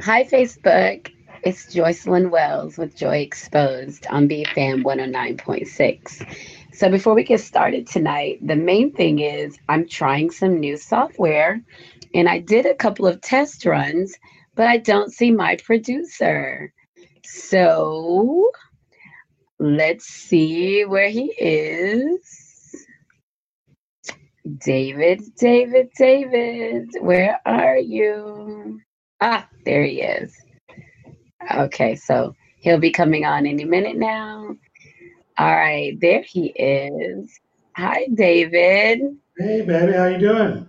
Hi, 0.00 0.24
Facebook. 0.24 1.12
It's 1.44 1.66
Joycelyn 1.66 2.30
Wells 2.30 2.78
with 2.78 2.96
Joy 2.96 3.18
Exposed 3.18 4.06
on 4.06 4.26
BFAM 4.26 4.84
109.6. 4.84 6.34
So, 6.72 6.88
before 6.88 7.12
we 7.12 7.24
get 7.24 7.42
started 7.42 7.86
tonight, 7.86 8.38
the 8.40 8.56
main 8.56 8.92
thing 8.92 9.18
is 9.18 9.58
I'm 9.68 9.86
trying 9.86 10.30
some 10.30 10.58
new 10.58 10.78
software 10.78 11.60
and 12.14 12.26
I 12.26 12.38
did 12.38 12.64
a 12.64 12.74
couple 12.74 13.06
of 13.06 13.20
test 13.20 13.66
runs, 13.66 14.16
but 14.54 14.66
I 14.66 14.78
don't 14.78 15.12
see 15.12 15.30
my 15.30 15.56
producer. 15.56 16.72
So, 17.26 18.50
let's 19.58 20.06
see 20.06 20.86
where 20.86 21.10
he 21.10 21.34
is. 21.38 22.86
David, 24.56 25.20
David, 25.36 25.90
David, 25.98 26.88
where 27.02 27.38
are 27.44 27.76
you? 27.76 28.80
Ah, 29.24 29.46
there 29.64 29.84
he 29.84 30.00
is. 30.00 30.36
Okay, 31.54 31.94
so 31.94 32.34
he'll 32.56 32.80
be 32.80 32.90
coming 32.90 33.24
on 33.24 33.46
any 33.46 33.64
minute 33.64 33.96
now. 33.96 34.56
All 35.38 35.56
right, 35.56 35.96
there 36.00 36.22
he 36.22 36.46
is. 36.46 37.38
Hi, 37.76 38.08
David. 38.12 39.16
Hey, 39.38 39.62
baby, 39.62 39.92
how 39.92 40.06
you 40.06 40.18
doing? 40.18 40.66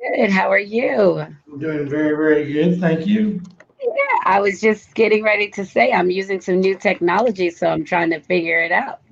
Good. 0.00 0.30
How 0.30 0.50
are 0.50 0.58
you? 0.58 1.18
I'm 1.20 1.58
doing 1.58 1.86
very, 1.86 2.16
very 2.16 2.50
good. 2.50 2.80
Thank 2.80 3.06
you. 3.06 3.42
Yeah, 3.82 4.18
I 4.24 4.40
was 4.40 4.62
just 4.62 4.94
getting 4.94 5.22
ready 5.22 5.50
to 5.50 5.66
say 5.66 5.92
I'm 5.92 6.10
using 6.10 6.40
some 6.40 6.60
new 6.60 6.78
technology, 6.78 7.50
so 7.50 7.66
I'm 7.66 7.84
trying 7.84 8.08
to 8.10 8.20
figure 8.20 8.60
it 8.60 8.72
out. 8.72 9.02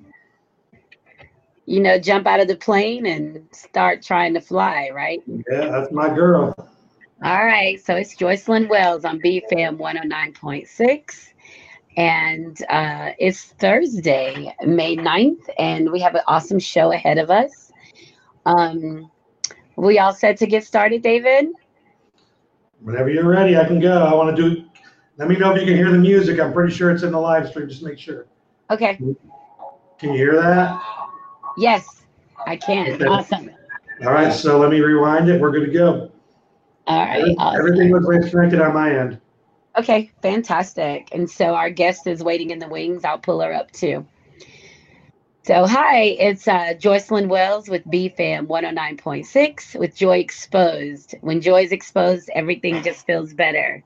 You 1.66 1.80
know, 1.80 1.98
jump 1.98 2.26
out 2.26 2.40
of 2.40 2.48
the 2.48 2.56
plane 2.56 3.04
and 3.04 3.46
start 3.52 4.02
trying 4.02 4.32
to 4.32 4.40
fly, 4.40 4.88
right? 4.94 5.22
Yeah, 5.26 5.68
that's 5.68 5.92
my 5.92 6.08
girl. 6.08 6.54
All 7.24 7.44
right, 7.44 7.80
so 7.80 7.94
it's 7.94 8.16
Joycelyn 8.16 8.68
Wells 8.68 9.04
on 9.04 9.20
BFAM 9.20 9.78
109.6. 9.78 11.28
And 11.96 12.60
uh, 12.68 13.12
it's 13.16 13.44
Thursday, 13.44 14.52
May 14.62 14.96
9th, 14.96 15.48
and 15.56 15.92
we 15.92 16.00
have 16.00 16.16
an 16.16 16.22
awesome 16.26 16.58
show 16.58 16.90
ahead 16.90 17.18
of 17.18 17.30
us. 17.30 17.70
Um, 18.44 19.08
we 19.76 20.00
all 20.00 20.12
set 20.12 20.36
to 20.38 20.46
get 20.48 20.64
started, 20.64 21.02
David? 21.02 21.50
Whenever 22.80 23.08
you're 23.08 23.28
ready, 23.28 23.56
I 23.56 23.66
can 23.66 23.78
go. 23.78 24.02
I 24.02 24.12
want 24.14 24.36
to 24.36 24.42
do. 24.42 24.64
Let 25.16 25.28
me 25.28 25.36
know 25.36 25.54
if 25.54 25.60
you 25.60 25.66
can 25.66 25.76
hear 25.76 25.92
the 25.92 25.98
music. 25.98 26.40
I'm 26.40 26.52
pretty 26.52 26.74
sure 26.74 26.90
it's 26.90 27.04
in 27.04 27.12
the 27.12 27.20
live 27.20 27.48
stream. 27.48 27.68
Just 27.68 27.84
make 27.84 28.00
sure. 28.00 28.26
Okay. 28.68 28.96
Can 28.96 30.10
you 30.10 30.16
hear 30.16 30.42
that? 30.42 30.76
Yes, 31.56 32.02
I 32.48 32.56
can. 32.56 32.94
Okay. 32.94 33.06
Awesome. 33.06 33.50
All 34.04 34.12
right, 34.12 34.32
so 34.32 34.58
let 34.58 34.72
me 34.72 34.80
rewind 34.80 35.28
it. 35.28 35.40
We're 35.40 35.52
good 35.52 35.66
to 35.66 35.72
go. 35.72 36.11
All 36.86 37.04
right. 37.04 37.34
Awesome. 37.38 37.58
Everything 37.58 37.92
looks 37.92 38.06
like 38.06 38.22
it's 38.22 38.30
connected 38.30 38.60
on 38.60 38.74
my 38.74 38.94
end. 38.94 39.20
Okay, 39.78 40.10
fantastic. 40.20 41.08
And 41.12 41.30
so 41.30 41.54
our 41.54 41.70
guest 41.70 42.06
is 42.06 42.22
waiting 42.22 42.50
in 42.50 42.58
the 42.58 42.68
wings. 42.68 43.04
I'll 43.04 43.18
pull 43.18 43.40
her 43.40 43.52
up 43.52 43.70
too. 43.72 44.06
So, 45.44 45.66
hi, 45.66 46.02
it's 46.20 46.46
uh, 46.46 46.74
Joycelyn 46.78 47.26
Wells 47.26 47.68
with 47.68 47.84
BFAM 47.86 48.46
109.6 48.46 49.74
with 49.74 49.96
Joy 49.96 50.18
Exposed. 50.18 51.16
When 51.20 51.40
Joy 51.40 51.64
is 51.64 51.72
exposed, 51.72 52.30
everything 52.32 52.80
just 52.84 53.04
feels 53.06 53.34
better. 53.34 53.82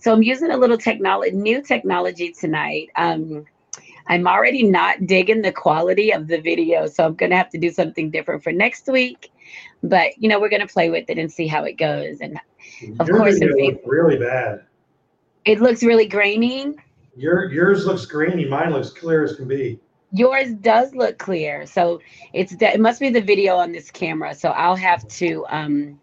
So, 0.00 0.12
I'm 0.12 0.24
using 0.24 0.50
a 0.50 0.56
little 0.56 0.76
technology, 0.76 1.30
new 1.30 1.62
technology 1.62 2.32
tonight. 2.32 2.88
Um, 2.96 3.46
I'm 4.08 4.26
already 4.26 4.64
not 4.64 5.06
digging 5.06 5.42
the 5.42 5.52
quality 5.52 6.12
of 6.12 6.26
the 6.26 6.40
video, 6.40 6.88
so 6.88 7.04
I'm 7.04 7.14
going 7.14 7.30
to 7.30 7.36
have 7.36 7.50
to 7.50 7.58
do 7.58 7.70
something 7.70 8.10
different 8.10 8.42
for 8.42 8.50
next 8.50 8.88
week. 8.88 9.30
But, 9.82 10.18
you 10.18 10.28
know, 10.28 10.40
we're 10.40 10.48
going 10.48 10.66
to 10.66 10.72
play 10.72 10.90
with 10.90 11.08
it 11.08 11.18
and 11.18 11.30
see 11.30 11.46
how 11.46 11.64
it 11.64 11.74
goes. 11.78 12.20
And 12.20 12.38
Of 13.00 13.08
Your 13.08 13.18
course, 13.18 13.34
video 13.38 13.54
looks 13.66 13.82
really 13.86 14.18
bad. 14.18 14.64
it 15.44 15.60
looks 15.60 15.82
really 15.82 16.06
grainy. 16.06 16.74
Your 17.16 17.50
yours 17.52 17.86
looks 17.86 18.04
grainy. 18.06 18.44
Mine 18.46 18.72
looks 18.72 18.90
clear 18.90 19.24
as 19.24 19.36
can 19.36 19.48
be. 19.48 19.78
Yours 20.12 20.52
does 20.54 20.94
look 20.94 21.18
clear, 21.18 21.66
so 21.66 22.00
it's 22.32 22.54
it 22.60 22.80
must 22.80 23.00
be 23.00 23.10
the 23.10 23.20
video 23.20 23.56
on 23.56 23.72
this 23.72 23.90
camera. 23.90 24.34
So 24.34 24.50
I'll 24.50 24.76
have 24.76 25.06
to 25.08 25.44
um, 25.48 26.00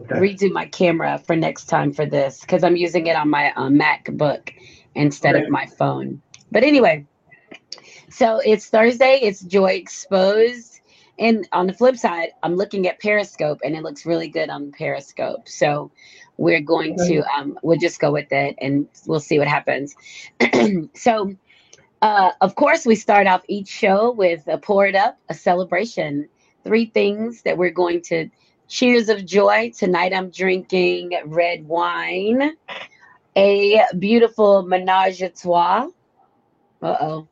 Okay. 0.00 0.14
redo 0.16 0.50
my 0.52 0.66
camera 0.66 1.18
for 1.18 1.34
next 1.36 1.64
time 1.66 1.92
for 1.92 2.06
this 2.06 2.40
because 2.40 2.62
I'm 2.62 2.76
using 2.76 3.06
it 3.08 3.16
on 3.16 3.28
my 3.30 3.52
um, 3.56 3.78
MacBook 3.78 4.50
instead 4.94 5.34
of 5.36 5.48
my 5.48 5.66
phone. 5.66 6.22
But 6.52 6.62
anyway, 6.64 7.04
so 8.10 8.40
it's 8.44 8.66
Thursday. 8.68 9.18
It's 9.22 9.40
Joy 9.40 9.72
Exposed, 9.72 10.77
and 11.18 11.48
on 11.52 11.66
the 11.66 11.72
flip 11.72 11.96
side, 11.96 12.30
I'm 12.42 12.56
looking 12.56 12.86
at 12.86 13.00
Periscope, 13.00 13.60
and 13.64 13.74
it 13.74 13.82
looks 13.82 14.06
really 14.06 14.28
good 14.28 14.50
on 14.50 14.72
Periscope. 14.72 15.48
So 15.48 15.90
we're 16.36 16.60
going 16.60 16.96
to 16.96 17.22
um, 17.36 17.58
we'll 17.62 17.78
just 17.78 18.00
go 18.00 18.12
with 18.12 18.30
it, 18.32 18.56
and 18.60 18.88
we'll 19.06 19.20
see 19.20 19.38
what 19.38 19.48
happens. 19.48 19.94
so. 20.94 21.34
Uh, 22.00 22.30
of 22.42 22.54
course, 22.54 22.86
we 22.86 22.94
start 22.94 23.26
off 23.26 23.42
each 23.48 23.66
show 23.66 24.12
with 24.12 24.46
a 24.46 24.56
pour 24.56 24.86
it 24.86 24.94
up, 24.94 25.18
a 25.30 25.34
celebration. 25.34 26.28
Three 26.62 26.86
things 26.86 27.42
that 27.42 27.58
we're 27.58 27.72
going 27.72 28.02
to 28.02 28.30
cheers 28.68 29.08
of 29.08 29.24
joy. 29.24 29.72
Tonight 29.76 30.12
I'm 30.12 30.30
drinking 30.30 31.18
red 31.24 31.66
wine, 31.66 32.52
a 33.36 33.82
beautiful 33.98 34.62
menage 34.62 35.22
a 35.22 35.30
trois. 35.30 35.88
Uh 36.80 36.96
oh. 37.00 37.28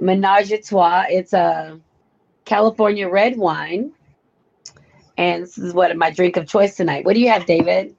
Menage 0.00 0.52
a 0.52 0.58
trois. 0.58 1.04
It's 1.08 1.32
a 1.32 1.80
California 2.44 3.08
red 3.08 3.36
wine. 3.36 3.92
And 5.18 5.42
this 5.42 5.58
is 5.58 5.74
what 5.74 5.94
my 5.96 6.10
drink 6.10 6.36
of 6.36 6.48
choice 6.48 6.76
tonight. 6.76 7.04
What 7.04 7.14
do 7.14 7.20
you 7.20 7.28
have, 7.28 7.46
David? 7.46 7.94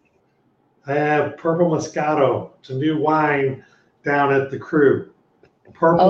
I 0.87 0.93
have 0.95 1.37
purple 1.37 1.69
Moscato. 1.69 2.49
It's 2.59 2.69
a 2.69 2.75
new 2.75 2.97
wine 2.97 3.63
down 4.03 4.33
at 4.33 4.51
the 4.51 4.57
crew. 4.59 5.11
Purple, 5.73 6.01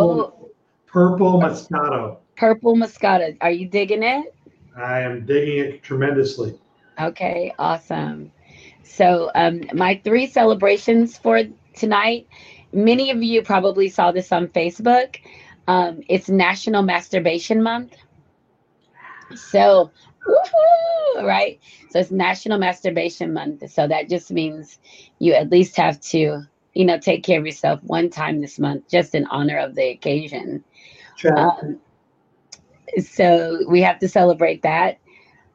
Oh, 0.42 0.50
purple 0.88 1.40
Moscato. 1.42 2.18
purple 2.36 2.76
Moscato. 2.76 3.38
Are 3.42 3.52
you 3.52 3.68
digging 3.68 4.02
it? 4.04 4.34
I 4.76 5.02
am 5.02 5.26
digging 5.26 5.58
it 5.60 5.84
tremendously. 5.84 6.58
Okay, 7.00 7.54
awesome. 7.60 8.32
So, 8.84 9.30
um, 9.36 9.62
my 9.74 10.00
three 10.04 10.26
celebrations 10.28 11.18
for 11.18 11.42
tonight, 11.76 12.28
many 12.72 13.12
of 13.12 13.22
you 13.22 13.42
probably 13.44 13.90
saw 13.90 14.12
this 14.12 14.32
on 14.32 14.48
Facebook. 14.48 15.18
Um, 15.68 16.02
it's 16.10 16.30
National 16.30 16.82
Masturbation 16.82 17.62
Month. 17.62 17.96
So, 19.38 19.92
woohoo, 20.28 21.24
right? 21.24 21.60
So, 21.90 22.00
it's 22.00 22.12
National 22.12 22.58
Masturbation 22.58 23.34
Month. 23.34 23.70
So, 23.72 23.88
that 23.88 24.10
just 24.10 24.32
means 24.32 24.80
you 25.20 25.34
at 25.34 25.50
least 25.50 25.76
have 25.78 26.00
to, 26.02 26.44
you 26.74 26.86
know, 26.86 26.98
take 26.98 27.24
care 27.24 27.40
of 27.40 27.46
yourself 27.46 27.80
one 27.84 28.10
time 28.10 28.42
this 28.42 28.60
month, 28.60 28.90
just 28.90 29.16
in 29.16 29.26
honor 29.28 29.58
of 29.58 29.76
the 29.76 29.90
occasion. 29.90 30.64
Um, 31.38 31.80
so 33.00 33.60
we 33.68 33.82
have 33.82 34.00
to 34.00 34.10
celebrate 34.10 34.62
that. 34.64 35.00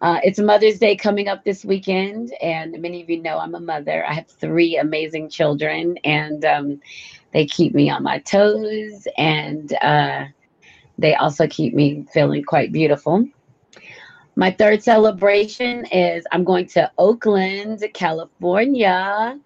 Uh, 0.00 0.20
it's 0.22 0.38
Mother's 0.38 0.78
Day 0.78 0.94
coming 0.94 1.28
up 1.28 1.44
this 1.44 1.64
weekend, 1.64 2.32
and 2.40 2.80
many 2.80 3.02
of 3.02 3.10
you 3.10 3.20
know 3.20 3.38
I'm 3.38 3.54
a 3.56 3.60
mother. 3.60 4.06
I 4.06 4.14
have 4.14 4.28
three 4.28 4.76
amazing 4.76 5.28
children, 5.28 5.98
and 6.04 6.44
um, 6.44 6.80
they 7.32 7.46
keep 7.46 7.74
me 7.74 7.90
on 7.90 8.04
my 8.04 8.20
toes, 8.20 9.08
and 9.16 9.72
uh, 9.82 10.26
they 10.98 11.14
also 11.16 11.48
keep 11.48 11.74
me 11.74 12.06
feeling 12.12 12.44
quite 12.44 12.70
beautiful. 12.70 13.26
My 14.38 14.52
third 14.52 14.84
celebration 14.84 15.84
is 15.86 16.24
I'm 16.30 16.44
going 16.44 16.68
to 16.68 16.88
Oakland, 16.96 17.82
California. 17.92 19.36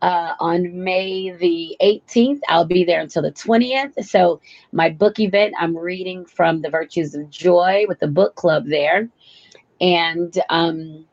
Uh, 0.00 0.32
on 0.40 0.82
May 0.82 1.32
the 1.32 1.76
18th, 1.82 2.40
I'll 2.48 2.64
be 2.64 2.82
there 2.82 3.02
until 3.02 3.20
the 3.20 3.30
20th. 3.30 4.02
So, 4.02 4.40
my 4.72 4.88
book 4.88 5.20
event, 5.20 5.54
I'm 5.60 5.76
reading 5.76 6.24
from 6.24 6.62
The 6.62 6.70
Virtues 6.70 7.14
of 7.14 7.28
Joy 7.28 7.84
with 7.86 8.00
the 8.00 8.08
book 8.08 8.34
club 8.34 8.64
there. 8.66 9.10
And 9.82 10.34
um, 10.48 11.04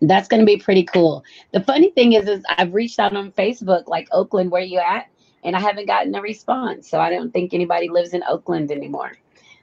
that's 0.00 0.26
going 0.26 0.40
to 0.40 0.46
be 0.46 0.56
pretty 0.56 0.84
cool. 0.84 1.22
The 1.52 1.60
funny 1.60 1.90
thing 1.90 2.14
is, 2.14 2.26
is 2.26 2.42
I've 2.56 2.72
reached 2.72 2.98
out 2.98 3.14
on 3.14 3.30
Facebook, 3.32 3.88
like 3.88 4.08
Oakland, 4.10 4.50
where 4.50 4.62
you 4.62 4.78
at? 4.78 5.10
And 5.44 5.54
I 5.54 5.60
haven't 5.60 5.86
gotten 5.86 6.14
a 6.14 6.22
response. 6.22 6.88
So 6.88 6.98
I 6.98 7.10
don't 7.10 7.30
think 7.30 7.52
anybody 7.52 7.90
lives 7.90 8.14
in 8.14 8.22
Oakland 8.26 8.72
anymore. 8.72 9.12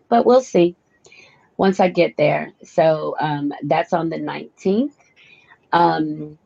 But 0.08 0.28
we'll 0.28 0.42
see 0.42 0.76
once 1.58 1.80
I 1.80 1.90
get 1.90 2.18
there. 2.18 2.52
So 2.64 3.16
um, 3.20 3.52
that's 3.64 3.94
on 3.94 4.10
the 4.10 4.18
19th. 4.18 4.94
Um, 5.74 6.38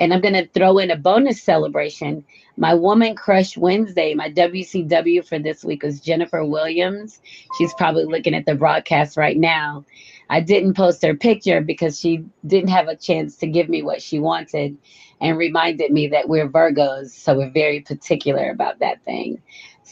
and 0.00 0.12
I'm 0.12 0.20
going 0.20 0.34
to 0.34 0.46
throw 0.48 0.78
in 0.78 0.90
a 0.90 0.96
bonus 0.96 1.42
celebration. 1.42 2.24
My 2.56 2.74
Woman 2.74 3.14
Crush 3.14 3.56
Wednesday, 3.56 4.14
my 4.14 4.30
WCW 4.30 5.26
for 5.26 5.38
this 5.38 5.64
week 5.64 5.82
was 5.82 6.00
Jennifer 6.00 6.44
Williams. 6.44 7.20
She's 7.58 7.74
probably 7.74 8.04
looking 8.04 8.34
at 8.34 8.46
the 8.46 8.54
broadcast 8.54 9.16
right 9.16 9.36
now. 9.36 9.84
I 10.30 10.40
didn't 10.40 10.74
post 10.74 11.02
her 11.02 11.14
picture 11.14 11.60
because 11.60 12.00
she 12.00 12.24
didn't 12.46 12.70
have 12.70 12.88
a 12.88 12.96
chance 12.96 13.36
to 13.36 13.46
give 13.46 13.68
me 13.68 13.82
what 13.82 14.00
she 14.00 14.18
wanted 14.18 14.78
and 15.20 15.36
reminded 15.38 15.90
me 15.92 16.08
that 16.08 16.28
we're 16.28 16.48
Virgos, 16.48 17.10
so 17.10 17.36
we're 17.36 17.50
very 17.50 17.80
particular 17.80 18.50
about 18.50 18.78
that 18.80 19.04
thing. 19.04 19.40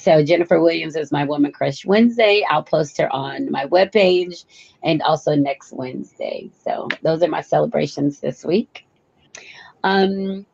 So 0.02 0.25
Jennifer 0.25 0.60
Williams 0.60 0.96
is 0.96 1.12
my 1.12 1.25
Woman 1.25 1.52
Crush 1.52 1.84
Wednesday. 1.87 2.44
I'll 2.50 2.64
post 2.64 2.99
her 2.99 3.12
on 3.12 3.50
my 3.52 3.66
webpage 3.66 4.44
and 4.82 5.00
also 5.02 5.37
next 5.37 5.72
Wednesday. 5.72 6.50
So 6.64 6.88
those 7.02 7.22
are 7.22 7.28
my 7.28 7.40
celebrations 7.43 8.20
this 8.20 8.44
week. 8.44 8.84
Um, 9.84 10.46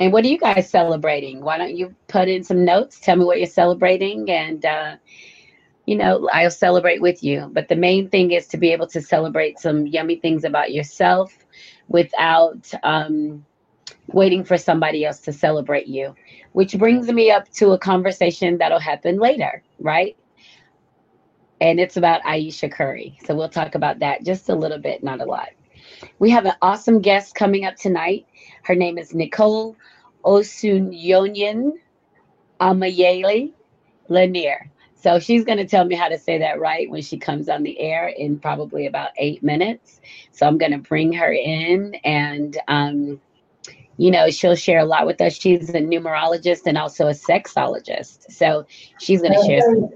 And 0.00 0.12
what 0.12 0.24
are 0.24 0.28
you 0.28 0.38
guys 0.38 0.70
celebrating? 0.70 1.42
Why 1.42 1.58
don't 1.58 1.76
you 1.76 1.94
put 2.08 2.28
in 2.28 2.44
some 2.44 2.64
notes? 2.64 3.00
Tell 3.00 3.16
me 3.16 3.24
what 3.24 3.38
you're 3.38 3.46
celebrating, 3.48 4.30
and 4.30 4.64
uh, 4.64 4.96
you 5.86 5.96
know 5.96 6.28
I'll 6.32 6.50
celebrate 6.50 7.00
with 7.00 7.22
you. 7.22 7.50
But 7.52 7.68
the 7.68 7.76
main 7.76 8.08
thing 8.08 8.32
is 8.32 8.46
to 8.48 8.56
be 8.58 8.72
able 8.72 8.86
to 8.88 9.00
celebrate 9.02 9.58
some 9.58 9.86
yummy 9.86 10.16
things 10.16 10.44
about 10.44 10.72
yourself 10.72 11.32
without 11.88 12.72
um, 12.84 13.44
waiting 14.08 14.44
for 14.44 14.56
somebody 14.56 15.04
else 15.04 15.20
to 15.20 15.32
celebrate 15.32 15.86
you. 15.86 16.14
Which 16.52 16.76
brings 16.78 17.08
me 17.08 17.30
up 17.30 17.50
to 17.52 17.72
a 17.72 17.78
conversation 17.78 18.58
that'll 18.58 18.78
happen 18.78 19.18
later, 19.18 19.62
right? 19.78 20.16
And 21.60 21.80
it's 21.80 21.96
about 21.96 22.24
Ayesha 22.24 22.68
Curry. 22.68 23.18
So 23.24 23.34
we'll 23.34 23.48
talk 23.48 23.74
about 23.74 23.98
that 24.00 24.24
just 24.24 24.48
a 24.48 24.54
little 24.54 24.78
bit, 24.78 25.02
not 25.02 25.20
a 25.20 25.24
lot. 25.24 25.48
We 26.18 26.30
have 26.30 26.46
an 26.46 26.54
awesome 26.62 27.00
guest 27.00 27.34
coming 27.34 27.64
up 27.64 27.76
tonight. 27.76 28.26
Her 28.64 28.74
name 28.74 28.98
is 28.98 29.14
Nicole 29.14 29.76
Osunyonyin 30.24 31.72
Amayele 32.60 33.52
Lanier. 34.08 34.70
So 34.94 35.20
she's 35.20 35.44
going 35.44 35.58
to 35.58 35.66
tell 35.66 35.84
me 35.84 35.94
how 35.94 36.08
to 36.08 36.18
say 36.18 36.38
that 36.38 36.58
right 36.58 36.90
when 36.90 37.02
she 37.02 37.18
comes 37.18 37.48
on 37.48 37.62
the 37.62 37.78
air 37.78 38.08
in 38.08 38.38
probably 38.38 38.86
about 38.86 39.10
eight 39.16 39.42
minutes. 39.42 40.00
So 40.32 40.46
I'm 40.46 40.58
going 40.58 40.72
to 40.72 40.78
bring 40.78 41.12
her 41.12 41.32
in 41.32 41.94
and, 42.04 42.58
um, 42.66 43.20
you 43.98 44.10
know, 44.10 44.30
she'll 44.30 44.54
share 44.54 44.78
a 44.78 44.84
lot 44.84 45.06
with 45.06 45.20
us. 45.20 45.34
She's 45.34 45.68
a 45.70 45.74
numerologist 45.74 46.62
and 46.66 46.78
also 46.78 47.08
a 47.08 47.12
sexologist. 47.12 48.30
So 48.30 48.64
she's 48.98 49.20
going 49.20 49.34
to 49.34 49.44
share. 49.44 49.60
Some... 49.60 49.90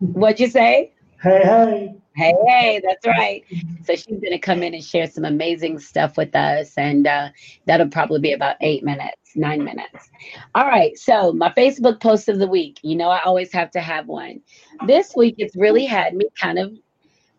What'd 0.00 0.40
you 0.40 0.48
say? 0.48 0.92
Hey, 1.22 1.40
hey. 1.44 1.94
Hey, 2.14 2.34
hey, 2.46 2.82
that's 2.84 3.06
right. 3.06 3.42
So 3.84 3.94
she's 3.94 4.20
going 4.20 4.32
to 4.32 4.38
come 4.38 4.62
in 4.62 4.74
and 4.74 4.84
share 4.84 5.06
some 5.06 5.24
amazing 5.24 5.78
stuff 5.78 6.18
with 6.18 6.34
us. 6.34 6.76
And 6.76 7.06
uh, 7.06 7.30
that'll 7.66 7.88
probably 7.88 8.20
be 8.20 8.32
about 8.32 8.56
eight 8.60 8.84
minutes, 8.84 9.34
nine 9.34 9.64
minutes. 9.64 10.10
All 10.54 10.66
right. 10.66 10.98
So, 10.98 11.32
my 11.32 11.50
Facebook 11.56 12.00
post 12.02 12.28
of 12.28 12.38
the 12.38 12.48
week. 12.48 12.80
You 12.82 12.96
know, 12.96 13.08
I 13.08 13.20
always 13.22 13.50
have 13.52 13.70
to 13.70 13.80
have 13.80 14.08
one. 14.08 14.40
This 14.86 15.14
week, 15.16 15.36
it's 15.38 15.56
really 15.56 15.86
had 15.86 16.14
me 16.14 16.26
kind 16.38 16.58
of 16.58 16.76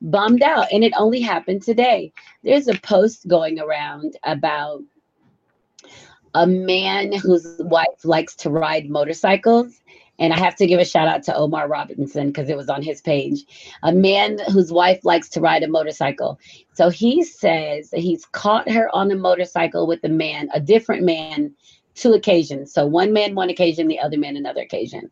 bummed 0.01 0.41
out. 0.41 0.71
And 0.71 0.83
it 0.83 0.93
only 0.97 1.19
happened 1.19 1.61
today. 1.61 2.13
There's 2.43 2.67
a 2.67 2.79
post 2.79 3.27
going 3.27 3.59
around 3.59 4.17
about 4.23 4.81
a 6.33 6.47
man 6.47 7.13
whose 7.13 7.55
wife 7.59 8.03
likes 8.03 8.35
to 8.35 8.49
ride 8.49 8.89
motorcycles 8.89 9.79
and 10.19 10.31
I 10.31 10.39
have 10.39 10.55
to 10.57 10.67
give 10.67 10.79
a 10.79 10.85
shout 10.85 11.07
out 11.07 11.23
to 11.23 11.35
Omar 11.35 11.67
Robinson 11.67 12.27
because 12.27 12.49
it 12.49 12.57
was 12.57 12.69
on 12.69 12.83
his 12.83 13.01
page. 13.01 13.45
A 13.81 13.91
man 13.91 14.37
whose 14.51 14.71
wife 14.71 15.03
likes 15.03 15.27
to 15.29 15.41
ride 15.41 15.63
a 15.63 15.67
motorcycle. 15.67 16.39
So 16.73 16.89
he 16.89 17.23
says 17.23 17.89
that 17.89 17.99
he's 17.99 18.25
caught 18.27 18.69
her 18.69 18.93
on 18.95 19.11
a 19.11 19.15
motorcycle 19.15 19.87
with 19.87 20.03
a 20.03 20.09
man, 20.09 20.49
a 20.53 20.59
different 20.59 21.03
man, 21.03 21.53
two 21.95 22.13
occasions. 22.13 22.71
So 22.71 22.85
one 22.85 23.11
man, 23.11 23.35
one 23.35 23.49
occasion, 23.49 23.87
the 23.87 23.99
other 23.99 24.17
man, 24.17 24.37
another 24.37 24.61
occasion. 24.61 25.09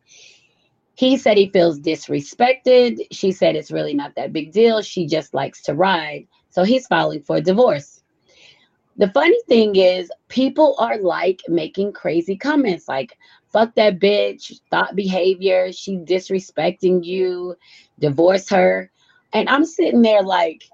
He 0.94 1.16
said 1.16 1.36
he 1.36 1.48
feels 1.50 1.80
disrespected. 1.80 3.06
She 3.10 3.32
said 3.32 3.56
it's 3.56 3.72
really 3.72 3.94
not 3.94 4.14
that 4.14 4.32
big 4.32 4.52
deal. 4.52 4.82
She 4.82 5.06
just 5.06 5.34
likes 5.34 5.62
to 5.62 5.74
ride. 5.74 6.28
So 6.50 6.64
he's 6.64 6.86
filing 6.86 7.22
for 7.22 7.40
divorce. 7.40 8.01
The 8.96 9.08
funny 9.08 9.40
thing 9.48 9.76
is, 9.76 10.10
people 10.28 10.76
are 10.78 10.98
like 10.98 11.40
making 11.48 11.92
crazy 11.92 12.36
comments 12.36 12.88
like, 12.88 13.18
fuck 13.48 13.74
that 13.74 13.98
bitch, 13.98 14.60
thought 14.70 14.94
behavior, 14.96 15.72
she 15.72 15.98
disrespecting 15.98 17.04
you, 17.04 17.56
divorce 17.98 18.48
her. 18.50 18.90
And 19.32 19.48
I'm 19.48 19.64
sitting 19.64 20.02
there 20.02 20.22
like, 20.22 20.64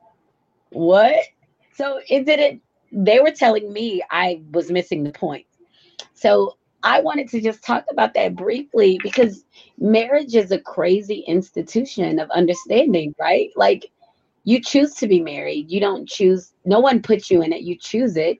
what? 0.70 1.17
So 1.75 2.00
it 2.09 2.26
didn't, 2.26 2.62
they 2.91 3.20
were 3.20 3.31
telling 3.31 3.73
me 3.73 4.03
I 4.11 4.43
was 4.53 4.70
missing 4.70 5.05
the 5.05 5.12
point. 5.12 5.47
So 6.15 6.56
I 6.82 7.00
wanted 7.00 7.29
to 7.31 7.41
just 7.41 7.62
talk 7.62 7.85
about 7.91 8.15
that 8.15 8.35
briefly 8.37 8.99
because 9.03 9.44
marriage 9.79 10.35
is 10.35 10.50
a 10.53 10.59
crazy 10.59 11.25
institution 11.26 12.19
of 12.19 12.31
understanding, 12.31 13.15
right? 13.19 13.50
Like 13.56 13.91
you 14.49 14.62
choose 14.62 14.95
to 14.95 15.06
be 15.06 15.21
married. 15.21 15.71
You 15.71 15.79
don't 15.79 16.09
choose, 16.09 16.55
no 16.65 16.81
one 16.81 17.03
puts 17.03 17.31
you 17.31 17.43
in 17.43 17.53
it, 17.53 17.61
you 17.61 17.77
choose 17.77 18.17
it. 18.17 18.39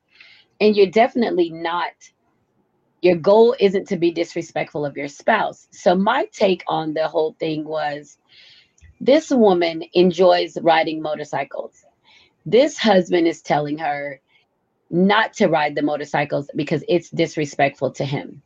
And 0.59 0.75
you're 0.75 0.91
definitely 0.91 1.51
not 1.51 1.93
your 3.03 3.17
goal 3.17 3.55
isn't 3.61 3.87
to 3.89 3.97
be 3.99 4.11
disrespectful 4.11 4.87
of 4.87 4.97
your 4.97 5.07
spouse. 5.07 5.69
So 5.71 5.95
my 5.95 6.27
take 6.33 6.65
on 6.67 6.95
the 6.95 7.07
whole 7.07 7.37
thing 7.39 7.65
was 7.65 8.17
this 9.03 9.31
woman 9.31 9.85
enjoys 9.93 10.57
riding 10.63 11.03
motorcycles. 11.03 11.85
This 12.47 12.79
husband 12.79 13.29
is 13.29 13.43
telling 13.43 13.77
her 13.77 14.19
not 14.91 15.35
to 15.35 15.49
ride 15.49 15.75
the 15.75 15.83
motorcycles 15.83 16.49
because 16.57 16.83
it's 16.89 17.11
disrespectful 17.11 17.91
to 17.93 18.05
him. 18.07 18.41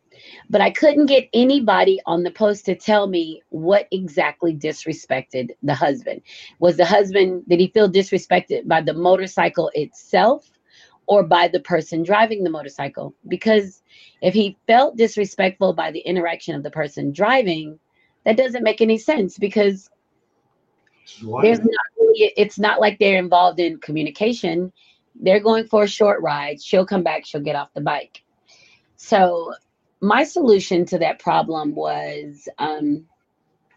But 0.51 0.61
I 0.61 0.71
couldn't 0.71 1.07
get 1.07 1.29
anybody 1.33 2.01
on 2.07 2.23
the 2.23 2.31
post 2.31 2.65
to 2.67 2.75
tell 2.75 3.07
me 3.07 3.43
what 3.51 3.89
exactly 3.91 4.55
disrespected 4.55 5.51
the 5.63 5.75
husband. 5.75 6.23
Was 6.59 6.77
the 6.77 6.85
husband, 6.85 7.45
did 7.49 7.61
he 7.61 7.69
feel 7.69 7.91
disrespected 7.91 8.67
by 8.67 8.83
the 8.83 8.95
motorcycle 8.95 9.71
itself? 9.75 10.49
or 11.07 11.23
by 11.23 11.49
the 11.49 11.61
person 11.61 12.03
driving 12.03 12.45
the 12.45 12.51
motorcycle. 12.51 13.15
Because 13.29 13.83
if 14.21 14.35
he 14.35 14.57
felt 14.67 14.97
disrespectful 14.97 15.73
by 15.73 15.91
the 15.91 16.01
interaction 16.01 16.55
of 16.55 16.63
the 16.63 16.71
person 16.71 17.13
driving, 17.13 17.79
that 18.25 18.37
doesn't 18.37 18.63
make 18.63 18.81
any 18.81 18.99
sense 18.99 19.39
because 19.39 19.91
there's 21.43 21.59
not 21.59 21.87
really, 21.99 22.33
it's 22.37 22.59
not 22.59 22.81
like 22.81 22.99
they're 22.99 23.19
involved 23.19 23.59
in 23.61 23.79
communication. 23.79 24.73
They're 25.21 25.41
going 25.41 25.67
for 25.67 25.85
a 25.85 25.89
short 25.89 26.23
ride. 26.23 26.63
She'll 26.63 26.87
come 26.87 27.03
back, 27.03 27.27
she'll 27.27 27.41
get 27.41 27.57
off 27.57 27.75
the 27.75 27.81
bike. 27.81 28.23
So, 28.97 29.53
my 30.03 30.25
solution 30.25 30.85
to 30.87 30.99
that 30.99 31.21
problem 31.21 31.75
was 31.75 32.49
um, 32.59 33.07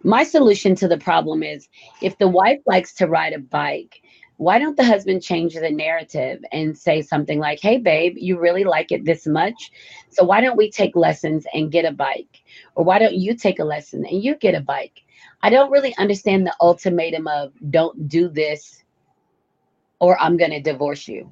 my 0.04 0.24
solution 0.24 0.75
to 0.75 0.88
the 0.88 0.98
problem 0.98 1.44
is 1.44 1.69
if 2.01 2.18
the 2.18 2.27
wife 2.27 2.60
likes 2.66 2.95
to 2.95 3.07
ride 3.07 3.33
a 3.33 3.39
bike, 3.39 4.01
why 4.38 4.57
don't 4.57 4.75
the 4.75 4.83
husband 4.83 5.22
change 5.22 5.54
the 5.54 5.69
narrative 5.69 6.44
and 6.51 6.77
say 6.77 7.01
something 7.01 7.39
like, 7.39 7.62
hey, 7.62 7.77
babe, 7.77 8.16
you 8.18 8.39
really 8.39 8.63
like 8.63 8.92
it 8.92 9.06
this 9.06 9.27
much? 9.27 9.72
So 10.10 10.24
why 10.24 10.42
don't 10.42 10.57
we 10.57 10.69
take 10.69 10.95
lessons 10.95 11.45
and 11.54 11.72
get 11.72 11.86
a 11.86 11.92
bike? 11.92 12.42
Or 12.74 12.83
why 12.83 12.98
don't 13.00 13.16
you 13.16 13.36
take 13.36 13.60
a 13.60 13.63
lesson 13.63 14.04
and 14.06 14.24
you 14.24 14.36
get 14.36 14.56
a 14.56 14.62
bike? 14.62 15.04
I 15.44 15.51
don't 15.51 15.71
really 15.71 15.95
understand 15.98 16.45
the 16.45 16.56
ultimatum 16.60 17.28
of 17.28 17.54
don't 17.69 18.10
do 18.10 18.30
this 18.30 18.83
or 20.00 20.19
I'm 20.19 20.38
going 20.38 20.51
to 20.51 20.60
divorce 20.60 21.07
you. 21.07 21.31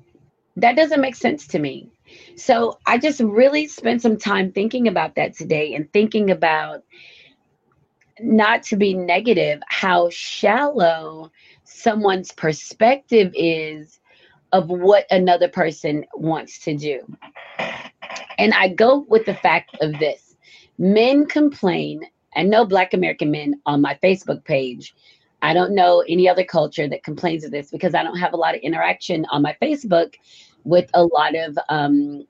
That 0.56 0.76
doesn't 0.76 1.02
make 1.02 1.16
sense 1.16 1.48
to 1.48 1.60
me. 1.60 1.93
So 2.36 2.80
I 2.86 2.98
just 2.98 3.20
really 3.20 3.68
spent 3.68 4.02
some 4.02 4.18
time 4.18 4.52
thinking 4.52 4.88
about 4.88 5.16
that 5.16 5.36
today 5.36 5.76
and 5.76 5.92
thinking 5.94 6.32
about 6.32 6.84
not 8.20 8.64
to 8.64 8.76
be 8.76 8.94
negative, 8.94 9.62
how 9.68 10.10
shallow 10.10 11.32
someone's 11.64 12.32
perspective 12.32 13.32
is 13.36 14.00
of 14.52 14.70
what 14.70 15.06
another 15.12 15.48
person 15.48 16.06
wants 16.16 16.60
to 16.60 16.78
do. 16.78 17.00
And 18.38 18.54
I 18.54 18.68
go 18.68 19.06
with 19.10 19.26
the 19.26 19.34
fact 19.34 19.76
of 19.82 19.98
this 20.00 20.36
men 20.78 21.26
complain, 21.26 22.02
and 22.36 22.50
no 22.50 22.66
Black 22.66 22.94
American 22.94 23.32
men 23.32 23.62
on 23.66 23.82
my 23.82 23.98
Facebook 24.04 24.44
page. 24.44 24.96
I 25.42 25.54
don't 25.54 25.76
know 25.76 26.04
any 26.08 26.30
other 26.30 26.44
culture 26.44 26.88
that 26.88 27.04
complains 27.04 27.44
of 27.44 27.52
this 27.52 27.70
because 27.70 27.94
I 27.94 28.02
don't 28.02 28.18
have 28.18 28.34
a 28.34 28.38
lot 28.38 28.56
of 28.56 28.62
interaction 28.62 29.26
on 29.30 29.42
my 29.42 29.56
Facebook 29.62 30.16
with 30.64 30.90
a 30.94 31.04
lot 31.06 31.36
of 31.36 31.58
um, 31.70 32.26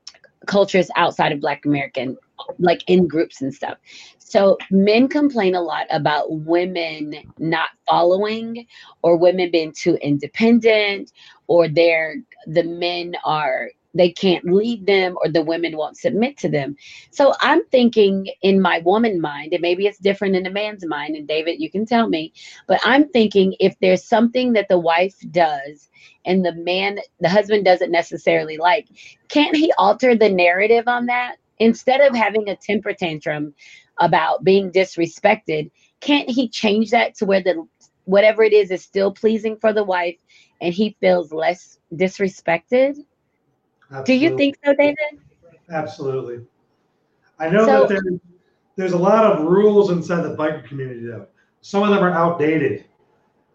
cultures 0.45 0.89
outside 0.95 1.31
of 1.31 1.41
Black 1.41 1.65
American, 1.65 2.17
like 2.59 2.83
in 2.87 3.07
groups 3.07 3.41
and 3.41 3.53
stuff. 3.53 3.77
So 4.17 4.57
men 4.71 5.07
complain 5.07 5.55
a 5.55 5.61
lot 5.61 5.85
about 5.91 6.25
women 6.31 7.15
not 7.37 7.69
following 7.87 8.65
or 9.03 9.15
women 9.15 9.51
being 9.51 9.71
too 9.71 9.95
independent 10.01 11.11
or 11.47 11.67
they're 11.67 12.15
the 12.47 12.63
men 12.63 13.13
are 13.23 13.69
they 13.93 14.11
can't 14.11 14.45
lead 14.45 14.85
them 14.85 15.17
or 15.21 15.29
the 15.29 15.43
women 15.43 15.77
won't 15.77 15.97
submit 15.97 16.37
to 16.37 16.49
them. 16.49 16.75
So 17.11 17.33
I'm 17.41 17.63
thinking 17.65 18.27
in 18.41 18.61
my 18.61 18.79
woman 18.79 19.21
mind, 19.21 19.53
and 19.53 19.61
maybe 19.61 19.85
it's 19.85 19.99
different 19.99 20.35
in 20.35 20.45
a 20.45 20.51
man's 20.51 20.85
mind, 20.85 21.15
and 21.15 21.27
David, 21.27 21.59
you 21.61 21.69
can 21.69 21.85
tell 21.85 22.09
me, 22.09 22.33
but 22.67 22.79
I'm 22.83 23.09
thinking 23.09 23.55
if 23.59 23.77
there's 23.79 24.03
something 24.03 24.53
that 24.53 24.67
the 24.67 24.79
wife 24.79 25.15
does 25.31 25.89
and 26.25 26.45
the 26.45 26.53
man, 26.53 26.99
the 27.19 27.29
husband 27.29 27.65
doesn't 27.65 27.91
necessarily 27.91 28.57
like, 28.57 28.87
can't 29.29 29.55
he 29.55 29.71
alter 29.77 30.15
the 30.15 30.29
narrative 30.29 30.87
on 30.87 31.05
that? 31.07 31.37
Instead 31.59 32.01
of 32.01 32.15
having 32.15 32.49
a 32.49 32.55
temper 32.55 32.93
tantrum 32.93 33.53
about 33.99 34.43
being 34.43 34.71
disrespected, 34.71 35.69
can't 36.01 36.29
he 36.29 36.49
change 36.49 36.89
that 36.91 37.15
to 37.15 37.25
where 37.25 37.41
the 37.41 37.65
whatever 38.05 38.43
it 38.43 38.51
is 38.51 38.71
is 38.71 38.83
still 38.83 39.13
pleasing 39.13 39.55
for 39.57 39.71
the 39.71 39.83
wife 39.83 40.17
and 40.59 40.73
he 40.73 40.97
feels 40.99 41.31
less 41.31 41.77
disrespected? 41.93 42.97
Absolutely. 43.93 44.15
Do 44.15 44.23
you 44.23 44.37
think 44.37 44.57
so, 44.65 44.73
David? 44.73 44.97
Absolutely. 45.69 46.45
I 47.39 47.49
know 47.49 47.65
so, 47.65 47.81
that 47.81 47.89
there, 47.89 48.01
there's 48.75 48.93
a 48.93 48.97
lot 48.97 49.25
of 49.25 49.43
rules 49.45 49.91
inside 49.91 50.23
the 50.23 50.35
biker 50.35 50.67
community, 50.67 51.05
though. 51.05 51.27
Some 51.61 51.83
of 51.83 51.89
them 51.89 52.03
are 52.03 52.11
outdated. 52.11 52.85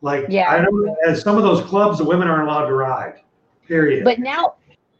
Like, 0.00 0.26
yeah. 0.28 0.48
I 0.48 0.62
know 0.62 0.96
as 1.06 1.22
some 1.22 1.36
of 1.36 1.42
those 1.42 1.64
clubs, 1.64 1.98
the 1.98 2.04
women 2.04 2.28
aren't 2.28 2.48
allowed 2.48 2.66
to 2.66 2.74
ride, 2.74 3.20
period. 3.66 4.04
But 4.04 4.20
now, 4.20 4.54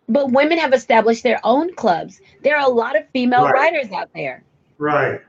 but 0.09 0.33
women 0.33 0.59
have 0.59 0.73
established 0.73 1.23
their 1.23 1.41
own 1.45 1.73
clubs. 1.75 2.21
There 2.43 2.57
are 2.57 2.67
a 2.67 2.73
lot 2.73 2.97
of 2.97 3.09
female 3.11 3.45
Right. 3.45 3.73
riders 3.73 3.93
out 3.93 4.11
there. 4.15 4.43
Right. 4.79 5.21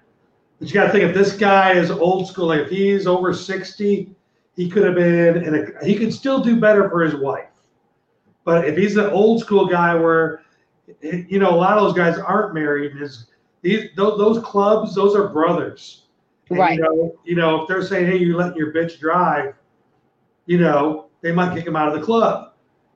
But 0.58 0.68
you 0.68 0.74
got 0.74 0.88
to 0.88 0.92
think 0.92 1.04
if 1.04 1.14
this 1.16 1.34
guy 1.36 1.74
is 1.74 1.92
old 1.92 2.28
school, 2.28 2.48
like 2.48 2.62
if 2.62 2.70
he's 2.70 3.06
over 3.06 3.34
60, 3.34 4.10
he 4.56 4.70
could 4.70 4.84
have 4.84 4.96
been, 4.96 5.38
and 5.38 5.74
he 5.86 5.96
could 5.96 6.14
still 6.14 6.40
do 6.44 6.60
better 6.60 6.90
for 6.90 7.02
his 7.02 7.16
wife. 7.16 7.46
But 8.50 8.68
if 8.68 8.76
he's 8.76 8.98
an 8.98 9.12
old 9.12 9.42
school 9.42 9.68
guy 9.68 9.94
where, 9.94 10.42
you 11.04 11.38
know, 11.38 11.52
a 11.52 11.56
lot 11.56 11.78
of 11.78 11.84
those 11.84 11.94
guys 11.94 12.18
aren't 12.18 12.56
married, 12.56 12.94
and 12.94 13.02
his, 13.02 13.28
these, 13.62 13.90
those, 13.96 14.18
those 14.18 14.44
clubs, 14.44 14.96
those 14.96 15.16
are 15.16 15.28
brothers. 15.28 16.08
And, 16.50 16.58
Right. 16.58 16.80
You 16.80 16.84
know, 16.84 17.16
you 17.26 17.36
know, 17.36 17.62
if 17.62 17.68
they're 17.68 17.84
saying, 17.84 18.08
hey, 18.08 18.18
you're 18.18 18.36
letting 18.36 18.58
your 18.58 18.74
bitch 18.74 19.00
drive, 19.00 19.54
you 20.48 20.58
know, 20.58 21.10
they 21.22 21.32
might 21.32 21.54
kick 21.54 21.68
him 21.68 21.76
out 21.76 21.90
of 21.90 22.00
the 22.00 22.04
club. 22.04 22.54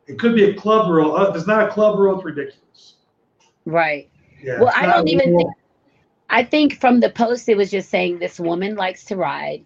It 0.07 0.17
could 0.17 0.33
be 0.33 0.45
a 0.45 0.55
club 0.55 0.89
rule. 0.89 1.15
Uh, 1.15 1.29
If 1.29 1.35
it's 1.35 1.45
not 1.45 1.69
a 1.69 1.71
club 1.71 1.99
rule, 1.99 2.15
it's 2.15 2.25
ridiculous. 2.25 2.95
Right. 3.65 4.09
Yeah. 4.41 4.59
Well, 4.59 4.73
I 4.75 4.87
don't 4.87 5.07
even 5.07 5.37
think, 5.37 5.51
I 6.31 6.43
think 6.43 6.81
from 6.81 6.99
the 6.99 7.11
post, 7.11 7.47
it 7.47 7.57
was 7.57 7.69
just 7.69 7.91
saying 7.91 8.17
this 8.17 8.39
woman 8.39 8.73
likes 8.73 9.05
to 9.05 9.17
ride. 9.17 9.63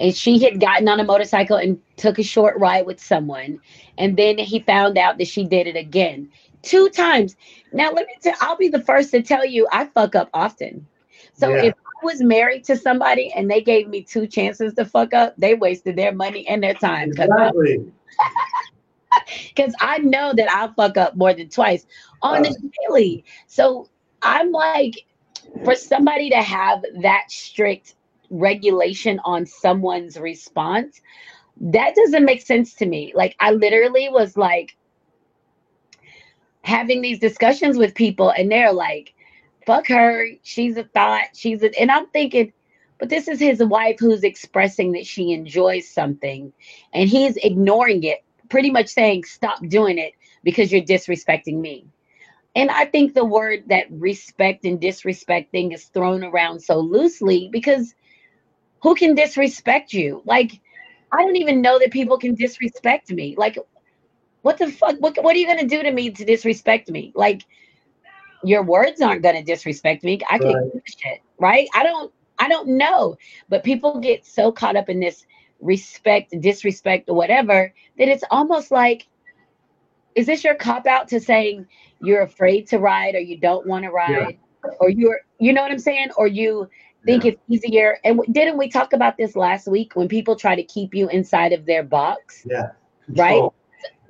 And 0.00 0.14
she 0.14 0.38
had 0.42 0.60
gotten 0.60 0.88
on 0.88 1.00
a 1.00 1.04
motorcycle 1.04 1.56
and 1.56 1.80
took 1.96 2.18
a 2.18 2.22
short 2.22 2.58
ride 2.58 2.86
with 2.86 3.00
someone. 3.00 3.60
And 3.98 4.16
then 4.16 4.38
he 4.38 4.60
found 4.60 4.98
out 4.98 5.18
that 5.18 5.28
she 5.28 5.44
did 5.44 5.66
it 5.66 5.76
again 5.76 6.30
two 6.62 6.88
times. 6.90 7.36
Now, 7.72 7.90
let 7.92 8.06
me 8.06 8.14
tell 8.22 8.34
I'll 8.40 8.56
be 8.56 8.68
the 8.68 8.82
first 8.82 9.10
to 9.12 9.22
tell 9.22 9.44
you 9.44 9.66
I 9.72 9.86
fuck 9.86 10.14
up 10.14 10.30
often. 10.34 10.86
So 11.32 11.54
Yeah. 11.54 11.60
if 11.60 11.74
I 11.74 12.04
was 12.04 12.22
married 12.22 12.64
to 12.64 12.76
somebody 12.76 13.32
and 13.34 13.50
they 13.50 13.60
gave 13.62 13.88
me 13.88 14.02
two 14.02 14.26
chances 14.26 14.74
to 14.74 14.84
fuck 14.84 15.14
up, 15.14 15.34
they 15.38 15.54
wasted 15.54 15.96
their 15.96 16.12
money 16.12 16.46
and 16.48 16.62
their 16.62 16.74
time. 16.74 17.10
Because 17.10 17.28
Exactly. 17.28 17.92
because 19.54 19.74
I 19.80 19.98
know 19.98 20.32
that 20.34 20.50
I'll 20.50 20.72
fuck 20.74 20.96
up 20.98 21.16
more 21.16 21.34
than 21.34 21.48
twice 21.48 21.86
on 22.22 22.42
Uh. 22.42 22.44
the 22.44 22.70
daily. 22.88 23.24
So 23.46 23.88
I'm 24.22 24.52
like, 24.52 24.94
for 25.64 25.74
somebody 25.76 26.30
to 26.30 26.42
have 26.42 26.84
that 27.02 27.30
strict 27.30 27.95
regulation 28.30 29.20
on 29.24 29.46
someone's 29.46 30.18
response, 30.18 31.00
that 31.60 31.94
doesn't 31.94 32.24
make 32.24 32.42
sense 32.42 32.74
to 32.74 32.86
me. 32.86 33.12
Like, 33.14 33.36
I 33.40 33.52
literally 33.52 34.08
was 34.08 34.36
like 34.36 34.76
having 36.62 37.00
these 37.02 37.18
discussions 37.18 37.76
with 37.76 37.94
people, 37.94 38.30
and 38.30 38.50
they're 38.50 38.72
like, 38.72 39.14
fuck 39.66 39.88
her. 39.88 40.26
She's 40.42 40.76
a 40.76 40.84
thought. 40.84 41.28
She's 41.34 41.62
a, 41.62 41.80
and 41.80 41.90
I'm 41.90 42.06
thinking, 42.08 42.52
but 42.98 43.08
this 43.08 43.28
is 43.28 43.38
his 43.38 43.62
wife 43.62 43.96
who's 43.98 44.24
expressing 44.24 44.92
that 44.92 45.06
she 45.06 45.32
enjoys 45.32 45.88
something, 45.88 46.52
and 46.92 47.08
he's 47.08 47.36
ignoring 47.36 48.02
it 48.04 48.24
pretty 48.48 48.70
much 48.70 48.88
saying 48.88 49.24
stop 49.24 49.60
doing 49.68 49.98
it 49.98 50.12
because 50.44 50.70
you're 50.70 50.82
disrespecting 50.82 51.60
me 51.60 51.84
and 52.54 52.70
i 52.70 52.84
think 52.84 53.14
the 53.14 53.24
word 53.24 53.62
that 53.68 53.86
respect 53.90 54.64
and 54.64 54.80
disrespecting 54.80 55.72
is 55.72 55.84
thrown 55.86 56.24
around 56.24 56.60
so 56.60 56.78
loosely 56.78 57.48
because 57.52 57.94
who 58.86 58.94
can 58.94 59.16
disrespect 59.16 59.92
you? 59.92 60.22
Like 60.24 60.60
i 61.12 61.16
don't 61.22 61.36
even 61.36 61.60
know 61.60 61.76
that 61.80 61.90
people 61.90 62.18
can 62.18 62.36
disrespect 62.36 63.10
me. 63.10 63.34
Like 63.36 63.58
what 64.42 64.58
the 64.58 64.70
fuck? 64.70 64.94
What, 65.00 65.18
what 65.24 65.34
are 65.34 65.38
you 65.40 65.46
going 65.46 65.58
to 65.58 65.66
do 65.66 65.82
to 65.82 65.90
me 65.90 66.10
to 66.12 66.24
disrespect 66.24 66.88
me? 66.88 67.12
Like 67.16 67.42
your 68.44 68.62
words 68.62 69.00
aren't 69.00 69.24
going 69.24 69.34
to 69.34 69.42
disrespect 69.42 70.04
me. 70.04 70.20
I 70.30 70.38
can 70.38 70.52
Right. 70.52 70.72
give 70.72 70.82
a 70.86 70.90
shit 71.02 71.20
right? 71.40 71.66
I 71.74 71.82
don't 71.82 72.12
i 72.38 72.48
don't 72.48 72.68
know. 72.78 73.16
But 73.48 73.64
people 73.64 73.98
get 73.98 74.24
so 74.24 74.52
caught 74.52 74.76
up 74.76 74.88
in 74.88 75.00
this 75.00 75.24
respect 75.60 76.32
disrespect 76.40 77.08
or 77.08 77.16
whatever 77.16 77.74
that 77.98 78.06
it's 78.08 78.24
almost 78.30 78.70
like 78.70 79.08
is 80.14 80.26
this 80.26 80.44
your 80.44 80.54
cop 80.54 80.86
out 80.86 81.08
to 81.08 81.18
saying 81.18 81.66
you're 81.98 82.22
afraid 82.22 82.68
to 82.68 82.78
ride 82.78 83.16
or 83.16 83.20
you 83.20 83.40
don't 83.40 83.66
want 83.66 83.84
to 83.84 83.90
ride? 83.90 84.38
Or 84.78 84.90
you're 84.90 85.22
you 85.40 85.52
know 85.52 85.62
what 85.62 85.72
i'm 85.72 85.80
saying? 85.80 86.10
Or 86.16 86.28
you 86.28 86.68
think 87.06 87.24
it's 87.24 87.40
easier 87.48 87.98
and 88.04 88.16
w- 88.18 88.32
didn't 88.32 88.58
we 88.58 88.68
talk 88.68 88.92
about 88.92 89.16
this 89.16 89.34
last 89.36 89.66
week 89.66 89.94
when 89.96 90.08
people 90.08 90.36
try 90.36 90.54
to 90.54 90.62
keep 90.64 90.94
you 90.94 91.08
inside 91.08 91.52
of 91.52 91.64
their 91.66 91.82
box 91.82 92.42
Yeah. 92.48 92.70
Right? 93.08 93.42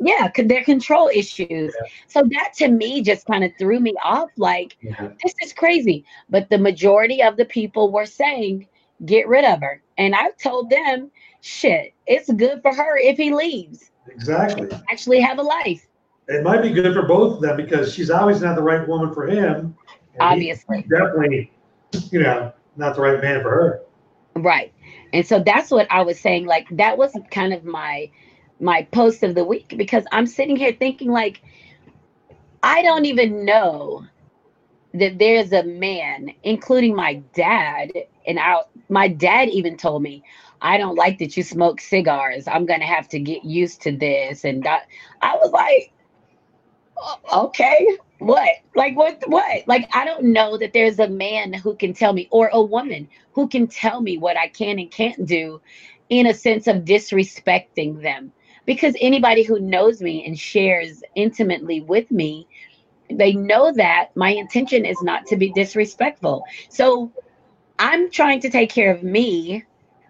Yeah 0.00 0.28
could 0.28 0.48
their 0.48 0.64
control 0.64 1.08
issues 1.14 1.74
so 2.06 2.22
that 2.22 2.52
to 2.56 2.68
me 2.68 3.02
just 3.02 3.26
kind 3.26 3.44
of 3.44 3.52
threw 3.58 3.78
me 3.80 3.94
off 4.04 4.30
like 4.36 4.76
Yeah. 4.80 5.10
this 5.22 5.34
is 5.42 5.52
crazy 5.52 6.04
but 6.28 6.48
the 6.50 6.58
majority 6.58 7.22
of 7.22 7.36
the 7.36 7.44
people 7.44 7.92
were 7.92 8.06
saying 8.06 8.66
get 9.04 9.28
rid 9.28 9.44
of 9.44 9.60
her 9.60 9.82
and 9.98 10.14
i 10.14 10.30
told 10.42 10.70
them 10.70 11.10
shit 11.42 11.92
it's 12.06 12.30
good 12.32 12.60
for 12.62 12.74
her 12.74 12.96
if 12.98 13.16
he 13.18 13.32
leaves 13.32 13.90
Exactly. 14.08 14.68
actually 14.90 15.20
have 15.20 15.38
a 15.38 15.42
life 15.42 15.86
It 16.28 16.42
might 16.42 16.62
be 16.62 16.70
good 16.70 16.94
for 16.94 17.02
both 17.02 17.36
of 17.36 17.40
them 17.42 17.56
because 17.56 17.92
she's 17.94 18.10
always 18.10 18.40
not 18.40 18.56
the 18.56 18.62
right 18.62 18.86
woman 18.88 19.12
for 19.14 19.26
him. 19.26 19.76
obviously 20.20 20.82
definitely, 20.88 21.52
you 22.10 22.20
know, 22.22 22.52
not 22.76 22.94
the 22.96 23.02
right 23.02 23.20
man 23.22 23.42
for 23.42 23.50
her. 23.50 23.82
Right. 24.36 24.72
And 25.12 25.26
so 25.26 25.40
that's 25.40 25.70
what 25.70 25.90
I 25.90 26.02
was 26.02 26.20
saying. 26.20 26.46
Like 26.46 26.66
that 26.72 26.98
was 26.98 27.16
kind 27.30 27.52
of 27.52 27.64
my 27.64 28.10
my 28.60 28.82
post 28.92 29.22
of 29.22 29.34
the 29.34 29.44
week 29.44 29.74
because 29.76 30.04
I'm 30.12 30.26
sitting 30.26 30.56
here 30.56 30.72
thinking 30.78 31.10
like 31.10 31.42
I 32.62 32.82
don't 32.82 33.06
even 33.06 33.44
know 33.44 34.04
that 34.94 35.18
there's 35.18 35.52
a 35.52 35.62
man, 35.62 36.30
including 36.42 36.94
my 36.94 37.14
dad, 37.34 37.92
and 38.26 38.38
I 38.40 38.62
my 38.88 39.08
dad 39.08 39.48
even 39.50 39.76
told 39.76 40.02
me, 40.02 40.22
I 40.62 40.78
don't 40.78 40.96
like 40.96 41.18
that 41.18 41.36
you 41.36 41.42
smoke 41.42 41.80
cigars. 41.80 42.48
I'm 42.48 42.66
gonna 42.66 42.86
have 42.86 43.08
to 43.10 43.20
get 43.20 43.44
used 43.44 43.82
to 43.82 43.96
this. 43.96 44.44
And 44.44 44.62
that, 44.64 44.86
I 45.22 45.36
was 45.36 45.52
like, 45.52 45.92
"O- 45.92 45.95
okay, 47.32 47.86
what? 48.18 48.48
Like 48.74 48.96
what 48.96 49.22
what? 49.26 49.66
Like 49.66 49.88
I 49.94 50.04
don't 50.04 50.24
know 50.24 50.56
that 50.58 50.72
there's 50.72 50.98
a 50.98 51.08
man 51.08 51.52
who 51.52 51.74
can 51.76 51.92
tell 51.92 52.12
me 52.12 52.28
or 52.30 52.48
a 52.52 52.62
woman 52.62 53.08
who 53.32 53.48
can 53.48 53.66
tell 53.66 54.00
me 54.00 54.18
what 54.18 54.36
I 54.36 54.48
can 54.48 54.78
and 54.78 54.90
can't 54.90 55.26
do 55.26 55.60
in 56.08 56.26
a 56.26 56.34
sense 56.34 56.66
of 56.66 56.84
disrespecting 56.84 58.02
them. 58.02 58.32
Because 58.64 58.96
anybody 59.00 59.42
who 59.44 59.60
knows 59.60 60.02
me 60.02 60.24
and 60.26 60.38
shares 60.38 61.02
intimately 61.14 61.80
with 61.80 62.10
me, 62.10 62.48
they 63.10 63.32
know 63.32 63.72
that 63.72 64.08
my 64.16 64.30
intention 64.30 64.84
is 64.84 65.00
not 65.02 65.26
to 65.26 65.36
be 65.36 65.52
disrespectful. 65.52 66.44
So 66.68 67.12
I'm 67.78 68.10
trying 68.10 68.40
to 68.40 68.50
take 68.50 68.70
care 68.70 68.92
of 68.92 69.02
me, 69.02 69.64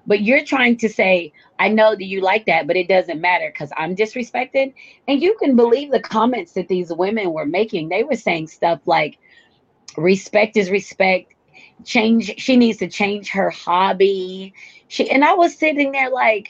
but 0.07 0.23
you're 0.23 0.45
trying 0.45 0.79
to 0.79 0.89
say, 0.89 1.33
I 1.59 1.69
know 1.69 1.93
that 1.95 2.05
you 2.05 2.21
like 2.21 2.47
that, 2.47 2.67
but 2.67 2.77
it 2.77 2.89
doesn't 2.89 3.21
matter 3.21 3.51
because 3.53 3.71
I'm 3.77 3.97
disrespected. 3.97 4.75
And 5.09 5.23
you 5.23 5.37
can 5.41 5.57
believe 5.57 5.91
the 5.93 6.01
comments 6.01 6.53
that 6.55 6.69
these 6.69 6.93
women 6.93 7.33
were 7.33 7.47
making. 7.47 7.89
They 7.89 8.05
were 8.05 8.17
saying 8.17 8.49
stuff 8.49 8.81
like, 8.87 9.19
respect 9.97 10.57
is 10.57 10.71
respect 10.71 11.35
change 11.85 12.33
she 12.39 12.57
needs 12.57 12.79
to 12.79 12.89
change 12.89 13.31
her 13.31 13.51
hobby 13.51 14.53
she 14.89 15.11
and 15.11 15.25
i 15.25 15.35
was 15.35 15.57
sitting 15.57 15.93
there 15.93 16.11
like 16.11 16.49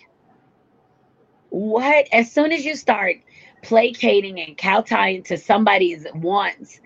what 1.51 2.07
as 2.13 2.33
soon 2.33 2.53
as 2.53 2.65
you 2.65 2.77
start 2.77 3.17
placating 3.63 4.41
and 4.41 4.59
kowtowing 4.59 5.23
to 5.25 5.39
somebody's 5.39 6.07
wants 6.15 6.81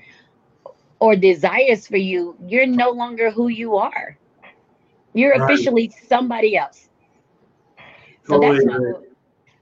or 1.00 1.16
desires 1.16 1.86
for 1.88 1.98
you 1.98 2.36
you're 2.46 2.66
no 2.66 2.90
longer 2.90 3.30
who 3.30 3.48
you 3.48 3.76
are 3.76 4.18
you're 5.14 5.34
Right. 5.34 5.34
officially 5.34 5.90
somebody 6.08 6.56
else 6.56 6.89
so 8.26 8.36
oh, 8.36 8.40
that's 8.40 8.64
my, 8.64 8.78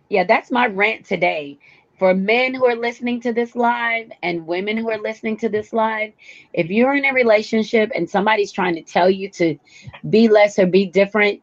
yeah 0.08 0.24
that's 0.24 0.50
my 0.50 0.66
rant 0.66 1.04
today 1.04 1.58
for 1.98 2.14
men 2.14 2.54
who 2.54 2.64
are 2.64 2.76
listening 2.76 3.20
to 3.22 3.32
this 3.32 3.56
live 3.56 4.10
and 4.22 4.46
women 4.46 4.76
who 4.76 4.88
are 4.90 4.98
listening 4.98 5.36
to 5.38 5.48
this 5.48 5.72
live, 5.72 6.12
if 6.52 6.70
you're 6.70 6.94
in 6.94 7.04
a 7.04 7.12
relationship 7.12 7.90
and 7.94 8.08
somebody's 8.08 8.52
trying 8.52 8.76
to 8.76 8.82
tell 8.82 9.10
you 9.10 9.28
to 9.30 9.58
be 10.08 10.28
less 10.28 10.58
or 10.58 10.66
be 10.66 10.86
different, 10.86 11.42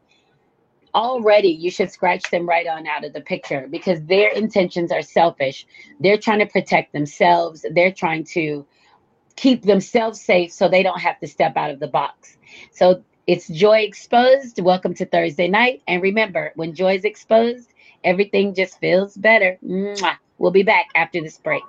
already 0.94 1.48
you 1.48 1.70
should 1.70 1.90
scratch 1.90 2.30
them 2.30 2.48
right 2.48 2.66
on 2.66 2.86
out 2.86 3.04
of 3.04 3.12
the 3.12 3.20
picture 3.20 3.68
because 3.70 4.02
their 4.04 4.30
intentions 4.30 4.90
are 4.90 5.02
selfish. 5.02 5.66
They're 6.00 6.16
trying 6.16 6.38
to 6.38 6.46
protect 6.46 6.94
themselves, 6.94 7.66
they're 7.72 7.92
trying 7.92 8.24
to 8.32 8.66
keep 9.36 9.62
themselves 9.62 10.18
safe 10.22 10.50
so 10.50 10.68
they 10.68 10.82
don't 10.82 11.00
have 11.00 11.20
to 11.20 11.26
step 11.26 11.58
out 11.58 11.70
of 11.70 11.80
the 11.80 11.86
box. 11.86 12.38
So 12.72 13.04
it's 13.26 13.48
Joy 13.48 13.78
Exposed. 13.78 14.60
Welcome 14.60 14.94
to 14.94 15.04
Thursday 15.04 15.48
night. 15.48 15.82
And 15.88 16.00
remember, 16.00 16.52
when 16.54 16.74
Joy 16.74 16.94
is 16.94 17.04
exposed, 17.04 17.72
everything 18.04 18.54
just 18.54 18.78
feels 18.78 19.16
better. 19.16 19.58
Mwah. 19.64 20.16
We'll 20.38 20.52
be 20.52 20.62
back 20.62 20.86
after 20.94 21.20
this 21.20 21.36
break. 21.38 21.64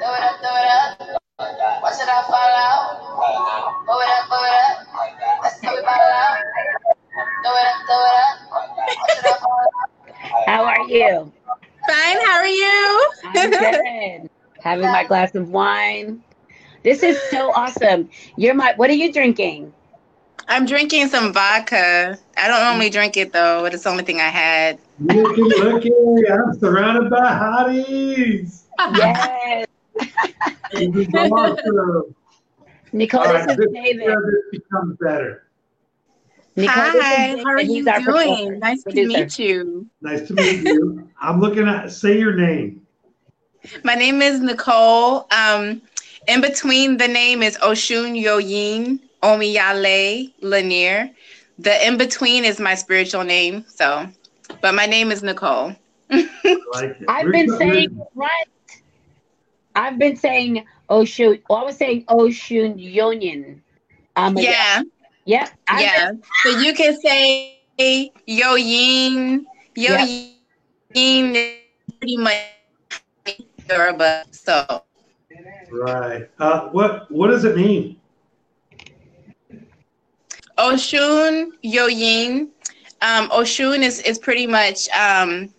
Throw 0.00 0.12
it 0.12 0.20
up, 0.20 0.36
throw 0.40 0.54
it 0.54 0.68
up. 0.68 1.00
Watch 1.82 1.94
it 1.94 2.08
all 2.10 2.24
fall 2.24 2.36
out. 2.36 3.86
Blow 3.86 3.98
it 4.00 4.08
up, 4.08 4.28
blow 4.28 4.44
it 4.44 4.52
up. 4.52 4.86
Let's 5.42 5.60
do 5.60 5.68
it 5.68 5.84
ball 5.84 5.94
out. 5.94 6.36
Throw 7.42 7.56
it 7.56 7.66
up, 7.66 7.78
throw 7.86 8.04
it 8.04 8.16
up. 8.20 8.36
Watch 9.00 9.18
it 9.18 9.26
all 9.26 9.38
fall 9.40 9.60
out. 9.62 10.46
How 10.46 10.64
are 10.64 10.86
you? 10.88 11.32
Fine, 11.88 12.20
how 12.26 12.36
are 12.36 12.46
you? 12.46 13.12
I'm 13.24 13.50
good. 13.50 14.30
Having 14.60 14.92
my 14.92 15.04
glass 15.04 15.34
of 15.34 15.48
wine. 15.48 16.22
This 16.86 17.02
is 17.02 17.20
so 17.32 17.50
awesome. 17.50 18.08
You're 18.36 18.54
my 18.54 18.72
what 18.76 18.88
are 18.90 18.92
you 18.92 19.12
drinking? 19.12 19.72
I'm 20.46 20.66
drinking 20.66 21.08
some 21.08 21.32
vodka. 21.32 22.16
I 22.36 22.46
don't 22.46 22.60
normally 22.60 22.90
drink 22.90 23.16
it 23.16 23.32
though, 23.32 23.60
but 23.62 23.74
it's 23.74 23.82
the 23.82 23.90
only 23.90 24.04
thing 24.04 24.20
I 24.20 24.28
had. 24.28 24.78
Looky, 25.00 25.42
looky, 25.42 25.90
I'm 26.30 26.56
surrounded 26.60 27.10
by 27.10 27.16
hotties. 27.26 28.62
Yes. 28.94 29.66
This 30.72 30.94
is 30.94 31.08
awesome. 31.32 32.14
Nicole, 32.92 33.20
All 33.22 33.32
right, 33.34 33.48
this 33.48 33.56
this, 33.56 33.66
is 33.66 33.72
David. 33.72 34.06
this 34.06 34.60
becomes 34.60 34.96
better. 35.00 35.48
Nicole, 36.54 36.84
this 36.84 36.94
is 36.94 37.02
Hi, 37.02 37.36
how 37.38 37.44
are 37.46 37.60
you 37.62 37.74
He's 37.74 37.86
our 37.88 38.00
doing? 38.00 38.46
producer- 38.46 38.56
Nice 38.58 38.82
to 38.84 39.06
meet 39.06 39.38
you. 39.40 39.86
Nice 40.02 40.28
to 40.28 40.34
meet 40.34 40.62
you. 40.62 41.08
I'm 41.20 41.40
looking 41.40 41.66
at, 41.66 41.90
say 41.90 42.16
your 42.16 42.34
name. 42.34 42.86
My 43.82 43.94
name 43.94 44.22
is 44.22 44.38
Nicole. 44.40 45.26
Um, 45.32 45.82
in 46.26 46.40
between 46.40 46.96
the 46.98 47.08
name 47.08 47.42
is 47.42 47.56
Oshun 47.58 48.20
Yoyin 48.20 49.00
Omiyale 49.22 50.32
Lanier. 50.40 51.10
The 51.58 51.86
in 51.86 51.96
between 51.96 52.44
is 52.44 52.60
my 52.60 52.74
spiritual 52.74 53.24
name. 53.24 53.64
So, 53.68 54.06
but 54.60 54.74
my 54.74 54.86
name 54.86 55.10
is 55.10 55.22
Nicole. 55.22 55.74
I 56.10 56.28
like 56.72 56.90
it. 57.00 57.04
I've 57.08 57.30
been 57.32 57.46
we're- 57.46 57.58
saying 57.58 57.90
it 58.00 58.08
right. 58.14 58.44
I've 59.74 59.98
been 59.98 60.16
saying 60.16 60.64
Oshun. 60.88 61.42
Well, 61.48 61.58
I 61.60 61.64
was 61.64 61.76
saying 61.76 62.04
Oshun 62.06 62.78
Union. 62.78 63.62
Um, 64.16 64.36
Yeah, 64.36 64.82
Yep. 65.26 65.50
I've 65.68 65.80
yeah. 65.80 66.10
So 66.42 66.48
you 66.60 66.72
can 66.74 66.98
say 67.00 68.12
Yoyin. 68.28 69.44
Yoyin 69.76 71.34
is 71.34 71.52
pretty 71.98 72.16
much 72.16 72.40
Yoruba. 73.68 74.24
So 74.30 74.82
Right. 75.76 76.28
Uh, 76.38 76.68
what 76.68 77.10
What 77.10 77.28
does 77.28 77.44
it 77.44 77.56
mean? 77.56 77.96
Oshun 80.58 81.50
Yoyin. 81.64 82.48
Um, 83.02 83.28
Oshun 83.30 83.82
is, 83.82 84.00
is 84.00 84.18
pretty 84.18 84.46
much 84.46 84.88
um, 84.90 85.52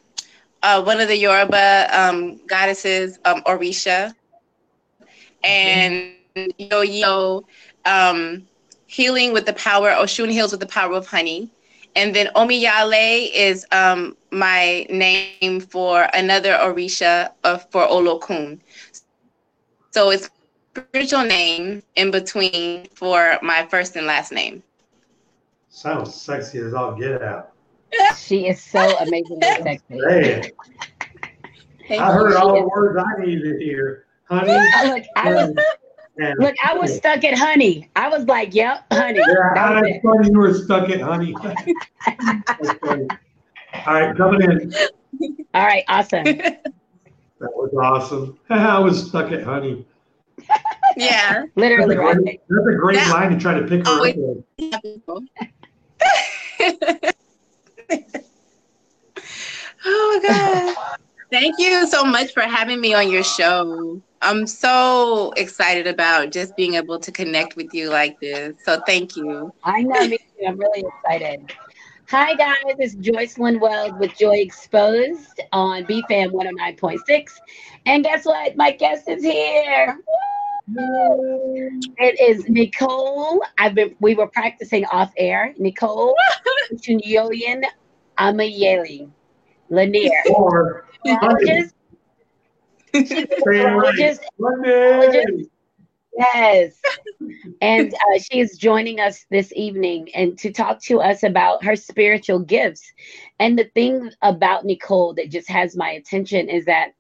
uh, 0.63 0.81
one 0.81 1.00
of 1.00 1.07
the 1.07 1.15
Yoruba 1.17 1.88
um, 1.91 2.39
goddesses, 2.47 3.19
um, 3.25 3.41
Orisha. 3.43 4.13
And 5.43 6.13
Yoyo, 6.59 7.43
um, 7.86 8.47
healing 8.88 9.33
with 9.33 9.45
the 9.45 9.53
power, 9.53 9.89
Oshun 9.91 10.31
heals 10.31 10.51
with 10.51 10.62
the 10.62 10.67
power 10.67 10.93
of 10.93 11.07
honey. 11.07 11.50
And 11.95 12.13
then 12.15 12.27
Omiyale 12.36 13.31
is 13.33 13.65
um, 13.71 14.15
my 14.31 14.86
name 14.89 15.59
for 15.59 16.07
another 16.13 16.53
Orisha 16.53 17.31
of, 17.43 17.67
for 17.71 17.88
Olokun. 17.88 18.59
So 19.91 20.10
it's 20.12 20.29
spiritual 20.75 21.24
name 21.24 21.84
in 21.96 22.12
between 22.12 22.88
for 22.94 23.39
my 23.41 23.65
first 23.65 23.96
and 23.96 24.06
last 24.06 24.32
name. 24.32 24.63
Sounds 25.70 26.13
sexy 26.13 26.60
as 26.60 26.74
all 26.74 26.96
get 26.96 27.22
out. 27.22 27.51
She 28.17 28.48
is 28.48 28.62
so 28.62 28.79
amazingly 29.00 29.48
sexy. 29.63 30.00
Hey, 30.08 30.51
Thank 31.88 32.01
I 32.01 32.12
heard 32.12 32.32
you. 32.32 32.38
all 32.38 32.53
the 32.53 32.67
words 32.67 32.98
I 33.00 33.25
needed 33.25 33.60
to 33.60 33.63
hear. 33.63 34.06
Honey. 34.29 34.51
Look, 34.86 35.03
I 35.15 35.29
was 35.32 35.56
and, 36.17 36.36
look, 36.39 36.56
I 36.63 36.74
was 36.74 36.98
stuck 36.98 37.24
at 37.24 37.38
honey. 37.38 37.89
I 37.96 38.10
was 38.10 38.25
like, 38.25 38.53
"Yep, 38.53 38.86
honey." 38.91 39.20
yeah, 39.20 39.53
That 39.53 39.82
was 39.82 40.00
funny 40.03 40.29
you 40.32 40.39
were 40.39 40.53
stuck 40.53 40.89
at 40.89 41.00
honey. 41.00 41.36
All 43.86 43.94
right, 43.94 44.17
coming 44.17 44.41
in. 44.41 44.74
All 45.53 45.65
right, 45.65 45.84
awesome. 45.88 46.25
That 47.39 47.51
was 47.53 47.72
awesome. 47.82 48.38
I 48.50 48.79
was 48.79 49.08
stuck 49.10 49.32
at 49.32 49.44
honey. 49.44 49.86
yeah. 50.98 51.44
That's 51.56 51.56
a 51.56 51.56
Literally, 51.56 51.96
great, 51.96 52.39
that's 52.50 52.67
a 52.67 52.75
great 52.75 52.98
Yeah. 52.98 53.12
line 53.13 53.32
to 53.32 53.38
try 53.39 53.53
to 53.60 53.65
pick 53.67 53.86
her 53.86 53.88
Oh, 53.88 54.10
up 54.10 54.15
with. 54.15 54.44
oh 59.86 60.20
my 60.24 60.27
god. 60.27 60.75
Thank 61.32 61.60
you 61.60 61.86
so 61.88 62.06
much 62.06 62.32
for 62.34 62.41
having 62.41 62.79
me 62.79 62.94
on 62.94 63.12
your 63.12 63.24
show. 63.24 64.01
I'm 64.22 64.48
so 64.48 65.34
excited 65.36 65.86
about 65.86 66.32
just 66.32 66.56
being 66.56 66.75
able 66.75 67.00
to 67.00 67.12
connect 67.12 67.56
with 67.56 67.73
you 67.73 67.89
like 67.89 68.19
this. 68.21 68.56
So 68.63 68.82
thank 68.88 69.15
you. 69.15 69.52
I 69.63 69.82
know, 69.82 70.08
me 70.08 70.17
too. 70.17 70.45
I'm 70.47 70.58
really 70.58 70.86
excited. 70.88 71.52
Hi, 72.10 72.36
guys. 72.36 72.56
It's 72.80 72.96
Joyce 72.96 73.38
Weld 73.38 74.00
with 74.00 74.17
Joy 74.17 74.38
Exposed 74.38 75.41
on 75.52 75.84
BFAM 75.84 76.32
109.6. 76.32 77.32
And 77.86 78.02
guess 78.02 78.24
what? 78.24 78.56
My 78.56 78.72
guest 78.72 79.10
is 79.10 79.22
here. 79.22 80.00
Woo! 80.70 81.70
It 81.98 82.17
is 82.17 82.48
Nicole. 82.48 83.41
I've 83.58 83.76
been 83.76 83.93
we 84.00 84.15
were 84.15 84.28
practicing 84.28 84.86
off 84.86 85.12
air. 85.17 85.54
Nicole 85.58 86.15
Chunyoyan 86.76 87.63
Amayeli 88.17 89.12
Lanier. 89.70 90.10
Or 90.34 90.86
honey. 91.06 91.46
Just, 91.46 91.76
Say 92.93 93.26
it 93.26 93.43
right. 93.43 93.96
just 93.98 94.22
Honey. 94.41 95.50
Yes. 96.17 96.80
and 97.62 97.93
uh, 97.93 98.19
she 98.19 98.39
is 98.39 98.58
joining 98.58 98.99
us 98.99 99.25
this 99.30 99.51
evening 99.56 100.10
and 100.15 100.38
to 100.39 100.51
talk 100.51 100.82
to 100.84 100.99
us 100.99 101.23
about 101.23 101.63
her 101.63 101.75
spiritual 101.75 102.39
gifts. 102.39 102.91
And 103.39 103.58
the 103.58 103.65
thing 103.75 104.12
about 104.21 104.65
Nicole 104.65 105.13
that 105.15 105.30
just 105.30 105.49
has 105.49 105.75
my 105.75 105.91
attention 105.91 106.49
is 106.49 106.65
that 106.65 106.93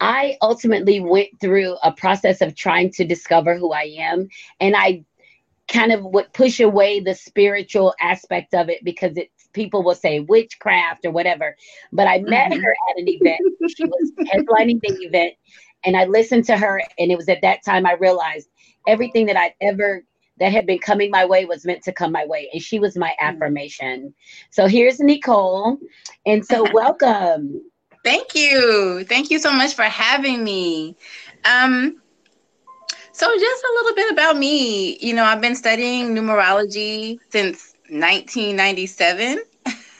I 0.00 0.36
ultimately 0.42 1.00
went 1.00 1.28
through 1.40 1.76
a 1.82 1.92
process 1.92 2.40
of 2.40 2.56
trying 2.56 2.90
to 2.92 3.04
discover 3.04 3.56
who 3.56 3.72
I 3.72 3.94
am. 3.98 4.28
And 4.60 4.74
I 4.76 5.04
kind 5.68 5.92
of 5.92 6.04
would 6.04 6.32
push 6.32 6.60
away 6.60 7.00
the 7.00 7.14
spiritual 7.14 7.94
aspect 8.00 8.54
of 8.54 8.68
it 8.68 8.84
because 8.84 9.16
it 9.16 9.30
people 9.52 9.82
will 9.82 9.94
say 9.94 10.20
witchcraft 10.20 11.04
or 11.04 11.10
whatever. 11.10 11.56
But 11.92 12.06
I 12.06 12.18
met 12.20 12.52
Mhm. 12.52 12.62
her 12.62 12.76
at 12.90 12.98
an 12.98 13.08
event. 13.08 13.40
She 13.66 13.84
was 13.86 14.12
headlining 14.32 14.80
the 14.80 14.90
event 15.04 15.34
and 15.84 15.96
I 15.96 16.04
listened 16.06 16.44
to 16.46 16.56
her, 16.56 16.82
and 16.98 17.10
it 17.10 17.16
was 17.16 17.28
at 17.28 17.42
that 17.42 17.64
time 17.64 17.86
I 17.86 17.92
realized 17.94 18.48
everything 18.86 19.26
that 19.26 19.36
I'd 19.36 19.54
ever 19.60 20.02
that 20.38 20.52
had 20.52 20.66
been 20.66 20.78
coming 20.78 21.10
my 21.10 21.24
way 21.24 21.44
was 21.44 21.64
meant 21.64 21.82
to 21.84 21.92
come 21.92 22.12
my 22.12 22.26
way, 22.26 22.48
and 22.52 22.62
she 22.62 22.78
was 22.78 22.96
my 22.96 23.14
affirmation. 23.20 24.14
So 24.50 24.66
here's 24.66 24.98
Nicole, 25.00 25.78
and 26.26 26.44
so 26.44 26.66
welcome. 26.72 27.62
Thank 28.04 28.34
you. 28.34 29.04
Thank 29.08 29.30
you 29.30 29.38
so 29.38 29.52
much 29.52 29.74
for 29.74 29.84
having 29.84 30.42
me. 30.42 30.96
Um, 31.44 32.00
so 33.12 33.26
just 33.38 33.64
a 33.64 33.72
little 33.76 33.94
bit 33.94 34.12
about 34.12 34.36
me. 34.36 34.98
You 34.98 35.14
know, 35.14 35.24
I've 35.24 35.40
been 35.40 35.54
studying 35.54 36.14
numerology 36.14 37.18
since 37.30 37.74
1997. 37.90 39.42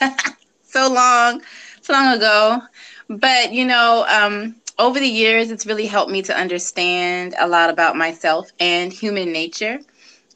so 0.63 0.93
long, 0.93 1.43
so 1.83 1.93
long 1.93 2.17
ago. 2.17 2.63
But 3.09 3.53
you 3.53 3.67
know, 3.67 4.07
um, 4.09 4.57
over 4.79 4.99
the 4.99 5.07
years, 5.07 5.51
it's 5.51 5.67
really 5.67 5.87
helped 5.87 6.11
me 6.11 6.23
to 6.23 6.37
understand 6.37 7.35
a 7.39 7.47
lot 7.49 7.71
about 7.71 7.97
myself 7.97 8.51
and 8.61 8.93
human 8.93 9.33
nature. 9.33 9.79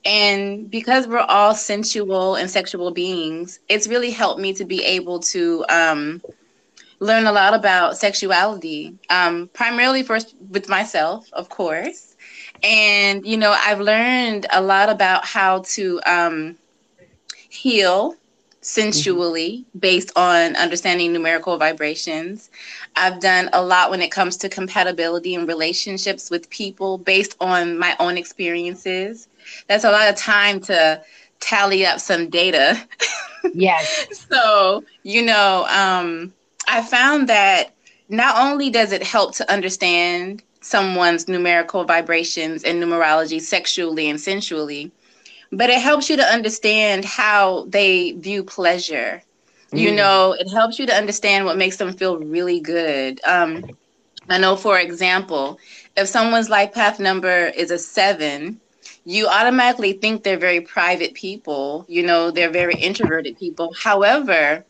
And 0.05 0.71
because 0.71 1.07
we're 1.07 1.19
all 1.19 1.55
sensual 1.55 2.37
and 2.37 2.49
sexual 2.51 2.91
beings, 2.93 3.61
it's 3.69 3.87
really 3.87 4.11
helped 4.11 4.41
me 4.41 4.53
to 4.55 4.65
be 4.65 4.83
able 4.85 5.21
to 5.21 5.65
um, 5.69 6.23
learn 7.01 7.27
a 7.27 7.33
lot 7.33 7.55
about 7.55 7.97
sexuality, 7.97 8.95
um, 9.11 9.49
primarily 9.53 10.03
first 10.03 10.35
with 10.51 10.69
myself, 10.69 11.29
of 11.33 11.49
course. 11.49 12.17
And, 12.63 13.27
you 13.27 13.37
know, 13.37 13.55
I've 13.57 13.81
learned 13.81 14.47
a 14.53 14.61
lot 14.63 14.89
about 14.89 15.25
how 15.25 15.63
to 15.75 16.01
um, 16.07 16.57
heal 17.49 18.15
sensually 18.61 19.65
based 19.79 20.11
on 20.17 20.57
understanding 20.57 21.13
numerical 21.13 21.57
vibrations. 21.59 22.51
I've 22.97 23.21
done 23.21 23.51
a 23.53 23.63
lot 23.63 23.91
when 23.91 24.01
it 24.01 24.11
comes 24.11 24.37
to 24.39 24.49
compatibility 24.49 25.35
and 25.35 25.47
relationships 25.47 26.31
with 26.31 26.49
people 26.51 26.99
based 26.99 27.37
on 27.41 27.79
my 27.79 27.95
own 28.01 28.17
experiences. 28.17 29.29
That's 29.69 29.85
a 29.85 29.91
lot 29.91 30.09
of 30.09 30.17
time 30.17 30.61
to 30.63 31.03
tally 31.41 31.85
up 31.87 32.01
some 32.01 32.29
data. 32.29 32.81
Yes, 33.55 34.27
so, 34.29 34.83
you 35.05 35.23
know, 35.23 35.67
um, 35.69 36.33
I 36.69 36.83
found 36.83 37.29
that 37.29 37.75
not 38.09 38.37
only 38.45 38.71
does 38.71 38.91
it 38.91 39.05
help 39.05 39.37
to 39.37 39.53
understand 39.53 40.43
someone's 40.61 41.29
numerical 41.29 41.85
vibrations 41.85 42.65
and 42.65 42.83
numerology 42.83 43.41
sexually 43.41 44.11
and 44.11 44.21
sensually, 44.21 44.91
but 45.53 45.71
it 45.71 45.81
helps 45.81 46.11
you 46.11 46.17
to 46.17 46.25
understand 46.25 47.05
how 47.05 47.67
they 47.69 48.13
view 48.13 48.43
pleasure. 48.43 49.23
You 49.77 49.93
Mm. 49.93 49.97
know, 49.97 50.33
it 50.39 50.49
helps 50.53 50.79
you 50.79 50.87
to 50.87 50.95
understand 50.95 51.45
what 51.47 51.59
makes 51.59 51.77
them 51.77 51.93
feel 51.93 52.19
really 52.19 52.61
good. 52.61 53.21
Um, 53.27 53.71
I 54.29 54.39
know, 54.39 54.57
for 54.57 54.79
example, 54.79 55.59
if 55.97 56.09
someone's 56.09 56.51
life 56.51 56.73
path 56.73 56.99
number 57.01 57.47
is 57.49 57.71
a 57.71 57.79
seven, 57.79 58.61
you 59.05 59.29
automatically 59.29 59.93
think 59.95 60.23
they're 60.25 60.39
very 60.39 60.61
private 60.61 61.15
people. 61.15 61.85
You 61.89 62.05
know, 62.05 62.31
they're 62.31 62.51
very 62.51 62.77
introverted 62.77 63.37
people. 63.39 63.73
However, 63.83 64.65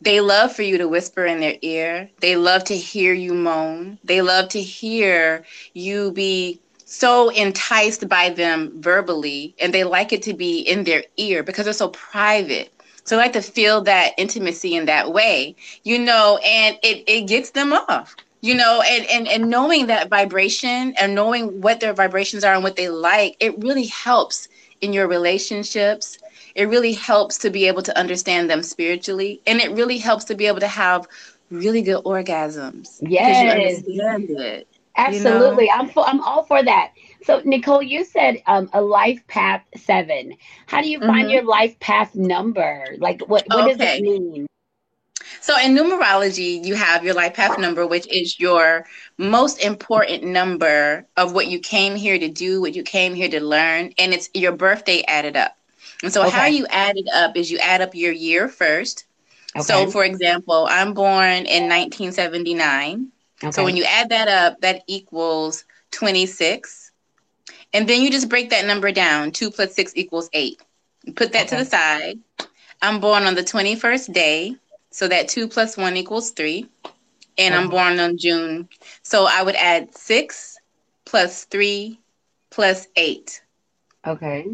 they 0.00 0.20
love 0.20 0.52
for 0.54 0.62
you 0.62 0.78
to 0.78 0.88
whisper 0.88 1.24
in 1.26 1.40
their 1.40 1.56
ear. 1.62 2.10
They 2.20 2.36
love 2.36 2.64
to 2.64 2.76
hear 2.76 3.12
you 3.14 3.34
moan. 3.34 3.98
They 4.04 4.22
love 4.22 4.48
to 4.50 4.62
hear 4.62 5.44
you 5.74 6.12
be 6.12 6.62
so 6.84 7.30
enticed 7.30 8.08
by 8.08 8.30
them 8.30 8.80
verbally 8.82 9.54
and 9.60 9.74
they 9.74 9.84
like 9.84 10.12
it 10.12 10.22
to 10.24 10.34
be 10.34 10.60
in 10.60 10.84
their 10.84 11.04
ear 11.16 11.42
because 11.42 11.64
they're 11.64 11.74
so 11.74 11.88
private. 11.90 12.72
So 13.08 13.16
I 13.16 13.22
like 13.22 13.32
to 13.32 13.40
feel 13.40 13.80
that 13.84 14.12
intimacy 14.18 14.76
in 14.76 14.84
that 14.84 15.14
way, 15.14 15.56
you 15.82 15.98
know, 15.98 16.38
and 16.44 16.76
it, 16.82 17.04
it 17.08 17.26
gets 17.26 17.52
them 17.52 17.72
off, 17.72 18.14
you 18.42 18.54
know, 18.54 18.82
and, 18.86 19.06
and, 19.06 19.26
and 19.26 19.48
knowing 19.48 19.86
that 19.86 20.10
vibration 20.10 20.92
and 21.00 21.14
knowing 21.14 21.62
what 21.62 21.80
their 21.80 21.94
vibrations 21.94 22.44
are 22.44 22.52
and 22.52 22.62
what 22.62 22.76
they 22.76 22.90
like, 22.90 23.34
it 23.40 23.58
really 23.62 23.86
helps 23.86 24.48
in 24.82 24.92
your 24.92 25.08
relationships. 25.08 26.18
It 26.54 26.68
really 26.68 26.92
helps 26.92 27.38
to 27.38 27.48
be 27.48 27.66
able 27.66 27.82
to 27.84 27.98
understand 27.98 28.50
them 28.50 28.62
spiritually. 28.62 29.40
And 29.46 29.58
it 29.60 29.70
really 29.70 29.96
helps 29.96 30.24
to 30.26 30.34
be 30.34 30.46
able 30.46 30.60
to 30.60 30.68
have 30.68 31.06
really 31.50 31.80
good 31.80 32.04
orgasms. 32.04 32.98
Yes. 33.00 33.82
You 33.88 34.02
understand 34.02 34.30
it. 34.38 34.68
Absolutely. 34.96 35.64
You 35.64 35.70
know? 35.70 35.76
I'm 35.78 35.88
for, 35.88 36.06
I'm 36.06 36.20
all 36.20 36.42
for 36.44 36.62
that. 36.62 36.92
So 37.22 37.42
Nicole, 37.44 37.82
you 37.82 38.04
said 38.04 38.42
um, 38.46 38.70
a 38.72 38.80
life 38.80 39.26
path 39.26 39.62
seven. 39.76 40.34
How 40.66 40.82
do 40.82 40.88
you 40.88 41.00
find 41.00 41.24
mm-hmm. 41.24 41.30
your 41.30 41.44
life 41.44 41.78
path 41.80 42.14
number? 42.14 42.84
Like 42.98 43.20
what, 43.22 43.44
what 43.48 43.64
okay. 43.64 43.76
does 43.76 43.98
it 43.98 44.02
mean? 44.02 44.46
So 45.40 45.56
in 45.58 45.74
numerology, 45.74 46.64
you 46.64 46.74
have 46.74 47.04
your 47.04 47.14
life 47.14 47.34
path 47.34 47.58
number, 47.58 47.86
which 47.86 48.06
is 48.08 48.38
your 48.38 48.86
most 49.16 49.64
important 49.64 50.24
number 50.24 51.06
of 51.16 51.32
what 51.32 51.46
you 51.46 51.58
came 51.58 51.96
here 51.96 52.18
to 52.18 52.28
do, 52.28 52.60
what 52.60 52.74
you 52.74 52.82
came 52.82 53.14
here 53.14 53.28
to 53.30 53.40
learn, 53.40 53.92
and 53.98 54.12
it's 54.12 54.28
your 54.34 54.52
birthday 54.52 55.02
added 55.08 55.36
up. 55.36 55.56
And 56.02 56.12
so 56.12 56.22
okay. 56.26 56.30
how 56.30 56.46
you 56.46 56.66
add 56.70 56.96
it 56.96 57.08
up 57.14 57.36
is 57.36 57.50
you 57.50 57.58
add 57.58 57.80
up 57.80 57.94
your 57.94 58.12
year 58.12 58.48
first. 58.48 59.06
Okay. 59.56 59.62
So 59.62 59.90
for 59.90 60.04
example, 60.04 60.66
I'm 60.70 60.94
born 60.94 61.46
in 61.46 61.64
1979. 61.64 63.08
Okay. 63.42 63.52
So 63.52 63.64
when 63.64 63.76
you 63.76 63.84
add 63.84 64.10
that 64.10 64.28
up, 64.28 64.60
that 64.60 64.82
equals 64.86 65.64
26. 65.92 66.77
And 67.72 67.88
then 67.88 68.00
you 68.00 68.10
just 68.10 68.28
break 68.28 68.50
that 68.50 68.66
number 68.66 68.92
down. 68.92 69.30
2 69.30 69.50
plus 69.50 69.74
6 69.74 69.92
equals 69.96 70.30
8. 70.32 70.60
Put 71.16 71.32
that 71.32 71.46
okay. 71.46 71.48
to 71.48 71.56
the 71.56 71.64
side. 71.64 72.18
I'm 72.82 73.00
born 73.00 73.24
on 73.24 73.34
the 73.34 73.42
21st 73.42 74.12
day. 74.12 74.56
So 74.90 75.08
that 75.08 75.28
2 75.28 75.48
plus 75.48 75.76
1 75.76 75.96
equals 75.96 76.30
3. 76.30 76.66
And 77.36 77.54
I'm 77.54 77.68
born 77.68 78.00
on 78.00 78.16
June. 78.18 78.68
So 79.02 79.26
I 79.30 79.42
would 79.42 79.54
add 79.54 79.94
6 79.94 80.58
plus 81.04 81.44
3 81.44 81.98
plus 82.50 82.88
8. 82.96 83.42
Okay. 84.06 84.46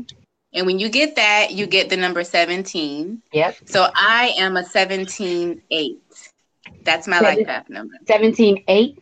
And 0.53 0.66
when 0.66 0.79
you 0.79 0.88
get 0.88 1.16
that, 1.16 1.53
you 1.53 1.66
get 1.66 1.88
the 1.88 1.96
number 1.96 2.22
17. 2.24 3.22
Yep. 3.33 3.57
So 3.64 3.88
I 3.94 4.35
am 4.38 4.57
a 4.57 4.64
17 4.64 5.62
8. 5.70 6.03
That's 6.83 7.09
my 7.09 7.18
Seven, 7.18 7.38
life 7.38 7.46
path 7.46 7.70
number. 7.70 7.94
17 8.07 8.64
8? 8.68 8.98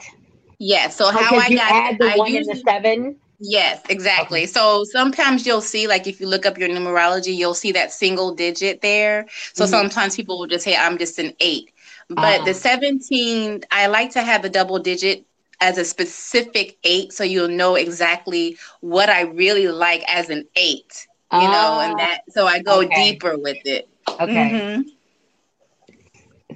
Yes. 0.59 0.96
So 0.96 1.07
oh, 1.07 1.11
how 1.11 1.37
I 1.37 1.55
got 1.55 1.72
add 1.72 1.98
the 1.98 2.12
I 2.12 2.16
one 2.16 2.33
usually, 2.33 2.51
and 2.51 2.61
the 2.61 2.62
seven? 2.62 3.16
Yes, 3.45 3.83
exactly. 3.89 4.43
Okay. 4.43 4.47
So 4.47 4.85
sometimes 4.85 5.45
you'll 5.45 5.61
see, 5.61 5.89
like 5.89 6.07
if 6.07 6.21
you 6.21 6.29
look 6.29 6.47
up 6.47 6.57
your 6.59 6.69
numerology, 6.69 7.35
you'll 7.35 7.55
see 7.55 7.73
that 7.73 7.93
single 7.93 8.33
digit 8.33 8.83
there. 8.83 9.27
So 9.53 9.65
mm-hmm. 9.65 9.71
sometimes 9.71 10.15
people 10.15 10.39
will 10.39 10.47
just 10.47 10.65
say, 10.65 10.77
I'm 10.77 10.97
just 10.97 11.19
an 11.19 11.35
eight. 11.41 11.73
But 12.09 12.19
uh-huh. 12.19 12.45
the 12.45 12.55
17, 12.55 13.65
I 13.73 13.89
like 13.89 14.13
to 14.13 14.23
have 14.23 14.43
the 14.43 14.49
double 14.49 14.79
digit 14.79 15.25
as 15.61 15.77
a 15.77 15.85
specific 15.85 16.79
eight 16.85 17.13
so 17.13 17.25
you'll 17.25 17.49
know 17.49 17.75
exactly 17.75 18.57
what 18.81 19.09
I 19.09 19.23
really 19.23 19.67
like 19.67 20.05
as 20.09 20.31
an 20.31 20.47
eight. 20.55 21.09
You 21.33 21.39
uh, 21.39 21.51
know, 21.51 21.81
and 21.81 21.95
ah. 21.95 21.97
that 21.97 22.21
so 22.29 22.47
I 22.47 22.61
go 22.61 22.83
okay. 22.83 23.13
deeper 23.13 23.37
with 23.37 23.59
it. 23.65 23.89
Okay. 24.09 24.51
Mm-hmm. 24.51 24.83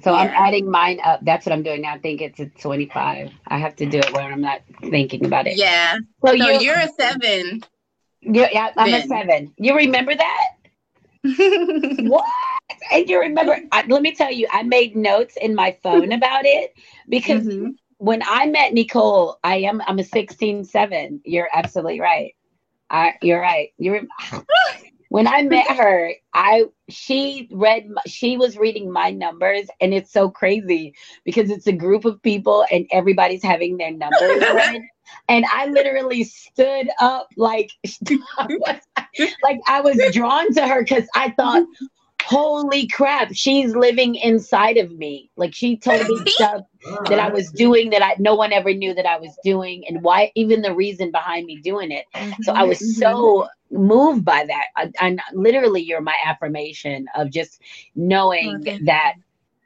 So. 0.03 0.13
I'm 0.13 0.29
adding 0.29 0.69
mine 0.69 0.99
up. 1.03 1.19
That's 1.23 1.45
what 1.45 1.53
I'm 1.53 1.63
doing 1.63 1.81
now. 1.81 1.93
I 1.93 1.97
think 1.99 2.21
it's 2.21 2.39
a 2.39 2.47
25. 2.47 3.31
I 3.47 3.57
have 3.57 3.75
to 3.77 3.85
do 3.85 3.99
it 3.99 4.13
when 4.13 4.31
I'm 4.31 4.41
not 4.41 4.61
thinking 4.81 5.25
about 5.25 5.47
it. 5.47 5.57
Yeah. 5.57 5.97
So, 6.25 6.29
so 6.29 6.33
you, 6.33 6.59
you're 6.59 6.79
a 6.79 6.89
seven. 6.89 7.63
Yeah, 8.21 8.49
yeah 8.51 8.71
I'm 8.77 8.91
then. 8.91 9.03
a 9.03 9.07
seven. 9.07 9.53
You 9.57 9.75
remember 9.75 10.15
that? 10.15 10.47
what? 11.23 12.25
And 12.91 13.09
you 13.09 13.19
remember? 13.19 13.57
I, 13.71 13.85
let 13.87 14.01
me 14.01 14.13
tell 14.13 14.31
you, 14.31 14.47
I 14.51 14.63
made 14.63 14.95
notes 14.95 15.37
in 15.41 15.55
my 15.55 15.77
phone 15.83 16.11
about 16.11 16.45
it 16.45 16.73
because 17.09 17.45
mm-hmm. 17.45 17.71
when 17.97 18.21
I 18.25 18.45
met 18.47 18.73
Nicole, 18.73 19.39
I 19.43 19.57
am 19.57 19.81
I'm 19.87 19.99
a 19.99 20.03
16 20.03 20.65
seven. 20.65 21.21
You're 21.25 21.49
absolutely 21.53 21.99
right. 21.99 22.35
I, 22.89 23.15
you're 23.21 23.41
right. 23.41 23.69
You're 23.77 24.01
when 25.09 25.27
I 25.27 25.41
met 25.43 25.67
her, 25.69 26.13
I 26.33 26.65
she 26.89 27.49
read 27.51 27.87
she 28.05 28.37
was 28.37 28.57
reading 28.57 28.91
my 28.91 29.11
numbers 29.11 29.67
and 29.81 29.93
it's 29.93 30.11
so 30.11 30.29
crazy 30.29 30.93
because 31.25 31.49
it's 31.49 31.67
a 31.67 31.73
group 31.73 32.05
of 32.05 32.21
people 32.21 32.65
and 32.71 32.85
everybody's 32.91 33.43
having 33.43 33.77
their 33.77 33.91
numbers 33.91 34.41
read. 34.53 34.81
And 35.29 35.45
I 35.53 35.67
literally 35.67 36.23
stood 36.23 36.89
up 36.99 37.29
like 37.37 37.71
like 39.43 39.59
I 39.67 39.81
was 39.81 39.99
drawn 40.13 40.53
to 40.53 40.67
her 40.67 40.83
because 40.83 41.07
I 41.15 41.31
thought, 41.31 41.63
holy 42.27 42.87
crap, 42.87 43.29
she's 43.33 43.73
living 43.73 44.15
inside 44.15 44.75
of 44.75 44.91
me. 44.91 45.31
Like 45.37 45.55
she 45.55 45.77
told 45.77 46.05
me 46.09 46.19
stuff 46.27 46.63
that 47.05 47.19
I 47.19 47.29
was 47.29 47.49
doing 47.51 47.89
that 47.91 48.03
I 48.03 48.15
no 48.19 48.35
one 48.35 48.51
ever 48.51 48.73
knew 48.73 48.93
that 48.93 49.05
I 49.05 49.17
was 49.17 49.33
doing 49.45 49.85
and 49.87 50.01
why 50.03 50.33
even 50.35 50.61
the 50.61 50.75
reason 50.75 51.09
behind 51.09 51.45
me 51.45 51.61
doing 51.61 51.89
it. 51.89 52.05
Mm-hmm, 52.13 52.43
so 52.43 52.51
I 52.51 52.63
was 52.63 52.79
mm-hmm. 52.79 52.99
so 52.99 53.47
moved 53.71 54.25
by 54.25 54.45
that. 54.45 54.65
I, 54.75 54.91
I, 54.99 55.17
literally 55.33 55.81
you're 55.81 56.01
my 56.01 56.15
affirmation 56.25 57.07
of 57.15 57.31
just 57.31 57.61
knowing 57.95 58.57
okay. 58.57 58.79
that 58.83 59.13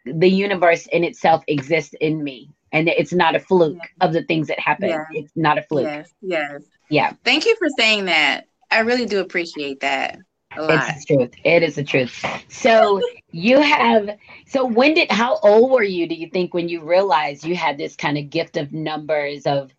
the 0.05 0.29
universe 0.29 0.85
in 0.87 1.03
itself 1.03 1.43
exists 1.47 1.95
in 1.99 2.23
me 2.23 2.51
and 2.71 2.87
it's 2.87 3.11
not 3.11 3.35
a 3.35 3.39
fluke 3.39 3.77
yeah. 3.77 4.05
of 4.05 4.13
the 4.13 4.23
things 4.23 4.47
that 4.49 4.59
happen. 4.59 4.89
Yeah. 4.89 5.05
It's 5.13 5.31
not 5.35 5.57
a 5.57 5.63
fluke. 5.63 5.85
Yes. 5.85 6.13
Yes. 6.21 6.61
Yeah. 6.89 7.13
Thank 7.23 7.47
you 7.47 7.55
for 7.57 7.69
saying 7.75 8.05
that. 8.05 8.45
I 8.69 8.81
really 8.81 9.07
do 9.07 9.19
appreciate 9.19 9.79
that. 9.79 10.19
It's 10.67 10.87
the 10.87 11.15
truth. 11.15 11.33
It 11.43 11.63
is 11.63 11.75
the 11.75 11.83
truth. 11.83 12.23
So 12.47 13.01
you 13.31 13.61
have 13.61 14.17
so 14.45 14.65
when 14.65 14.93
did 14.93 15.11
how 15.11 15.37
old 15.39 15.71
were 15.71 15.83
you 15.83 16.07
do 16.07 16.15
you 16.15 16.27
think 16.29 16.53
when 16.53 16.69
you 16.69 16.81
realized 16.81 17.45
you 17.45 17.55
had 17.55 17.77
this 17.77 17.95
kind 17.95 18.17
of 18.17 18.29
gift 18.29 18.57
of 18.57 18.71
numbers 18.73 19.45
of 19.45 19.73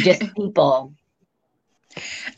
just 0.00 0.22
people? 0.36 0.94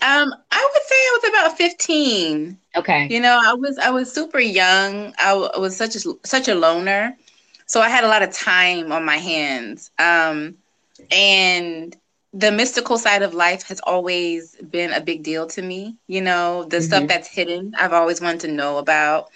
Um, 0.03 0.35
I 0.51 0.70
would 0.72 0.83
say 0.83 0.94
I 0.94 1.18
was 1.22 1.31
about 1.31 1.59
15. 1.59 2.59
Okay. 2.77 3.07
You 3.09 3.20
know, 3.20 3.40
I 3.42 3.55
was 3.55 3.79
I 3.79 3.90
was 3.90 4.12
super 4.12 4.38
young. 4.38 5.14
I, 5.18 5.31
w- 5.31 5.51
I 5.55 5.59
was 5.59 5.77
such 5.77 5.96
a 5.96 6.01
such 6.25 6.49
a 6.49 6.55
loner. 6.55 7.16
So 7.66 7.81
I 7.81 7.88
had 7.88 8.05
a 8.05 8.09
lot 8.09 8.22
of 8.22 8.33
time 8.33 8.92
on 8.92 9.05
my 9.05 9.16
hands. 9.16 9.90
Um, 9.99 10.57
and 11.11 11.96
the 12.37 12.53
mystical 12.53 12.99
side 12.99 13.22
of 13.22 13.33
life 13.33 13.62
has 13.62 13.81
always 13.81 14.57
been 14.57 14.92
a 14.92 15.01
big 15.01 15.22
deal 15.22 15.46
to 15.46 15.62
me. 15.62 15.96
You 16.07 16.20
know, 16.20 16.64
the 16.64 16.77
mm-hmm. 16.77 16.85
stuff 16.85 17.09
that's 17.09 17.29
hidden, 17.29 17.75
I've 17.79 17.94
always 17.94 18.20
wanted 18.20 18.40
to 18.40 18.49
know 18.49 18.77
about. 18.77 19.31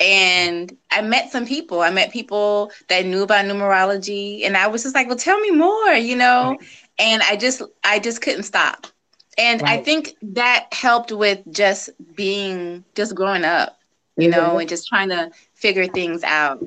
And 0.00 0.76
I 0.90 1.02
met 1.02 1.30
some 1.30 1.46
people. 1.46 1.82
I 1.82 1.90
met 1.90 2.12
people 2.12 2.72
that 2.88 3.06
knew 3.06 3.22
about 3.22 3.44
numerology, 3.44 4.44
and 4.44 4.56
I 4.56 4.66
was 4.66 4.82
just 4.82 4.94
like, 4.94 5.06
"Well, 5.06 5.16
tell 5.16 5.38
me 5.38 5.52
more," 5.52 5.92
you 5.92 6.16
know. 6.16 6.56
Right. 6.58 6.68
And 6.98 7.22
I 7.22 7.36
just, 7.36 7.62
I 7.84 8.00
just 8.00 8.20
couldn't 8.22 8.42
stop. 8.42 8.88
And 9.38 9.62
right. 9.62 9.78
I 9.78 9.82
think 9.82 10.16
that 10.22 10.66
helped 10.72 11.12
with 11.12 11.40
just 11.52 11.90
being, 12.16 12.84
just 12.96 13.14
growing 13.14 13.44
up, 13.44 13.78
you 14.16 14.28
mm-hmm. 14.28 14.40
know, 14.40 14.58
and 14.58 14.68
just 14.68 14.88
trying 14.88 15.10
to 15.10 15.30
figure 15.54 15.86
things 15.86 16.24
out. 16.24 16.66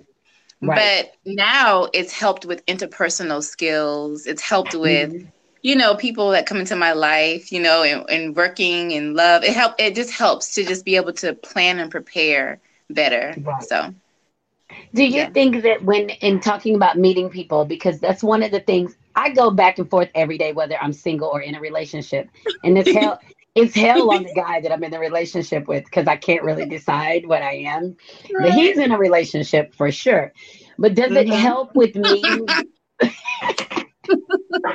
Right. 0.62 1.12
But 1.26 1.34
now 1.34 1.90
it's 1.94 2.14
helped 2.14 2.46
with 2.46 2.66
interpersonal 2.68 3.44
skills. 3.44 4.26
It's 4.26 4.42
helped 4.42 4.74
with 4.74 5.12
mm-hmm 5.12 5.28
you 5.66 5.76
know, 5.76 5.96
people 5.96 6.30
that 6.30 6.46
come 6.46 6.60
into 6.60 6.76
my 6.76 6.94
life, 6.94 7.52
you 7.52 7.60
know, 7.60 7.82
and, 7.82 8.08
and 8.08 8.36
working 8.36 8.94
and 8.94 9.16
love, 9.16 9.44
it 9.44 9.52
help 9.52 9.74
it 9.80 9.96
just 9.96 10.12
helps 10.12 10.54
to 10.54 10.64
just 10.64 10.86
be 10.86 10.96
able 10.96 11.12
to 11.12 11.34
plan 11.34 11.80
and 11.80 11.90
prepare 11.90 12.60
better. 12.92 13.34
Right. 13.36 13.64
So 13.64 13.92
do 14.94 15.04
you 15.04 15.22
yeah. 15.22 15.32
think 15.32 15.64
that 15.64 15.84
when 15.84 16.12
in 16.12 16.40
talking 16.40 16.76
about 16.76 17.00
meeting 17.00 17.32
people, 17.32 17.66
because 17.66 18.00
that's 18.00 18.22
one 18.22 18.44
of 18.44 18.52
the 18.52 18.60
things 18.60 18.96
I 19.16 19.30
go 19.32 19.50
back 19.50 19.80
and 19.80 19.90
forth 19.90 20.10
every 20.14 20.38
day, 20.38 20.54
whether 20.54 20.78
I'm 20.80 20.94
single 20.94 21.30
or 21.30 21.42
in 21.42 21.56
a 21.56 21.60
relationship, 21.60 22.30
and 22.64 22.78
it's 22.78 22.92
hell, 22.92 23.20
it's 23.56 23.74
hell 23.74 24.12
on 24.12 24.22
the 24.22 24.36
guy 24.36 24.62
that 24.62 24.72
I'm 24.72 24.84
in 24.84 24.94
a 24.94 25.00
relationship 25.00 25.68
with 25.68 25.84
because 25.86 26.06
I 26.06 26.16
can't 26.16 26.44
really 26.44 26.68
decide 26.68 27.26
what 27.26 27.42
I 27.42 27.54
am. 27.54 27.98
Right. 28.32 28.50
But 28.50 28.52
he's 28.52 28.78
in 28.78 28.92
a 28.92 29.00
relationship 29.00 29.74
for 29.74 29.92
sure. 29.92 30.32
But 30.78 30.94
does 30.94 31.10
mm-hmm. 31.10 31.32
it 31.32 31.40
help 31.40 31.76
with 31.76 31.96
me? 31.96 32.22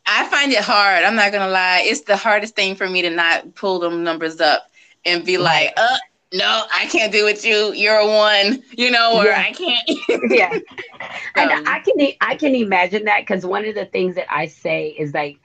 I 0.07 0.27
find 0.29 0.53
it 0.53 0.63
hard. 0.63 1.05
I'm 1.05 1.17
not 1.17 1.33
gonna 1.33 1.51
lie. 1.51 1.83
It's 1.85 2.03
the 2.03 2.17
hardest 2.17 2.55
thing 2.55 2.75
for 2.77 2.89
me 2.89 3.03
to 3.03 3.11
not 3.11 3.55
pull 3.55 3.79
them 3.79 4.03
numbers 4.05 4.41
up 4.41 4.71
and 5.05 5.25
be 5.25 5.39
like, 5.39 5.73
uh, 5.77 5.97
no, 6.33 6.65
I 6.75 6.87
can't 6.87 7.13
do 7.13 7.25
with 7.25 7.45
you. 7.45 7.73
You're 7.73 7.97
a 7.97 8.07
one, 8.07 8.63
you 8.77 8.91
know, 8.91 9.17
or 9.19 9.25
Yeah. 9.25 9.39
I 9.39 9.53
can't. 9.53 9.83
yeah. 10.31 10.51
And 11.37 11.51
So- 11.51 11.63
I 11.67 11.81
can 11.81 12.09
I 12.21 12.35
can 12.37 12.55
imagine 12.55 13.05
that 13.05 13.21
because 13.21 13.45
one 13.47 13.65
of 13.65 13.75
the 13.75 13.87
things 13.87 14.15
that 14.17 14.33
I 14.33 14.47
say 14.47 14.89
is 14.89 15.15
like, 15.15 15.39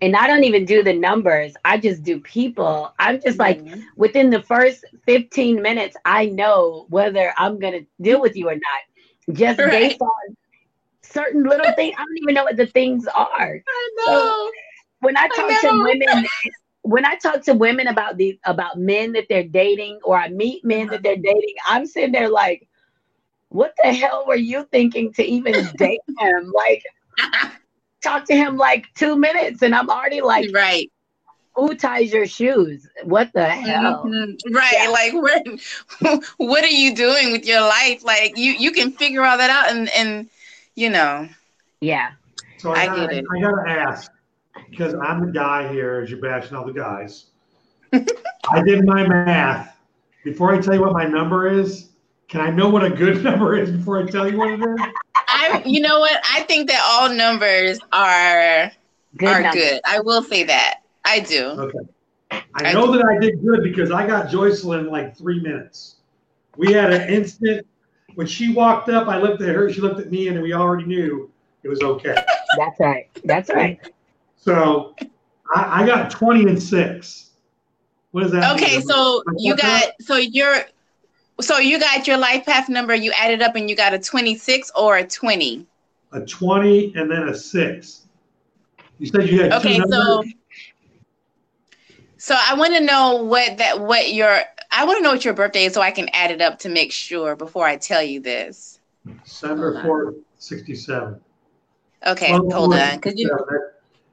and 0.00 0.16
I 0.16 0.26
don't 0.26 0.44
even 0.44 0.64
do 0.64 0.82
the 0.82 0.92
numbers. 0.94 1.54
I 1.64 1.78
just 1.78 2.02
do 2.02 2.20
people. 2.20 2.94
I'm 2.98 3.20
just 3.20 3.38
like 3.38 3.62
Mhm. 3.62 3.84
within 3.96 4.30
the 4.30 4.42
first 4.42 4.84
15 5.06 5.62
minutes, 5.62 5.96
I 6.04 6.26
know 6.26 6.86
whether 6.88 7.32
I'm 7.36 7.58
gonna 7.58 7.82
deal 8.00 8.20
with 8.20 8.36
you 8.36 8.48
or 8.48 8.54
not, 8.54 9.36
just 9.36 9.58
Right. 9.58 9.70
based 9.70 10.00
on 10.00 10.36
certain 11.16 11.44
little 11.44 11.72
things. 11.72 11.94
I 11.98 12.02
don't 12.02 12.18
even 12.22 12.34
know 12.34 12.44
what 12.44 12.56
the 12.56 12.66
things 12.66 13.06
are. 13.06 13.62
I 13.68 13.90
know. 14.06 14.50
When 15.00 15.16
I 15.16 15.28
talk 15.28 15.48
to 15.60 15.82
women, 15.82 16.26
when 16.82 17.04
I 17.04 17.16
talk 17.16 17.42
to 17.42 17.54
women 17.54 17.86
about 17.86 18.16
the 18.16 18.38
about 18.44 18.78
men 18.78 19.12
that 19.12 19.26
they're 19.28 19.44
dating, 19.44 20.00
or 20.04 20.18
I 20.18 20.28
meet 20.28 20.64
men 20.64 20.88
that 20.88 21.02
they're 21.02 21.16
dating, 21.16 21.54
I'm 21.66 21.86
sitting 21.86 22.12
there 22.12 22.28
like, 22.28 22.68
what 23.48 23.74
the 23.82 23.92
hell 23.92 24.24
were 24.26 24.36
you 24.36 24.66
thinking 24.70 25.12
to 25.14 25.24
even 25.24 25.54
date 25.76 26.00
him? 26.18 26.52
Like, 26.54 26.82
talk 28.02 28.24
to 28.26 28.36
him 28.36 28.56
like 28.56 28.86
two 28.94 29.16
minutes, 29.16 29.62
and 29.62 29.74
I'm 29.74 29.90
already 29.90 30.20
like, 30.20 30.50
right. 30.52 30.90
who 31.54 31.74
ties 31.74 32.12
your 32.12 32.26
shoes? 32.26 32.88
What 33.04 33.32
the 33.32 33.44
hell? 33.44 34.04
Mhm. 34.06 34.38
Right. 34.52 34.72
Yeah. 34.74 34.88
Like 34.90 35.12
where 35.14 36.20
what 36.36 36.64
are 36.64 36.68
you 36.68 36.94
doing 36.94 37.32
with 37.32 37.46
your 37.46 37.60
life? 37.60 38.04
Like 38.04 38.36
you 38.36 38.52
you 38.52 38.72
can 38.72 38.92
figure 38.92 39.24
all 39.24 39.38
that 39.38 39.50
out 39.50 39.70
and 39.70 39.88
and 39.90 40.28
you 40.76 40.90
know. 40.90 41.28
Yeah. 41.80 42.12
So 42.58 42.70
I 42.70 42.82
I, 42.82 42.86
gotta, 42.86 43.00
get 43.08 43.12
it. 43.18 43.24
I 43.34 43.40
gotta 43.40 43.68
ask 43.68 44.12
because 44.70 44.94
I'm 44.94 45.26
the 45.26 45.32
guy 45.32 45.70
here 45.72 46.00
as 46.00 46.10
you're 46.10 46.20
bashing 46.20 46.56
all 46.56 46.64
the 46.64 46.72
guys. 46.72 47.26
I 47.92 48.62
did 48.62 48.84
my 48.84 49.06
math. 49.06 49.76
Before 50.24 50.54
I 50.54 50.60
tell 50.60 50.74
you 50.74 50.80
what 50.80 50.92
my 50.92 51.04
number 51.04 51.48
is, 51.48 51.90
can 52.28 52.40
I 52.40 52.50
know 52.50 52.68
what 52.68 52.84
a 52.84 52.90
good 52.90 53.22
number 53.24 53.56
is 53.56 53.70
before 53.70 54.02
I 54.02 54.06
tell 54.06 54.30
you 54.30 54.38
what 54.38 54.50
it 54.50 54.60
is? 54.60 54.80
I 55.28 55.62
you 55.66 55.80
know 55.80 55.98
what? 55.98 56.20
I 56.24 56.42
think 56.42 56.68
that 56.68 56.80
all 56.84 57.08
numbers 57.08 57.78
are 57.92 58.70
Good. 59.16 59.28
are 59.28 59.42
number. 59.42 59.58
good. 59.58 59.80
I 59.84 60.00
will 60.00 60.22
say 60.22 60.44
that. 60.44 60.80
I 61.04 61.20
do. 61.20 61.44
Okay. 61.44 61.78
I 62.30 62.42
I 62.56 62.72
know 62.72 62.90
that 62.92 63.04
I 63.04 63.18
did 63.18 63.44
good 63.44 63.62
because 63.62 63.90
I 63.90 64.06
got 64.06 64.28
Joycelyn 64.28 64.80
in 64.80 64.86
like 64.86 65.16
three 65.16 65.40
minutes. 65.40 65.96
We 66.56 66.72
had 66.72 66.92
an 66.92 67.08
instant 67.08 67.66
when 68.16 68.26
she 68.26 68.52
walked 68.52 68.88
up. 68.88 69.06
I 69.06 69.18
looked 69.18 69.40
at 69.42 69.54
her. 69.54 69.72
She 69.72 69.80
looked 69.80 70.00
at 70.00 70.10
me, 70.10 70.28
and 70.28 70.42
we 70.42 70.52
already 70.52 70.84
knew 70.84 71.30
it 71.62 71.68
was 71.68 71.80
okay. 71.80 72.16
That's 72.58 72.80
right. 72.80 73.08
That's 73.24 73.50
right. 73.50 73.78
So 74.36 74.94
I, 75.54 75.82
I 75.82 75.86
got 75.86 76.10
twenty 76.10 76.42
and 76.42 76.60
six. 76.60 77.30
What 78.10 78.22
does 78.24 78.32
that 78.32 78.56
Okay, 78.56 78.76
mean? 78.78 78.82
so 78.82 79.22
Like, 79.26 79.36
you 79.38 79.56
got 79.56 79.88
up? 79.88 79.94
so 80.00 80.16
you're 80.16 80.64
so 81.40 81.58
you 81.58 81.78
got 81.78 82.06
your 82.06 82.16
life 82.16 82.46
path 82.46 82.68
number, 82.68 82.94
you 82.94 83.12
added 83.12 83.42
up 83.42 83.54
and 83.56 83.68
you 83.68 83.76
got 83.76 83.92
a 83.92 83.98
26 83.98 84.72
or 84.74 84.96
a 84.96 85.06
20. 85.06 85.66
a 86.12 86.20
twenty 86.24 86.94
and 86.94 87.10
then 87.10 87.28
a 87.28 87.34
six. 87.34 88.06
You 88.98 89.06
said 89.08 89.28
you 89.28 89.42
had 89.42 89.52
Okay, 89.52 89.78
two 89.78 89.90
so 89.90 90.24
so 92.16 92.34
I 92.34 92.54
want 92.54 92.72
to 92.74 92.80
know 92.80 93.22
what 93.24 93.58
that 93.58 93.78
what 93.78 94.14
your 94.14 94.40
I 94.76 94.84
want 94.84 94.98
to 94.98 95.02
know 95.02 95.12
what 95.12 95.24
your 95.24 95.32
birthday 95.32 95.64
is 95.64 95.72
so 95.72 95.80
I 95.80 95.90
can 95.90 96.10
add 96.12 96.30
it 96.30 96.42
up 96.42 96.58
to 96.60 96.68
make 96.68 96.92
sure 96.92 97.34
before 97.34 97.66
I 97.66 97.76
tell 97.76 98.02
you 98.02 98.20
this. 98.20 98.78
December 99.24 99.72
hold 99.72 99.84
fourth, 99.84 100.14
sixty-seven. 100.38 101.18
Okay, 102.06 102.30
Well, 102.30 102.50
hold 102.50 102.74
on, 102.74 103.00
cause 103.00 103.14
you 103.16 103.26
that 103.28 103.72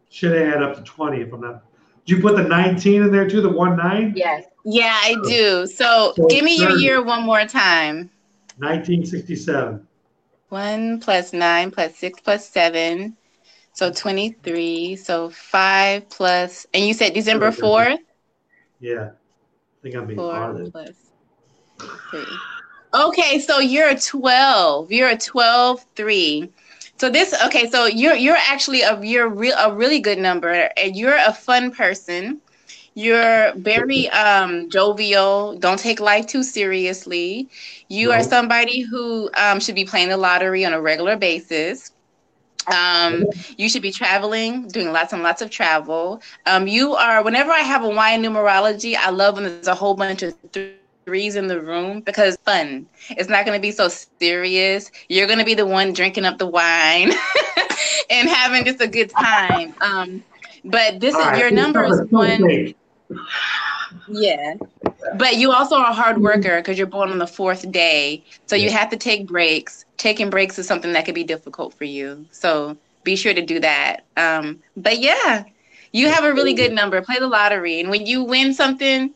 Should 0.10 0.36
add 0.36 0.64
up 0.64 0.78
to 0.78 0.84
twenty 0.84 1.22
if 1.22 1.34
I'm 1.34 1.42
not. 1.42 1.64
Did 2.06 2.18
you 2.18 2.22
put 2.22 2.38
the 2.38 2.44
nineteen 2.44 3.04
in 3.04 3.12
there 3.12 3.30
too? 3.30 3.42
The 3.42 3.50
one 3.50 3.76
nine? 3.76 4.14
Yes. 4.16 4.46
yeah 4.64 4.98
I 5.04 5.16
do. 5.26 5.68
So 5.68 6.14
So 6.16 6.28
give 6.28 6.46
me 6.46 6.58
your 6.58 6.78
year 6.78 7.04
one 7.04 7.24
more 7.24 7.46
time. 7.46 8.10
Nineteen 8.58 9.06
sixty-seven. 9.06 9.86
One 10.48 11.00
plus 11.02 11.34
nine 11.34 11.72
plus 11.72 11.96
six 11.96 12.22
plus 12.22 12.48
seven, 12.48 13.18
so 13.74 13.92
23. 13.92 14.96
So 14.96 15.32
five 15.32 16.08
plus, 16.10 16.68
and 16.74 16.86
you 16.86 16.94
said 16.94 17.16
December 17.16 17.50
4th. 17.50 17.98
Yeah. 18.80 19.10
I 19.84 19.86
think 19.86 19.98
I'm 19.98 20.08
being 20.08 20.24
Four 20.24 20.56
plus 20.72 21.12
three. 22.12 22.46
Okay, 22.94 23.40
so 23.40 23.60
you're 23.60 23.90
a 23.90 24.00
12. 24.00 24.92
You're 24.92 25.10
a 25.10 25.18
12 25.18 25.86
3. 25.96 26.52
So 26.98 27.10
this 27.10 27.36
okay, 27.48 27.70
so 27.70 27.86
you're 27.86 28.16
you're 28.16 28.38
actually 28.38 28.82
a 28.82 29.02
you're 29.04 29.30
real 29.30 29.56
a 29.58 29.74
really 29.74 30.00
good 30.00 30.20
number 30.20 30.70
and 30.78 30.96
you're 30.96 31.18
a 31.18 31.34
fun 31.34 31.72
person. 31.72 32.42
You're 32.96 33.54
very 33.56 34.10
um 34.12 34.70
jovial, 34.70 35.58
don't 35.60 35.80
take 35.80 36.00
life 36.02 36.28
too 36.28 36.44
seriously. 36.44 37.50
You 37.90 38.12
are 38.12 38.24
somebody 38.24 38.82
who 38.82 39.30
um 39.38 39.60
should 39.62 39.76
be 39.76 39.86
playing 39.86 40.10
the 40.10 40.18
lottery 40.18 40.66
on 40.66 40.74
a 40.74 40.82
regular 40.82 41.18
basis. 41.18 41.93
Um, 42.68 43.28
you 43.58 43.70
should 43.70 43.82
be 43.82 43.92
traveling, 43.92 44.68
doing 44.68 44.92
lots 44.92 45.14
and 45.14 45.24
lots 45.24 45.42
of 45.42 45.50
travel. 45.50 46.22
Um, 46.46 46.68
you 46.68 46.94
are, 46.96 47.24
whenever 47.24 47.52
I 47.52 47.60
have 47.60 47.84
a 47.84 47.90
wine 47.90 48.24
numerology, 48.24 48.96
I 48.96 49.10
love 49.12 49.36
when 49.36 49.44
there's 49.44 49.68
a 49.68 49.76
whole 49.76 49.96
bunch 49.96 50.24
of 50.24 50.34
th- 50.52 50.72
threes 51.06 51.36
in 51.36 51.48
the 51.48 51.60
room 51.60 52.02
because 52.02 52.38
fun. 52.46 52.88
It's 53.12 53.30
not 53.30 53.46
going 53.46 53.58
to 53.58 53.62
be 53.62 53.72
so 53.72 53.90
serious. 53.90 54.90
You're 55.10 55.28
going 55.28 55.40
to 55.40 55.46
be 55.46 55.56
the 55.56 55.66
one 55.66 55.94
drinking 55.94 56.26
up 56.26 56.38
the 56.38 56.48
wine 56.48 57.12
and 58.10 58.30
having 58.30 58.66
just 58.66 58.82
a 58.82 58.88
good 58.88 59.10
time. 59.10 59.74
Um, 59.82 60.24
but 60.64 61.00
this 61.00 61.16
All 61.16 61.22
is 61.22 61.28
right, 61.32 61.40
your 61.40 61.52
number 61.52 61.84
is 61.86 62.02
one. 62.10 62.74
Yeah. 64.08 64.56
But 65.18 65.38
you 65.38 65.52
also 65.52 65.76
are 65.76 65.90
a 65.90 65.94
hard 65.94 66.22
worker 66.22 66.58
because 66.58 66.78
you're 66.78 66.88
born 66.88 67.10
on 67.10 67.18
the 67.18 67.28
fourth 67.28 67.70
day. 67.72 68.24
So 68.46 68.56
you 68.56 68.70
have 68.70 68.90
to 68.90 68.98
take 68.98 69.28
breaks. 69.28 69.86
Taking 69.98 70.30
breaks 70.30 70.58
is 70.60 70.68
something 70.68 70.94
that 70.94 71.06
could 71.06 71.16
be 71.16 71.24
difficult 71.24 71.74
for 71.74 71.86
you. 71.86 72.26
So 72.32 72.78
be 73.04 73.16
sure 73.16 73.34
to 73.34 73.42
do 73.42 73.60
that. 73.60 74.06
Um, 74.18 74.60
but 74.78 75.00
yeah, 75.00 75.44
you 75.92 76.10
have 76.10 76.24
a 76.24 76.34
really 76.34 76.54
good 76.54 76.74
number. 76.74 77.02
Play 77.02 77.20
the 77.20 77.28
lottery. 77.28 77.80
And 77.80 77.90
when 77.90 78.06
you 78.06 78.24
win 78.24 78.54
something, 78.54 79.12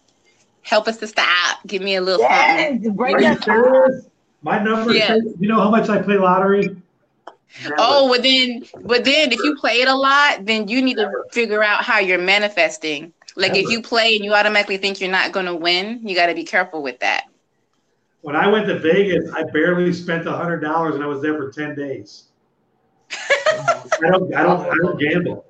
help 0.62 0.88
us 0.88 0.98
to 0.98 1.08
stop. 1.08 1.60
Give 1.66 1.82
me 1.82 1.96
a 1.96 2.02
little 2.02 2.22
something. 2.22 2.84
Yes. 2.84 2.94
Bring 2.96 3.16
Are 3.16 3.22
you 3.22 3.42
serious? 3.42 4.06
My 4.44 4.62
number. 4.62 4.94
Yeah. 4.94 5.16
You 5.40 5.48
know 5.48 5.60
how 5.60 5.72
much 5.72 5.90
I 5.90 6.02
play 6.02 6.18
lottery? 6.18 6.76
Never. 7.64 7.76
Oh, 7.80 8.10
but 8.10 8.24
then, 8.24 8.66
but 8.84 9.06
then 9.06 9.32
if 9.32 9.40
you 9.40 9.56
play 9.56 9.82
it 9.82 9.88
a 9.88 9.96
lot, 9.96 10.46
then 10.46 10.68
you 10.68 10.82
need 10.82 10.98
to 10.98 11.12
figure 11.32 11.64
out 11.64 11.84
how 11.84 12.00
you're 12.00 12.20
manifesting. 12.20 13.14
Like 13.38 13.56
if 13.56 13.70
you 13.70 13.82
play 13.82 14.16
and 14.16 14.26
you 14.26 14.34
automatically 14.34 14.78
think 14.78 15.00
you're 15.00 15.12
not 15.12 15.32
going 15.32 15.46
to 15.46 15.56
win, 15.56 16.02
you 16.04 16.16
got 16.16 16.26
to 16.28 16.34
be 16.36 16.44
careful 16.44 16.82
with 16.82 17.00
that. 17.00 17.26
When 18.22 18.36
I 18.36 18.48
went 18.48 18.66
to 18.68 18.80
Vegas, 18.80 19.32
I 19.32 19.44
barely 19.44 19.94
spent 19.94 20.28
a 20.28 20.32
hundred 20.32 20.60
dollars, 20.60 20.96
and 20.96 21.04
I 21.04 21.08
was 21.08 21.22
there 21.22 21.38
for 21.38 21.52
ten 21.52 21.76
days. 21.76 22.24
I 23.12 23.84
don't. 24.02 24.34
I 24.36 24.42
don't. 24.44 24.62
I 24.62 24.74
don't 24.82 25.00
gamble. 25.00 25.46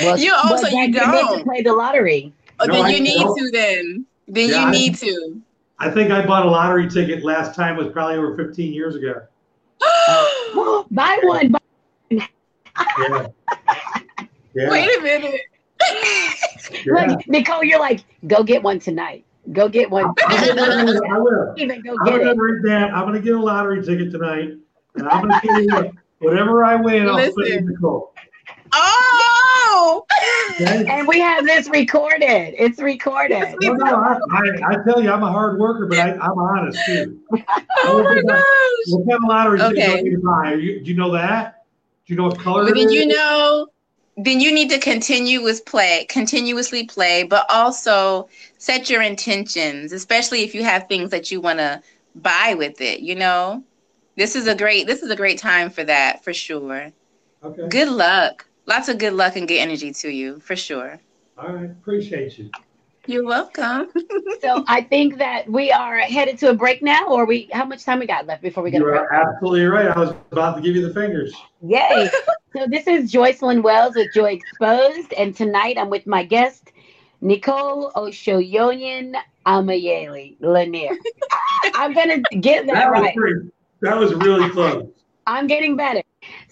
Well, 0.00 0.18
You 0.18 0.34
also- 0.34 0.68
you 0.68 0.92
don't. 0.92 1.38
to 1.38 1.44
play 1.44 1.62
the 1.62 1.72
lottery. 1.72 2.32
Oh, 2.60 2.66
No, 2.66 2.74
then 2.74 2.84
I 2.84 2.88
you 2.90 3.00
need 3.00 3.18
don't. 3.20 3.36
to. 3.38 3.50
Then, 3.50 4.06
then 4.28 4.50
Yeah, 4.50 4.60
you 4.60 4.66
I- 4.66 4.70
need 4.70 4.94
to. 4.98 5.40
I 5.80 5.90
think 5.90 6.10
I 6.12 6.24
bought 6.24 6.46
a 6.46 6.50
lottery 6.50 6.88
ticket 6.88 7.24
last 7.24 7.54
time 7.56 7.76
was 7.76 7.88
probably 7.88 8.16
over 8.16 8.36
fifteen 8.36 8.72
years 8.72 8.94
ago. 8.94 9.22
Buy 10.90 11.18
one. 11.24 11.50
Buy- 11.52 11.58
Yeah. 12.10 13.26
Yeah. 14.56 14.70
Wait 14.70 14.98
a 14.98 15.02
minute. 15.02 15.40
Yeah. 16.84 17.06
Look, 17.06 17.28
Nicole, 17.28 17.64
you're 17.64 17.78
like, 17.78 18.04
go 18.26 18.42
get 18.42 18.62
one 18.62 18.78
tonight. 18.78 19.24
Go 19.52 19.68
get 19.68 19.90
one. 19.90 20.04
I 20.26 20.52
will. 20.54 21.00
I 21.10 21.18
will. 21.18 21.54
Even 21.56 21.82
go 21.82 21.96
I'm 22.00 22.18
gonna 22.18 22.30
it. 22.30 22.62
that. 22.64 22.94
I'm 22.94 23.04
gonna 23.04 23.20
get 23.20 23.34
a 23.34 23.40
lottery 23.40 23.84
ticket 23.84 24.10
tonight, 24.10 24.50
and 24.94 25.08
I'm 25.08 25.28
gonna 25.28 25.40
give 25.42 25.58
you 25.64 25.92
whatever 26.18 26.64
I 26.64 26.76
win. 26.76 27.08
I'll 27.08 27.32
put 27.32 27.46
it 27.46 27.58
in 27.58 27.66
the 27.66 27.74
goal. 27.74 28.14
Oh, 28.72 30.04
Okay? 30.60 30.86
And 30.88 31.08
we 31.08 31.20
have 31.20 31.44
this 31.44 31.68
recorded. 31.68 32.54
It's 32.56 32.80
recorded. 32.80 33.56
No, 33.60 33.72
no, 33.72 33.96
I, 33.96 34.18
I, 34.30 34.42
I 34.70 34.84
tell 34.84 35.02
you, 35.02 35.10
I'm 35.10 35.22
a 35.22 35.30
hard 35.30 35.58
worker, 35.58 35.86
but 35.86 35.98
I, 35.98 36.12
I'm 36.12 36.38
honest 36.38 36.78
too. 36.86 37.20
oh 37.84 38.02
my 38.02 38.22
gosh. 38.22 38.42
What 38.88 39.08
kind 39.08 39.24
of 39.24 39.28
lottery 39.28 39.58
ticket 39.58 39.72
Okay. 39.72 39.90
do 39.90 39.96
you 39.96 40.04
need 40.04 40.16
to 40.16 40.22
buy? 40.22 40.52
Are 40.52 40.58
you, 40.58 40.80
do 40.80 40.90
you 40.90 40.96
know 40.96 41.12
that? 41.12 41.64
Do 42.06 42.14
you 42.14 42.16
know 42.18 42.28
what 42.28 42.38
color? 42.38 42.64
But 42.64 42.72
it 42.72 42.74
then 42.76 42.88
is? 42.88 42.92
you 42.92 43.06
know, 43.06 43.66
then 44.16 44.40
you 44.40 44.52
need 44.52 44.70
to 44.70 44.78
continuous 44.78 45.60
play, 45.60 46.06
continuously 46.08 46.86
play, 46.86 47.24
but 47.24 47.46
also 47.50 48.28
set 48.58 48.88
your 48.88 49.02
intentions, 49.02 49.92
especially 49.92 50.42
if 50.42 50.54
you 50.54 50.62
have 50.62 50.88
things 50.88 51.10
that 51.10 51.30
you 51.30 51.40
want 51.40 51.58
to 51.58 51.82
buy 52.14 52.54
with 52.56 52.80
it. 52.80 53.00
You 53.00 53.16
know, 53.16 53.64
this 54.16 54.36
is 54.36 54.46
a 54.46 54.54
great 54.54 54.86
this 54.86 55.02
is 55.02 55.10
a 55.10 55.16
great 55.16 55.38
time 55.38 55.70
for 55.70 55.84
that 55.84 56.22
for 56.22 56.32
sure. 56.32 56.92
Okay. 57.42 57.68
Good 57.68 57.88
luck, 57.88 58.46
lots 58.66 58.88
of 58.88 58.98
good 58.98 59.14
luck 59.14 59.36
and 59.36 59.48
good 59.48 59.58
energy 59.58 59.92
to 59.92 60.08
you 60.08 60.38
for 60.40 60.56
sure. 60.56 61.00
All 61.36 61.52
right. 61.52 61.70
Appreciate 61.70 62.38
you. 62.38 62.50
You're 63.06 63.24
welcome. 63.24 63.88
So 64.40 64.62
I 64.68 64.82
think 64.82 65.16
that 65.18 65.48
we 65.48 65.72
are 65.72 65.96
headed 66.00 66.38
to 66.40 66.50
a 66.50 66.54
break 66.54 66.82
now, 66.82 67.06
or 67.08 67.24
we 67.24 67.48
how 67.50 67.64
much 67.64 67.82
time 67.82 67.98
we 67.98 68.06
got 68.06 68.26
left 68.26 68.42
before 68.42 68.62
we 68.62 68.70
go 68.70 68.78
to 68.78 68.84
You're 68.84 69.14
absolutely 69.14 69.64
right. 69.64 69.86
I 69.86 69.98
was 69.98 70.10
about 70.32 70.56
to 70.56 70.60
give 70.60 70.76
you 70.76 70.86
the 70.86 70.92
fingers. 70.92 71.34
Yay. 71.62 72.10
so 72.54 72.66
this 72.66 72.86
is 72.86 73.10
Joycelyn 73.10 73.62
Wells 73.62 73.94
with 73.94 74.12
Joy 74.12 74.32
Exposed, 74.32 75.14
and 75.14 75.34
tonight 75.34 75.78
I'm 75.78 75.88
with 75.88 76.06
my 76.06 76.24
guest, 76.24 76.72
Nicole 77.22 77.90
Oshoyoyan 77.92 79.14
Amayeli 79.46 80.36
Lanier. 80.40 80.94
I'm 81.74 81.94
gonna 81.94 82.20
get 82.40 82.66
that 82.66 82.74
That 82.74 82.90
was 82.90 83.00
right. 83.00 83.16
pretty. 83.16 83.50
That 83.80 83.96
was 83.96 84.14
really 84.14 84.50
close. 84.50 84.90
I'm 85.26 85.46
getting 85.46 85.74
better. 85.74 86.02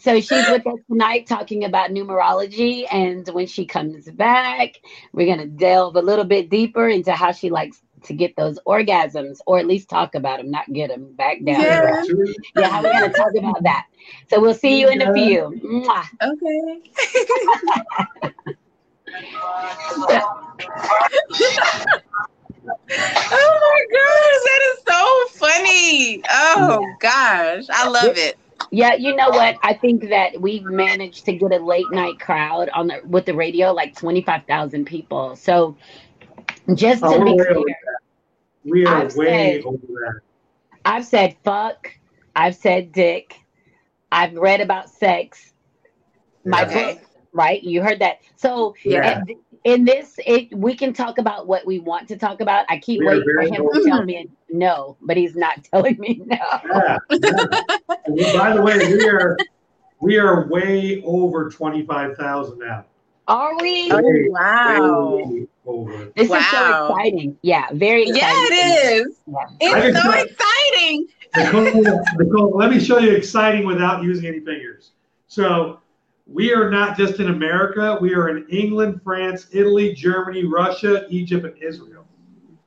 So 0.02 0.20
she's 0.20 0.48
with 0.48 0.66
us 0.66 0.80
tonight 0.90 1.28
talking 1.28 1.62
about 1.62 1.90
numerology. 1.90 2.86
And 2.90 3.28
when 3.28 3.46
she 3.46 3.64
comes 3.64 4.10
back, 4.10 4.80
we're 5.12 5.26
going 5.26 5.38
to 5.38 5.46
delve 5.46 5.94
a 5.94 6.02
little 6.02 6.24
bit 6.24 6.50
deeper 6.50 6.88
into 6.88 7.12
how 7.12 7.30
she 7.30 7.50
likes 7.50 7.80
to 8.04 8.12
get 8.12 8.34
those 8.34 8.58
orgasms, 8.66 9.38
or 9.46 9.60
at 9.60 9.66
least 9.68 9.88
talk 9.88 10.16
about 10.16 10.38
them, 10.38 10.50
not 10.50 10.72
get 10.72 10.88
them 10.88 11.12
back 11.12 11.44
down. 11.44 11.60
Yeah. 11.60 12.02
Yeah, 12.56 12.68
how 12.68 12.82
we're 12.82 12.92
going 12.98 13.12
to 13.12 13.16
talk 13.16 13.32
about 13.38 13.62
that. 13.62 13.86
So 14.28 14.40
we'll 14.40 14.54
see 14.54 14.80
you 14.80 14.88
in 14.88 15.02
a 15.02 15.14
few. 15.14 15.60
Mwah. 15.64 16.04
Okay. 16.20 16.82
oh 23.30 23.58
my 23.60 23.80
gosh, 23.92 24.40
that 24.48 24.60
is 24.66 24.78
so 24.88 25.28
funny. 25.38 26.22
Oh 26.28 26.84
gosh, 26.98 27.66
I 27.70 27.88
love 27.88 28.16
it. 28.16 28.36
Yeah, 28.74 28.94
you 28.94 29.14
know 29.14 29.28
what? 29.28 29.58
I 29.62 29.74
think 29.74 30.08
that 30.08 30.40
we've 30.40 30.64
managed 30.64 31.26
to 31.26 31.35
get 31.35 31.52
a 31.52 31.58
late 31.58 31.90
night 31.90 32.18
crowd 32.18 32.70
on 32.70 32.87
the 32.87 33.00
with 33.04 33.26
the 33.26 33.35
radio, 33.35 33.70
like 33.72 33.94
twenty 33.94 34.22
five 34.22 34.44
thousand 34.46 34.87
people. 34.87 35.37
So 35.37 35.76
just 36.74 37.02
to 37.02 37.06
Oh, 37.08 37.22
be 37.24 37.37
clear. 37.37 37.76
We 38.64 38.87
are 38.87 39.02
I've 39.02 39.14
way 39.14 39.58
said- 39.61 39.66
over 39.66 39.76
that. 39.76 40.20
I've 40.87 41.04
said 41.04 41.37
fuck, 41.44 41.92
I've 42.35 42.56
said 42.56 42.92
dick, 42.92 43.37
I've 44.11 44.32
read 44.35 44.62
about 44.62 44.88
sex. 44.88 45.52
My 46.44 46.64
Okay. 46.64 46.94
book, 46.94 47.02
right? 47.32 47.62
You 47.62 47.82
heard 47.82 47.98
that. 48.00 48.18
So 48.36 48.74
Yeah. 48.84 49.22
in- 49.28 49.36
in 49.64 49.84
this, 49.84 50.18
it 50.26 50.52
we 50.56 50.74
can 50.74 50.92
talk 50.92 51.18
about 51.18 51.46
what 51.46 51.64
we 51.64 51.78
want 51.78 52.08
to 52.08 52.16
talk 52.16 52.40
about. 52.40 52.66
I 52.68 52.78
keep 52.78 52.98
We 53.00 53.06
waiting 53.06 53.22
for 53.22 53.34
very 53.34 53.48
him 53.50 53.68
to 53.72 53.84
tell 53.86 54.04
me 54.04 54.28
no, 54.50 54.96
but 55.00 55.16
he's 55.16 55.36
not 55.36 55.62
telling 55.72 55.96
me 56.00 56.20
no. 56.26 56.36
Yeah. 56.64 56.98
yeah. 57.10 58.38
By 58.38 58.54
the 58.56 58.62
way, 58.62 58.76
we 58.78 59.08
are 59.08 59.36
we 60.00 60.18
are 60.18 60.48
way 60.48 61.00
over 61.04 61.48
twenty 61.48 61.86
five 61.86 62.16
thousand 62.16 62.58
now. 62.58 62.84
Are 63.28 63.56
we? 63.60 63.88
Oh, 63.92 64.02
wow. 64.30 65.16
way 65.24 65.46
over. 65.64 66.12
This 66.16 66.28
is 66.28 66.46
so 66.50 66.86
exciting. 66.88 67.38
Yeah, 67.42 67.68
very 67.72 68.08
exciting. 68.08 68.16
Yeah, 68.20 68.46
it 68.46 69.06
is. 69.06 69.20
Yeah. 69.28 69.46
It's 69.60 69.96
so 69.96 70.10
tell- 70.10 70.24
exciting. 70.24 71.06
Nicole, 71.36 72.04
Nicole, 72.18 72.56
let 72.58 72.70
me 72.72 72.80
show 72.80 72.98
you 72.98 73.12
exciting 73.12 73.64
without 73.64 74.02
using 74.02 74.26
any 74.26 74.40
fingers. 74.40 74.90
So 75.28 75.78
we 76.26 76.52
are 76.52 76.70
not 76.70 76.96
just 76.96 77.20
in 77.20 77.28
America, 77.28 77.98
we 78.00 78.14
are 78.14 78.28
in 78.28 78.46
England, 78.48 79.00
France, 79.02 79.48
Italy, 79.52 79.92
Germany, 79.94 80.44
Russia, 80.44 81.06
Egypt, 81.08 81.44
and 81.44 81.62
Israel. 81.62 82.06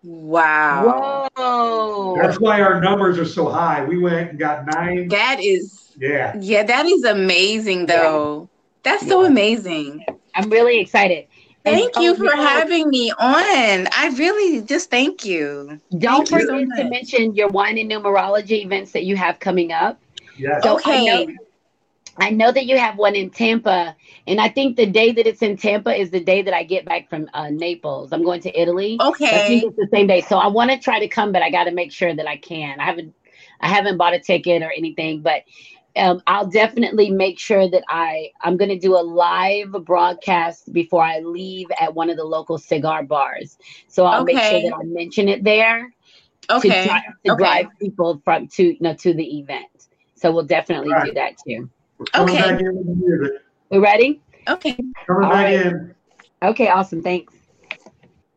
Wow. 0.04 1.28
Whoa. 1.36 2.18
That's 2.22 2.40
why 2.40 2.62
our 2.62 2.80
numbers 2.80 3.18
are 3.18 3.26
so 3.26 3.50
high. 3.50 3.84
We 3.84 3.98
went 3.98 4.32
and 4.32 4.40
got 4.40 4.66
nine. 4.68 5.08
That 5.08 5.40
is 5.42 5.94
Yeah. 5.98 6.36
yeah, 6.40 6.64
that 6.64 6.86
is 6.86 7.04
amazing 7.04 7.88
though. 7.88 8.50
That's 8.84 9.08
so 9.08 9.26
amazing. 9.26 10.06
I'm 10.36 10.50
really 10.50 10.80
excited. 10.80 11.26
And- 11.66 11.76
Thank 11.76 11.94
oh, 11.96 12.02
you 12.02 12.16
for 12.16 12.26
Nicole, 12.26 12.44
having 12.44 12.90
me 12.90 13.12
on. 13.12 13.88
I 13.92 14.14
really 14.16 14.62
just 14.62 14.92
thank 14.92 15.26
you. 15.26 15.80
Don't 15.98 16.28
Thank 16.28 16.42
you 16.44 16.48
so 16.48 16.60
forget 16.60 16.78
to 16.78 16.90
mention 16.92 17.34
your 17.34 17.48
wine 17.48 17.80
and 17.80 17.90
numerology 17.90 18.64
events 18.64 18.92
that 18.92 19.06
you 19.06 19.16
have 19.16 19.40
coming 19.40 19.72
up. 19.72 20.00
Yes. 20.38 20.62
So 20.62 20.80
I 20.86 21.00
Okay. 21.00 21.36
I 22.18 22.30
know 22.30 22.52
that 22.52 22.66
you 22.66 22.78
have 22.78 22.98
one 22.98 23.16
in 23.16 23.30
Tampa, 23.30 23.96
and 24.28 24.40
I 24.40 24.50
think 24.50 24.78
the 24.78 24.86
day 24.86 25.12
that 25.12 25.28
it's 25.28 25.42
in 25.42 25.58
Tampa 25.58 25.94
is 25.94 26.12
the 26.12 26.20
day 26.20 26.42
that 26.42 26.54
I 26.54 26.64
get 26.64 26.86
back 26.86 27.10
from 27.10 27.30
uh, 27.34 27.50
Naples. 27.50 28.12
I'm 28.14 28.24
going 28.24 28.42
to 28.42 28.60
Italy. 28.60 28.98
Okay, 29.02 29.38
I 29.38 29.42
think 29.42 29.64
it's 29.64 29.76
the 29.76 29.88
same 29.94 30.08
day. 30.08 30.22
So 30.22 30.38
I 30.38 30.48
want 30.48 30.72
to 30.72 30.78
try 30.80 31.00
to 31.00 31.08
come, 31.08 31.32
but 31.32 31.42
I 31.42 31.50
got 31.50 31.66
to 31.66 31.72
make 31.72 31.92
sure 31.92 32.16
that 32.16 32.28
I 32.28 32.38
can. 32.38 32.80
I 32.80 32.86
haven't, 32.86 33.14
I 33.62 33.68
haven't 33.68 33.98
bought 33.98 34.14
a 34.14 34.20
ticket 34.20 34.62
or 34.64 34.72
anything, 34.72 35.22
but 35.22 35.44
um, 35.98 36.22
I'll 36.28 36.48
definitely 36.48 37.10
make 37.10 37.40
sure 37.40 37.70
that 37.70 37.84
I 37.90 38.30
I'm 38.42 38.58
going 38.58 38.70
to 38.70 38.80
do 38.80 38.96
a 38.96 39.04
live 39.04 39.72
broadcast 39.86 40.72
before 40.74 41.04
I 41.04 41.20
leave 41.20 41.70
at 41.80 41.96
one 41.96 42.10
of 42.10 42.18
the 42.18 42.24
local 42.24 42.58
cigar 42.58 43.04
bars. 43.04 43.58
So 43.88 44.06
I'll 44.06 44.24
make 44.24 44.42
sure 44.42 44.62
that 44.62 44.74
I 44.74 44.84
mention 44.84 45.28
it 45.30 45.44
there 45.44 45.94
to, 46.60 46.70
Okay. 46.70 46.82
try, 46.82 47.02
to 47.26 47.34
Okay. 47.34 47.38
drive 47.38 47.68
people 47.82 48.22
from 48.24 48.48
to 48.50 48.64
you 48.64 48.78
know, 48.82 48.94
to 48.96 49.14
the 49.14 49.40
event. 49.40 49.68
So 50.16 50.32
we'll 50.34 50.46
definitely 50.46 50.96
do 50.96 51.14
that 51.14 51.34
too. 51.46 51.70
We're 51.98 52.06
coming 52.08 52.34
Okay. 52.34 52.52
back 52.52 52.60
in 52.60 52.76
with 52.76 52.86
the 52.86 52.96
music. 52.96 53.32
We 53.70 53.78
ready? 53.78 54.22
Okay. 54.50 54.76
Coming 55.08 55.24
All 55.24 55.30
back 55.30 55.46
right. 55.46 55.54
in. 55.54 55.96
Okay, 56.44 56.68
awesome. 56.68 57.02
Thanks. 57.02 57.34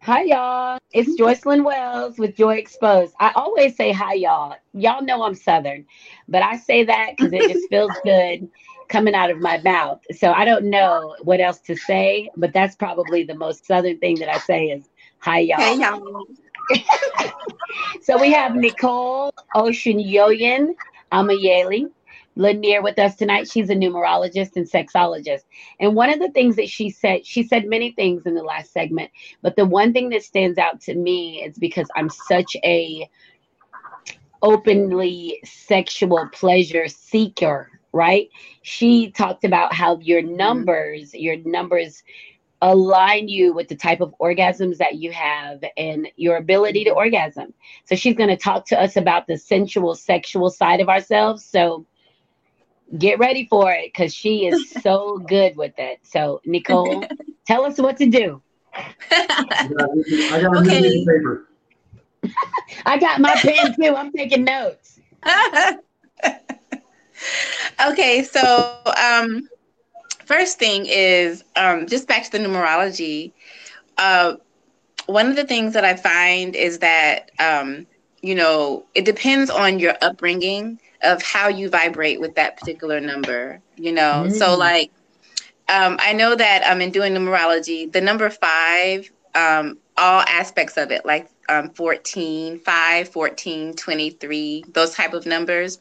Hi, 0.02 0.22
y'all. 0.22 0.78
It's 0.92 1.20
Joycelyn 1.20 1.64
Wells 1.64 2.18
with 2.18 2.36
Joy 2.36 2.54
Exposed. 2.56 3.14
I 3.20 3.32
always 3.34 3.76
say 3.76 3.92
hi, 3.92 4.14
y'all. 4.14 4.54
Y'all 4.72 5.02
know 5.02 5.22
I'm 5.24 5.34
Southern, 5.34 5.84
but 6.28 6.42
I 6.42 6.56
say 6.56 6.84
that 6.84 7.10
because 7.16 7.32
it 7.32 7.46
just 7.46 7.68
feels 7.68 7.92
good 8.04 8.48
coming 8.88 9.14
out 9.14 9.30
of 9.30 9.40
my 9.40 9.58
mouth. 9.58 10.00
So 10.16 10.32
I 10.32 10.44
don't 10.44 10.70
know 10.70 11.16
what 11.22 11.40
else 11.40 11.60
to 11.62 11.76
say, 11.76 12.30
but 12.36 12.52
that's 12.54 12.76
probably 12.76 13.24
the 13.24 13.34
most 13.34 13.66
Southern 13.66 13.98
thing 13.98 14.18
that 14.20 14.30
I 14.30 14.38
say 14.38 14.66
is 14.66 14.88
hi, 15.18 15.40
y'all. 15.40 15.58
Hey 15.58 15.74
y'all. 15.74 16.24
So 18.00 18.18
we 18.18 18.32
have 18.32 18.54
Nicole 18.54 19.30
Oceanyoyan 19.54 20.74
Amayeli 21.12 21.90
Lanier 22.38 22.80
with 22.82 22.98
us 22.98 23.16
tonight. 23.16 23.50
She's 23.50 23.68
a 23.68 23.74
numerologist 23.74 24.56
and 24.56 24.70
sexologist. 24.70 25.42
And 25.80 25.94
one 25.94 26.10
of 26.10 26.20
the 26.20 26.30
things 26.30 26.56
that 26.56 26.68
she 26.68 26.88
said, 26.88 27.26
she 27.26 27.42
said 27.42 27.66
many 27.66 27.90
things 27.90 28.26
in 28.26 28.34
the 28.34 28.42
last 28.42 28.72
segment, 28.72 29.10
but 29.42 29.56
the 29.56 29.66
one 29.66 29.92
thing 29.92 30.08
that 30.10 30.22
stands 30.22 30.56
out 30.56 30.80
to 30.82 30.94
me 30.94 31.42
is 31.42 31.58
because 31.58 31.88
I'm 31.96 32.08
such 32.08 32.56
a 32.64 33.10
openly 34.40 35.40
sexual 35.44 36.28
pleasure 36.32 36.86
seeker, 36.86 37.80
right? 37.92 38.28
She 38.62 39.10
talked 39.10 39.44
about 39.44 39.74
how 39.74 39.98
your 39.98 40.22
mm-hmm. 40.22 40.36
numbers, 40.36 41.14
your 41.14 41.36
numbers 41.38 42.04
align 42.62 43.28
you 43.28 43.52
with 43.52 43.68
the 43.68 43.76
type 43.76 44.00
of 44.00 44.14
orgasms 44.20 44.78
that 44.78 44.96
you 44.96 45.12
have 45.12 45.62
and 45.76 46.08
your 46.14 46.36
ability 46.36 46.84
to 46.84 46.90
mm-hmm. 46.90 46.98
orgasm. 46.98 47.52
So 47.84 47.96
she's 47.96 48.14
going 48.14 48.30
to 48.30 48.36
talk 48.36 48.64
to 48.66 48.80
us 48.80 48.96
about 48.96 49.26
the 49.26 49.36
sensual 49.36 49.96
sexual 49.96 50.50
side 50.50 50.80
of 50.80 50.88
ourselves. 50.88 51.44
So 51.44 51.84
get 52.96 53.18
ready 53.18 53.46
for 53.46 53.72
it 53.72 53.92
cuz 53.94 54.14
she 54.14 54.46
is 54.46 54.62
so 54.82 55.18
good 55.18 55.56
with 55.56 55.74
it. 55.78 55.98
So 56.02 56.40
Nicole, 56.44 57.10
tell 57.46 57.64
us 57.64 57.78
what 57.78 57.96
to 57.98 58.06
do. 58.06 58.42
I 59.60 59.66
got 59.68 59.88
a 59.90 60.04
I 60.34 60.40
got 60.40 60.56
a 60.58 60.58
Okay. 60.58 60.82
new 60.82 60.82
piece 60.82 60.94
of 60.96 61.06
paper. 61.06 61.48
I 62.86 62.98
got 62.98 63.20
my 63.20 63.36
pen 63.36 63.74
too. 63.80 63.94
I'm 63.96 64.12
taking 64.12 64.44
notes. 64.44 65.00
okay, 67.88 68.22
so 68.24 68.70
um 68.96 69.48
first 70.24 70.58
thing 70.58 70.86
is 70.86 71.44
um 71.56 71.86
just 71.86 72.08
back 72.08 72.24
to 72.24 72.30
the 72.30 72.38
numerology. 72.38 73.32
Uh 73.96 74.34
one 75.06 75.26
of 75.28 75.36
the 75.36 75.44
things 75.44 75.74
that 75.74 75.84
I 75.84 75.94
find 75.96 76.54
is 76.54 76.78
that 76.80 77.30
um 77.38 77.86
you 78.22 78.34
know, 78.34 78.84
it 78.94 79.04
depends 79.04 79.50
on 79.50 79.78
your 79.78 79.94
upbringing 80.02 80.80
of 81.02 81.22
how 81.22 81.48
you 81.48 81.68
vibrate 81.68 82.20
with 82.20 82.34
that 82.36 82.56
particular 82.56 83.00
number, 83.00 83.60
you 83.76 83.92
know. 83.92 84.28
So 84.28 84.54
Mm. 84.54 84.58
like 84.58 84.90
um, 85.68 85.96
I 86.00 86.12
know 86.12 86.34
that 86.34 86.62
um, 86.70 86.80
in 86.80 86.90
doing 86.90 87.14
numerology, 87.14 87.90
the 87.90 88.00
number 88.00 88.28
five, 88.30 89.10
um, 89.34 89.78
all 89.96 90.22
aspects 90.22 90.76
of 90.76 90.90
it, 90.90 91.04
like 91.04 91.28
um, 91.48 91.70
14, 91.70 92.58
5, 92.60 93.08
14, 93.08 93.74
23, 93.74 94.64
those 94.72 94.94
type 94.94 95.12
of 95.12 95.26
numbers 95.26 95.78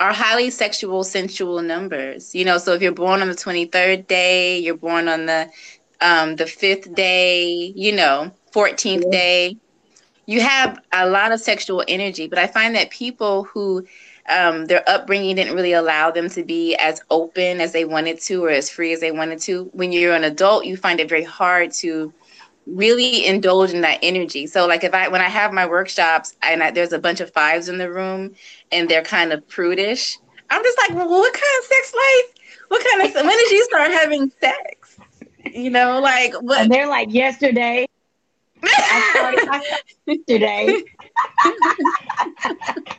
are 0.00 0.12
highly 0.12 0.50
sexual, 0.50 1.04
sensual 1.04 1.62
numbers. 1.62 2.34
You 2.34 2.44
know, 2.44 2.58
so 2.58 2.72
if 2.74 2.82
you're 2.82 2.92
born 2.92 3.20
on 3.22 3.28
the 3.28 3.34
23rd 3.34 4.06
day, 4.06 4.58
you're 4.58 4.76
born 4.76 5.08
on 5.08 5.26
the 5.26 5.48
um, 6.00 6.36
the 6.36 6.46
fifth 6.46 6.94
day, 6.94 7.72
you 7.74 7.92
know, 7.92 8.32
14th 8.52 9.08
yeah. 9.10 9.10
day, 9.10 9.56
you 10.26 10.40
have 10.40 10.78
a 10.92 11.08
lot 11.08 11.32
of 11.32 11.40
sexual 11.40 11.84
energy. 11.88 12.28
But 12.28 12.38
I 12.38 12.46
find 12.46 12.74
that 12.76 12.90
people 12.90 13.44
who 13.44 13.86
um, 14.28 14.66
their 14.66 14.88
upbringing 14.88 15.36
didn't 15.36 15.54
really 15.54 15.72
allow 15.72 16.10
them 16.10 16.28
to 16.30 16.44
be 16.44 16.74
as 16.76 17.00
open 17.10 17.60
as 17.60 17.72
they 17.72 17.84
wanted 17.84 18.20
to 18.22 18.44
or 18.44 18.50
as 18.50 18.70
free 18.70 18.92
as 18.92 19.00
they 19.00 19.10
wanted 19.10 19.40
to. 19.40 19.64
When 19.72 19.92
you're 19.92 20.14
an 20.14 20.24
adult, 20.24 20.64
you 20.64 20.76
find 20.76 21.00
it 21.00 21.08
very 21.08 21.24
hard 21.24 21.72
to 21.74 22.12
really 22.66 23.26
indulge 23.26 23.72
in 23.72 23.80
that 23.80 23.98
energy. 24.02 24.46
So 24.46 24.66
like 24.66 24.84
if 24.84 24.94
I 24.94 25.08
when 25.08 25.20
I 25.20 25.28
have 25.28 25.52
my 25.52 25.66
workshops 25.66 26.36
and 26.42 26.62
I, 26.62 26.70
there's 26.70 26.92
a 26.92 26.98
bunch 26.98 27.20
of 27.20 27.32
fives 27.32 27.68
in 27.68 27.78
the 27.78 27.90
room 27.90 28.34
and 28.70 28.88
they're 28.88 29.02
kind 29.02 29.32
of 29.32 29.46
prudish, 29.48 30.18
I'm 30.50 30.62
just 30.62 30.78
like, 30.78 30.90
well, 30.90 31.08
what 31.08 31.32
kind 31.32 31.58
of 31.58 31.64
sex 31.64 31.94
life? 31.94 32.34
What 32.68 32.86
kind 32.86 33.08
of 33.08 33.14
when 33.14 33.38
did 33.38 33.50
you 33.50 33.64
start 33.64 33.90
having 33.92 34.30
sex? 34.40 34.98
You 35.52 35.70
know, 35.70 36.00
like 36.00 36.34
what? 36.34 36.62
And 36.62 36.72
they're 36.72 36.88
like 36.88 37.12
yesterday. 37.12 37.88
I 38.64 39.10
started 39.12 39.62
yesterday. 40.06 40.82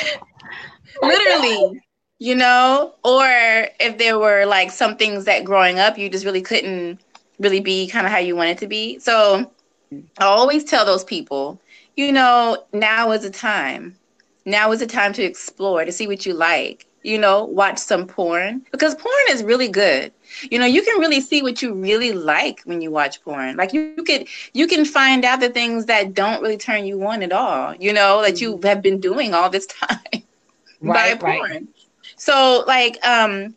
Literally 1.02 1.80
you 2.22 2.36
know? 2.36 2.94
Or 3.02 3.26
if 3.80 3.98
there 3.98 4.16
were 4.16 4.46
like 4.46 4.70
some 4.70 4.96
things 4.96 5.24
that 5.24 5.44
growing 5.44 5.80
up 5.80 5.98
you 5.98 6.08
just 6.08 6.24
really 6.24 6.40
couldn't 6.42 7.00
really 7.40 7.60
be 7.60 7.88
kind 7.88 8.06
of 8.06 8.12
how 8.12 8.18
you 8.18 8.36
wanted 8.36 8.58
to 8.58 8.68
be. 8.68 8.98
So 9.00 9.50
i 10.18 10.24
always 10.24 10.64
tell 10.64 10.86
those 10.86 11.04
people 11.04 11.60
you 11.96 12.12
know 12.12 12.64
now 12.72 13.10
is 13.12 13.22
the 13.22 13.30
time. 13.30 13.96
Now 14.46 14.72
is 14.72 14.80
the 14.80 14.86
time 14.86 15.12
to 15.14 15.22
explore 15.22 15.84
to 15.84 15.92
see 15.92 16.06
what 16.06 16.24
you 16.24 16.32
like 16.34 16.86
you 17.02 17.18
know 17.18 17.44
watch 17.44 17.78
some 17.78 18.06
porn. 18.06 18.62
Because 18.70 18.94
porn 18.94 19.26
is 19.30 19.42
really 19.42 19.68
good 19.68 20.12
you 20.50 20.58
know 20.58 20.66
you 20.66 20.82
can 20.82 20.98
really 21.00 21.20
see 21.20 21.42
what 21.42 21.62
you 21.62 21.74
really 21.74 22.12
like 22.12 22.60
when 22.64 22.80
you 22.80 22.90
watch 22.90 23.22
porn 23.22 23.56
like 23.56 23.72
you, 23.72 23.94
you 23.96 24.04
could 24.04 24.26
you 24.52 24.66
can 24.66 24.84
find 24.84 25.24
out 25.24 25.40
the 25.40 25.48
things 25.48 25.86
that 25.86 26.14
don't 26.14 26.42
really 26.42 26.56
turn 26.56 26.84
you 26.84 27.04
on 27.06 27.22
at 27.22 27.32
all 27.32 27.74
you 27.76 27.92
know 27.92 28.22
that 28.22 28.40
you 28.40 28.54
mm-hmm. 28.54 28.66
have 28.66 28.82
been 28.82 29.00
doing 29.00 29.34
all 29.34 29.50
this 29.50 29.66
time 29.80 29.98
right, 30.80 31.18
by 31.18 31.36
porn 31.38 31.50
right. 31.50 31.66
So 32.16 32.64
like 32.66 33.04
um 33.06 33.54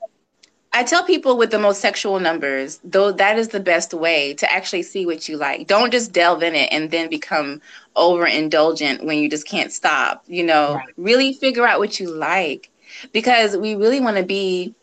I 0.76 0.84
tell 0.84 1.06
people 1.06 1.38
with 1.38 1.52
the 1.52 1.58
most 1.58 1.80
sexual 1.80 2.20
numbers, 2.20 2.82
though 2.84 3.10
that 3.14 3.40
is 3.40 3.48
the 3.48 3.62
best 3.62 3.94
way 3.94 4.34
to 4.34 4.52
actually 4.52 4.84
see 4.84 5.06
what 5.06 5.30
you 5.30 5.38
like. 5.38 5.68
Don't 5.68 5.90
just 5.90 6.12
delve 6.12 6.44
in 6.44 6.54
it 6.54 6.68
and 6.70 6.92
then 6.92 7.10
become 7.10 7.62
overindulgent 7.96 9.02
when 9.06 9.20
you 9.20 9.30
just 9.30 9.48
can't 9.48 9.72
stop. 9.72 10.26
You 10.28 10.44
know, 10.44 10.76
right. 10.76 10.94
really 10.98 11.32
figure 11.32 11.66
out 11.66 11.80
what 11.80 11.98
you 11.98 12.14
like 12.14 12.70
because 13.14 13.56
we 13.56 13.76
really 13.76 14.02
want 14.02 14.18
to 14.18 14.24
be 14.24 14.76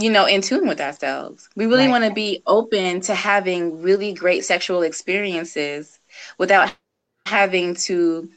you 0.00 0.10
know 0.10 0.26
in 0.26 0.42
tune 0.42 0.66
with 0.68 0.80
ourselves. 0.80 1.48
We 1.56 1.66
really 1.66 1.86
right. 1.86 1.90
want 1.90 2.04
to 2.04 2.10
be 2.12 2.42
open 2.46 3.00
to 3.02 3.14
having 3.14 3.82
really 3.82 4.12
great 4.14 4.44
sexual 4.44 4.82
experiences 4.82 6.00
without 6.38 6.70
having 6.70 7.14
to 7.18 7.66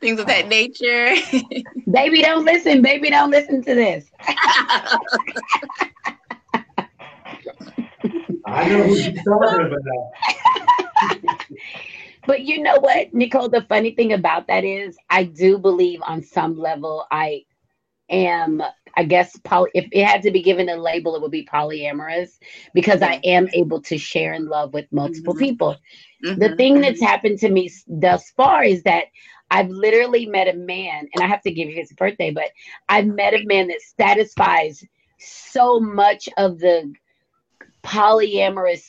things 0.00 0.20
of 0.20 0.26
that 0.26 0.48
nature. 0.52 1.14
baby, 1.90 2.22
don't 2.22 2.44
listen. 2.44 2.82
Baby, 2.82 3.10
don't 3.10 3.30
listen 3.30 3.62
to 3.62 3.74
this. 3.74 4.10
I 8.48 8.68
know 8.68 8.82
who 8.84 8.96
she's 8.96 9.22
talking 9.24 9.72
about. 9.72 11.36
but 12.26 12.42
you 12.42 12.62
know 12.62 12.78
what, 12.80 13.12
Nicole? 13.12 13.48
The 13.48 13.66
funny 13.68 13.92
thing 13.92 14.12
about 14.12 14.46
that 14.48 14.64
is, 14.64 14.96
I 15.10 15.24
do 15.24 15.58
believe 15.58 16.00
on 16.02 16.22
some 16.22 16.58
level 16.58 17.06
I 17.10 17.44
am 18.10 18.62
I 18.98 19.04
guess 19.04 19.38
poly, 19.44 19.70
if 19.74 19.86
it 19.92 20.04
had 20.04 20.22
to 20.22 20.32
be 20.32 20.42
given 20.42 20.68
a 20.68 20.76
label, 20.76 21.14
it 21.14 21.22
would 21.22 21.30
be 21.30 21.46
polyamorous 21.46 22.30
because 22.74 23.00
I 23.00 23.20
am 23.22 23.48
able 23.52 23.80
to 23.82 23.96
share 23.96 24.32
and 24.32 24.46
love 24.46 24.72
with 24.72 24.86
multiple 24.90 25.34
mm-hmm. 25.34 25.44
people. 25.44 25.76
Mm-hmm. 26.24 26.40
The 26.40 26.56
thing 26.56 26.80
that's 26.80 27.00
happened 27.00 27.38
to 27.40 27.50
me 27.50 27.70
thus 27.86 28.30
far 28.30 28.64
is 28.64 28.82
that 28.82 29.04
I've 29.52 29.68
literally 29.68 30.26
met 30.26 30.48
a 30.48 30.54
man, 30.54 31.08
and 31.14 31.22
I 31.22 31.28
have 31.28 31.42
to 31.42 31.52
give 31.52 31.68
you 31.68 31.76
his 31.76 31.92
birthday, 31.92 32.32
but 32.32 32.50
I've 32.88 33.06
met 33.06 33.34
a 33.34 33.44
man 33.44 33.68
that 33.68 33.80
satisfies 33.80 34.84
so 35.18 35.78
much 35.78 36.28
of 36.36 36.58
the 36.58 36.92
polyamorous 37.88 38.86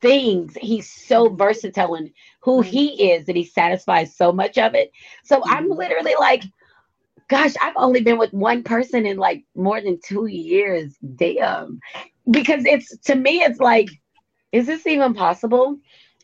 things. 0.00 0.56
He's 0.60 0.90
so 0.90 1.28
versatile 1.28 1.94
in 1.94 2.12
who 2.40 2.62
mm-hmm. 2.62 2.70
he 2.70 3.12
is 3.12 3.26
that 3.26 3.36
he 3.36 3.44
satisfies 3.44 4.16
so 4.16 4.32
much 4.32 4.58
of 4.58 4.74
it. 4.74 4.90
So 5.24 5.42
I'm 5.44 5.64
mm-hmm. 5.68 5.78
literally 5.78 6.14
like, 6.18 6.42
gosh, 7.28 7.52
I've 7.62 7.76
only 7.76 8.00
been 8.00 8.18
with 8.18 8.32
one 8.32 8.62
person 8.62 9.06
in 9.06 9.16
like 9.16 9.44
more 9.54 9.80
than 9.80 10.00
two 10.04 10.26
years. 10.26 10.96
Damn. 11.16 11.78
Because 12.30 12.64
it's 12.64 12.96
to 13.02 13.14
me, 13.14 13.42
it's 13.42 13.60
like, 13.60 13.88
is 14.50 14.66
this 14.66 14.86
even 14.86 15.14
possible? 15.14 15.78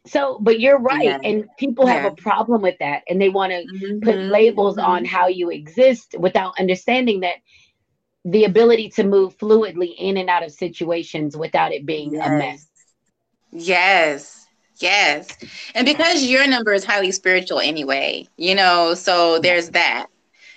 So, 0.06 0.38
but 0.40 0.60
you're 0.60 0.78
right. 0.78 1.04
Yeah. 1.04 1.18
And 1.22 1.44
people 1.58 1.86
yeah. 1.86 1.94
have 1.94 2.12
a 2.12 2.16
problem 2.16 2.62
with 2.62 2.76
that. 2.80 3.02
And 3.08 3.20
they 3.20 3.28
want 3.28 3.52
to 3.52 3.58
mm-hmm. 3.58 4.00
put 4.00 4.16
labels 4.16 4.76
mm-hmm. 4.76 4.90
on 4.90 5.04
how 5.04 5.26
you 5.26 5.50
exist 5.50 6.14
without 6.18 6.58
understanding 6.58 7.20
that 7.20 7.36
the 8.30 8.44
ability 8.44 8.88
to 8.90 9.04
move 9.04 9.36
fluidly 9.38 9.94
in 9.96 10.16
and 10.16 10.28
out 10.28 10.44
of 10.44 10.52
situations 10.52 11.36
without 11.36 11.72
it 11.72 11.86
being 11.86 12.12
yes. 12.12 12.26
a 12.26 12.30
mess. 12.30 12.66
Yes. 13.50 14.46
Yes. 14.80 15.28
And 15.74 15.84
because 15.84 16.24
your 16.24 16.46
number 16.46 16.72
is 16.72 16.84
highly 16.84 17.10
spiritual 17.10 17.58
anyway, 17.60 18.28
you 18.36 18.54
know, 18.54 18.94
so 18.94 19.38
there's 19.38 19.70
that 19.70 20.06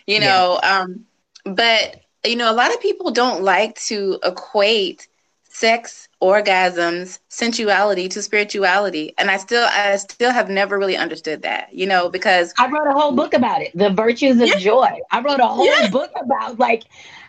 you 0.07 0.19
know 0.19 0.59
yeah. 0.61 0.79
um 0.79 1.05
but 1.45 2.01
you 2.25 2.35
know 2.35 2.51
a 2.51 2.53
lot 2.53 2.73
of 2.73 2.81
people 2.81 3.11
don't 3.11 3.41
like 3.43 3.75
to 3.75 4.19
equate 4.23 5.07
sex 5.43 6.07
orgasms 6.21 7.19
sensuality 7.29 8.09
to 8.09 8.21
spirituality 8.21 9.13
and 9.17 9.29
i 9.29 9.37
still 9.37 9.67
i 9.71 9.95
still 9.95 10.31
have 10.31 10.49
never 10.49 10.77
really 10.77 10.95
understood 10.95 11.41
that 11.41 11.73
you 11.73 11.85
know 11.85 12.09
because 12.09 12.53
i 12.57 12.69
wrote 12.69 12.87
a 12.87 12.93
whole 12.93 13.11
book 13.11 13.33
about 13.33 13.61
it 13.61 13.71
the 13.75 13.89
virtues 13.89 14.39
of 14.39 14.47
yeah. 14.47 14.57
joy 14.57 14.97
i 15.11 15.21
wrote 15.21 15.39
a 15.39 15.47
whole 15.47 15.65
yeah. 15.65 15.89
book 15.89 16.11
about 16.15 16.57
like 16.57 16.83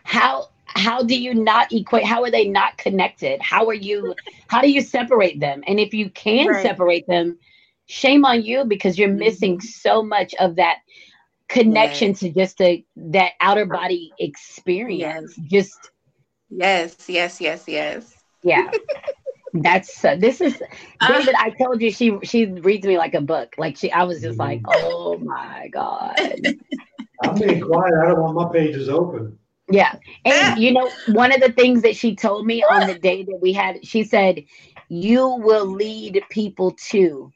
how 0.05 0.49
how 0.67 1.03
do 1.03 1.19
you 1.19 1.35
not 1.35 1.73
equate 1.73 2.05
how 2.05 2.23
are 2.23 2.31
they 2.31 2.49
not 2.49 2.77
connected 2.79 3.41
how 3.43 3.67
are 3.67 3.75
you 3.75 4.15
how 4.49 4.61
do 4.61 4.71
you 4.71 4.81
separate 4.81 5.39
them 5.41 5.63
and 5.67 5.79
if 5.79 5.93
you 5.93 6.09
can 6.11 6.49
right. 6.49 6.63
separate 6.63 7.07
them 7.07 7.39
shame 7.87 8.25
on 8.25 8.43
you 8.43 8.65
because 8.65 8.99
you're 8.99 9.09
missing 9.09 9.59
mm-hmm. 9.59 9.67
so 9.67 10.03
much 10.03 10.35
of 10.41 10.57
that 10.57 10.79
connection 11.53 12.09
yes. 12.09 12.21
to 12.21 12.31
just 12.31 12.61
a 12.61 12.85
that 12.97 13.33
outer 13.41 13.67
body 13.67 14.13
experience. 14.19 15.35
Yes. 15.37 15.51
Just 15.51 15.91
yes, 16.51 16.97
yes, 17.09 17.41
yes, 17.41 17.65
yes. 17.67 18.15
Yeah. 18.43 18.71
That's 19.53 20.05
uh, 20.05 20.17
this 20.17 20.41
is 20.41 20.61
uh. 21.01 21.09
David. 21.09 21.35
I 21.37 21.51
told 21.51 21.83
you 21.83 21.91
she 21.91 22.19
she 22.23 22.47
reads 22.47 22.87
me 22.87 22.97
like 22.97 23.15
a 23.15 23.21
book. 23.21 23.55
Like 23.59 23.77
she, 23.77 23.93
I 23.93 24.05
was 24.05 24.23
just 24.23 24.39
like, 24.39 24.63
mm-hmm. 24.63 24.87
oh 24.87 25.19
my 25.19 25.69
god. 25.69 26.17
I'm 27.23 27.39
being 27.39 27.61
quiet. 27.61 27.95
I 28.03 28.07
don't 28.07 28.21
want 28.21 28.35
my 28.35 28.49
pages 28.59 28.89
open. 28.89 29.39
Yeah, 29.73 29.95
and 30.25 30.35
ah. 30.35 30.57
you 30.57 30.73
know, 30.73 30.91
one 31.09 31.33
of 31.33 31.41
the 31.41 31.53
things 31.53 31.83
that 31.83 31.97
she 31.97 32.15
told 32.15 32.47
me 32.47 32.63
on 32.63 32.87
the 32.87 32.95
ah. 32.95 32.99
day 32.99 33.23
that 33.25 33.39
we 33.41 33.53
had, 33.53 33.85
she 33.87 34.05
said, 34.05 34.45
"You 34.89 35.29
will 35.29 35.67
lead 35.67 36.23
people 36.31 36.73
to 36.91 37.33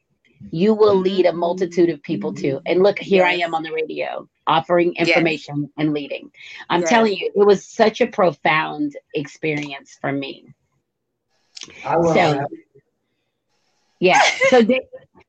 you 0.51 0.75
will 0.75 0.95
lead 0.97 1.27
a 1.27 1.33
multitude 1.33 1.91
of 1.91 2.03
people 2.03 2.33
to. 2.35 2.61
And 2.67 2.83
look, 2.83 2.99
here 2.99 3.25
yes. 3.25 3.41
I 3.41 3.45
am 3.45 3.55
on 3.55 3.63
the 3.63 3.73
radio 3.73 4.29
offering 4.47 4.95
information 4.95 5.63
yes. 5.63 5.71
and 5.77 5.93
leading. 5.93 6.31
I'm 6.71 6.83
yes. 6.83 6.91
telling 6.91 7.17
you, 7.17 7.31
it 7.35 7.45
was 7.47 7.65
such 7.65 8.01
a 8.01 8.07
profound 8.07 8.97
experience 9.15 9.99
for 10.01 10.13
me. 10.13 10.53
I 11.85 11.97
love 11.97 12.15
so, 12.15 12.15
that. 12.15 12.49
Yeah. 13.99 14.23
So 14.51 14.63
they, 14.63 14.83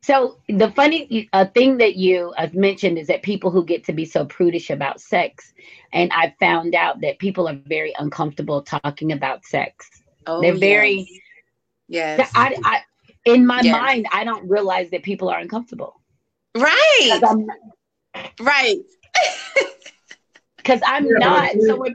so 0.07 0.37
the 0.47 0.71
funny 0.71 1.27
uh, 1.33 1.43
thing 1.53 1.79
that 1.79 1.97
you 1.97 2.33
have 2.37 2.53
mentioned 2.53 2.97
is 2.97 3.07
that 3.07 3.23
people 3.23 3.51
who 3.51 3.65
get 3.65 3.83
to 3.83 3.91
be 3.91 4.05
so 4.05 4.23
prudish 4.23 4.69
about 4.69 5.01
sex, 5.01 5.53
and 5.91 6.09
I 6.13 6.33
found 6.39 6.75
out 6.75 7.01
that 7.01 7.19
people 7.19 7.45
are 7.49 7.59
very 7.65 7.93
uncomfortable 7.99 8.61
talking 8.61 9.11
about 9.11 9.43
sex. 9.43 9.89
Oh, 10.25 10.39
They're 10.41 10.55
very. 10.55 11.05
yes. 11.89 12.31
I, 12.35 12.55
I, 12.63 12.79
in 13.25 13.45
my 13.45 13.61
Yes. 13.61 13.73
mind, 13.81 14.07
I 14.13 14.23
don't 14.23 14.47
realize 14.49 14.89
that 14.91 15.03
people 15.03 15.27
are 15.27 15.39
uncomfortable. 15.39 15.99
Right. 16.55 17.19
I'm, 17.27 17.45
Right. 18.39 18.77
'cause 20.63 20.79
I'm 20.85 21.05
Yeah, 21.05 21.17
not. 21.17 21.51
if- 21.53 21.67
So 21.67 21.75
what? 21.75 21.91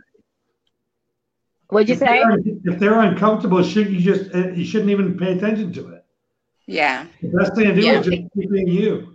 What'd 1.68 1.88
you 1.88 1.94
If 1.94 2.00
say? 2.00 2.22
they're, 2.22 2.74
if 2.74 2.78
they're 2.78 3.00
uncomfortable, 3.00 3.62
should 3.62 3.88
you 3.90 4.00
just 4.00 4.34
uh, 4.34 4.48
you 4.50 4.66
shouldn't 4.66 4.90
even 4.90 5.16
pay 5.16 5.32
attention 5.32 5.72
to 5.72 5.88
it. 5.94 6.01
Yeah. 6.66 7.06
The 7.20 7.28
best 7.28 7.54
thing 7.54 7.66
to 7.66 7.74
do 7.74 7.80
Yeah. 7.82 7.98
is 8.00 8.06
just 8.06 8.22
keep 8.34 8.50
being 8.50 8.68
you. 8.68 9.08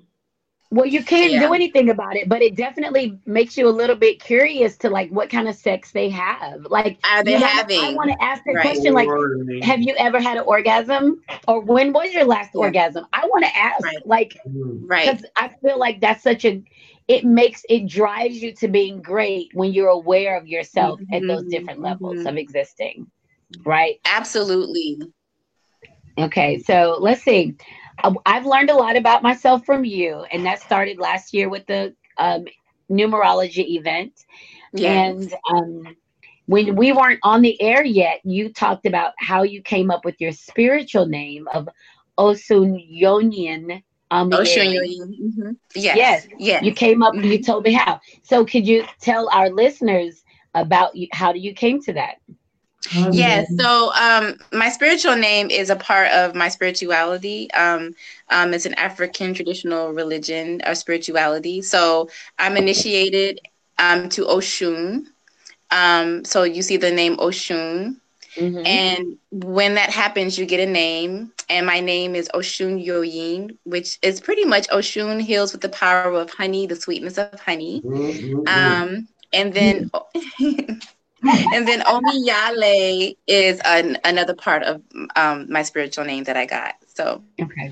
Well, 0.70 0.86
you 0.86 1.02
can't 1.02 1.32
Yeah. 1.32 1.48
do 1.48 1.54
anything 1.54 1.90
about 1.90 2.18
it, 2.18 2.28
but 2.28 2.42
it 2.42 2.56
definitely 2.56 3.18
makes 3.26 3.58
you 3.58 3.70
a 3.70 3.72
little 3.72 3.96
bit 3.96 4.22
curious 4.22 4.76
to 4.80 4.90
like 4.90 5.10
what 5.12 5.30
kind 5.30 5.48
of 5.48 5.56
sex 5.56 5.92
they 5.92 6.10
have. 6.10 6.66
Like, 6.70 7.00
Are 7.06 7.24
they 7.24 7.34
you 7.34 7.40
know, 7.40 7.46
having? 7.48 7.80
I 7.80 7.94
want 7.94 8.12
to 8.12 8.22
ask 8.22 8.44
the 8.44 8.54
Right. 8.54 8.62
question, 8.62 8.94
like, 8.94 9.08
have 9.64 9.82
you 9.82 9.96
ever 9.98 10.20
had 10.20 10.38
an 10.38 10.44
orgasm, 10.44 11.22
or 11.48 11.62
when 11.62 11.94
was 11.94 12.14
your 12.14 12.26
last 12.26 12.52
Yeah. 12.54 12.62
orgasm? 12.64 13.06
I 13.14 13.26
want 13.28 13.46
to 13.46 13.58
ask, 13.58 13.82
Right. 13.82 14.06
like, 14.06 14.38
Mm. 14.46 14.80
Right. 14.90 15.10
because 15.10 15.26
I 15.38 15.50
feel 15.62 15.80
like 15.80 16.02
that's 16.02 16.22
such 16.22 16.44
a, 16.44 16.62
it 17.08 17.24
makes 17.24 17.64
it 17.70 17.88
drives 17.88 18.44
you 18.44 18.52
to 18.56 18.68
being 18.68 19.02
great 19.02 19.48
when 19.54 19.72
you're 19.72 19.88
aware 19.88 20.36
of 20.38 20.50
yourself 20.50 21.00
at 21.14 21.22
those 21.28 21.44
Mhm, 21.46 21.50
different 21.50 21.80
levels 21.82 22.18
mhm. 22.18 22.26
of 22.30 22.36
existing, 22.36 23.10
right? 23.66 24.02
Absolutely. 24.04 25.00
Okay, 26.18 26.60
so 26.60 26.98
let's 27.00 27.22
see. 27.24 27.56
I- 28.04 28.14
I've 28.26 28.46
learned 28.46 28.70
a 28.70 28.76
lot 28.76 28.96
about 28.98 29.24
myself 29.24 29.66
from 29.66 29.86
you, 29.86 30.26
and 30.32 30.46
that 30.46 30.60
started 30.62 31.00
last 31.00 31.34
year 31.34 31.50
with 31.50 31.66
the 31.68 31.96
um, 32.18 32.46
numerology 32.90 33.76
event. 33.78 34.14
Yeah. 34.74 34.94
And 34.94 35.34
um, 35.52 35.96
when 36.48 36.76
we 36.76 36.92
weren't 36.92 37.20
on 37.24 37.42
the 37.42 37.60
air 37.62 37.84
yet, 37.84 38.20
you 38.24 38.52
talked 38.52 38.86
about 38.86 39.14
how 39.20 39.44
you 39.44 39.62
came 39.62 39.92
up 39.92 40.06
with 40.06 40.16
your 40.20 40.32
spiritual 40.32 41.06
name 41.06 41.48
of 41.54 41.68
Osunyonyin. 42.18 43.82
Ocean. 44.32 44.68
Mm-hmm. 45.22 45.52
Yes. 45.76 45.98
Yes. 45.98 46.28
Yes. 46.40 46.64
You 46.64 46.74
came 46.74 47.04
up. 47.04 47.14
And 47.14 47.26
you 47.26 47.40
Mhm. 47.40 47.46
told 47.46 47.64
me 47.66 47.74
how. 47.74 48.00
So 48.24 48.46
could 48.46 48.68
you 48.68 48.86
tell 49.02 49.30
our 49.32 49.50
listeners 49.50 50.24
about 50.54 50.96
you, 50.96 51.08
how 51.12 51.34
you 51.34 51.54
came 51.54 51.82
to 51.84 51.94
that? 51.94 52.16
Yeah, 53.12 53.44
so 53.60 53.92
um, 53.94 54.38
my 54.52 54.70
spiritual 54.70 55.16
name 55.16 55.50
is 55.50 55.70
a 55.70 55.76
part 55.76 56.12
of 56.12 56.36
my 56.36 56.50
spirituality. 56.50 57.52
Um, 57.52 57.96
um, 58.30 58.54
it's 58.54 58.66
an 58.66 58.74
African 58.76 59.34
traditional 59.34 59.92
religion 59.92 60.62
or 60.66 60.76
spirituality. 60.76 61.62
So 61.62 62.10
I'm 62.38 62.58
initiated 62.58 63.40
um, 63.78 64.10
to 64.10 64.26
Oshun. 64.26 65.06
Um, 65.72 66.24
so 66.26 66.44
you 66.44 66.62
see 66.62 66.78
the 66.78 66.92
name 66.92 67.18
Oshun. 67.18 67.98
Mhm. 68.36 68.68
And 68.68 69.18
when 69.32 69.76
that 69.76 69.90
happens, 69.90 70.38
you 70.38 70.46
get 70.46 70.60
a 70.60 70.72
name. 70.72 71.32
And 71.50 71.66
my 71.66 71.80
name 71.80 72.16
is 72.16 72.30
Oshun 72.34 72.84
Yoyin, 72.86 73.58
which 73.64 74.00
is 74.02 74.20
pretty 74.22 74.46
much 74.46 74.68
Oshun 74.70 75.22
heals 75.22 75.52
with 75.54 75.62
the 75.62 75.70
power 75.70 76.14
of 76.14 76.30
honey, 76.32 76.68
the 76.68 76.76
sweetness 76.76 77.18
of 77.18 77.40
honey. 77.42 77.82
Mm-hmm. 77.82 78.48
Um, 78.48 79.08
and 79.34 79.54
then 79.54 79.90
and 81.54 81.68
then 81.68 81.82
Omiyale 81.82 83.16
is 83.28 83.60
an, 83.66 83.98
another 84.04 84.34
part 84.36 84.64
of 84.64 84.82
um, 85.16 85.52
my 85.52 85.64
spiritual 85.64 86.06
name 86.06 86.24
that 86.26 86.38
I 86.38 86.46
got. 86.46 86.76
So 86.88 87.24
Okay. 87.42 87.72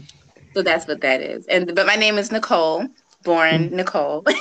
so 0.55 0.61
that's 0.63 0.87
what 0.87 1.01
that 1.01 1.21
is. 1.21 1.45
And 1.47 1.75
but 1.75 1.85
my 1.85 1.95
name 1.95 2.17
is 2.17 2.31
Nicole, 2.31 2.87
born 3.23 3.75
Nicole. 3.75 4.25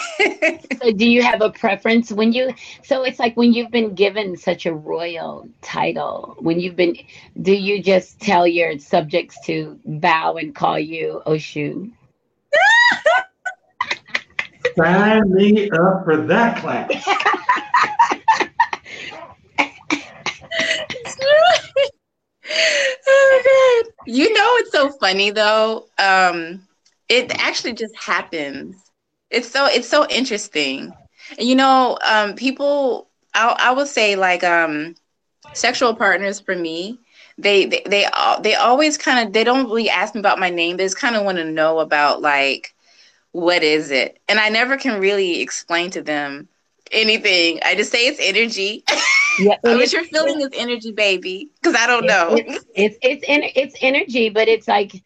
So 0.83 0.93
do 0.93 1.09
you 1.09 1.23
have 1.23 1.41
a 1.41 1.51
preference 1.51 2.11
when 2.12 2.33
you 2.33 2.53
so 2.83 3.03
it's 3.05 3.19
like 3.19 3.37
when 3.37 3.53
you've 3.53 3.71
been 3.71 3.95
given 3.95 4.37
such 4.37 4.67
a 4.67 4.75
royal 4.75 5.49
title, 5.62 6.37
when 6.41 6.61
you've 6.61 6.77
been 6.77 6.97
do 7.41 7.53
you 7.53 7.83
just 7.83 8.21
tell 8.21 8.47
your 8.47 8.79
subjects 8.79 9.39
to 9.47 9.79
bow 9.85 10.37
and 10.37 10.55
call 10.55 10.79
you 10.79 11.23
Oshu? 11.27 11.93
Sign 14.77 15.33
me 15.33 15.71
up 15.71 16.05
for 16.05 16.17
that 16.27 16.59
class. 16.59 16.91
oh 23.07 23.83
God. 23.85 23.93
You 24.07 24.33
know 24.33 24.49
it's 24.57 24.73
so 24.73 24.91
funny 24.91 25.31
though. 25.31 25.87
Um 25.99 26.67
it 27.09 27.33
actually 27.39 27.75
just 27.75 27.95
happens. 27.97 28.91
It's 29.31 29.49
so 29.51 29.67
it's 29.67 29.89
so 29.89 30.07
interesting. 30.09 30.97
You 31.39 31.55
know, 31.57 31.99
um 32.05 32.35
people 32.35 33.09
I 33.35 33.55
I 33.59 33.73
would 33.73 33.89
say 33.89 34.17
like 34.17 34.45
um 34.45 34.95
sexual 35.53 35.95
partners 35.95 36.41
for 36.41 36.55
me, 36.57 37.01
they 37.39 37.67
they 37.67 37.83
they, 37.87 38.07
they 38.43 38.55
always 38.55 38.99
kind 38.99 39.27
of 39.27 39.33
they 39.33 39.45
don't 39.45 39.67
really 39.67 39.91
ask 39.91 40.15
me 40.15 40.21
about 40.21 40.39
my 40.39 40.51
name. 40.51 40.77
They 40.77 40.85
just 40.85 40.99
kind 40.99 41.17
of 41.17 41.25
want 41.25 41.39
to 41.39 41.45
know 41.45 41.81
about 41.81 42.23
like 42.23 42.75
what 43.33 43.63
is 43.63 43.91
it? 43.91 44.19
And 44.29 44.39
I 44.39 44.49
never 44.49 44.77
can 44.77 45.01
really 45.01 45.41
explain 45.41 45.91
to 45.93 46.03
them 46.03 46.49
anything. 46.93 47.61
I 47.65 47.75
just 47.75 47.91
say 47.93 48.07
it's 48.07 48.21
energy. 48.21 48.85
Yeah, 49.39 49.57
I 49.64 49.74
you're 49.85 50.05
feeling 50.05 50.39
this 50.39 50.51
energy, 50.55 50.93
baby, 50.93 51.51
because 51.61 51.74
I 51.74 51.87
don't 51.87 52.07
know. 52.07 52.37
It's 52.37 52.64
it's 52.74 52.99
it's, 53.03 53.24
en- 53.26 53.51
it's 53.55 53.74
energy, 53.80 54.28
but 54.28 54.49
it's 54.49 54.68
like 54.68 55.03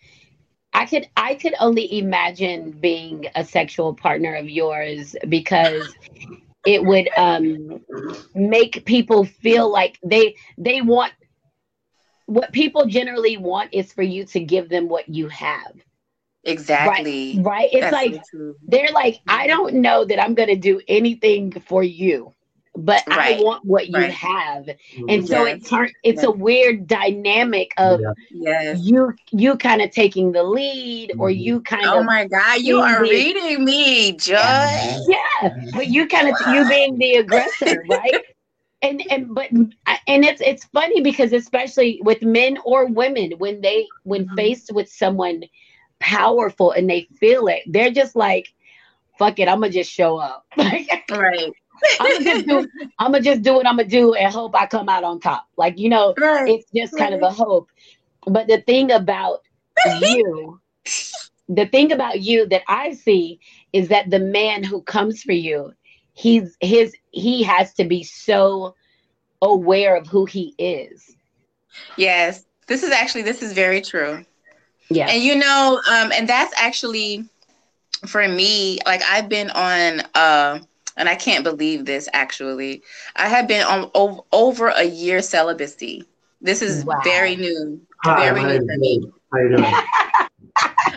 I 0.73 0.87
could 0.87 1.09
I 1.17 1.35
could 1.35 1.55
only 1.61 1.99
imagine 1.99 2.73
being 2.73 3.27
a 3.35 3.45
sexual 3.45 3.95
partner 3.95 4.35
of 4.35 4.49
yours 4.49 5.17
because 5.29 5.95
it 6.67 6.85
would 6.85 7.09
um 7.17 7.81
make 8.35 8.85
people 8.85 9.25
feel 9.25 9.71
like 9.71 9.99
they 10.05 10.37
they 10.59 10.81
want 10.83 11.13
what 12.27 12.53
people 12.53 12.85
generally 12.87 13.39
want 13.39 13.73
is 13.73 13.93
for 13.93 14.03
you 14.03 14.25
to 14.27 14.41
give 14.41 14.69
them 14.69 14.89
what 14.89 15.09
you 15.09 15.29
have. 15.29 15.73
Exactly. 16.45 17.41
Right? 17.41 17.71
It's 17.73 17.81
That's 17.81 17.93
like 17.93 18.25
so 18.31 18.55
they're 18.67 18.93
like, 18.93 19.21
I 19.27 19.47
don't 19.47 19.77
know 19.77 20.05
that 20.05 20.23
I'm 20.23 20.35
going 20.35 20.51
to 20.51 20.57
do 20.57 20.81
anything 20.87 21.53
for 21.53 21.83
you, 21.83 22.35
but 22.79 23.05
Right. 23.07 23.39
I 23.39 23.43
want 23.43 23.65
what 23.65 23.89
you 23.89 24.09
Right. 24.09 24.13
have. 24.13 24.69
And 25.09 25.25
so 25.27 25.45
it 25.47 25.61
Yes. 25.61 25.69
turn 25.69 25.91
it's 26.03 26.23
a 26.25 26.31
weird 26.31 26.87
dynamic 26.87 27.73
of 27.79 28.01
Yeah. 28.01 28.13
Yes. 28.31 28.93
you 28.93 29.15
you 29.33 29.57
kind 29.57 29.83
of 29.83 29.91
taking 29.91 30.33
the 30.33 30.43
lead 30.45 31.15
or 31.19 31.31
Mhm. 31.31 31.31
you 31.31 31.61
kind 31.63 31.95
of 31.95 31.95
Oh 31.95 32.03
my 32.05 32.27
God, 32.27 32.61
you 32.63 32.81
are 32.81 33.01
Indeed. 33.01 33.11
reading 33.11 33.65
me, 33.65 34.13
Joy. 34.13 35.07
yeah, 35.07 35.51
but 35.73 35.89
you 35.89 36.07
kind 36.09 36.29
of 36.29 36.37
you 36.41 36.65
being 36.67 36.99
the 36.99 37.15
aggressor, 37.17 37.85
right? 37.89 38.23
And 38.83 39.03
and 39.11 39.35
but 39.35 39.51
and 40.07 40.25
it's 40.25 40.41
it's 40.41 40.65
funny 40.67 41.01
because 41.03 41.33
especially 41.33 42.01
with 42.05 42.23
men 42.23 42.59
or 42.65 42.87
women 42.87 43.33
when 43.39 43.61
they 43.61 43.93
when 44.05 44.29
Mhm. 44.29 44.37
faced 44.37 44.73
with 44.75 44.89
someone 44.89 45.43
powerful 46.01 46.73
and 46.73 46.89
they 46.89 47.09
feel 47.19 47.49
it, 47.49 47.63
they're 47.67 47.91
just 47.91 48.17
like, 48.17 48.49
"Fuck 49.19 49.39
it, 49.41 49.49
I'm 49.49 49.61
gonna 49.61 49.73
just 49.73 49.91
show 49.93 50.19
up." 50.19 50.47
Right. 51.11 51.55
I'm 51.99 52.11
gonna 52.11 52.25
just 52.25 52.47
do 52.47 52.69
I'm 52.99 53.13
gonna 53.13 53.23
just 53.25 53.43
do 53.43 53.55
what 53.55 53.67
I'm 53.67 53.77
gonna 53.77 53.89
do 53.89 54.15
and 54.15 54.33
hope 54.33 54.55
I 54.55 54.67
come 54.67 54.89
out 54.89 55.05
on 55.05 55.21
top. 55.21 55.47
Like 55.57 55.79
you 55.79 55.89
know, 55.89 56.15
Right. 56.19 56.49
it's 56.49 56.71
just 56.75 56.97
kind 56.97 57.15
of 57.15 57.23
a 57.23 57.31
hope. 57.31 57.71
But 58.27 58.49
the 58.49 58.61
thing 58.61 58.91
about 58.91 59.41
you, 59.85 60.61
the 61.49 61.67
thing 61.67 61.93
about 61.93 62.21
you 62.21 62.47
that 62.49 62.63
I 62.69 62.93
see 62.93 63.41
is 63.73 63.89
that 63.89 64.11
the 64.11 64.19
man 64.19 64.65
who 64.65 64.83
comes 64.83 65.23
for 65.23 65.33
you, 65.33 65.73
he's 66.13 66.57
his 66.61 66.95
he 67.11 67.43
has 67.45 67.73
to 67.75 67.85
be 67.85 68.03
so 68.03 68.75
aware 69.43 69.97
of 69.97 70.07
who 70.07 70.25
he 70.25 70.55
is. 70.59 71.17
Yes. 71.97 72.45
This 72.67 72.83
is 72.83 72.91
actually 72.91 73.23
this 73.23 73.43
is 73.43 73.53
very 73.53 73.81
true. 73.81 74.25
Yeah. 74.91 75.09
And 75.11 75.23
you 75.23 75.37
know, 75.37 75.81
um, 75.91 76.13
and 76.13 76.29
that's 76.29 76.53
actually 76.59 77.25
for 78.07 78.27
me, 78.29 78.79
like 78.87 79.03
I've 79.09 79.29
been 79.29 79.51
on 79.51 80.01
uh 80.15 80.61
and 80.99 81.09
I 81.09 81.15
can't 81.15 81.45
believe 81.45 81.87
this 81.87 82.09
actually. 82.13 82.83
I 83.17 83.29
have 83.29 83.49
been 83.49 83.65
on 83.67 83.91
ov- 83.95 84.21
over 84.33 84.69
a 84.69 84.85
year 84.85 85.23
celibacy. 85.23 86.05
This 86.43 86.61
is 86.63 86.85
Wow. 86.85 87.01
very 87.03 87.37
new. 87.37 87.81
Hi, 88.05 88.31
Very 88.31 88.45
new 88.45 88.67
for 88.67 88.77
me. 88.79 89.11
How 89.33 89.39
you 89.41 89.57
doing? 89.57 89.65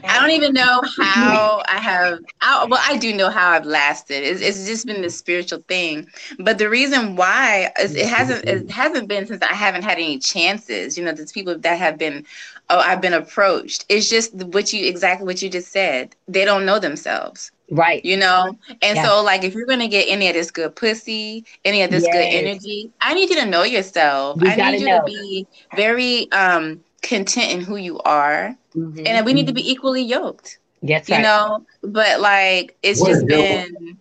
I 0.03 0.19
don't 0.19 0.31
even 0.31 0.53
know 0.53 0.81
how 0.97 1.61
I 1.67 1.77
have. 1.77 2.19
I, 2.41 2.65
well, 2.65 2.81
I 2.83 2.97
do 2.97 3.13
know 3.13 3.29
how 3.29 3.49
I've 3.51 3.65
lasted. 3.65 4.23
It's, 4.23 4.41
it's 4.41 4.65
just 4.65 4.85
been 4.85 5.01
this 5.01 5.17
spiritual 5.17 5.59
thing. 5.67 6.07
But 6.39 6.57
the 6.57 6.69
reason 6.69 7.15
why 7.15 7.71
is 7.79 7.95
it 7.95 8.07
hasn't 8.07 8.45
it 8.45 8.59
mm-hmm. 8.59 8.69
hasn't 8.69 9.07
been 9.07 9.25
since 9.27 9.41
I 9.41 9.53
haven't 9.53 9.83
had 9.83 9.97
any 9.97 10.19
chances. 10.19 10.97
You 10.97 11.05
know, 11.05 11.11
there's 11.11 11.31
people 11.31 11.57
that 11.57 11.77
have 11.77 11.97
been. 11.97 12.25
Oh, 12.69 12.79
I've 12.79 13.01
been 13.01 13.13
approached. 13.13 13.85
It's 13.89 14.09
just 14.09 14.33
what 14.33 14.71
you 14.73 14.87
exactly 14.87 15.25
what 15.25 15.41
you 15.41 15.49
just 15.49 15.71
said. 15.71 16.15
They 16.27 16.45
don't 16.45 16.65
know 16.65 16.79
themselves. 16.79 17.51
Right. 17.71 18.03
You 18.03 18.17
know, 18.17 18.57
and 18.81 18.95
Yeah. 18.97 19.05
so 19.05 19.23
like 19.23 19.43
if 19.45 19.53
you're 19.55 19.65
gonna 19.65 19.87
get 19.87 20.05
any 20.09 20.27
of 20.27 20.33
this 20.33 20.51
good 20.51 20.75
pussy, 20.75 21.45
any 21.63 21.81
of 21.83 21.89
this 21.89 22.03
good 22.03 22.15
energy, 22.15 22.91
I 22.99 23.13
need 23.13 23.29
you 23.29 23.37
to 23.37 23.45
know 23.45 23.63
yourself. 23.63 24.41
You 24.41 24.49
I 24.49 24.71
need 24.71 24.81
you 24.81 24.87
know. 24.87 24.99
to 24.99 25.03
be 25.05 25.47
very 25.77 26.29
um 26.33 26.81
content 27.01 27.51
in 27.51 27.61
who 27.61 27.77
you 27.77 27.99
are, 27.99 28.55
Mhm. 28.75 29.07
and 29.07 29.25
we 29.25 29.33
need 29.33 29.47
to 29.47 29.53
be 29.53 29.71
equally 29.71 30.01
yoked. 30.03 30.59
That's 30.83 31.07
You 31.09 31.15
right. 31.15 31.21
know, 31.21 31.65
but 31.81 32.19
like 32.19 32.75
it's 32.83 32.99
What 32.99 33.11
a 33.11 33.13
just 33.13 33.27
dope. 33.27 33.47
been 33.47 33.97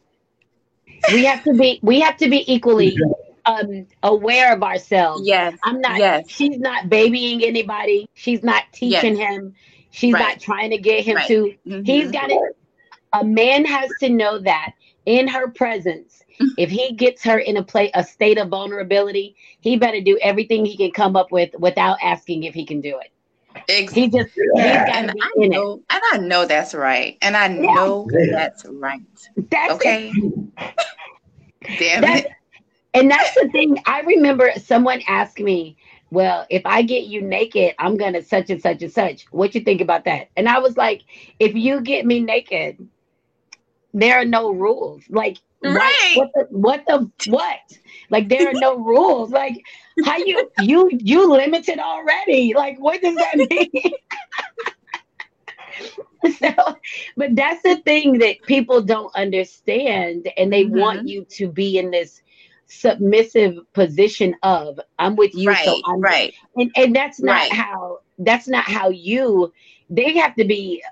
we 1.12 1.25
have 1.25 1.45
to 1.45 1.55
be 1.55 1.79
we 1.83 2.01
have 2.01 2.16
to 2.18 2.29
be 2.29 2.53
equally 2.53 2.97
um 3.47 3.87
aware 4.03 4.53
of 4.53 4.62
ourselves. 4.64 5.23
yes, 5.27 5.57
I'm 5.62 5.81
not 5.81 5.99
yes. 5.99 6.29
she's 6.29 6.59
not 6.59 6.89
babying 6.89 7.43
anybody. 7.45 8.09
She's 8.14 8.43
not 8.43 8.64
teaching 8.73 9.14
him. 9.16 9.55
She's 9.93 10.12
Right. 10.14 10.21
not 10.21 10.41
trying 10.41 10.71
to 10.71 10.79
get 10.79 11.05
him 11.05 11.16
Right. 11.16 11.29
to 11.29 11.55
Mhm. 11.66 11.87
he's 11.87 12.11
got 12.11 12.31
it. 12.31 12.57
A 13.13 13.25
man 13.25 13.65
has 13.65 13.97
to 13.97 14.09
know 14.09 14.39
that 14.39 14.73
in 15.07 15.27
her 15.29 15.49
presence, 15.51 16.23
if 16.57 16.71
he 16.71 16.93
gets 16.95 17.25
her 17.25 17.39
in 17.39 17.57
a 17.57 17.63
play 17.63 17.91
a 17.95 18.05
state 18.05 18.39
of 18.39 18.49
vulnerability, 18.49 19.35
he 19.61 19.77
better 19.77 20.01
do 20.01 20.19
everything 20.23 20.65
he 20.65 20.77
can 20.77 20.93
come 20.93 21.17
up 21.17 21.33
with 21.33 21.51
without 21.59 21.99
asking 22.03 22.45
if 22.45 22.55
he 22.55 22.65
can 22.65 22.81
do 22.81 22.99
it. 22.99 23.11
Ex- 23.69 23.95
He 23.95 24.09
just 24.09 24.29
Yeah. 24.55 24.85
and 24.93 25.13
be 25.13 25.21
I 25.21 25.31
in 25.37 25.53
it. 25.53 25.57
know, 25.57 25.83
and 25.91 26.03
I 26.13 26.19
know 26.19 26.45
that's 26.47 26.75
right, 26.75 27.17
and 27.23 27.37
I 27.37 27.49
Yeah. 27.49 27.75
know 27.75 28.09
Yeah. 28.11 28.27
that's 28.37 28.65
right. 28.67 29.01
That's 29.51 29.75
Okay, 29.75 30.13
damn 31.77 32.03
That, 32.03 32.27
it. 32.27 32.27
and 32.95 33.11
that's 33.11 33.35
the 33.35 33.49
thing. 33.51 33.77
I 33.87 34.01
remember 34.01 34.53
someone 34.57 35.01
asked 35.09 35.41
me, 35.41 35.77
"Well, 36.11 36.47
if 36.51 36.63
I 36.65 36.83
get 36.83 37.05
you 37.05 37.23
naked, 37.23 37.75
I'm 37.79 37.97
gonna 37.97 38.23
such 38.23 38.51
and 38.51 38.61
such 38.63 38.83
and 38.83 38.93
such. 38.93 39.25
What 39.33 39.55
you 39.55 39.61
think 39.61 39.81
about 39.81 40.05
that?" 40.05 40.29
And 40.37 40.49
I 40.49 40.59
was 40.61 40.77
like, 40.77 41.03
"If 41.39 41.55
you 41.55 41.81
get 41.81 42.07
me 42.07 42.21
naked, 42.21 42.79
there 43.93 44.16
are 44.18 44.24
no 44.24 44.51
rules. 44.53 45.05
Like, 45.11 45.38
Right. 45.62 46.12
What 46.12 46.30
the 46.34 46.47
what 46.51 46.84
the 46.86 47.11
what? 47.24 47.59
Like, 48.11 48.28
there 48.28 48.49
are 48.49 48.55
no 48.55 48.76
rules. 48.78 49.30
Like, 49.30 49.64
how 50.01 50.16
you 50.18 50.51
you 50.57 50.91
you 50.93 51.30
limited 51.30 51.78
already? 51.78 52.55
Like, 52.55 52.78
what 52.78 53.01
does 53.03 53.18
that 53.18 53.38
mean?" 53.51 53.93
so 56.38 56.49
but 57.16 57.34
that's 57.34 57.62
the 57.62 57.76
thing 57.84 58.18
that 58.18 58.45
people 58.47 58.82
don't 58.82 59.14
understand 59.16 60.28
and 60.36 60.53
they 60.53 60.64
want 60.64 61.01
Mhm. 61.01 61.07
you 61.07 61.24
to 61.30 61.49
be 61.49 61.78
in 61.78 61.91
this 61.91 62.22
submissive 62.66 63.55
position 63.72 64.34
of 64.43 64.78
i'm 64.99 65.16
with 65.16 65.34
you 65.34 65.55
right, 65.55 65.57
so 65.57 65.80
i'm 65.84 66.07
right. 66.07 66.34
and, 66.57 66.70
and 66.76 66.95
that's 66.95 67.20
not 67.22 67.45
Right. 67.45 67.51
how 67.51 67.99
that's 68.18 68.49
not 68.49 68.64
how 68.64 68.88
you 68.91 69.53
they 69.91 70.16
have 70.16 70.34
to 70.34 70.45
be 70.45 70.82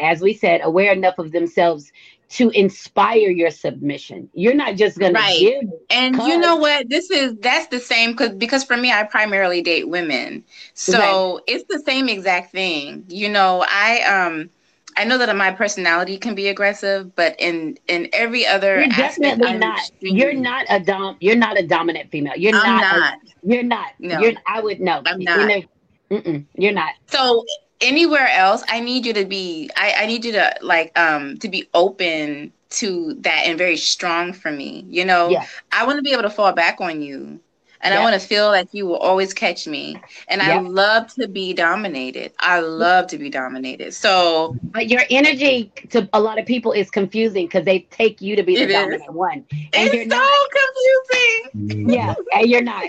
as 0.00 0.20
we 0.20 0.32
said 0.32 0.60
aware 0.62 0.92
enough 0.92 1.18
of 1.18 1.32
themselves 1.32 1.92
to 2.28 2.50
inspire 2.50 3.30
your 3.30 3.50
submission 3.50 4.28
you're 4.34 4.54
not 4.54 4.76
just 4.76 4.98
gonna 4.98 5.22
Right. 5.22 5.38
give 5.38 5.62
And 5.90 6.22
you 6.22 6.38
know 6.38 6.56
what? 6.56 6.88
This 6.88 7.10
is 7.10 7.36
that's 7.40 7.68
the 7.68 7.80
same 7.80 8.12
because 8.12 8.34
because 8.34 8.64
for 8.64 8.76
me, 8.76 8.92
I 8.92 9.04
primarily 9.04 9.62
date 9.62 9.88
women, 9.88 10.44
so 10.74 11.40
it's 11.46 11.64
the 11.68 11.80
same 11.86 12.08
exact 12.08 12.52
thing. 12.52 13.04
You 13.08 13.28
know, 13.28 13.64
I 13.68 14.02
um. 14.02 14.50
I 14.96 15.04
know 15.04 15.18
that 15.18 15.34
my 15.36 15.52
personality 15.52 16.18
can 16.18 16.34
be 16.34 16.48
aggressive, 16.48 17.14
but 17.14 17.36
in 17.38 17.78
in 17.86 18.08
every 18.12 18.46
other 18.46 18.84
you're 18.84 18.88
definitely 18.88 19.46
I'm 19.46 19.58
not 19.58 19.80
extremely- 19.80 20.20
you're 20.20 20.34
not 20.34 20.66
a 20.68 20.80
dom 20.80 21.16
you're 21.20 21.36
not 21.36 21.58
a 21.58 21.66
dominant 21.66 22.10
female 22.10 22.34
you're 22.36 22.52
I'm 22.52 22.76
not, 22.78 22.86
a- 22.92 23.12
you're 23.42 23.62
not 23.62 23.88
No. 23.98 24.18
you're 24.18 24.32
i 24.46 24.60
would 24.60 24.80
know 24.80 25.04
I'm 25.06 25.22
You 25.32 25.44
not. 25.44 25.46
know, 25.46 25.62
mm-mm, 26.10 26.46
you're 26.54 26.72
not 26.72 26.92
So 27.08 27.44
anywhere 27.80 28.28
else, 28.28 28.62
I 28.68 28.80
need 28.80 29.06
you 29.06 29.12
to 29.14 29.24
be. 29.24 29.70
I, 29.76 29.94
I 30.00 30.06
need 30.06 30.24
you 30.24 30.32
to 30.32 30.54
like 30.62 30.96
um 30.98 31.38
to 31.38 31.48
be 31.48 31.68
open 31.74 32.52
to 32.70 33.14
that 33.20 33.44
and 33.46 33.56
very 33.58 33.76
strong 33.76 34.32
for 34.32 34.50
me. 34.50 34.84
You 34.88 35.04
know, 35.04 35.28
Yeah. 35.30 35.44
I 35.72 35.86
want 35.86 35.96
to 35.98 36.02
be 36.02 36.12
able 36.12 36.22
to 36.22 36.30
fall 36.30 36.52
back 36.52 36.80
on 36.80 37.00
you, 37.02 37.40
and 37.80 37.94
I 37.94 38.02
want 38.02 38.20
to 38.20 38.26
feel 38.26 38.46
like 38.48 38.68
you 38.72 38.86
will 38.86 38.96
always 38.98 39.32
catch 39.32 39.66
me. 39.66 39.96
And 40.28 40.42
I 40.42 40.58
love 40.60 41.12
to 41.14 41.28
be 41.28 41.52
dominated. 41.54 42.32
I 42.40 42.60
love 42.60 43.06
to 43.08 43.18
be 43.18 43.30
dominated. 43.30 43.94
So 43.94 44.56
But 44.72 44.88
your 44.88 45.02
energy 45.10 45.72
to 45.90 46.08
a 46.12 46.20
lot 46.20 46.38
of 46.38 46.46
people 46.46 46.72
is 46.72 46.90
confusing 46.90 47.46
because 47.46 47.64
they 47.64 47.80
take 47.90 48.20
you 48.20 48.36
to 48.36 48.42
be 48.42 48.56
the 48.56 48.62
It 48.64 48.70
is. 48.70 48.74
dominant 48.74 49.12
one. 49.12 49.44
And 49.72 49.92
you're 49.92 50.02
it's 50.02 50.12
so 50.12 50.18
not. 50.18 50.50
confusing. 50.60 51.88
Yeah, 51.88 52.14
and 52.32 52.48
you're 52.48 52.62
not. 52.62 52.84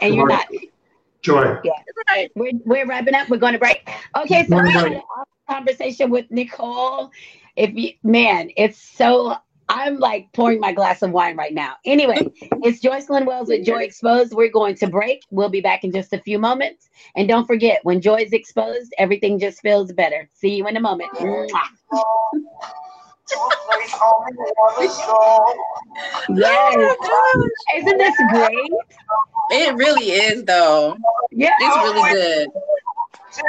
And 0.00 0.14
you're 0.14 0.26
not. 0.26 0.46
Joy. 1.24 1.58
Right. 2.10 2.30
We're, 2.36 2.52
we're 2.64 2.86
wrapping 2.86 3.14
up. 3.14 3.28
We're 3.28 3.38
going 3.38 3.54
to 3.54 3.58
break. 3.58 3.88
Okay, 4.16 4.46
so 4.46 4.56
We're 4.56 4.64
we 4.64 4.72
had 4.72 4.92
an 4.92 5.02
conversation 5.48 6.10
with 6.10 6.30
Nicole. 6.30 7.10
If 7.56 7.74
you, 7.74 7.92
man, 8.02 8.50
it's 8.56 8.78
so. 8.78 9.34
I'm 9.66 9.98
like 9.98 10.30
pouring 10.34 10.60
my 10.60 10.72
glass 10.72 11.00
of 11.00 11.12
wine 11.12 11.38
right 11.38 11.54
now. 11.54 11.76
Anyway, 11.86 12.28
it's 12.62 12.84
Joycelyn 12.84 13.24
Wells 13.24 13.48
with 13.48 13.64
Joy 13.64 13.78
Exposed. 13.78 14.34
We're 14.34 14.50
going 14.50 14.74
to 14.74 14.88
break. 14.88 15.22
We'll 15.30 15.48
be 15.48 15.62
back 15.62 15.84
in 15.84 15.90
just 15.90 16.12
a 16.12 16.18
few 16.18 16.38
moments. 16.38 16.90
And 17.16 17.26
don't 17.26 17.46
forget, 17.46 17.80
when 17.82 18.02
joy 18.02 18.16
is 18.16 18.34
exposed, 18.34 18.92
everything 18.98 19.38
just 19.38 19.62
feels 19.62 19.90
better. 19.90 20.28
See 20.34 20.54
you 20.54 20.68
in 20.68 20.76
a 20.76 20.80
moment. 20.80 21.08
Mwah. 23.32 25.54
Yes. 26.28 26.96
Isn't 27.76 27.98
this 27.98 28.14
great? 28.30 28.70
It 29.50 29.74
really 29.76 30.10
is 30.10 30.44
though. 30.44 30.96
Yeah. 31.30 31.54
It's 31.60 31.76
really 31.76 32.12
good. 32.12 32.48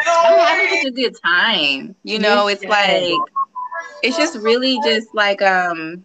I'm 0.07 0.39
having 0.39 0.77
such 0.77 0.85
a 0.87 0.91
good 0.91 1.15
time. 1.23 1.95
You 2.03 2.19
know, 2.19 2.47
it's 2.47 2.63
like 2.63 3.13
it's 4.03 4.17
just 4.17 4.37
really 4.39 4.79
just 4.83 5.13
like 5.13 5.41
um 5.41 6.03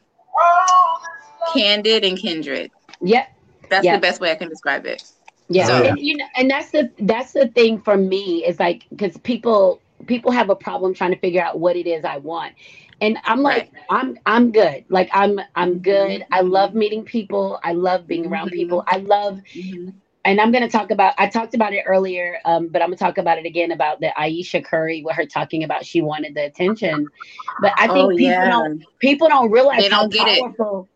candid 1.52 2.04
and 2.04 2.18
kindred. 2.18 2.70
Yep. 3.00 3.28
That's 3.68 3.84
Yeah. 3.84 3.96
the 3.96 4.00
best 4.00 4.20
way 4.20 4.30
I 4.30 4.34
can 4.34 4.48
describe 4.48 4.86
it. 4.86 5.02
Yeah, 5.48 5.66
So- 5.66 5.82
and 5.84 5.98
you 5.98 6.16
know, 6.16 6.26
and 6.36 6.50
that's 6.50 6.70
the 6.70 6.90
that's 7.00 7.32
the 7.32 7.48
thing 7.48 7.80
for 7.80 7.96
me 7.96 8.44
is 8.44 8.58
like 8.60 8.86
because 8.90 9.16
people 9.18 9.80
people 10.06 10.30
have 10.32 10.50
a 10.50 10.56
problem 10.56 10.94
trying 10.94 11.10
to 11.10 11.18
figure 11.18 11.42
out 11.42 11.58
what 11.58 11.76
it 11.76 11.86
is 11.86 12.04
I 12.04 12.18
want, 12.18 12.54
and 13.00 13.18
I'm 13.24 13.42
like 13.42 13.70
I'm 13.88 14.16
I'm 14.26 14.52
good. 14.52 14.84
Like 14.88 15.10
I'm 15.12 15.40
I'm 15.54 15.80
good. 15.80 16.24
I 16.32 16.40
love 16.42 16.74
meeting 16.74 17.04
people. 17.04 17.58
I 17.64 17.72
love 17.72 18.06
being 18.06 18.26
around 18.26 18.50
Mhm. 18.50 18.52
people. 18.52 18.84
I 18.86 18.98
love, 18.98 19.40
and 20.24 20.40
I'm 20.40 20.52
gonna 20.52 20.68
talk 20.70 20.90
about. 20.90 21.14
I 21.18 21.28
talked 21.28 21.54
about 21.54 21.72
it 21.72 21.84
earlier, 21.86 22.38
um, 22.44 22.68
but 22.68 22.82
I'm 22.82 22.88
gonna 22.88 22.96
talk 22.96 23.18
about 23.18 23.38
it 23.38 23.46
again 23.46 23.72
about 23.72 24.00
the 24.00 24.10
Ayesha 24.18 24.62
Curry 24.62 25.02
with 25.04 25.16
her 25.16 25.26
talking 25.26 25.64
about 25.64 25.84
she 25.84 26.00
wanted 26.02 26.34
the 26.34 26.44
attention, 26.44 27.10
but 27.58 27.72
I 27.76 27.88
think 27.88 28.08
oh 28.08 28.10
people 28.14 28.46
yeah. 28.46 28.48
don't 28.48 28.72
people 28.98 29.28
don't 29.28 29.50
realize 29.50 29.84
They 29.84 29.88
how 29.88 30.06
don't 30.06 30.12
get 30.12 30.28
it. 30.28 30.46
powerful 30.48 30.88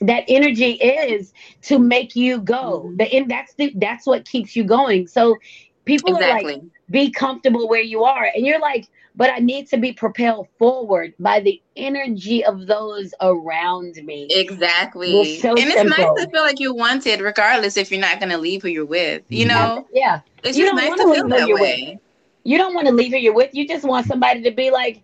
that 0.00 0.24
energy 0.28 0.72
is 0.72 1.32
to 1.62 1.78
make 1.78 2.14
you 2.16 2.40
go. 2.40 2.92
Mhm. 2.92 2.96
The 2.96 3.12
and 3.14 3.30
that's 3.30 3.54
the 3.54 3.72
that's 3.76 4.06
what 4.06 4.24
keeps 4.26 4.56
you 4.56 4.64
going. 4.64 5.06
So 5.06 5.38
people 5.84 6.16
are 6.16 6.26
like, 6.26 6.52
be 6.90 7.10
comfortable 7.10 7.68
where 7.68 7.82
you 7.82 8.04
are, 8.04 8.30
and 8.34 8.46
you're 8.46 8.60
like, 8.60 8.88
but 9.18 9.30
I 9.30 9.40
need 9.40 9.66
to 9.70 9.76
be 9.76 9.92
propelled 9.92 10.46
forward 10.58 11.12
by 11.18 11.40
the 11.40 11.60
energy 11.76 12.44
of 12.44 12.68
those 12.68 13.12
around 13.20 13.96
me. 14.04 14.28
Exactly. 14.30 15.40
So 15.40 15.50
and 15.50 15.58
it's 15.58 15.74
simple. 15.74 15.90
nice 15.98 16.24
to 16.24 16.30
feel 16.30 16.42
like 16.42 16.60
you're 16.60 16.72
wanted 16.74 17.20
regardless 17.20 17.76
if 17.76 17.90
you're 17.90 18.00
not 18.00 18.20
gonna 18.20 18.38
leave 18.38 18.62
who 18.62 18.68
you're 18.68 18.86
with. 18.86 19.22
You 19.28 19.46
know? 19.46 19.84
Yeah, 19.92 20.20
It's 20.44 20.56
You 20.56 20.64
just 20.64 20.76
don't 20.76 20.98
nice 20.98 20.98
leave 21.04 21.14
feel 21.16 21.28
that 21.30 21.48
way. 21.60 21.98
you 22.44 22.56
don't 22.56 22.74
want 22.74 22.86
to 22.86 22.94
leave 22.94 23.10
who 23.12 23.18
you're 23.18 23.34
with. 23.34 23.50
You 23.54 23.66
just 23.66 23.84
want 23.84 24.06
somebody 24.06 24.42
to 24.44 24.52
be 24.52 24.70
like, 24.70 25.02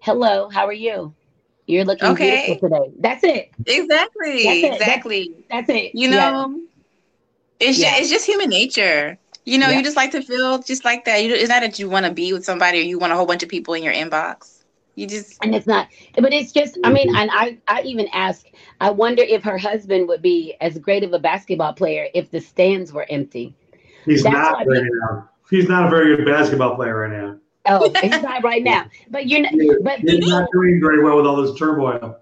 "Hello, 0.00 0.48
how 0.50 0.66
are 0.66 0.72
you? 0.72 1.14
You're 1.66 1.84
looking 1.84 2.10
Okay. 2.10 2.30
beautiful 2.30 2.68
today." 2.68 2.92
That's 2.98 3.24
it. 3.24 3.50
Exactly. 3.66 4.42
That's 4.44 4.64
it. 4.64 4.72
Exactly. 4.72 5.30
That's 5.48 5.68
it. 5.70 5.94
you 5.94 6.10
Yeah. 6.10 6.30
know 6.30 6.60
it's 7.60 7.78
Yeah. 7.78 7.90
just, 7.90 8.00
it's 8.00 8.10
just 8.10 8.26
human 8.26 8.50
nature 8.50 9.18
you 9.44 9.58
know 9.58 9.68
Yeah. 9.68 9.78
you 9.78 9.84
just 9.84 9.96
like 9.96 10.10
to 10.12 10.22
feel 10.22 10.58
just 10.58 10.84
like 10.84 11.04
that 11.04 11.22
you, 11.22 11.34
it's 11.34 11.48
not 11.48 11.60
that 11.60 11.78
you 11.78 11.88
want 11.88 12.06
to 12.06 12.12
be 12.12 12.32
with 12.32 12.44
somebody 12.44 12.78
or 12.78 12.82
you 12.82 12.98
want 12.98 13.12
a 13.12 13.16
whole 13.16 13.26
bunch 13.26 13.42
of 13.42 13.48
people 13.48 13.74
in 13.74 13.82
your 13.82 13.92
inbox 13.92 14.62
you 14.94 15.06
just 15.06 15.42
and 15.44 15.54
it's 15.54 15.66
not 15.66 15.88
but 16.16 16.32
it's 16.32 16.52
just 16.52 16.78
i 16.84 16.92
mean 16.92 17.14
and 17.16 17.30
i 17.32 17.58
i 17.68 17.82
even 17.82 18.06
ask 18.12 18.46
i 18.80 18.90
wonder 18.90 19.22
if 19.22 19.42
her 19.42 19.58
husband 19.58 20.08
would 20.08 20.22
be 20.22 20.54
as 20.60 20.78
great 20.78 21.02
of 21.02 21.12
a 21.12 21.18
basketball 21.18 21.72
player 21.72 22.06
if 22.14 22.30
the 22.30 22.40
stands 22.40 22.92
were 22.92 23.06
empty 23.10 23.54
He's 24.06 24.22
That's 24.22 24.34
not 24.34 24.52
why 24.52 24.64
right 24.64 24.82
now. 24.82 25.08
Um, 25.16 25.28
he's 25.50 25.66
not 25.68 25.86
a 25.86 25.90
very 25.90 26.14
good 26.16 26.26
basketball 26.26 26.76
player 26.76 26.96
right 27.08 27.10
now. 27.10 27.38
oh 27.66 27.90
it's 27.94 28.22
not 28.22 28.44
right 28.44 28.62
now 28.62 28.86
but 29.10 29.26
you're 29.26 29.40
not 29.40 29.52
but 29.82 29.98
He's 30.00 30.10
people 30.10 30.28
not 30.28 30.48
doing 30.52 30.78
very 30.80 31.02
well 31.02 31.16
with 31.16 31.26
all 31.26 31.36
this 31.42 31.58
turmoil. 31.58 32.18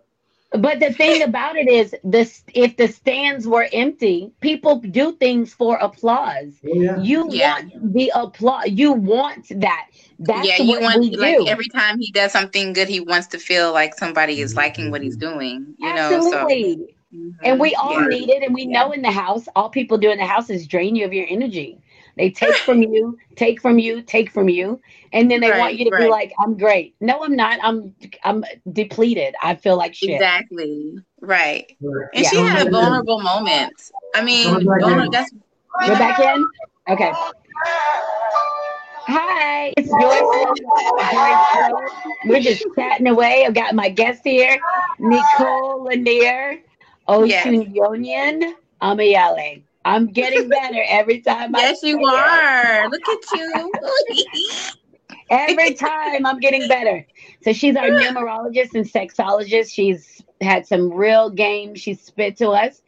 But 0.58 0.80
the 0.80 0.92
thing 0.92 1.22
about 1.22 1.56
it 1.56 1.68
is 1.68 1.94
this 2.04 2.44
if 2.54 2.76
the 2.76 2.88
stands 2.88 3.46
were 3.46 3.68
empty 3.72 4.32
people 4.40 4.80
do 4.80 5.12
things 5.12 5.52
for 5.54 5.76
applause 5.78 6.62
Oh, 6.64 6.74
yeah. 6.74 6.96
you 6.96 7.26
Yeah. 7.28 7.54
want 7.62 7.94
the 7.94 8.12
applause 8.14 8.66
you 8.68 8.92
want 8.92 9.48
that 9.60 9.88
that's 10.18 10.44
yeah 10.44 10.56
you 10.58 10.80
want 10.80 11.00
we 11.00 11.10
do 11.10 11.20
like 11.20 11.38
every 11.46 11.68
time 11.68 11.98
he 11.98 12.10
does 12.12 12.32
something 12.32 12.72
good 12.72 12.88
he 12.88 13.00
wants 13.00 13.28
to 13.28 13.38
feel 13.38 13.72
like 13.72 13.94
somebody 13.94 14.40
is 14.40 14.56
liking 14.56 14.90
what 14.90 15.02
he's 15.02 15.16
doing 15.16 15.74
you 15.78 15.92
know 15.92 16.20
absolutely 16.20 16.30
so 16.30 16.78
Mhm. 17.14 17.34
And 17.44 17.60
we 17.60 17.74
all 17.74 18.00
Yeah. 18.00 18.08
need 18.08 18.28
it, 18.30 18.42
and 18.42 18.54
we 18.54 18.66
know 18.66 18.92
in 18.92 19.02
the 19.02 19.10
house, 19.10 19.48
all 19.56 19.68
people 19.70 19.98
do 19.98 20.10
in 20.10 20.18
the 20.18 20.26
house 20.26 20.50
is 20.50 20.66
drain 20.66 20.96
you 20.96 21.04
of 21.04 21.12
your 21.12 21.26
energy. 21.28 21.80
They 22.16 22.30
take 22.30 22.54
from 22.56 22.82
you, 22.92 23.18
take 23.36 23.60
from 23.60 23.78
you, 23.78 24.02
take 24.02 24.30
from 24.30 24.48
you, 24.48 24.80
and 25.12 25.30
then 25.30 25.40
they 25.40 25.50
want 25.50 25.76
you 25.78 25.90
to 25.90 25.96
be 25.96 26.08
like, 26.08 26.32
"I'm 26.38 26.56
great." 26.58 26.94
No, 27.00 27.22
I'm 27.24 27.34
not. 27.36 27.58
I'm 27.62 27.94
I'm 28.24 28.44
depleted. 28.72 29.34
I 29.42 29.54
feel 29.54 29.76
like 29.76 29.94
shit. 29.94 30.10
exactly 30.10 30.94
right 31.20 31.66
Right. 31.80 32.08
and 32.14 32.22
Yeah. 32.24 32.28
she 32.30 32.36
had 32.38 32.66
a 32.66 32.70
vulnerable 32.70 33.20
moment 33.20 33.72
i 34.16 34.22
mean 34.24 34.44
Coming 34.48 34.66
back 34.66 34.80
vulner- 34.80 35.04
in. 35.04 35.10
that's 35.12 35.30
We're 35.86 35.94
back 35.98 36.18
in. 36.18 36.44
Okay. 36.90 37.12
Hi, 39.06 39.72
it's 39.76 39.88
Joyce. 39.90 40.60
Joyce. 41.12 42.14
We're 42.26 42.40
just 42.40 42.64
chatting 42.76 43.06
away. 43.08 43.44
I've 43.46 43.54
got 43.54 43.74
my 43.74 43.88
guest 43.88 44.20
here, 44.24 44.58
Nicole 44.98 45.84
Lanier, 45.84 46.58
Oshun 47.08 47.74
Amayale. 48.82 49.62
I'm 49.84 50.06
getting 50.06 50.48
better 50.48 50.82
every 50.88 51.20
time. 51.20 51.54
Yes, 51.56 51.82
you 51.82 52.04
are. 52.04 52.88
Look 52.88 53.08
at 53.08 53.38
you. 53.38 53.72
every 55.30 55.74
time 55.74 56.26
I'm 56.26 56.38
getting 56.38 56.68
better. 56.68 57.06
So 57.42 57.52
she's 57.52 57.76
our 57.76 57.88
numerologist 57.88 58.74
and 58.74 58.86
sexologist. 58.86 59.72
She's 59.72 60.22
had 60.40 60.66
some 60.66 60.92
real 60.92 61.30
game 61.30 61.74
she 61.74 61.94
spit 61.94 62.36
to 62.38 62.50
us, 62.50 62.82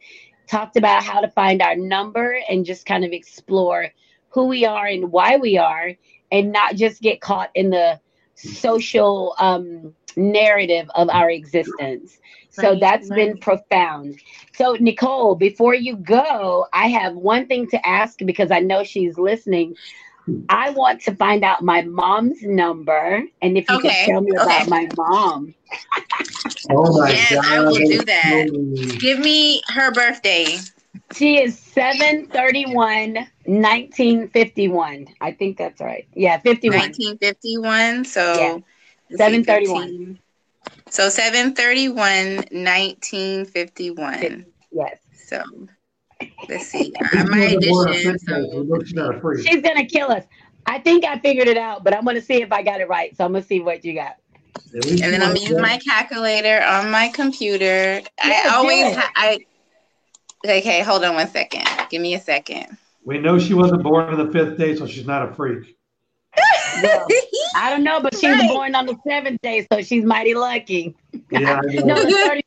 talked 0.47 0.77
about 0.77 1.03
how 1.03 1.21
to 1.21 1.29
find 1.29 1.61
our 1.61 1.75
number 1.75 2.39
and 2.49 2.65
just 2.65 2.85
kind 2.85 3.03
of 3.03 3.11
explore 3.11 3.89
who 4.29 4.45
we 4.45 4.65
are 4.65 4.85
and 4.85 5.11
why 5.11 5.37
we 5.37 5.57
are, 5.57 5.93
and 6.31 6.51
not 6.51 6.75
just 6.75 7.01
get 7.01 7.21
caught 7.21 7.49
in 7.55 7.69
the 7.69 7.99
social 8.35 9.35
um, 9.39 9.93
narrative 10.15 10.89
of 10.95 11.09
our 11.09 11.29
existence. 11.29 12.19
So 12.55 12.71
right, 12.71 12.79
that's 12.79 13.09
right. 13.09 13.15
been 13.15 13.37
profound. 13.37 14.19
So, 14.55 14.77
Nicole, 14.79 15.35
before 15.35 15.75
you 15.75 15.97
go, 15.97 16.67
I 16.73 16.87
have 16.87 17.15
one 17.15 17.47
thing 17.47 17.67
to 17.69 17.87
ask 17.87 18.19
because 18.19 18.51
I 18.51 18.59
know 18.59 18.83
she's 18.83 19.17
listening. 19.17 19.75
I 20.49 20.71
want 20.71 21.01
to 21.01 21.15
find 21.15 21.43
out 21.43 21.61
my 21.61 21.81
mom's 21.83 22.41
number, 22.41 23.23
and 23.41 23.57
if 23.57 23.69
you 23.69 23.77
okay. 23.77 23.89
can 23.89 24.09
tell 24.09 24.21
me 24.21 24.31
okay. 24.31 24.43
about 24.43 24.69
my 24.69 24.87
mom. 24.97 25.53
oh 26.71 26.99
my 26.99 27.09
yes, 27.09 27.33
God. 27.35 27.45
I 27.45 27.59
will 27.59 27.75
do 27.75 28.03
that. 28.05 28.97
Give 28.99 29.19
me 29.19 29.61
her 29.67 29.91
birthday. 29.91 30.57
She 31.13 31.39
is 31.39 31.59
731 31.59 33.13
1951. 33.45 35.07
I 35.21 35.31
think 35.31 35.57
that's 35.57 35.79
right. 35.79 36.07
Yeah, 36.15 36.39
51. 36.39 36.79
1951. 36.79 38.05
So 38.05 38.33
yeah. 38.33 39.17
731. 39.17 40.19
So 40.89 41.09
731 41.09 42.35
1951. 42.51 44.45
Yes. 44.71 44.97
So 45.27 45.43
let's 46.49 46.67
see. 46.67 46.93
Uh, 47.13 47.25
my 47.29 47.39
addition. 47.39 48.19
So. 48.19 48.65
She's 49.43 49.61
gonna 49.61 49.85
kill 49.85 50.11
us. 50.11 50.23
I 50.65 50.79
think 50.79 51.05
I 51.05 51.19
figured 51.19 51.47
it 51.47 51.57
out, 51.57 51.83
but 51.83 51.95
I'm 51.95 52.05
gonna 52.05 52.21
see 52.21 52.41
if 52.41 52.51
I 52.51 52.63
got 52.63 52.81
it 52.81 52.87
right. 52.87 53.15
So 53.15 53.25
I'm 53.25 53.31
gonna 53.33 53.43
see 53.43 53.59
what 53.59 53.85
you 53.85 53.93
got. 53.93 54.15
And 54.73 54.99
then 54.99 55.21
I'm 55.21 55.33
gonna 55.33 55.39
use 55.39 55.57
my 55.57 55.77
calculator 55.77 56.63
on 56.63 56.89
my 56.91 57.09
computer. 57.09 58.01
I 58.21 58.49
always 58.55 58.95
ha- 58.95 59.11
I 59.15 59.39
Okay, 60.45 60.81
hold 60.81 61.03
on 61.03 61.15
one 61.15 61.27
second. 61.27 61.67
Give 61.89 62.01
me 62.01 62.13
a 62.13 62.19
second. 62.19 62.77
We 63.03 63.17
know 63.17 63.39
she 63.39 63.53
wasn't 63.53 63.83
born 63.83 64.13
on 64.13 64.25
the 64.25 64.31
fifth 64.31 64.57
day, 64.57 64.75
so 64.75 64.85
she's 64.85 65.05
not 65.05 65.27
a 65.27 65.33
freak. 65.33 65.75
Well, 66.81 67.07
I 67.55 67.69
don't 67.69 67.83
know, 67.83 68.01
but 68.01 68.17
she 68.17 68.27
was 68.27 68.39
right. 68.39 68.49
born 68.49 68.75
on 68.75 68.85
the 68.85 68.97
seventh 69.07 69.41
day, 69.41 69.65
so 69.71 69.81
she's 69.81 70.03
mighty 70.03 70.33
lucky. 70.33 70.95
Yeah, 71.31 71.61
no, 71.63 71.95
the 71.95 72.11
30th 72.11 72.41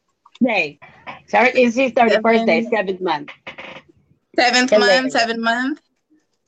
day. 0.47 0.79
Sorry, 1.27 1.51
it's 1.51 1.77
his 1.77 1.93
31st 1.93 2.47
day, 2.47 2.69
seventh 2.71 3.01
month. 3.01 3.31
Seventh 4.37 4.71
month, 4.71 5.13
seventh 5.13 5.41
month? 5.41 5.81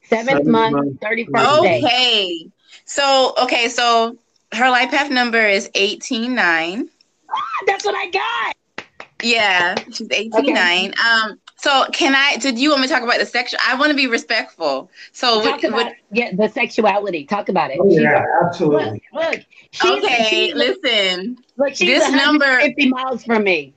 Seventh, 0.05 0.29
seventh 0.29 0.47
month, 0.47 0.73
month, 0.73 1.01
31st 1.01 1.59
okay. 1.59 1.81
day. 1.81 1.87
Okay. 1.87 2.47
So, 2.85 3.35
okay, 3.43 3.69
so 3.69 4.17
her 4.53 4.71
life 4.71 4.91
path 4.91 5.11
number 5.11 5.47
is 5.47 5.71
189. 5.75 6.89
Ah, 7.31 7.37
that's 7.67 7.85
what 7.85 7.95
I 7.95 8.11
got. 8.11 8.87
Yeah, 9.23 9.75
she's 9.93 10.09
18 10.11 10.33
okay. 10.35 10.53
9. 10.53 10.95
Um, 11.05 11.41
so 11.61 11.85
can 11.93 12.15
I 12.15 12.37
did 12.39 12.59
you 12.59 12.71
want 12.71 12.81
me 12.81 12.89
to 12.89 12.95
talk 12.95 13.03
about 13.03 13.19
the 13.19 13.27
sexual 13.27 13.61
I 13.67 13.75
want 13.75 13.91
to 13.91 13.97
be 13.97 14.07
respectful. 14.07 14.91
So 15.13 15.43
talk 15.43 15.63
what, 15.63 15.65
about 15.65 15.93
what, 16.09 16.37
the 16.37 16.49
sexuality. 16.49 17.25
Talk 17.25 17.51
about 17.51 17.71
it. 17.71 17.79
Oh, 17.79 17.89
yeah, 17.91 18.25
absolutely. 18.43 19.03
Look, 19.13 19.25
look 19.25 19.41
she's, 19.71 20.05
okay, 20.05 20.27
she's, 20.31 20.55
listen. 20.55 21.37
Look, 21.59 21.75
she's 21.75 21.87
this 21.87 22.11
number 22.13 22.61
50 22.61 22.89
miles 22.89 23.25
from 23.25 23.45
me. 23.45 23.75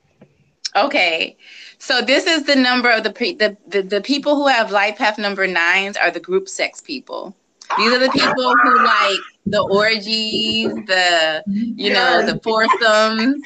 Okay. 0.77 1.36
So 1.77 2.01
this 2.01 2.25
is 2.25 2.43
the 2.43 2.55
number 2.55 2.89
of 2.89 3.03
the, 3.03 3.11
pre, 3.11 3.34
the 3.34 3.57
the 3.67 3.81
the 3.81 3.99
people 3.99 4.36
who 4.36 4.47
have 4.47 4.71
life 4.71 4.97
path 4.97 5.17
number 5.17 5.45
nines 5.45 5.97
are 5.97 6.09
the 6.09 6.21
group 6.21 6.47
sex 6.47 6.79
people. 6.79 7.36
These 7.78 7.93
are 7.93 7.99
the 7.99 8.09
people 8.09 8.55
who 8.63 8.84
like 8.84 9.19
the 9.45 9.61
orgies, 9.61 10.74
the 10.88 11.43
you 11.76 11.91
know, 11.91 12.21
the 12.21 12.39
foursomes, 12.43 13.41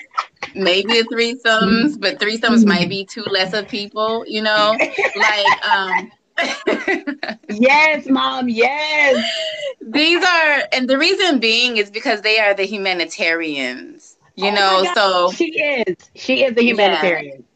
maybe 0.56 1.02
the 1.02 1.08
threesomes, 1.12 2.00
but 2.00 2.20
threesomes 2.20 2.66
might 2.66 2.90
be 2.90 3.06
two 3.06 3.24
less 3.24 3.54
of 3.54 3.68
people, 3.68 4.24
you 4.28 4.42
know? 4.42 4.78
Like 5.16 5.66
um 5.66 6.12
yes, 7.50 8.08
mom, 8.08 8.50
yes. 8.50 9.26
These 9.82 10.24
are 10.24 10.64
and 10.72 10.90
the 10.90 10.98
reason 10.98 11.40
being 11.40 11.78
is 11.78 11.90
because 11.90 12.22
they 12.22 12.40
are 12.40 12.54
the 12.54 12.66
humanitarians, 12.66 14.18
you 14.36 14.52
oh 14.52 14.56
know. 14.56 14.92
So 14.94 15.32
she 15.32 15.46
is. 15.60 15.96
She 16.16 16.44
is 16.44 16.56
the 16.56 16.64
humanitarian. 16.64 17.40
Yeah. 17.40 17.47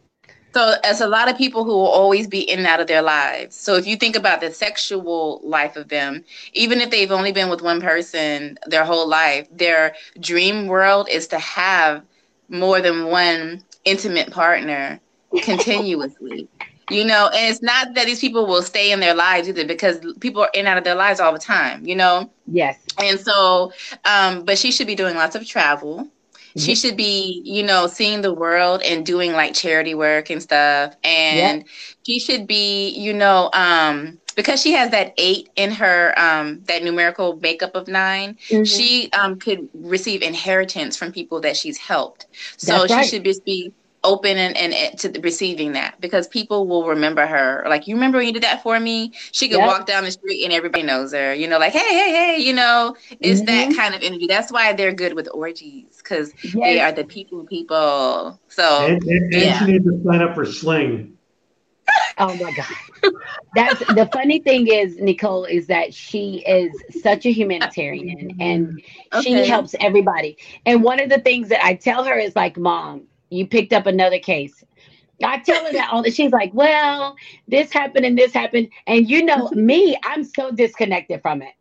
So, 0.54 0.76
as 0.84 0.99
a 1.02 1.08
lot 1.08 1.30
of 1.30 1.38
people 1.38 1.64
who 1.64 1.72
will 1.72 1.88
always 1.88 2.28
be 2.28 2.41
in 2.41 2.60
and 2.60 2.68
out 2.68 2.82
of 2.82 2.88
their 2.88 3.02
lives. 3.02 3.56
So, 3.56 3.76
if 3.76 3.88
you 3.88 3.95
think 3.95 4.16
about 4.16 4.41
the 4.41 4.52
sexual 4.52 5.39
life 5.43 5.76
of 5.78 5.88
them, 5.88 6.24
even 6.54 6.82
if 6.82 6.89
they've 6.89 7.12
only 7.12 7.32
been 7.32 7.49
with 7.49 7.62
one 7.62 7.80
person 7.82 8.58
their 8.68 8.84
whole 8.84 9.08
life, 9.08 9.47
their 9.52 9.95
dream 10.20 10.68
world 10.68 11.08
is 11.10 11.28
to 11.28 11.39
have 11.39 12.04
more 12.49 12.82
than 12.82 13.06
one 13.06 13.64
intimate 13.86 14.32
partner 14.32 14.99
continuously. 15.41 16.49
you 16.91 17.06
know, 17.06 17.30
and 17.34 17.49
it's 17.49 17.62
not 17.62 17.93
that 17.93 18.06
these 18.06 18.20
people 18.20 18.45
will 18.45 18.62
stay 18.62 18.91
in 18.91 18.99
their 18.99 19.16
lives 19.16 19.47
either 19.47 19.66
because 19.66 19.99
people 20.20 20.41
are 20.41 20.49
in 20.54 20.62
and 20.62 20.68
out 20.68 20.78
of 20.78 20.84
their 20.84 20.95
lives 20.95 21.22
all 21.22 21.32
the 21.32 21.39
time, 21.39 21.86
you 21.86 21.95
know? 21.95 22.30
Yes. 22.47 22.78
And 23.02 23.20
so, 23.20 23.72
um, 24.04 24.43
but 24.43 24.58
she 24.58 24.72
should 24.72 24.88
be 24.88 24.95
doing 24.95 25.16
lots 25.16 25.36
of 25.36 25.47
travel 25.47 26.10
she 26.58 26.76
should 26.76 26.97
be, 26.97 27.41
you 27.45 27.64
know, 27.64 27.88
seeing 27.88 28.22
the 28.22 28.34
world 28.34 28.82
and 28.84 29.06
doing 29.06 29.34
like 29.34 29.54
charity 29.54 29.95
work 29.95 30.30
and 30.30 30.41
stuff. 30.41 30.95
And 31.04 31.66
she 32.06 32.20
should 32.20 32.47
be, 32.47 32.89
you 32.89 33.14
know, 33.14 33.49
um, 33.54 34.20
because 34.36 34.62
she 34.62 34.72
has 34.74 34.91
that 34.91 35.14
eight 35.18 35.49
in 35.56 35.72
her 35.72 36.18
um, 36.18 36.62
that 36.66 36.84
numerical 36.84 37.38
makeup 37.38 37.76
of 37.76 37.88
9 37.88 38.34
mm-hmm. 38.34 38.64
she 38.64 39.10
um, 39.14 39.38
could 39.38 39.68
receive 39.74 40.22
inheritance 40.22 40.95
from 40.95 41.12
people 41.12 41.41
that 41.41 41.58
she's 41.58 41.78
helped. 41.78 42.28
So 42.58 42.74
That's 42.74 42.88
she 42.88 42.93
right. 42.95 43.06
should 43.06 43.24
just 43.26 43.45
be 43.45 43.74
open 44.04 44.38
and, 44.38 44.58
and, 44.58 44.99
to 44.99 45.20
receiving 45.22 45.74
that 45.74 45.99
because 46.02 46.28
people 46.28 46.68
will 46.68 46.88
remember 46.88 47.26
her. 47.28 47.64
Like, 47.68 47.88
you 47.88 47.95
remember 47.95 48.18
when 48.18 48.28
you 48.28 48.34
did 48.34 48.43
that 48.43 48.64
for 48.64 48.80
me? 48.80 49.14
She 49.32 49.47
could 49.47 49.60
yep. 49.60 49.68
walk 49.68 49.86
down 49.86 50.04
the 50.04 50.12
street 50.12 50.43
and 50.43 50.52
everybody 50.52 50.84
knows 50.84 51.14
her. 51.14 51.34
You 51.34 51.47
know, 51.47 51.60
like, 51.60 51.74
hey, 51.74 51.80
hey, 51.80 52.10
hey, 52.12 52.38
you 52.39 52.54
know, 52.54 52.95
it's 53.20 53.41
mm-hmm. 53.41 53.45
that 53.45 53.76
kind 53.76 53.93
of 53.93 54.02
energy. 54.02 54.28
That's 54.28 54.52
why 54.52 54.74
they're 54.74 54.93
good 54.93 55.14
with 55.14 55.30
orgies 55.34 55.97
because 55.97 56.34
yes. 56.43 56.54
they 56.54 56.80
are 56.80 56.91
the 56.91 57.04
people 57.04 57.45
people. 57.45 58.39
So, 58.47 58.88
and, 58.88 59.04
and, 59.04 59.34
and 59.34 59.34
yeah. 59.34 59.60
she 59.60 59.72
needs 59.74 59.86
to 59.86 60.04
sign 60.04 60.22
up 60.22 60.36
for 60.36 60.45
Sling. 60.45 61.18
Oh 62.18 62.36
my 62.36 62.52
God. 62.52 63.14
That's 63.56 63.80
the 63.80 64.08
funny 64.14 64.39
thing 64.39 64.68
is, 64.68 64.97
Nicole, 64.97 65.45
is 65.45 65.68
that 65.68 65.93
she 65.93 66.43
is 66.47 66.72
such 67.02 67.26
a 67.26 67.32
humanitarian 67.32 68.38
and 68.39 68.82
okay. 69.14 69.22
she 69.22 69.47
helps 69.47 69.76
everybody. 69.80 70.38
And 70.66 70.84
one 70.84 70.99
of 70.99 71.10
the 71.10 71.20
things 71.20 71.49
that 71.49 71.64
I 71.64 71.76
tell 71.76 72.04
her 72.04 72.18
is 72.18 72.36
like, 72.36 72.58
Mom, 72.58 73.08
you 73.32 73.47
picked 73.47 73.73
up 73.73 73.88
another 73.88 74.19
case. 74.19 74.63
I 75.23 75.39
tell 75.39 75.65
her 75.65 75.71
that 75.73 75.89
all 75.91 76.03
the 76.03 76.11
she's 76.11 76.32
like, 76.32 76.53
well, 76.53 77.15
this 77.47 77.71
happened 77.71 78.05
and 78.05 78.17
this 78.17 78.34
happened. 78.34 78.69
And 78.88 79.09
you 79.09 79.23
know 79.23 79.49
me, 79.51 79.97
I'm 80.03 80.23
so 80.23 80.51
disconnected 80.51 81.21
from 81.21 81.41
it. 81.41 81.53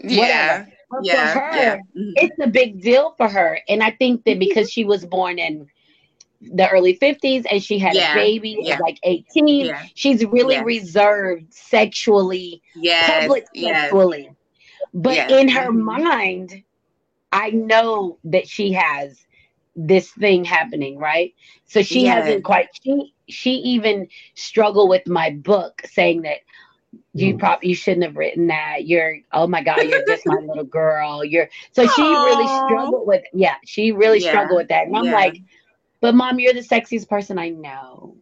Yeah. 0.00 0.66
But 0.90 1.00
yeah, 1.02 1.32
for 1.32 1.40
her, 1.40 1.56
yeah. 1.56 1.76
Mm-hmm. 1.76 2.12
it's 2.16 2.36
a 2.40 2.46
big 2.46 2.80
deal 2.80 3.14
for 3.16 3.28
her. 3.28 3.58
And 3.68 3.82
I 3.82 3.90
think 3.90 4.24
that 4.24 4.38
because 4.38 4.70
she 4.70 4.84
was 4.84 5.04
born 5.04 5.38
in 5.38 5.66
the 6.40 6.68
early 6.68 6.96
50s 6.98 7.46
and 7.50 7.62
she 7.62 7.78
had 7.78 7.94
yeah. 7.94 8.12
a 8.12 8.14
baby 8.14 8.58
yeah. 8.60 8.78
like 8.78 8.98
18, 9.02 9.66
yeah. 9.66 9.82
she's 9.94 10.24
really 10.26 10.62
reserved 10.62 11.52
sexually, 11.52 12.62
yes. 12.76 13.22
public 13.22 13.46
sexually. 13.56 14.30
But 14.92 15.30
in 15.30 15.48
her 15.48 15.70
mm-hmm. 15.70 15.80
mind, 15.80 16.62
I 17.32 17.50
know 17.50 18.18
that 18.24 18.46
she 18.46 18.72
has 18.72 19.24
this 19.76 20.10
thing 20.10 20.44
happening, 20.44 20.98
right? 20.98 21.34
So 21.66 21.82
she 21.82 22.04
yes. 22.04 22.24
hasn't 22.24 22.44
quite 22.44 22.68
she 22.82 23.14
she 23.28 23.52
even 23.52 24.08
struggled 24.34 24.90
with 24.90 25.06
my 25.06 25.30
book 25.30 25.82
saying 25.84 26.22
that 26.22 26.38
you 27.12 27.34
mm. 27.34 27.38
probably 27.38 27.70
you 27.70 27.74
shouldn't 27.74 28.04
have 28.04 28.16
written 28.16 28.48
that. 28.48 28.86
You're 28.86 29.18
oh 29.32 29.46
my 29.46 29.62
god, 29.62 29.82
you're 29.82 30.04
just 30.06 30.26
my 30.26 30.36
little 30.36 30.64
girl. 30.64 31.24
You're 31.24 31.48
so 31.72 31.86
she 31.86 32.02
really 32.02 32.46
struggled 32.66 33.06
with 33.06 33.22
yeah, 33.32 33.56
she 33.64 33.92
really 33.92 34.18
yeah. 34.18 34.30
struggled 34.30 34.58
with 34.58 34.68
that. 34.68 34.86
And 34.86 34.96
I'm 34.96 35.04
yeah. 35.06 35.14
like, 35.14 35.40
but 36.00 36.14
mom, 36.14 36.38
you're 36.38 36.54
the 36.54 36.60
sexiest 36.60 37.08
person 37.08 37.38
I 37.38 37.50
know. 37.50 38.16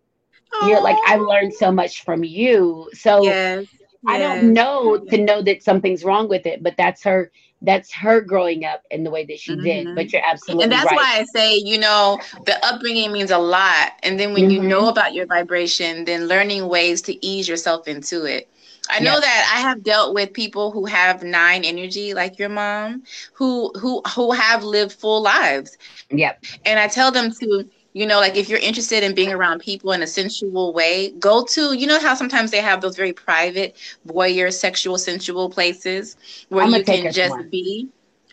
Aww. 0.55 0.69
You're 0.69 0.83
like 0.83 0.97
I've 1.07 1.21
learned 1.21 1.55
so 1.55 1.71
much 1.73 2.05
from 2.05 2.25
you. 2.25 2.89
So 2.93 3.23
yes. 3.25 3.67
I 4.07 4.19
don't 4.19 4.53
know 4.53 4.99
to 4.99 5.19
know 5.19 5.43
that 5.43 5.63
something's 5.63 6.05
wrong 6.05 6.29
with 6.29 6.47
it, 6.47 6.63
but 6.63 6.77
that's 6.77 7.03
her 7.05 7.31
that's 7.63 7.93
her 7.93 8.21
growing 8.21 8.65
up 8.65 8.85
in 8.91 9.05
the 9.05 9.11
way 9.11 9.25
that 9.25 9.39
she 9.39 9.53
mm-hmm. 9.53 9.65
did. 9.65 9.95
But 9.95 10.13
you're 10.13 10.23
absolutely 10.25 10.65
right. 10.67 10.73
And 10.73 10.73
that's 10.73 10.91
right. 10.91 10.97
why 10.97 11.21
I 11.21 11.25
say, 11.25 11.57
you 11.57 11.79
know, 11.79 12.21
the 12.47 12.65
upbringing 12.65 13.13
means 13.13 13.31
a 13.31 13.39
lot. 13.39 13.93
And 14.03 14.19
then 14.19 14.33
when 14.33 14.45
mm-hmm. 14.45 14.63
you 14.63 14.69
know 14.69 14.89
about 14.89 15.15
your 15.15 15.27
vibration, 15.27 16.05
then 16.05 16.27
learning 16.27 16.69
ways 16.69 17.03
to 17.03 17.25
ease 17.25 17.49
yourself 17.49 17.89
into 17.89 18.25
it. 18.25 18.49
I 18.91 18.99
know 18.99 19.21
that 19.21 19.53
I 19.55 19.61
have 19.61 19.85
dealt 19.85 20.13
with 20.13 20.33
people 20.33 20.73
who 20.73 20.87
have 20.87 21.23
nine 21.23 21.65
energy, 21.65 22.15
like 22.15 22.39
your 22.39 22.49
mom, 22.49 23.05
who 23.33 23.71
who 23.79 24.03
who 24.15 24.33
have 24.33 24.65
lived 24.65 24.93
full 24.93 25.23
lives, 25.23 25.79
Yep. 26.11 26.45
and 26.65 26.81
I 26.81 26.89
tell 26.89 27.13
them 27.13 27.31
to, 27.41 27.65
you 27.93 28.07
know, 28.07 28.19
like 28.21 28.37
if 28.37 28.49
you're 28.49 28.59
interested 28.59 29.03
in 29.03 29.15
being 29.15 29.33
around 29.33 29.61
people 29.61 29.93
in 29.93 30.03
a 30.03 30.07
sensual 30.07 30.73
way, 30.73 31.11
go 31.19 31.45
to, 31.45 31.75
you 31.75 31.87
know, 31.87 32.01
how 32.01 32.15
sometimes 32.15 32.51
they 32.51 32.61
have 32.61 32.81
those 32.81 32.97
very 32.97 33.13
private 33.13 33.77
voyeur, 34.07 34.53
sexual, 34.53 34.99
sensual 34.99 35.51
places 35.51 36.17
where 36.49 36.65
you 36.65 36.83
can 36.83 37.11
just 37.11 37.37
one. 37.37 37.51
be. 37.51 37.89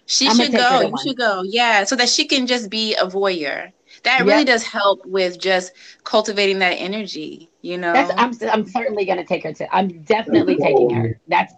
She 0.05 0.29
I'ma 0.29 0.45
should 0.45 0.55
go. 0.55 0.81
You 0.81 0.89
one. 0.91 0.97
should 0.97 1.17
go. 1.17 1.43
Yeah, 1.45 1.83
so 1.83 1.95
that 1.95 2.09
she 2.09 2.25
can 2.27 2.47
just 2.47 2.69
be 2.69 2.95
a 2.95 3.05
voyeur. 3.05 3.71
That 4.03 4.25
Yep. 4.25 4.27
really 4.27 4.45
does 4.45 4.63
help 4.63 5.05
with 5.05 5.39
just 5.39 5.73
cultivating 6.03 6.59
that 6.59 6.73
energy. 6.73 7.49
You 7.61 7.77
know. 7.77 7.93
That's 7.93 8.11
I'm 8.17 8.31
I'm 8.51 8.65
certainly 8.67 9.05
gonna 9.05 9.25
take 9.25 9.43
her 9.43 9.53
to 9.53 9.75
I'm 9.75 10.03
definitely 10.03 10.57
taking 10.57 10.89
her. 10.91 11.19
That's 11.27 11.53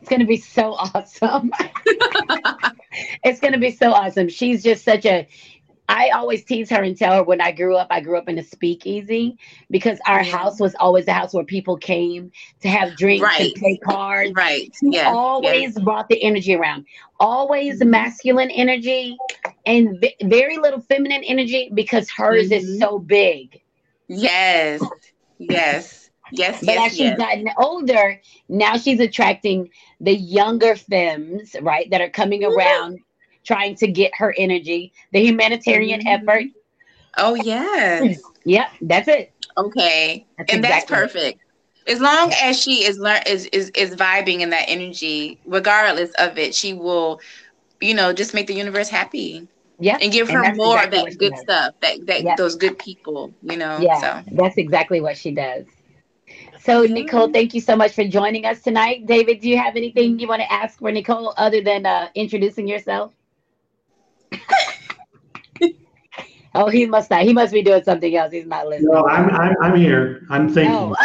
it's 0.00 0.10
gonna 0.10 0.26
be 0.26 0.36
so 0.36 0.72
awesome. 0.94 1.52
it's 3.24 3.40
gonna 3.40 3.58
be 3.58 3.70
so 3.70 3.92
awesome. 3.92 4.28
She's 4.28 4.62
just 4.62 4.84
such 4.84 5.06
a 5.06 5.26
I 5.90 6.10
always 6.10 6.44
tease 6.44 6.70
her 6.70 6.82
and 6.84 6.96
tell 6.96 7.14
her 7.16 7.22
when 7.24 7.40
I 7.40 7.50
grew 7.50 7.76
up, 7.76 7.88
I 7.90 8.00
grew 8.00 8.16
up 8.16 8.28
in 8.28 8.38
a 8.38 8.44
speakeasy 8.44 9.36
because 9.70 9.98
our 10.06 10.22
house 10.22 10.60
was 10.60 10.74
always 10.78 11.08
a 11.08 11.12
house 11.12 11.34
where 11.34 11.42
people 11.44 11.76
came 11.76 12.30
to 12.60 12.68
have 12.68 12.96
drinks 12.96 13.24
Right. 13.24 13.40
and 13.40 13.54
play 13.56 13.76
cards. 13.76 14.32
right. 14.36 14.72
She 14.78 14.90
Yeah. 14.90 15.10
always 15.12 15.76
brought 15.80 16.08
the 16.08 16.22
energy 16.22 16.54
around. 16.54 16.86
Always 17.18 17.80
Mhm. 17.80 17.88
masculine 17.88 18.50
energy 18.52 19.16
and 19.66 20.00
v- 20.00 20.14
very 20.22 20.58
little 20.58 20.80
feminine 20.80 21.24
energy 21.24 21.70
because 21.74 22.08
hers 22.08 22.52
is 22.52 22.64
Mhm. 22.64 22.78
so 22.78 22.98
big. 23.00 23.60
Yes. 24.06 24.80
Yes. 25.38 26.10
Yes. 26.32 26.64
But 26.64 26.76
as 26.78 26.92
she's 26.92 27.00
Yes. 27.00 27.18
gotten 27.18 27.48
older, 27.58 28.20
now 28.48 28.76
she's 28.76 29.00
attracting 29.00 29.70
the 30.00 30.14
younger 30.14 30.76
femmes, 30.76 31.56
right, 31.60 31.90
that 31.90 32.00
are 32.00 32.10
coming 32.10 32.42
Mhm. 32.42 32.54
around 32.56 32.98
trying 33.44 33.74
to 33.76 33.86
get 33.88 34.12
her 34.16 34.34
energy. 34.36 34.92
The 35.12 35.20
humanitarian 35.20 36.00
Mhm. 36.00 36.06
effort. 36.06 36.44
Oh 37.16 37.34
yes. 37.34 38.30
Yep, 38.44 38.68
that's 38.82 39.08
it. 39.08 39.32
Okay. 39.56 40.26
That's 40.38 40.50
and 40.50 40.62
that's 40.64 40.84
exactly 40.84 41.02
it. 41.02 41.10
perfect. 41.10 41.40
As 41.86 42.00
long 42.00 42.32
as 42.42 42.60
she 42.60 42.84
is 42.84 42.98
learn 42.98 43.20
is, 43.26 43.46
is 43.46 43.70
is 43.70 43.94
vibing 43.96 44.40
in 44.40 44.50
that 44.50 44.64
energy, 44.68 45.40
regardless 45.44 46.12
of 46.18 46.38
it, 46.38 46.54
she 46.54 46.72
will, 46.74 47.20
you 47.80 47.94
know, 47.94 48.12
just 48.12 48.34
make 48.34 48.46
the 48.46 48.54
universe 48.54 48.88
happy 48.88 49.48
Yeah. 49.78 50.00
and 50.00 50.12
give 50.12 50.30
her 50.30 50.44
that's 50.44 50.56
more 50.56 50.82
exactly 50.82 50.84
of 50.84 50.90
that 50.90 51.16
good 51.18 51.36
does. 51.36 51.38
stuff, 51.38 51.74
that 51.80 52.06
that 52.06 52.24
Yep. 52.24 52.36
those 52.36 52.56
good 52.56 52.78
people, 52.78 53.34
you 53.42 53.56
know. 53.56 53.88
Yeah, 53.88 53.94
So 53.94 54.22
that's 54.32 54.56
exactly 54.58 55.00
what 55.00 55.16
she 55.16 55.32
does. 55.32 55.66
So, 56.58 56.84
Nicole, 56.84 57.28
thank 57.28 57.54
you 57.54 57.60
so 57.60 57.76
much 57.76 57.92
for 57.92 58.04
joining 58.04 58.44
us 58.44 58.62
tonight. 58.62 59.06
David, 59.06 59.40
do 59.40 59.48
you 59.48 59.58
have 59.58 59.76
anything 59.76 60.18
you 60.18 60.28
want 60.28 60.42
to 60.42 60.52
ask 60.52 60.78
for 60.78 60.90
Nicole 60.90 61.34
other 61.36 61.60
than 61.62 61.86
uh, 61.86 62.08
introducing 62.14 62.68
yourself? 62.68 63.12
Oh, 66.54 66.68
he 66.68 66.86
must 66.86 67.10
not. 67.10 67.22
He 67.22 67.32
must 67.32 67.52
be 67.52 67.62
doing 67.62 67.82
something 67.82 68.14
else. 68.16 68.32
He's 68.32 68.46
not 68.46 68.68
listening. 68.68 68.92
No, 68.92 69.06
I'm, 69.06 69.30
I'm, 69.30 69.56
I'm 69.62 69.76
here. 69.76 70.26
I'm 70.30 70.48
thinking. 70.52 70.74
Oh, 70.74 70.96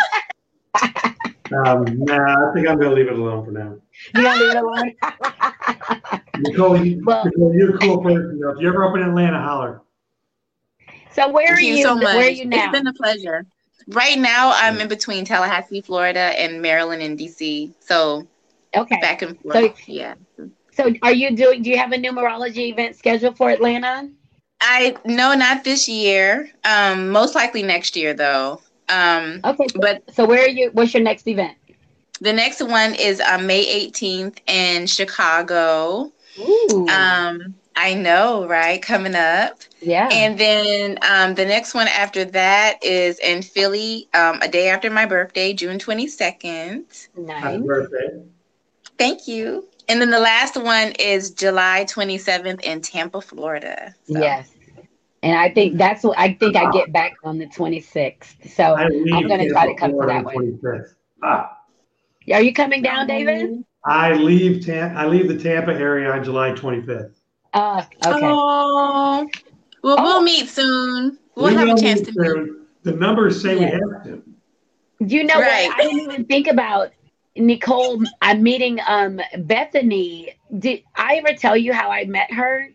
Um, 1.54 1.86
nah, 1.88 2.50
I 2.50 2.54
think 2.54 2.68
I'm 2.68 2.80
gonna 2.80 2.96
leave 2.96 3.08
it 3.08 3.14
alone 3.14 3.46
for 3.46 3.52
now. 3.52 3.76
you 4.16 4.24
don't 4.24 4.40
leave 4.40 4.50
it 4.50 4.58
alone. 4.58 6.22
Nicole, 6.40 6.84
you, 6.84 7.02
Well- 7.06 7.26
Nicole, 7.26 7.54
you're 7.54 7.76
a 7.76 7.80
cool 7.80 8.02
person. 8.02 8.42
If 8.56 8.62
you're 8.62 8.74
ever 8.74 8.86
up 8.86 8.96
in 8.96 9.04
Atlanta, 9.04 9.40
holler. 9.42 9.82
so, 11.12 11.30
where 11.30 11.54
are 11.54 11.60
you 11.60 11.76
you? 11.76 11.84
so 11.84 11.96
much. 11.96 12.04
Where 12.16 12.28
are 12.28 12.30
you 12.30 12.46
now? 12.46 12.64
It's 12.66 12.72
been 12.72 12.88
a 12.88 12.94
pleasure. 12.94 13.46
Right 13.90 14.18
now, 14.18 14.54
I'm 14.56 14.80
in 14.80 14.88
between 14.88 15.24
Tallahassee, 15.24 15.82
Florida, 15.82 16.20
and 16.20 16.62
Maryland 16.62 17.04
and 17.04 17.18
DC. 17.18 17.72
So 17.80 18.28
okay. 18.76 18.98
back 19.00 19.22
and 19.22 19.40
forth. 19.40 19.56
So- 19.56 19.74
yeah. 19.86 20.16
So, 20.72 20.94
are 21.04 21.14
you 21.14 21.36
doing? 21.36 21.62
Do 21.62 21.70
you 21.70 21.78
have 21.78 21.92
a 21.94 21.98
numerology 21.98 22.72
event 22.72 22.96
scheduled 22.96 23.38
for 23.38 23.50
Atlanta? 23.50 24.10
I 24.62 24.96
no, 25.06 25.34
not 25.34 25.64
this 25.64 25.88
year. 25.88 26.50
Um, 26.64 27.10
most 27.10 27.36
likely 27.36 27.64
next 27.64 27.96
year 27.96 28.14
though. 28.14 28.62
Um, 28.90 29.42
Okay. 29.44 29.68
So, 29.68 29.80
but 29.80 30.04
so 30.14 30.26
where 30.26 30.44
are 30.44 30.50
you? 30.50 30.70
What's 30.74 30.94
your 30.94 31.04
next 31.04 31.28
event? 31.28 31.58
the 32.22 32.34
next 32.34 32.62
one 32.62 32.96
is 32.96 33.20
um, 33.22 33.46
May 33.46 33.66
18th 33.90 34.38
in 34.48 34.88
Chicago. 34.88 36.12
Ooh. 36.40 36.88
Um, 36.90 37.56
I 37.76 37.94
know, 37.94 38.48
right? 38.48 38.82
Coming 38.82 39.16
up. 39.16 39.60
yeah. 39.82 40.08
And 40.12 40.38
then 40.38 40.98
um, 41.02 41.36
the 41.36 41.46
next 41.46 41.74
one 41.74 41.88
after 41.88 42.24
that 42.26 42.82
is 42.82 43.20
in 43.20 43.42
Philly, 43.42 44.08
um, 44.14 44.40
a 44.42 44.48
day 44.48 44.70
after 44.70 44.90
my 44.90 45.06
birthday, 45.06 45.54
June 45.54 45.78
22nd. 45.78 47.08
nice. 47.18 47.44
Happy 47.44 47.58
birthday. 47.64 48.24
Thank 48.98 49.28
you. 49.28 49.68
And 49.88 50.02
then 50.02 50.10
the 50.10 50.20
last 50.20 50.58
one 50.58 50.92
is 50.94 51.32
July 51.32 51.86
27th 51.88 52.62
in 52.62 52.82
Tampa, 52.82 53.22
Florida. 53.22 53.94
So- 54.06 54.20
Yes. 54.20 54.52
And 55.24 55.36
I 55.36 55.50
think 55.50 55.78
that's 55.80 56.04
what 56.04 56.20
I 56.20 56.34
think 56.36 56.56
I 56.56 56.70
get 56.72 56.94
back 56.94 57.14
on 57.24 57.40
the 57.40 57.48
26th. 57.48 58.36
So 58.56 58.64
I 58.64 58.88
leave 58.90 59.12
I'm 59.12 59.28
going 59.28 59.40
to 59.40 59.50
try 59.50 59.66
to 59.66 59.74
come 59.74 59.92
to 59.92 60.06
that 60.06 60.18
on 60.18 60.24
one. 60.26 60.36
25th. 60.62 60.94
Ah, 61.24 61.58
Are 62.32 62.42
you 62.42 62.54
coming 62.54 62.84
down, 62.84 63.08
David? 63.08 63.64
I 63.84 64.14
leave 64.14 64.64
Tam- 64.64 64.96
I 64.96 65.08
leave 65.08 65.28
the 65.28 65.38
Tampa 65.38 65.74
area 65.74 66.12
on 66.12 66.24
July 66.24 66.52
25th. 66.52 67.12
Uh, 67.56 67.82
okay. 68.06 68.20
Oh, 68.24 69.28
well, 69.82 69.96
Oh. 69.98 70.04
we'll 70.04 70.22
meet 70.22 70.48
soon. 70.48 71.18
We'll 71.36 71.48
We 71.48 71.56
have 71.56 71.70
a 71.76 71.82
chance 71.82 72.02
to 72.02 72.08
meet. 72.16 72.28
soon. 72.28 72.66
The 72.84 72.92
numbers 72.92 73.42
say 73.42 73.54
Yeah. 73.60 73.60
we 73.60 73.66
have 73.94 74.04
to. 74.04 74.24
You 75.00 75.24
know 75.24 75.40
Right. 75.40 75.68
what? 75.70 75.80
I 75.80 75.84
didn't 75.84 76.02
even 76.02 76.26
think 76.26 76.46
about 76.48 76.92
Nicole. 77.36 78.02
I'm 78.22 78.44
meeting 78.44 78.80
um 78.88 79.20
Bethany. 79.40 80.34
Did 80.58 80.84
I 80.96 81.16
ever 81.16 81.38
tell 81.38 81.58
you 81.58 81.74
how 81.74 81.90
I 81.92 82.06
met 82.06 82.32
her? 82.34 82.70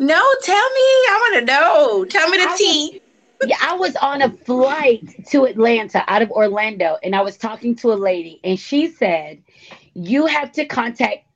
No, 0.00 0.22
tell 0.42 0.70
me. 0.70 0.80
I 0.80 1.18
want 1.30 1.46
to 1.46 1.52
know. 1.52 2.04
Tell 2.06 2.28
me 2.30 2.38
I 2.38 2.44
the 2.44 2.50
was- 2.50 2.58
tea. 2.58 3.00
Yeah, 3.46 3.56
I 3.60 3.74
was 3.74 3.94
on 3.96 4.22
a 4.22 4.30
flight 4.30 5.02
to 5.30 5.44
Atlanta 5.44 6.02
out 6.10 6.22
of 6.22 6.30
Orlando, 6.30 6.96
and 7.02 7.14
I 7.14 7.20
was 7.20 7.36
talking 7.36 7.74
to 7.76 7.92
a 7.92 7.94
lady, 7.94 8.40
and 8.42 8.58
she 8.58 8.86
said, 8.88 9.42
"You 9.92 10.24
have 10.26 10.50
to 10.52 10.64
contact 10.64 11.26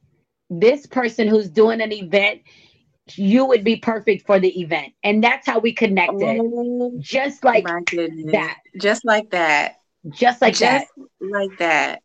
this 0.48 0.86
person 0.86 1.28
who's 1.28 1.50
doing 1.50 1.82
an 1.82 1.92
event. 1.92 2.42
You 3.16 3.44
would 3.44 3.62
be 3.62 3.76
perfect 3.76 4.26
for 4.26 4.38
the 4.40 4.58
event." 4.60 4.94
And 5.02 5.22
that's 5.22 5.46
how 5.46 5.58
we 5.58 5.72
connected, 5.72 6.40
Oh, 6.40 6.92
just 6.98 7.44
like 7.44 7.66
that, 7.66 8.56
Just 8.80 9.04
like 9.04 9.28
that. 9.30 9.74
just 10.08 10.40
like 10.40 10.56
that. 10.58 10.86
Just 10.86 10.92
like 11.20 11.58
that. 11.58 12.00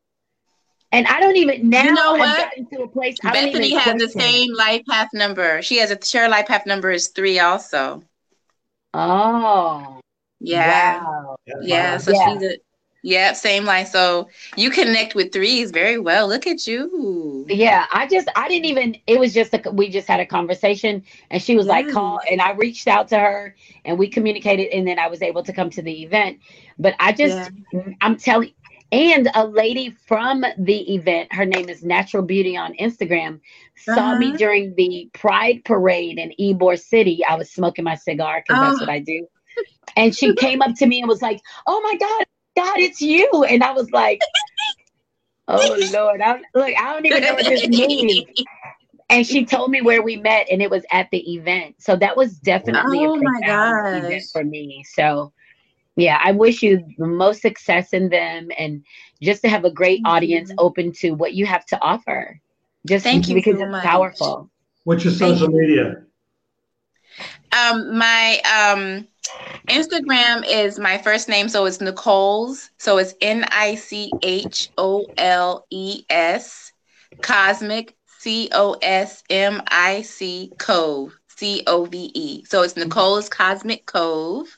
And 0.93 1.07
I 1.07 1.19
don't 1.19 1.37
even 1.37 1.69
now. 1.69 1.83
You 1.83 1.93
know 1.93 2.13
I've 2.13 2.19
what? 2.19 2.69
to 2.71 2.83
a 2.83 2.87
place. 2.87 3.17
I 3.25 3.33
don't 3.33 3.45
Bethany 3.45 3.75
has 3.75 3.95
the 3.95 4.09
question. 4.11 4.21
same 4.21 4.53
life 4.53 4.83
path 4.89 5.09
number. 5.13 5.61
She 5.61 5.77
has 5.77 5.91
a 5.91 6.05
share 6.05 6.29
life 6.29 6.47
path 6.47 6.65
number 6.65 6.91
is 6.91 7.09
three 7.09 7.39
also. 7.39 8.03
Oh, 8.93 9.99
Yeah. 10.39 11.03
wow. 11.03 11.35
Yeah. 11.61 11.97
So 11.97 12.11
Yeah. 12.11 12.33
she's 12.33 12.43
a 12.43 12.57
yeah, 13.05 13.33
same 13.33 13.65
life. 13.65 13.89
So 13.89 14.29
you 14.55 14.69
connect 14.69 15.13
with 15.13 15.33
threes 15.33 15.71
very 15.71 15.99
well. 15.99 16.27
Look 16.27 16.47
at 16.47 16.67
you. 16.67 17.45
Yeah, 17.49 17.85
I 17.91 18.07
just 18.07 18.29
I 18.35 18.47
didn't 18.47 18.65
even 18.65 18.95
it 19.07 19.19
was 19.19 19.33
just 19.33 19.53
a 19.53 19.71
we 19.71 19.89
just 19.89 20.07
had 20.07 20.21
a 20.21 20.25
conversation 20.25 21.03
and 21.29 21.41
she 21.41 21.57
was 21.57 21.67
like 21.67 21.89
call 21.89 22.19
mm. 22.19 22.31
and 22.31 22.41
I 22.41 22.51
reached 22.53 22.87
out 22.87 23.09
to 23.09 23.19
her 23.19 23.55
and 23.83 23.99
we 23.99 24.07
communicated 24.07 24.69
and 24.73 24.87
then 24.87 24.99
I 24.99 25.07
was 25.07 25.21
able 25.21 25.43
to 25.43 25.51
come 25.53 25.69
to 25.71 25.81
the 25.81 26.03
event. 26.03 26.39
But 26.79 26.95
I 26.99 27.11
just 27.11 27.51
I'm 28.01 28.15
telling 28.17 28.53
and 28.93 29.29
a 29.33 29.47
lady 29.47 29.89
from 30.07 30.45
the 30.57 30.93
event, 30.95 31.33
her 31.33 31.45
name 31.45 31.67
is 31.67 31.83
Natural 31.83 32.21
Beauty 32.23 32.55
on 32.55 32.75
Instagram, 32.75 33.41
saw 33.75 34.13
me 34.15 34.27
Uh-huh. 34.27 34.37
during 34.37 34.75
the 34.75 35.09
Pride 35.13 35.63
Parade 35.65 36.19
in 36.19 36.31
Ybor 36.39 36.79
City. 36.79 37.25
I 37.25 37.35
was 37.35 37.51
smoking 37.51 37.85
my 37.85 37.95
cigar 37.95 38.41
because 38.41 38.59
that's 38.59 38.79
Oh. 38.79 38.79
what 38.79 38.91
I 38.91 38.99
do. 38.99 39.27
And 39.95 40.15
she 40.15 40.35
came 40.35 40.61
up 40.61 40.75
to 40.77 40.85
me 40.85 40.99
and 41.01 41.09
was 41.09 41.23
like, 41.23 41.41
"Oh 41.67 41.81
my 41.81 41.95
God, 41.97 42.25
God, 42.65 42.79
it's 42.81 43.01
you!" 43.01 43.45
And 43.49 43.63
I 43.63 43.71
was 43.73 43.91
like, 43.91 44.21
"Oh 45.47 45.77
Lord, 45.79 46.21
I, 46.21 46.39
look, 46.53 46.73
I 46.79 46.93
don't 46.93 47.07
even 47.07 47.23
know 47.25 47.33
what 47.35 47.47
this 47.47 47.67
means." 47.67 48.29
And 49.09 49.27
she 49.27 49.45
told 49.45 49.71
me 49.71 49.81
where 49.81 50.03
we 50.03 50.17
met, 50.17 50.47
and 50.51 50.61
it 50.61 50.71
was 50.71 50.85
at 50.91 51.09
the 51.11 51.33
event. 51.35 51.75
So 51.79 51.95
that 51.97 52.17
was 52.17 52.39
definitely 52.39 53.03
Oh 53.03 53.15
a 53.15 53.19
my 53.21 53.41
profound 53.41 53.81
event 53.91 54.29
for 54.31 54.43
me. 54.43 54.83
So, 54.95 55.33
yeah, 55.95 56.19
I 56.23 56.31
wish 56.31 56.61
you 56.63 56.83
the 56.97 57.07
most 57.07 57.41
success 57.41 57.93
in 57.93 58.09
them, 58.09 58.49
and 58.57 58.83
just 59.21 59.41
to 59.43 59.49
have 59.49 59.65
a 59.65 59.71
great 59.71 60.01
audience 60.05 60.51
open 60.57 60.91
to 60.93 61.11
what 61.11 61.33
you 61.33 61.45
have 61.45 61.65
to 61.67 61.79
offer. 61.81 62.39
Just 62.85 63.03
Thank 63.03 63.29
you 63.29 63.35
because 63.35 63.59
so 63.59 63.65
it's 63.65 63.71
much. 63.71 63.83
powerful. 63.83 64.49
What's 64.83 65.03
your 65.03 65.13
Thank 65.13 65.37
social 65.37 65.47
media? 65.47 66.03
Um, 67.51 67.97
my 67.97 68.39
um 68.45 69.07
Instagram 69.69 70.43
is 70.47 70.79
my 70.79 70.97
first 70.97 71.29
name, 71.29 71.47
so 71.49 71.65
it's 71.65 71.81
Nichole's. 71.81 72.69
So 72.77 72.97
it's 72.97 73.13
N 73.21 73.45
I 73.51 73.75
C 73.75 74.11
H 74.21 74.69
O 74.77 75.05
L 75.17 75.65
E 75.69 76.03
S 76.09 76.71
Cosmic 77.21 77.95
C 78.05 78.49
O 78.53 78.75
S 78.81 79.23
M 79.29 79.61
I 79.67 80.01
C 80.01 80.51
Cove 80.57 81.17
C 81.27 81.63
O 81.67 81.85
V 81.85 82.11
E. 82.13 82.43
So 82.45 82.61
it's 82.63 82.75
Nichole's 82.75 83.29
Cosmic 83.29 83.85
Cove 83.85 84.57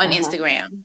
on 0.00 0.08
Uh-huh. 0.08 0.20
Instagram. 0.20 0.84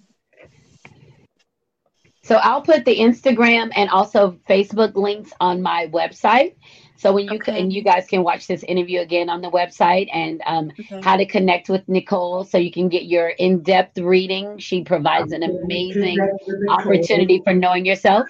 So 2.24 2.36
I'll 2.38 2.62
put 2.62 2.86
the 2.86 2.98
Instagram 2.98 3.72
and 3.76 3.90
also 3.90 4.40
Facebook 4.50 4.96
links 4.96 5.32
on 5.40 5.62
my 5.62 5.88
website. 5.88 6.56
So 6.98 7.14
when 7.14 7.28
you 7.28 7.38
Okay. 7.40 7.60
and 7.60 7.72
you 7.72 7.84
guys 7.84 8.08
can 8.08 8.24
watch 8.24 8.48
this 8.48 8.64
interview 8.64 9.02
again 9.02 9.30
on 9.30 9.42
the 9.42 9.52
website 9.52 10.10
and 10.12 10.42
um, 10.46 10.72
Okay. 10.80 11.00
how 11.02 11.18
to 11.18 11.26
connect 11.26 11.70
with 11.70 11.88
Nicole 11.88 12.44
so 12.44 12.58
you 12.58 12.72
can 12.72 12.90
get 12.90 13.06
your 13.06 13.30
in-depth 13.30 13.98
reading. 14.00 14.58
She 14.58 14.84
provides 14.84 15.32
an 15.34 15.44
amazing 15.44 16.20
opportunity 16.68 17.42
for 17.44 17.54
knowing 17.54 17.86
yourself. 17.86 18.30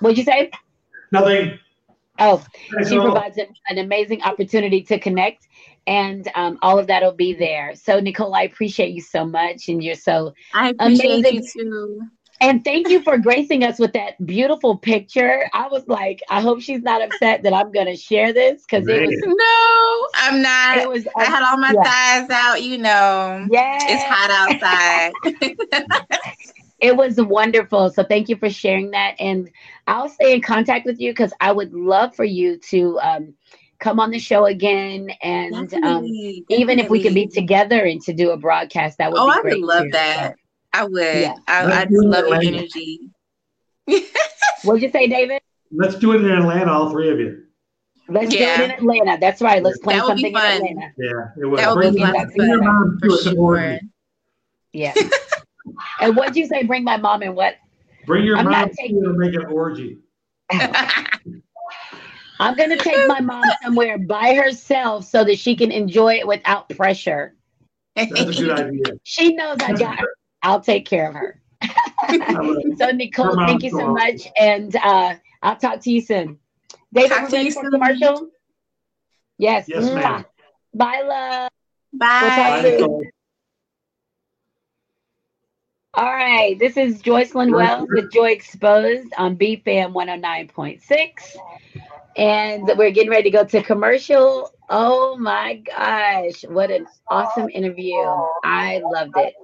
What'd 0.00 0.18
you 0.18 0.24
say? 0.24 0.50
Nothing. 1.10 1.58
Oh, 2.18 2.44
she 2.88 2.96
provides 2.98 3.38
an, 3.38 3.46
an 3.68 3.78
amazing 3.78 4.22
opportunity 4.22 4.82
to 4.82 4.98
connect 4.98 5.46
and 5.88 6.28
um, 6.34 6.58
all 6.62 6.78
of 6.78 6.86
that 6.86 7.02
will 7.02 7.12
be 7.12 7.32
there 7.32 7.74
so 7.74 7.98
nicole 7.98 8.34
i 8.34 8.42
appreciate 8.42 8.90
you 8.90 9.00
so 9.00 9.24
much 9.24 9.68
and 9.68 9.82
you're 9.82 9.94
so 9.94 10.32
I 10.54 10.68
appreciate 10.70 11.20
Amazing. 11.26 11.42
you 11.56 11.64
too. 11.64 12.00
and 12.42 12.62
thank 12.62 12.88
you 12.90 13.02
for 13.02 13.16
gracing 13.18 13.64
us 13.64 13.78
with 13.78 13.94
that 13.94 14.24
beautiful 14.26 14.76
picture 14.76 15.48
i 15.54 15.66
was 15.68 15.88
like 15.88 16.20
i 16.28 16.40
hope 16.40 16.60
she's 16.60 16.82
not 16.82 17.00
upset 17.02 17.42
that 17.42 17.54
i'm 17.54 17.72
going 17.72 17.86
to 17.86 17.96
share 17.96 18.32
this 18.34 18.62
because 18.62 18.86
it 18.86 19.00
was 19.00 19.14
No, 19.24 20.08
I'm 20.14 20.42
not. 20.42 20.76
it 20.78 20.88
was 20.88 21.06
I 21.16 21.24
had 21.24 21.42
all 21.42 21.56
my 21.56 21.72
yeah. 21.74 21.82
thighs 21.82 22.30
out, 22.30 22.62
you 22.62 22.78
know. 22.78 23.46
yeah 23.50 23.78
It's 23.82 24.04
hot 24.06 24.30
outside. 24.30 25.12
it 26.80 26.96
was 26.96 27.16
wonderful 27.20 27.90
so 27.90 28.02
thank 28.02 28.28
you 28.28 28.36
for 28.36 28.48
sharing 28.50 28.90
that 28.92 29.14
and 29.18 29.50
i'll 29.86 30.08
stay 30.08 30.34
in 30.34 30.40
contact 30.40 30.86
with 30.86 31.00
you 31.00 31.10
because 31.10 31.32
i 31.40 31.50
would 31.50 31.72
love 31.72 32.14
for 32.14 32.24
you 32.24 32.56
to 32.58 32.98
um, 33.00 33.34
come 33.78 34.00
on 34.00 34.10
the 34.10 34.18
show 34.18 34.44
again 34.46 35.10
and 35.22 35.72
um, 35.82 36.04
Definitely, 36.04 36.44
even 36.48 36.78
if 36.78 36.90
we 36.90 37.00
could 37.02 37.14
be 37.14 37.26
together 37.26 37.84
and 37.84 38.00
to 38.02 38.12
do 38.12 38.30
a 38.30 38.36
broadcast 38.36 38.98
that 38.98 39.10
would 39.12 39.20
Oh, 39.20 39.26
be 39.26 39.32
I 39.32 39.40
would 39.44 39.60
love 39.60 39.84
too. 39.84 39.90
that. 39.92 40.34
I 40.72 40.84
would. 40.84 41.14
Yeah. 41.20 41.34
I, 41.46 41.64
Let's 41.64 41.76
I 41.76 41.84
just 41.84 42.04
love 42.04 42.24
your 42.26 42.34
energy. 42.42 43.00
what'd 44.62 44.82
you 44.82 44.90
say 44.90 45.08
david 45.08 45.40
Let's 45.70 45.96
do 45.96 46.12
it 46.12 46.22
in 46.24 46.30
Atlanta, 46.30 46.72
all 46.72 46.90
three 46.90 47.10
of 47.10 47.18
you. 47.18 47.44
let's 48.08 48.30
do 48.30 48.44
it 48.44 48.60
in 48.60 48.70
atlanta 48.70 49.18
that's 49.20 49.40
right 49.42 49.62
let's 49.62 49.78
plan 49.78 49.98
That 49.98 50.06
would 50.06 50.16
be 50.16 50.22
something 50.22 50.34
in 50.34 50.44
atlanta 50.44 50.92
Yeah, 50.98 51.24
it 51.40 51.44
was. 51.46 51.60
That 51.60 51.70
would 51.70 51.80
bring 51.80 51.94
be 51.94 52.00
your, 52.00 52.08
lots 52.08 52.18
lots 52.18 52.30
of 52.30 52.36
bring 52.36 52.48
your 52.50 52.58
fun, 52.58 52.66
mom 52.66 52.98
For 53.00 53.08
to 53.08 53.14
it 53.14 53.22
tomorrow. 53.24 53.58
sure. 53.58 53.78
yeah 54.72 54.94
and 56.00 56.16
what'd 56.16 56.36
you 56.36 56.46
say 56.46 56.62
bring 56.64 56.84
my 56.84 56.96
mom 56.96 57.22
and 57.22 57.34
what 57.36 57.56
Bring 58.06 58.24
your 58.24 58.36
I'm 58.38 58.44
mom 58.44 58.52
not 58.52 58.64
to 58.70 58.74
taking- 58.74 58.98
it 58.98 59.06
and 59.06 59.18
make 59.18 59.34
an 59.34 59.46
orgy. 59.46 59.98
i'm 62.40 62.54
gonna 62.56 62.76
take 62.78 63.04
my 63.06 63.20
mom 63.20 63.50
somewhere 63.62 63.98
by 63.98 64.34
herself 64.34 65.04
so 65.04 65.24
that 65.24 65.38
she 65.38 65.54
can 65.56 65.70
enjoy 65.70 66.14
it 66.14 66.26
without 66.26 66.68
pressure 66.70 67.34
That's 67.96 68.12
a 68.12 68.24
good 68.32 68.50
idea. 68.50 68.86
she 69.02 69.34
knows 69.34 69.58
i 69.60 69.72
got 69.72 69.98
her 69.98 70.14
i'll 70.42 70.60
take 70.60 70.86
care 70.86 71.08
of 71.08 71.14
her 71.14 71.40
I 72.10 72.16
love 72.40 72.56
it. 72.64 72.78
So 72.78 72.86
Nichole, 72.92 73.34
thank 73.46 73.62
you 73.64 73.70
so 73.70 73.80
awesome. 73.80 73.94
much, 73.94 74.28
and 74.40 74.74
uh, 74.76 75.14
I'll 75.42 75.56
talk 75.56 75.80
to 75.80 75.90
you 75.90 76.00
soon. 76.00 76.38
David, 76.94 77.10
Talk 77.10 77.28
to 77.30 77.42
you 77.44 77.50
soon. 77.50 77.70
commercial? 77.70 78.28
Yes. 79.38 79.66
Yes, 79.68 79.90
ma'am. 79.90 80.24
Bye, 80.72 81.02
love. 81.04 81.50
Bye, 81.92 82.28
Bye. 82.62 82.78
Bye. 82.80 83.10
Nichole. 85.96 86.02
All 86.02 86.12
right, 86.12 86.58
this 86.58 86.76
is 86.76 87.02
Joycelyn 87.02 87.52
Wells 87.52 87.88
with 87.90 88.12
Joy 88.12 88.30
Exposed 88.30 89.12
on 89.16 89.36
BFAM 89.36 89.92
109.6. 89.92 91.36
And 92.16 92.70
we're 92.76 92.90
getting 92.90 93.10
ready 93.10 93.30
to 93.30 93.36
go 93.36 93.44
to 93.44 93.62
commercial. 93.62 94.50
Oh 94.68 95.16
my 95.16 95.54
gosh, 95.56 96.44
what 96.48 96.70
an 96.70 96.86
awesome 97.08 97.48
interview. 97.48 97.94
I 98.44 98.82
loved 98.84 99.16
it. 99.16 99.34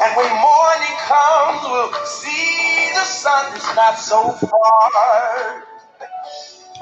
And 0.00 0.16
when 0.16 0.30
morning 0.40 0.96
comes, 1.06 1.62
we'll 1.64 1.92
see 2.04 2.90
the 2.94 3.04
sun 3.04 3.56
is 3.56 3.64
not 3.74 3.98
so 3.98 4.30
far. 4.32 5.64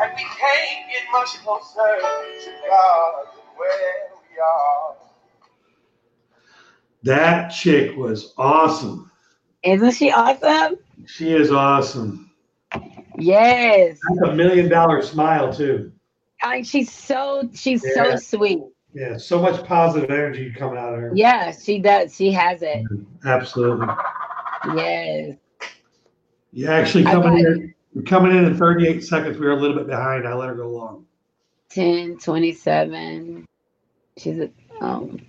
And 0.02 0.12
we 0.14 0.24
can't 0.24 0.90
get 0.90 1.04
much 1.12 1.28
closer 1.42 1.72
to 1.74 2.50
God 2.68 3.26
than 3.34 3.56
where 3.56 4.08
we 4.30 4.38
are. 4.38 5.05
That 7.06 7.50
chick 7.50 7.96
was 7.96 8.34
awesome. 8.36 9.10
Isn't 9.62 9.92
she 9.92 10.10
awesome? 10.10 10.76
She 11.06 11.32
is 11.32 11.52
awesome. 11.52 12.32
Yes. 13.16 13.98
That's 14.08 14.30
a 14.30 14.34
million 14.34 14.68
dollar 14.68 15.02
smile 15.02 15.52
too. 15.52 15.92
I, 16.42 16.62
she's 16.62 16.90
so 16.92 17.48
she's 17.54 17.84
Yeah. 17.84 18.16
so 18.16 18.16
sweet. 18.16 18.60
Yeah, 18.92 19.18
so 19.18 19.40
much 19.40 19.64
positive 19.64 20.10
energy 20.10 20.52
coming 20.52 20.78
out 20.78 20.94
of 20.94 21.00
her. 21.00 21.12
Yeah, 21.14 21.52
she 21.52 21.78
does. 21.78 22.14
She 22.16 22.32
has 22.32 22.62
it. 22.62 22.84
Absolutely. 23.24 23.86
Yes. 24.74 25.36
Yeah, 26.52 26.72
actually 26.72 27.04
coming 27.04 27.38
in, 27.38 27.74
we're 27.94 28.02
coming 28.02 28.36
in 28.36 28.46
in 28.46 28.56
38 28.56 29.04
seconds. 29.04 29.38
We 29.38 29.46
were 29.46 29.52
a 29.52 29.60
little 29.60 29.76
bit 29.76 29.86
behind. 29.86 30.26
I 30.26 30.34
let 30.34 30.48
her 30.48 30.54
go 30.56 30.70
long. 30.70 31.06
10, 31.68 32.18
27. 32.18 33.46
She's 34.16 34.38
a, 34.40 34.50
um, 34.80 35.20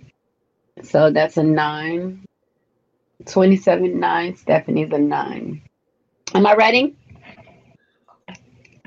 so 0.84 1.10
that's 1.10 1.36
a 1.36 1.42
nine. 1.42 2.24
27, 3.26 3.98
nine. 3.98 4.36
Stephanie's 4.36 4.92
a 4.92 4.98
nine. 4.98 5.62
Am 6.34 6.46
I 6.46 6.54
ready? 6.54 6.96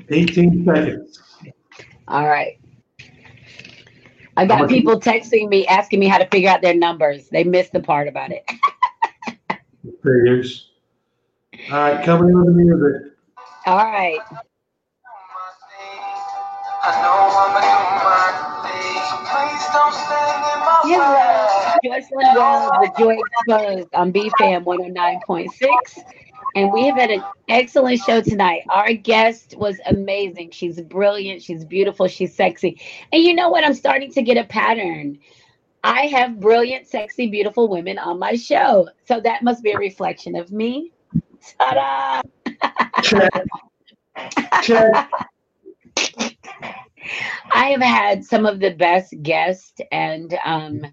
18 0.08 0.64
seconds. 0.64 1.20
All 2.08 2.26
right. 2.26 2.58
I 4.36 4.46
got 4.46 4.68
people 4.68 4.98
texting 4.98 5.48
me 5.48 5.66
asking 5.66 6.00
me 6.00 6.06
how 6.06 6.18
to 6.18 6.26
figure 6.26 6.48
out 6.48 6.62
their 6.62 6.74
numbers. 6.74 7.28
They 7.28 7.44
missed 7.44 7.72
the 7.72 7.80
part 7.80 8.08
about 8.08 8.30
it. 8.32 8.44
Figures. 10.02 10.70
All 11.70 11.76
right, 11.76 12.04
coming 12.04 12.30
in 12.30 12.38
with 12.38 12.46
the 12.46 12.52
music. 12.52 13.12
All 13.66 13.76
right. 13.76 14.20
You 19.72 20.98
love 20.98 21.14
way. 21.82 21.90
Joycelyn 21.90 22.34
Wells 22.34 22.72
with 22.80 22.90
Joy 22.98 23.16
Exposed 23.16 23.94
on 23.94 24.12
BFAM 24.12 24.64
109.6. 24.64 26.04
And 26.54 26.70
we 26.72 26.86
have 26.86 26.96
had 26.96 27.10
an 27.10 27.24
excellent 27.48 28.00
show 28.00 28.20
tonight. 28.20 28.64
Our 28.68 28.92
guest 28.92 29.54
was 29.56 29.80
amazing. 29.86 30.50
She's 30.50 30.78
brilliant. 30.80 31.42
She's 31.42 31.64
beautiful. 31.64 32.06
She's 32.08 32.34
sexy. 32.34 32.80
And 33.12 33.22
you 33.22 33.34
know 33.34 33.48
what? 33.48 33.64
I'm 33.64 33.72
starting 33.72 34.12
to 34.12 34.22
get 34.22 34.36
a 34.36 34.44
pattern. 34.44 35.18
I 35.82 36.02
have 36.08 36.38
brilliant, 36.38 36.86
sexy, 36.86 37.28
beautiful 37.28 37.68
women 37.68 37.98
on 37.98 38.18
my 38.18 38.34
show. 38.34 38.88
So 39.08 39.20
that 39.20 39.42
must 39.42 39.62
be 39.62 39.72
a 39.72 39.78
reflection 39.78 40.36
of 40.36 40.52
me. 40.52 40.92
Ta-da! 41.58 42.22
Check. 43.02 43.30
Check. 44.62 45.10
I 47.52 47.70
have 47.70 47.82
had 47.82 48.24
some 48.24 48.46
of 48.46 48.60
the 48.60 48.70
best 48.70 49.14
guests 49.22 49.80
and 49.90 50.36
um, 50.44 50.86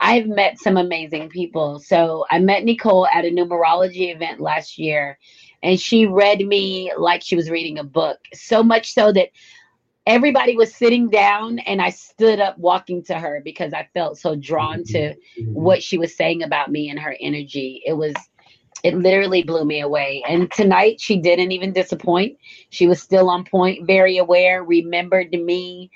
I've 0.00 0.26
met 0.26 0.58
some 0.58 0.76
amazing 0.76 1.28
people. 1.28 1.78
So 1.80 2.26
I 2.30 2.38
met 2.38 2.64
Nichole 2.64 3.08
at 3.12 3.24
a 3.24 3.30
numerology 3.30 4.14
event 4.14 4.40
last 4.40 4.78
year 4.78 5.18
and 5.62 5.80
she 5.80 6.06
read 6.06 6.40
me 6.40 6.92
like 6.96 7.22
she 7.22 7.36
was 7.36 7.50
reading 7.50 7.78
a 7.78 7.84
book. 7.84 8.18
So 8.34 8.62
much 8.62 8.92
so 8.92 9.12
that 9.12 9.30
everybody 10.06 10.56
was 10.56 10.74
sitting 10.74 11.08
down 11.08 11.58
and 11.60 11.80
I 11.80 11.90
stood 11.90 12.40
up 12.40 12.58
walking 12.58 13.02
to 13.04 13.14
her 13.14 13.40
because 13.42 13.72
I 13.72 13.88
felt 13.94 14.18
so 14.18 14.36
drawn 14.36 14.84
to 14.84 15.14
what 15.46 15.82
she 15.82 15.98
was 15.98 16.16
saying 16.16 16.42
about 16.42 16.70
me 16.70 16.90
and 16.90 16.98
her 16.98 17.16
energy. 17.20 17.82
It 17.86 17.94
was 17.94 18.14
it 18.82 18.94
literally 18.94 19.42
blew 19.42 19.64
me 19.64 19.80
away. 19.80 20.22
And 20.28 20.50
tonight 20.50 21.00
she 21.00 21.16
didn't 21.16 21.52
even 21.52 21.72
disappoint. 21.72 22.38
She 22.70 22.86
was 22.86 23.00
still 23.00 23.30
on 23.30 23.44
point, 23.44 23.86
very 23.86 24.18
aware, 24.18 24.62
remembered 24.62 25.30
me 25.32 25.90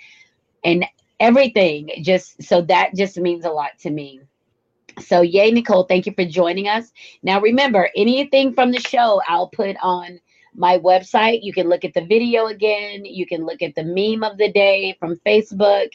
and 0.64 0.84
everything. 1.20 1.90
Just 2.02 2.42
so 2.42 2.62
that 2.62 2.94
just 2.94 3.18
means 3.18 3.44
a 3.44 3.50
lot 3.50 3.78
to 3.80 3.90
me. 3.90 4.20
So 5.00 5.20
yay, 5.20 5.52
Nichole, 5.52 5.86
thank 5.86 6.06
you 6.06 6.12
for 6.12 6.24
joining 6.24 6.68
us. 6.68 6.92
Now 7.22 7.40
remember, 7.40 7.90
anything 7.94 8.54
from 8.54 8.72
the 8.72 8.80
show 8.80 9.20
I'll 9.28 9.48
put 9.48 9.76
on 9.82 10.20
my 10.54 10.78
website. 10.78 11.40
You 11.42 11.52
can 11.52 11.68
look 11.68 11.84
at 11.84 11.94
the 11.94 12.04
video 12.04 12.46
again. 12.46 13.04
You 13.04 13.26
can 13.26 13.44
look 13.46 13.62
at 13.62 13.74
the 13.74 13.84
meme 13.84 14.28
of 14.28 14.38
the 14.38 14.50
day 14.50 14.96
from 14.98 15.20
Facebook, 15.24 15.90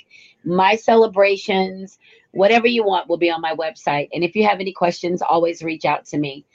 my 0.46 0.76
celebrations, 0.76 1.98
whatever 2.32 2.68
you 2.68 2.84
want 2.84 3.10
will 3.10 3.18
be 3.18 3.30
on 3.30 3.42
my 3.42 3.54
website. 3.56 4.10
And 4.14 4.24
if 4.24 4.36
you 4.36 4.46
have 4.48 4.60
any 4.60 4.72
questions, 4.72 5.22
always 5.22 5.64
reach 5.64 5.86
out 5.86 6.06
to 6.06 6.18
me 6.18 6.46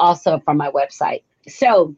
also 0.00 0.40
from 0.40 0.56
my 0.56 0.70
website. 0.70 1.22
So 1.46 1.94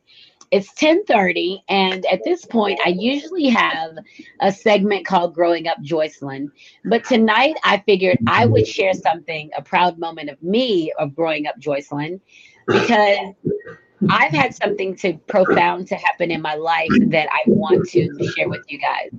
it's 0.50 0.68
1030 0.68 1.64
and 1.70 2.04
at 2.06 2.20
this 2.24 2.44
point 2.44 2.78
I 2.84 2.90
usually 2.90 3.48
have 3.48 3.96
a 4.40 4.52
segment 4.52 5.06
called 5.06 5.34
Growing 5.34 5.66
Up 5.66 5.78
Joycelyn. 5.78 6.50
But 6.84 7.04
tonight 7.04 7.54
I 7.64 7.78
figured 7.86 8.18
I 8.26 8.44
would 8.44 8.66
share 8.66 8.92
something, 8.92 9.50
a 9.56 9.62
proud 9.62 9.98
moment 9.98 10.28
of 10.28 10.42
me 10.42 10.92
of 10.98 11.14
growing 11.16 11.46
up 11.46 11.58
Joycelyn, 11.58 12.20
because 12.66 13.34
I've 14.10 14.32
had 14.32 14.54
something 14.54 14.94
to 14.96 15.14
profound 15.26 15.88
to 15.88 15.94
happen 15.94 16.30
in 16.30 16.42
my 16.42 16.54
life 16.54 16.90
that 17.08 17.28
I 17.30 17.42
want 17.46 17.88
to 17.90 18.32
share 18.36 18.48
with 18.50 18.64
you 18.68 18.78
guys. 18.78 19.10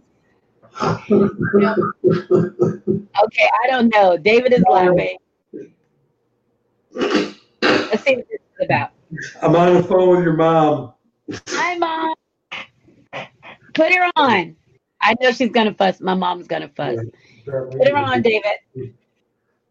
Okay, 3.24 3.50
I 3.64 3.68
don't 3.70 3.90
know. 3.90 4.18
David 4.18 4.54
is 4.54 4.64
laughing. 4.70 5.18
Let's 7.62 8.04
see 8.04 8.24
about. 8.64 8.92
I'm 9.42 9.56
on 9.56 9.76
the 9.76 9.84
phone 9.84 10.10
with 10.10 10.24
your 10.24 10.34
mom. 10.34 10.94
Hi, 11.50 11.78
mom. 11.78 12.14
Put 13.74 13.94
her 13.94 14.10
on. 14.16 14.56
I 15.02 15.16
know 15.22 15.32
she's 15.32 15.52
gonna 15.52 15.74
fuss. 15.74 16.00
My 16.00 16.14
mom's 16.14 16.48
gonna 16.48 16.70
fuss. 16.70 17.00
Put 17.46 17.88
her 17.88 17.98
on, 17.98 18.22
David. 18.22 18.94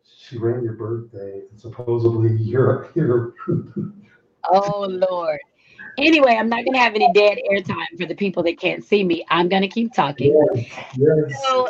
She 0.04 0.38
ran 0.38 0.62
your 0.62 0.74
birthday, 0.74 1.42
and 1.50 1.60
supposedly 1.60 2.36
you're 2.36 2.90
you're. 2.94 3.34
Oh 4.44 4.86
Lord. 5.10 5.38
Anyway, 5.98 6.36
I'm 6.38 6.48
not 6.48 6.64
gonna 6.64 6.78
have 6.78 6.94
any 6.94 7.12
dead 7.12 7.38
airtime 7.50 7.98
for 7.98 8.06
the 8.06 8.14
people 8.14 8.42
that 8.44 8.58
can't 8.58 8.84
see 8.84 9.04
me. 9.04 9.24
I'm 9.28 9.48
gonna 9.48 9.68
keep 9.68 9.92
talking. 9.92 10.34
Yes. 10.54 10.66
Yes. 10.96 11.42
So 11.42 11.68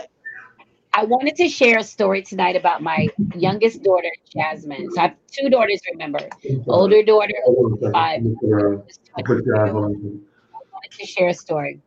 I 0.94 1.04
wanted 1.04 1.36
to 1.36 1.48
share 1.48 1.78
a 1.78 1.84
story 1.84 2.22
tonight 2.22 2.54
about 2.54 2.82
my 2.82 3.08
youngest 3.34 3.82
daughter, 3.82 4.10
Jasmine. 4.34 4.90
So 4.90 5.00
I 5.00 5.02
have 5.08 5.16
two 5.30 5.48
daughters, 5.48 5.80
remember. 5.90 6.20
Older 6.66 7.02
daughter, 7.02 7.34
five. 7.92 8.22
is 8.22 8.98
Good 9.24 9.44
22. 9.44 9.44
job. 9.46 9.68
I 9.68 9.72
wanted 9.72 10.90
to 10.90 11.06
share 11.06 11.28
a 11.28 11.34
story. 11.34 11.80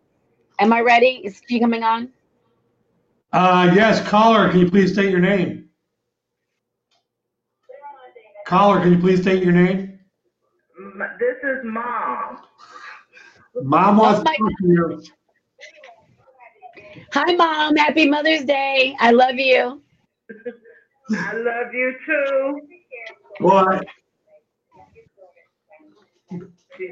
Am 0.59 0.73
I 0.73 0.81
ready? 0.81 1.21
Is 1.23 1.39
she 1.47 1.59
coming 1.59 1.83
on? 1.83 2.09
Uh, 3.31 3.71
yes, 3.75 4.01
caller, 4.07 4.49
can 4.49 4.61
you 4.61 4.71
please 4.71 4.93
state 4.93 5.11
your 5.11 5.19
name? 5.19 5.69
Caller, 8.47 8.81
can 8.81 8.93
you 8.93 8.99
please 8.99 9.21
state 9.21 9.43
your 9.43 9.51
name? 9.53 9.99
This 11.19 11.37
is 11.43 11.59
mom. 11.63 12.39
Mom 13.61 13.97
wants 13.97 14.21
Oh 14.21 14.23
to 14.23 14.29
talk 14.29 14.49
to 14.61 14.67
you. 14.67 15.03
Hi, 17.15 17.33
mom. 17.33 17.77
Happy 17.77 18.09
Mother's 18.09 18.43
Day. 18.43 18.93
I 18.99 19.11
love 19.11 19.35
you. 19.35 19.81
I 21.17 21.33
love 21.33 21.73
you 21.73 21.95
too. 22.05 22.59
What? 23.39 23.85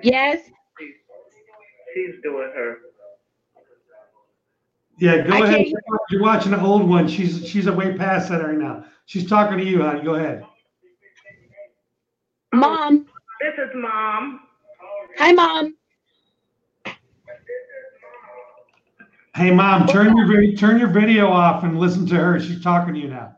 Yes. 0.01 0.39
she's 1.93 2.13
doing 2.23 2.51
her. 2.55 2.77
Yeah, 4.97 5.27
go 5.27 5.33
I 5.33 5.39
ahead. 5.39 5.57
can't- 5.65 5.75
You're 6.09 6.21
watching 6.21 6.53
an 6.53 6.61
old 6.61 6.87
one. 6.87 7.09
She's 7.09 7.45
she's 7.45 7.69
way 7.69 7.97
past 7.97 8.29
that 8.29 8.41
right 8.41 8.57
now. 8.57 8.85
She's 9.07 9.27
talking 9.27 9.57
to 9.57 9.65
you, 9.65 9.81
honey. 9.81 10.03
Go 10.03 10.15
ahead. 10.15 10.45
Mom. 12.53 13.07
This 13.41 13.55
is 13.57 13.71
mom. 13.75 14.39
Hi, 15.17 15.33
mom. 15.33 15.75
Hey, 19.35 19.49
mom, 19.51 19.87
turn 19.87 20.15
your 20.15 20.53
turn 20.53 20.77
your 20.77 20.89
video 20.89 21.27
off 21.27 21.63
and 21.63 21.79
listen 21.79 22.05
to 22.07 22.15
her. 22.15 22.39
She's 22.39 22.61
talking 22.61 22.93
to 22.93 22.99
you 22.99 23.07
now. 23.07 23.35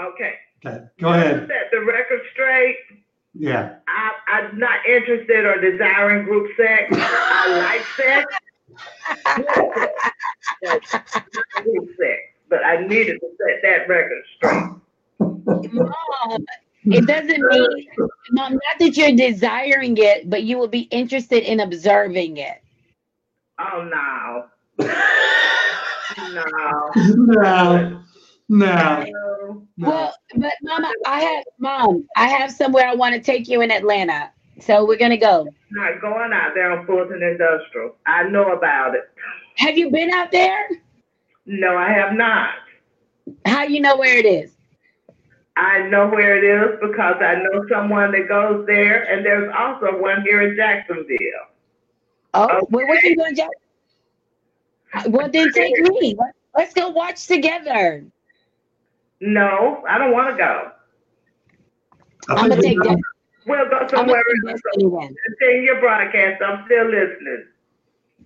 Okay. 0.00 0.34
Okay, 0.66 0.84
go 0.98 1.10
ahead. 1.10 1.46
Set 1.46 1.70
the 1.70 1.84
record 1.84 2.20
straight. 2.32 2.76
Yeah. 3.34 3.76
I, 3.86 4.12
I'm 4.28 4.58
not 4.58 4.84
interested 4.88 5.44
or 5.44 5.60
desiring 5.60 6.24
group 6.24 6.50
sex. 6.56 6.88
I 6.92 7.58
like 7.58 7.84
sex. 7.96 8.34
But 10.62 10.82
group 11.62 11.88
sex. 11.98 12.20
But 12.48 12.64
I 12.64 12.86
needed 12.86 13.20
to 13.20 13.28
set 13.38 13.62
that 13.62 13.88
record 13.88 14.22
straight. 14.36 15.72
Mom. 15.72 16.44
It 16.86 17.06
doesn't 17.06 17.40
mean, 17.40 17.86
mom, 18.32 18.52
not 18.52 18.78
that 18.78 18.96
you're 18.96 19.12
desiring 19.12 19.96
it, 19.96 20.28
but 20.28 20.42
you 20.42 20.58
will 20.58 20.68
be 20.68 20.82
interested 20.90 21.42
in 21.44 21.60
observing 21.60 22.36
it. 22.36 22.62
Oh 23.58 23.88
no. 23.90 24.46
No. 24.78 24.86
No. 26.32 26.90
No. 27.16 28.00
No. 28.48 29.04
no. 29.06 29.66
Well, 29.78 30.14
but 30.36 30.52
mama, 30.62 30.92
I 31.06 31.20
have, 31.20 31.44
mom, 31.58 32.06
I 32.16 32.28
have 32.28 32.50
somewhere 32.52 32.86
I 32.86 32.94
want 32.94 33.14
to 33.14 33.20
take 33.20 33.48
you 33.48 33.62
in 33.62 33.70
Atlanta. 33.70 34.30
So 34.60 34.84
we're 34.86 34.98
going 34.98 35.10
to 35.10 35.16
go. 35.16 35.46
Not 35.70 36.00
going 36.00 36.32
out 36.32 36.52
there 36.54 36.70
on 36.70 36.86
Fulton 36.86 37.22
Industrial. 37.22 37.96
I 38.06 38.24
know 38.24 38.52
about 38.52 38.94
it. 38.94 39.10
Have 39.56 39.76
you 39.78 39.90
been 39.90 40.10
out 40.10 40.30
there? 40.30 40.68
No, 41.46 41.76
I 41.76 41.88
have 41.90 42.12
not. 42.14 42.50
How 43.46 43.62
you 43.64 43.80
know 43.80 43.96
where 43.96 44.16
it 44.18 44.26
is? 44.26 44.52
I 45.56 45.80
know 45.88 46.08
where 46.08 46.36
it 46.36 46.44
is 46.44 46.78
because 46.80 47.16
I 47.20 47.36
know 47.36 47.64
someone 47.70 48.12
that 48.12 48.28
goes 48.28 48.66
there, 48.66 49.04
and 49.04 49.24
there's 49.24 49.52
also 49.56 50.00
one 50.00 50.22
here 50.22 50.42
in 50.42 50.56
Jacksonville. 50.56 51.16
Oh, 52.34 52.44
Okay. 52.44 52.66
well, 52.70 52.86
what 52.88 53.02
you 53.04 53.16
doing, 53.16 53.36
Jack? 53.36 53.50
Well, 55.08 55.28
then 55.30 55.52
take 55.52 55.78
me. 55.78 56.16
Let's 56.56 56.74
go 56.74 56.88
watch 56.90 57.26
together. 57.26 58.04
No, 59.20 59.82
I 59.88 59.98
don't 59.98 60.12
want 60.12 60.30
to 60.30 60.36
go. 60.36 60.70
I 62.28 62.34
I'm 62.34 62.48
gonna 62.48 62.62
take 62.62 62.78
that. 62.82 62.98
We'll 63.46 63.68
go 63.68 63.78
I'm 63.80 63.88
somewhere 63.88 64.22
gonna 64.22 64.52
else. 64.52 64.60
take 64.64 64.72
Destiny 64.74 64.90
then. 64.98 65.14
Continue 65.38 65.62
your 65.62 65.80
broadcast. 65.80 66.42
I'm 66.42 66.64
still 66.66 66.86
listening. 66.86 67.44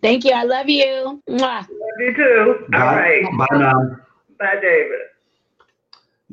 Thank 0.02 0.24
you. 0.24 0.32
I 0.32 0.44
love 0.44 0.68
you. 0.68 1.22
Mwah. 1.28 1.40
Love 1.40 1.68
you 2.00 2.14
too. 2.14 2.54
All 2.74 2.80
Bye, 2.80 2.96
right. 2.96 3.24
bye 3.38 3.58
now. 3.58 3.96
Bye, 4.38 4.54
David. 4.60 4.98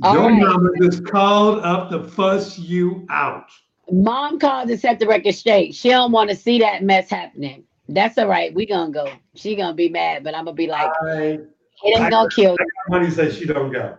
All 0.04 0.14
Your 0.14 0.30
right. 0.30 0.40
mama 0.40 0.70
just 0.82 1.06
called 1.06 1.60
up 1.60 1.90
to 1.90 2.04
fuss 2.04 2.60
you 2.60 3.06
out. 3.10 3.50
Mom 3.92 4.40
called 4.40 4.68
to 4.70 4.78
set 4.78 5.00
the 5.00 5.08
record 5.08 5.34
straight. 5.36 5.74
She 5.74 5.90
don't 5.90 6.12
want 6.12 6.30
to 6.30 6.36
see 6.36 6.60
that 6.60 6.84
mess 6.84 7.10
happening. 7.10 7.64
That's 7.88 8.18
all 8.18 8.28
right. 8.28 8.54
We 8.54 8.66
gonna 8.66 8.92
go. 8.92 9.12
She 9.36 9.56
gonna 9.56 9.74
be 9.74 9.90
mad, 9.90 10.24
but 10.24 10.36
I'm 10.36 10.46
gonna 10.46 10.56
be 10.56 10.68
like, 10.68 10.92
I, 11.02 11.40
it 11.84 11.84
ain't 11.84 12.10
gonna 12.10 12.30
kill. 12.30 12.58
money 12.90 13.12
says 13.12 13.38
she 13.38 13.46
don't 13.46 13.72
go. 13.72 13.98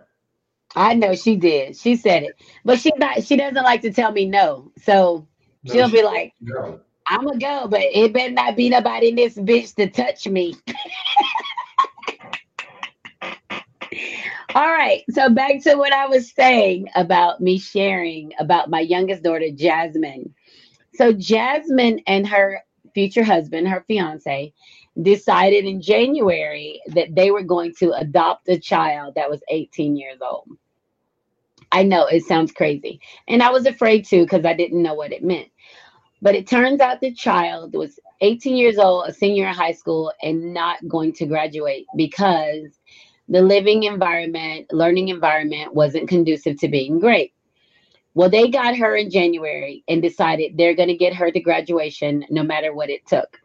I 0.75 0.93
know 0.93 1.15
she 1.15 1.37
did. 1.37 1.77
She 1.77 1.95
said 1.95 2.23
it, 2.23 2.35
but 2.65 2.79
she 2.79 2.91
not. 2.97 3.23
She 3.23 3.37
doesn't 3.37 3.63
like 3.63 3.81
to 3.81 3.91
tell 3.91 4.11
me 4.11 4.25
no. 4.25 4.71
So 4.83 5.27
No, 5.63 5.73
she'll 5.73 5.89
she 5.89 5.97
be 5.97 6.03
like. 6.03 6.33
I'm 7.09 7.23
gonna 7.23 7.39
go, 7.39 7.67
but 7.69 7.79
it 7.81 8.11
better 8.11 8.33
not 8.33 8.57
be 8.57 8.69
nobody 8.69 9.09
in 9.09 9.15
this 9.15 9.35
bitch 9.35 9.75
to 9.75 9.89
touch 9.89 10.27
me. 10.27 10.55
All 14.55 14.67
right, 14.67 15.03
so 15.11 15.29
back 15.29 15.63
to 15.63 15.75
what 15.75 15.93
I 15.93 16.07
was 16.07 16.31
saying 16.31 16.89
about 16.95 17.39
me 17.39 17.59
sharing 17.59 18.33
about 18.39 18.69
my 18.69 18.81
youngest 18.81 19.23
daughter, 19.23 19.49
Jasmine. 19.53 20.33
So, 20.95 21.13
Jasmine 21.13 22.01
and 22.07 22.27
her 22.27 22.61
future 22.97 23.23
husband, 23.23 23.67
her 23.67 23.85
fiance, 23.87 24.51
decided 25.03 25.65
in 25.65 25.79
January 25.79 26.81
that 26.87 27.13
they 27.13 27.29
were 27.29 27.43
going 27.43 27.71
to 27.77 27.91
adopt 27.91 28.49
a 28.49 28.57
child 28.57 29.13
that 29.13 29.29
was 29.29 29.39
18 29.51 29.95
years 29.95 30.17
old. 30.19 30.49
I 31.71 31.83
know 31.83 32.07
it 32.07 32.23
sounds 32.23 32.51
crazy. 32.51 32.99
And 33.27 33.43
I 33.43 33.51
was 33.51 33.67
afraid 33.67 34.07
too 34.07 34.23
because 34.23 34.45
I 34.45 34.55
didn't 34.55 34.81
know 34.81 34.95
what 34.95 35.11
it 35.11 35.23
meant. 35.23 35.49
But 36.23 36.33
it 36.33 36.47
turns 36.47 36.81
out 36.81 36.99
the 36.99 37.13
child 37.13 37.75
was 37.75 37.99
18 38.21 38.57
years 38.57 38.79
old, 38.79 39.07
a 39.07 39.13
senior 39.13 39.47
in 39.47 39.53
high 39.53 39.73
school, 39.73 40.11
and 40.23 40.51
not 40.51 40.77
going 40.87 41.13
to 41.13 41.27
graduate 41.27 41.85
because 41.95 42.79
the 43.29 43.43
living 43.43 43.83
environment, 43.83 44.73
learning 44.73 45.09
environment 45.09 45.75
wasn't 45.75 46.09
conducive 46.09 46.59
to 46.61 46.67
being 46.67 46.99
great. 46.99 47.31
Well, 48.17 48.31
they 48.31 48.49
got 48.49 48.75
her 48.75 48.95
in 48.95 49.11
January 49.11 49.83
and 49.87 50.01
decided 50.01 50.57
they're 50.57 50.73
going 50.73 50.87
to 50.87 50.97
get 50.97 51.13
her 51.13 51.29
to 51.29 51.39
graduation 51.39 52.25
no 52.31 52.41
matter 52.41 52.73
what 52.73 52.89
it 52.89 53.05
took. 53.05 53.39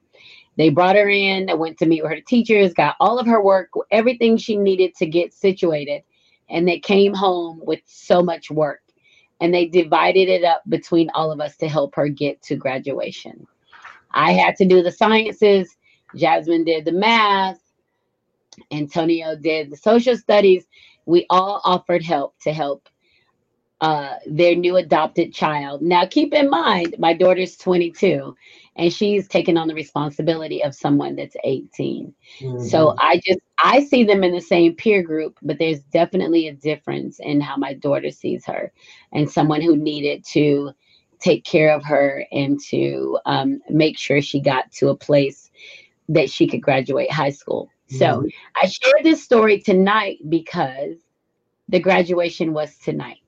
They 0.56 0.70
brought 0.70 0.96
her 0.96 1.10
in, 1.10 1.50
I 1.50 1.52
went 1.52 1.78
to 1.80 1.86
meet 1.86 2.02
with 2.02 2.12
her 2.12 2.22
teachers, 2.22 2.72
got 2.72 2.96
all 2.98 3.18
of 3.18 3.26
her 3.26 3.42
work, 3.42 3.68
everything 3.90 4.38
she 4.38 4.56
needed 4.56 4.94
to 4.94 5.04
get 5.04 5.34
situated, 5.34 6.04
and 6.48 6.66
they 6.66 6.78
came 6.78 7.12
home 7.12 7.60
with 7.62 7.80
so 7.84 8.22
much 8.22 8.50
work 8.50 8.80
and 9.42 9.52
they 9.52 9.66
divided 9.66 10.30
it 10.30 10.42
up 10.42 10.62
between 10.70 11.10
all 11.10 11.30
of 11.30 11.38
us 11.42 11.54
to 11.58 11.68
help 11.68 11.94
her 11.94 12.08
get 12.08 12.40
to 12.44 12.56
graduation. 12.56 13.46
I 14.12 14.32
had 14.32 14.56
to 14.56 14.64
do 14.64 14.82
the 14.82 14.90
sciences, 14.90 15.76
Jasmine 16.16 16.64
did 16.64 16.86
the 16.86 16.92
math, 16.92 17.60
Antonio 18.70 19.36
did 19.36 19.70
the 19.70 19.76
social 19.76 20.16
studies. 20.16 20.64
We 21.04 21.26
all 21.28 21.60
offered 21.62 22.02
help 22.02 22.40
to 22.44 22.54
help 22.54 22.88
uh, 23.82 24.14
their 24.26 24.54
new 24.54 24.76
adopted 24.76 25.34
child. 25.34 25.82
Now, 25.82 26.06
keep 26.06 26.32
in 26.32 26.48
mind, 26.48 26.94
my 26.98 27.12
daughter's 27.12 27.56
22 27.56 28.34
and 28.76 28.92
she's 28.92 29.28
taking 29.28 29.56
on 29.56 29.68
the 29.68 29.74
responsibility 29.74 30.62
of 30.62 30.74
someone 30.74 31.16
that's 31.16 31.36
18. 31.44 32.14
So 32.60 32.94
I 32.98 33.20
just 33.26 33.40
I 33.58 33.84
see 33.84 34.04
them 34.04 34.24
in 34.24 34.32
the 34.32 34.40
same 34.40 34.74
peer 34.76 35.02
group, 35.02 35.36
but 35.42 35.58
there's 35.58 35.80
definitely 35.80 36.48
a 36.48 36.54
difference 36.54 37.18
in 37.20 37.40
how 37.40 37.56
my 37.56 37.74
daughter 37.74 38.10
sees 38.10 38.46
her 38.46 38.72
and 39.12 39.28
someone 39.28 39.60
who 39.60 39.76
needed 39.76 40.24
to 40.32 40.70
take 41.18 41.44
care 41.44 41.74
of 41.74 41.84
her 41.84 42.24
and 42.32 42.60
to 42.68 43.18
um, 43.26 43.60
make 43.68 43.98
sure 43.98 44.22
she 44.22 44.40
got 44.40 44.70
to 44.72 44.88
a 44.88 44.96
place 44.96 45.50
that 46.08 46.30
she 46.30 46.46
could 46.46 46.62
graduate 46.62 47.10
high 47.10 47.30
school. 47.30 47.68
So 47.88 48.24
I 48.60 48.66
shared 48.68 49.04
this 49.04 49.22
story 49.22 49.60
tonight 49.60 50.18
because 50.28 50.96
the 51.68 51.80
graduation 51.80 52.52
was 52.52 52.76
tonight. 52.78 53.21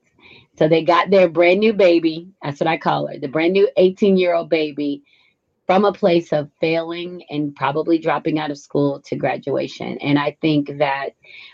So 0.57 0.67
they 0.67 0.83
got 0.83 1.09
their 1.09 1.29
brand 1.29 1.59
new 1.59 1.73
baby. 1.73 2.29
That's 2.43 2.59
what 2.59 2.67
I 2.67 2.77
call 2.77 3.07
her, 3.07 3.17
the 3.19 3.27
brand 3.27 3.53
new 3.53 3.69
18 3.77 4.17
year 4.17 4.33
old 4.33 4.49
baby 4.49 5.03
from 5.67 5.83
a 5.83 5.93
place 5.93 6.31
of 6.31 6.51
failing 6.61 7.23
and 7.29 7.55
probably 7.55 7.97
dropping 7.97 8.39
out 8.39 8.51
of 8.51 8.57
school 8.57 9.01
to 9.01 9.15
graduation. 9.15 9.97
And 9.97 10.19
I 10.19 10.37
think 10.41 10.77
that 10.77 11.09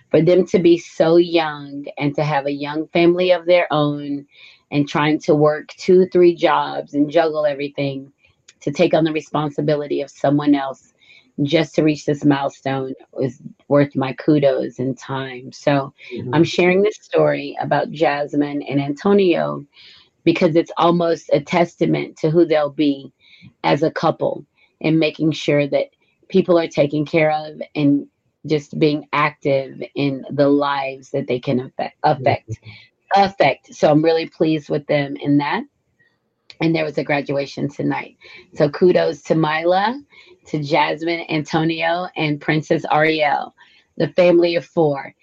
for 0.10 0.22
them 0.22 0.46
to 0.48 0.60
be 0.60 0.78
so 0.78 1.16
young 1.16 1.86
and 1.98 2.14
to 2.16 2.24
have 2.24 2.46
a 2.46 2.52
young 2.52 2.88
family 2.90 3.32
of 3.32 3.46
their 3.46 3.68
own 3.72 4.28
and 4.70 4.88
trying 4.88 5.20
to 5.20 5.36
work 5.36 5.70
two, 5.70 6.08
three 6.08 6.36
jobs 6.36 6.94
and 6.94 7.10
juggle 7.10 7.46
everything 7.46 8.12
to 8.62 8.72
take 8.72 8.94
on 8.94 9.06
the 9.06 9.14
responsibility 9.14 10.02
of 10.02 10.10
someone 10.10 10.56
else 10.56 10.91
just 11.44 11.76
to 11.76 11.84
reach 11.84 12.06
this 12.06 12.26
milestone 12.26 12.94
was 13.14 13.42
worth 13.68 13.96
my 13.96 14.14
kudos 14.14 14.80
and 14.80 14.98
time. 14.98 15.52
So 15.52 15.94
Mhm. 16.14 16.30
I'm 16.34 16.44
sharing 16.44 16.82
this 16.82 16.98
story 17.02 17.58
about 17.62 17.92
Jasmine 17.92 18.62
and 18.64 18.82
Antonio 18.82 19.66
because 20.24 20.56
it's 20.56 20.72
almost 20.78 21.30
a 21.34 21.40
testament 21.42 22.18
to 22.18 22.30
who 22.30 22.46
they'll 22.46 22.70
be 22.70 23.12
as 23.64 23.84
a 23.84 23.92
couple 23.92 24.46
and 24.82 25.00
making 25.00 25.32
sure 25.32 25.68
that 25.68 25.90
people 26.30 26.58
are 26.60 26.68
taken 26.68 27.06
care 27.06 27.32
of 27.32 27.62
and 27.76 28.08
just 28.46 28.78
being 28.80 29.08
active 29.14 29.82
in 29.96 30.26
the 30.32 30.48
lives 30.48 31.12
that 31.12 31.28
they 31.28 31.40
can 31.40 31.60
affect 31.60 31.96
affect 32.04 32.60
affect 33.16 33.74
so 33.74 33.92
i'm 33.92 34.04
really 34.04 34.28
pleased 34.28 34.70
with 34.70 34.86
them 34.88 35.16
in 35.18 35.38
that 35.38 35.64
and 36.62 36.76
there 36.76 36.86
was 36.86 36.98
a 36.98 37.04
graduation 37.04 37.70
tonight 37.70 38.18
so 38.56 38.70
kudos 38.70 39.24
to 39.24 39.36
mila 39.36 40.02
to 40.48 40.64
jasmine 40.64 41.26
antonio 41.30 42.08
and 42.18 42.42
princess 42.42 42.86
ariel 42.92 43.56
the 43.98 44.10
family 44.10 44.56
of 44.56 44.66
four 44.66 45.14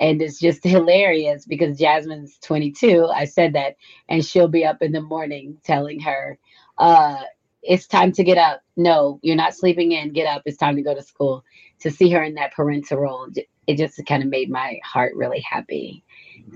and 0.00 0.22
it's 0.22 0.40
just 0.40 0.64
hilarious 0.64 1.46
because 1.46 1.78
jasmine's 1.78 2.38
22 2.42 3.06
i 3.14 3.24
said 3.24 3.54
that 3.54 3.76
and 4.08 4.24
she'll 4.24 4.48
be 4.48 4.64
up 4.64 4.82
in 4.82 4.92
the 4.92 5.02
morning 5.02 5.56
telling 5.64 6.00
her 6.00 6.38
uh 6.78 7.22
it's 7.62 7.86
time 7.86 8.12
to 8.12 8.24
get 8.24 8.38
up. 8.38 8.62
No, 8.76 9.20
you're 9.22 9.36
not 9.36 9.54
sleeping 9.54 9.92
in. 9.92 10.12
Get 10.12 10.26
up. 10.26 10.42
It's 10.46 10.56
time 10.56 10.76
to 10.76 10.82
go 10.82 10.94
to 10.94 11.02
school. 11.02 11.44
To 11.80 11.90
see 11.90 12.10
her 12.10 12.22
in 12.22 12.34
that 12.34 12.52
parental 12.54 12.98
role, 12.98 13.28
it 13.66 13.76
just 13.76 14.00
kind 14.06 14.22
of 14.22 14.28
made 14.28 14.50
my 14.50 14.78
heart 14.84 15.14
really 15.14 15.40
happy. 15.40 16.04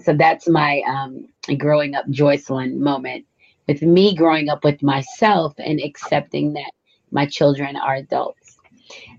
So 0.03 0.15
that's 0.15 0.49
my 0.49 0.83
um, 0.89 1.27
growing 1.59 1.95
up 1.95 2.07
Joycelyn 2.09 2.77
moment 2.77 3.27
with 3.67 3.83
me 3.83 4.15
growing 4.15 4.49
up 4.49 4.65
with 4.65 4.83
myself 4.83 5.55
and 5.59 5.81
accepting 5.81 6.53
that 6.55 6.71
my 7.11 7.27
children 7.27 7.77
are 7.77 7.95
adults. 7.97 8.59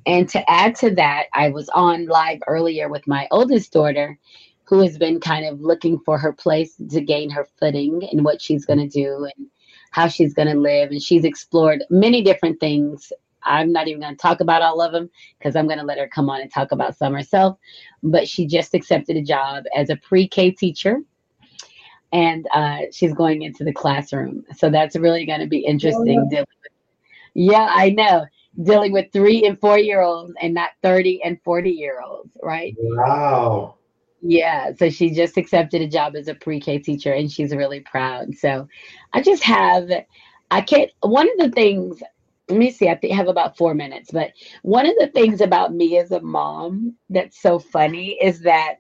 And 0.05 0.29
to 0.29 0.49
add 0.49 0.75
to 0.75 0.91
that, 0.95 1.25
I 1.33 1.49
was 1.49 1.69
on 1.69 2.05
live 2.05 2.39
earlier 2.47 2.89
with 2.89 3.07
my 3.07 3.27
oldest 3.31 3.71
daughter, 3.71 4.19
who 4.65 4.81
has 4.81 4.97
been 4.97 5.19
kind 5.19 5.45
of 5.45 5.61
looking 5.61 5.99
for 5.99 6.17
her 6.17 6.33
place 6.33 6.75
to 6.89 7.01
gain 7.01 7.29
her 7.29 7.47
footing 7.59 8.07
and 8.11 8.25
what 8.25 8.41
she's 8.41 8.65
going 8.65 8.79
to 8.79 8.87
do 8.87 9.29
and 9.37 9.47
how 9.91 10.07
she's 10.07 10.33
going 10.33 10.47
to 10.47 10.59
live. 10.59 10.91
And 10.91 11.01
she's 11.01 11.23
explored 11.23 11.83
many 11.89 12.23
different 12.23 12.59
things. 12.59 13.13
I'm 13.43 13.71
not 13.71 13.87
even 13.87 14.01
going 14.01 14.15
to 14.15 14.21
talk 14.21 14.39
about 14.39 14.63
all 14.63 14.81
of 14.81 14.91
them 14.91 15.09
because 15.37 15.55
I'm 15.55 15.67
going 15.67 15.77
to 15.77 15.85
let 15.85 15.99
her 15.99 16.07
come 16.07 16.29
on 16.31 16.41
and 16.41 16.51
talk 16.51 16.71
about 16.71 16.97
some 16.97 17.13
herself. 17.13 17.57
But 18.01 18.27
she 18.27 18.47
just 18.47 18.73
accepted 18.73 19.17
a 19.17 19.21
job 19.21 19.65
as 19.75 19.89
a 19.91 19.97
pre 19.97 20.27
K 20.27 20.51
teacher 20.51 21.01
and 22.15 22.47
uh, 22.53 22.77
she's 22.93 23.13
going 23.13 23.41
into 23.41 23.65
the 23.65 23.73
classroom. 23.73 24.45
So 24.55 24.69
that's 24.69 24.95
really 24.95 25.25
going 25.25 25.41
to 25.41 25.47
be 25.47 25.59
interesting. 25.59 26.25
Dealing 26.29 26.45
with, 26.63 26.71
yeah, 27.33 27.67
I 27.69 27.89
know. 27.89 28.25
Dealing 28.63 28.93
with 28.93 29.11
three 29.11 29.45
and 29.45 29.59
four 29.59 29.77
year 29.77 30.01
olds 30.01 30.31
and 30.41 30.53
not 30.53 30.69
30 30.81 31.21
and 31.25 31.37
40 31.43 31.71
year 31.71 31.99
olds, 32.01 32.31
right? 32.41 32.73
Wow. 32.79 33.75
Yeah, 34.21 34.71
so 34.79 34.89
she 34.89 35.11
just 35.11 35.35
accepted 35.35 35.81
a 35.81 35.87
job 35.87 36.15
as 36.15 36.29
a 36.29 36.35
pre-K 36.35 36.79
teacher 36.79 37.11
and 37.11 37.29
she's 37.29 37.53
really 37.53 37.81
proud. 37.81 38.33
So 38.33 38.69
I 39.11 39.21
just 39.21 39.43
have 39.43 39.89
I 40.51 40.61
can't 40.61 40.91
one 41.01 41.27
of 41.31 41.37
the 41.37 41.51
things 41.51 42.01
let 42.47 42.59
me 42.59 42.71
see, 42.71 42.87
I 42.87 42.95
think 42.95 43.11
I 43.11 43.17
have 43.17 43.27
about 43.27 43.57
four 43.57 43.73
minutes, 43.73 44.11
but 44.11 44.31
one 44.61 44.85
of 44.85 44.93
the 44.99 45.07
things 45.07 45.41
about 45.41 45.73
me 45.73 45.97
as 45.97 46.11
a 46.11 46.21
mom 46.21 46.95
that's 47.09 47.41
so 47.41 47.59
funny 47.59 48.17
is 48.21 48.41
that 48.41 48.75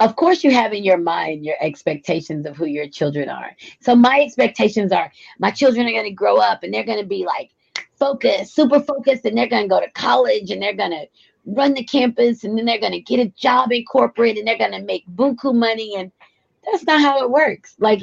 of 0.00 0.16
course 0.16 0.42
you 0.42 0.50
have 0.50 0.72
in 0.72 0.82
your 0.84 0.98
mind 0.98 1.44
your 1.44 1.56
expectations 1.60 2.46
of 2.46 2.56
who 2.56 2.66
your 2.66 2.88
children 2.88 3.28
are. 3.28 3.56
So 3.80 3.94
my 3.94 4.20
expectations 4.20 4.92
are 4.92 5.12
my 5.38 5.50
children 5.50 5.86
are 5.86 5.92
gonna 5.92 6.10
grow 6.10 6.38
up 6.38 6.62
and 6.62 6.74
they're 6.74 6.84
gonna 6.84 7.04
be 7.04 7.24
like 7.24 7.50
focused, 7.98 8.54
super 8.54 8.80
focused, 8.80 9.24
and 9.26 9.36
they're 9.36 9.46
gonna 9.46 9.68
go 9.68 9.80
to 9.80 9.90
college 9.90 10.50
and 10.50 10.60
they're 10.60 10.74
gonna 10.74 11.04
run 11.46 11.74
the 11.74 11.84
campus 11.84 12.44
and 12.44 12.56
then 12.56 12.64
they're 12.64 12.80
going 12.80 12.92
to 12.92 13.00
get 13.00 13.20
a 13.20 13.30
job 13.30 13.72
in 13.72 13.84
corporate 13.84 14.36
and 14.36 14.46
they're 14.46 14.58
going 14.58 14.72
to 14.72 14.82
make 14.82 15.04
buku 15.14 15.54
money 15.54 15.94
and 15.96 16.12
that's 16.64 16.84
not 16.84 17.00
how 17.00 17.22
it 17.22 17.30
works 17.30 17.74
like 17.78 18.00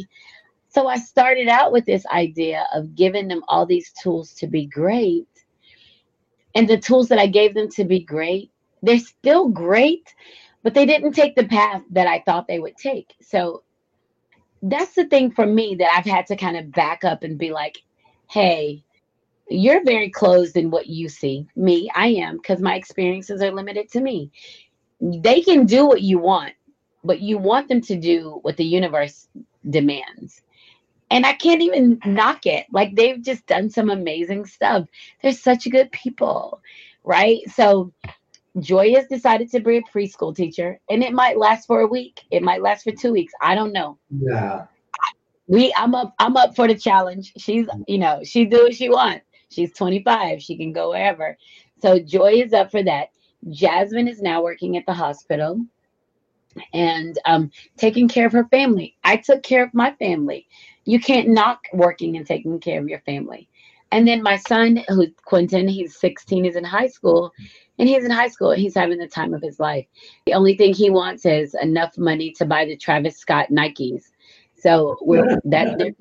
so 0.70 0.88
i 0.88 0.98
started 0.98 1.48
out 1.48 1.72
with 1.72 1.86
this 1.86 2.06
idea 2.08 2.66
of 2.74 2.96
giving 2.96 3.28
them 3.28 3.44
all 3.48 3.66
these 3.66 3.92
tools 3.92 4.34
to 4.34 4.48
be 4.48 4.66
great 4.66 5.28
and 6.56 6.68
the 6.68 6.78
tools 6.78 7.08
that 7.08 7.20
i 7.20 7.28
gave 7.28 7.54
them 7.54 7.70
to 7.70 7.84
be 7.84 8.00
great 8.00 8.52
they're 8.82 9.00
still 9.00 9.48
great 9.50 10.14
but 10.68 10.74
they 10.74 10.86
didn't 10.86 11.14
take 11.14 11.34
the 11.38 11.48
path 11.48 11.82
that 11.92 12.08
i 12.08 12.20
thought 12.26 12.46
they 12.46 12.60
would 12.60 12.76
take 12.76 13.16
so 13.22 13.64
that's 14.64 14.96
the 14.96 15.06
thing 15.06 15.32
for 15.32 15.46
me 15.46 15.76
that 15.76 15.94
i've 15.96 16.04
had 16.06 16.28
to 16.28 16.36
kind 16.36 16.58
of 16.58 16.74
back 16.74 17.06
up 17.06 17.24
and 17.24 17.38
be 17.38 17.52
like 17.52 17.78
hey 18.30 18.84
you're 19.50 19.84
very 19.84 20.10
closed 20.10 20.58
in 20.58 20.70
what 20.70 20.88
you 20.88 21.10
see. 21.10 21.48
Me, 21.56 21.90
I 21.96 22.08
am, 22.08 22.38
because 22.38 22.60
my 22.60 22.76
experiences 22.76 23.42
are 23.42 23.52
limited 23.52 23.90
to 23.92 24.02
me. 24.02 24.32
They 25.00 25.42
can 25.42 25.66
do 25.66 25.86
what 25.86 26.02
you 26.02 26.20
want, 26.20 26.54
but 27.04 27.22
you 27.22 27.38
want 27.38 27.70
them 27.70 27.82
to 27.82 27.96
do 27.96 28.40
what 28.42 28.58
the 28.58 28.66
universe 28.66 29.28
demands. 29.70 30.42
And 31.10 31.26
I 31.26 31.34
can't 31.34 31.62
even 31.62 32.00
knock 32.06 32.46
it. 32.46 32.66
Like 32.72 32.96
they've 32.96 33.22
just 33.22 33.46
done 33.48 33.70
some 33.70 33.90
amazing 33.90 34.46
stuff. 34.46 34.88
They're 35.22 35.32
such 35.32 35.70
good 35.70 35.92
people, 35.92 36.62
right? 37.06 37.40
So 37.50 37.94
Joy 38.60 38.94
has 38.96 39.08
decided 39.08 39.52
to 39.52 39.60
be 39.60 39.78
a 39.78 39.82
preschool 39.84 40.36
teacher, 40.36 40.80
and 40.90 41.04
it 41.04 41.14
might 41.14 41.38
last 41.38 41.68
for 41.68 41.82
a 41.82 41.88
week. 41.88 42.22
It 42.32 42.44
might 42.44 42.62
last 42.62 42.84
for 42.84 42.92
two 42.92 43.12
weeks. 43.12 43.34
I 43.42 43.56
don't 43.56 43.74
know 43.74 44.00
Yeah. 44.10 44.66
we 45.48 45.74
I'm 45.76 45.96
up 45.96 46.14
I'm 46.20 46.38
up 46.38 46.56
for 46.56 46.68
the 46.68 46.76
challenge. 46.76 47.34
She's 47.38 47.68
you 47.88 47.98
know, 47.98 48.22
she 48.24 48.46
do 48.46 48.64
what 48.64 48.76
she 48.76 48.90
wants. 48.90 49.26
She's 49.50 49.74
25. 49.74 50.42
She 50.42 50.58
can 50.58 50.74
go 50.74 50.90
wherever. 50.92 51.38
So 51.82 52.00
Joy 52.00 52.34
is 52.44 52.54
up 52.54 52.72
for 52.72 52.84
that. 52.84 53.10
Jasmine 53.50 54.08
is 54.08 54.22
now 54.22 54.44
working 54.44 54.76
at 54.78 54.86
the 54.86 54.94
hospital 54.94 55.62
and 56.74 57.18
um 57.26 57.52
taking 57.78 58.08
care 58.08 58.26
of 58.26 58.34
her 58.34 58.48
family. 58.50 58.98
I 59.04 59.18
took 59.18 59.44
care 59.44 59.64
of 59.64 59.74
my 59.74 59.94
family. 59.94 60.48
You 60.86 61.00
can't 61.00 61.30
knock 61.30 61.62
working 61.74 62.18
and 62.18 62.26
taking 62.26 62.60
care 62.60 62.82
of 62.82 62.88
your 62.90 63.02
family. 63.02 63.50
And 63.92 64.06
then 64.08 64.22
my 64.22 64.36
son, 64.38 64.84
who's 64.90 65.12
Quentin, 65.24 65.68
he's 65.68 65.98
16, 65.98 66.44
he's 66.44 66.56
in 66.58 66.64
high 66.66 66.88
school, 66.88 67.32
and 67.80 67.88
he's 67.88 68.06
in 68.06 68.12
high 68.12 68.28
school. 68.28 68.52
He's 68.52 68.76
having 68.76 68.98
the 68.98 69.08
time 69.08 69.34
of 69.34 69.42
his 69.42 69.60
life. 69.60 69.86
The 70.26 70.34
only 70.34 70.56
thing 70.58 70.74
he 70.74 70.90
wants 70.90 71.26
is 71.26 71.56
enough 71.62 71.98
money 71.98 72.32
to 72.32 72.46
buy 72.46 72.66
the 72.66 72.76
Travis 72.76 73.18
Scott 73.18 73.48
Nikes. 73.52 74.04
So 74.56 74.98
we're 75.02 75.40
that 75.46 75.96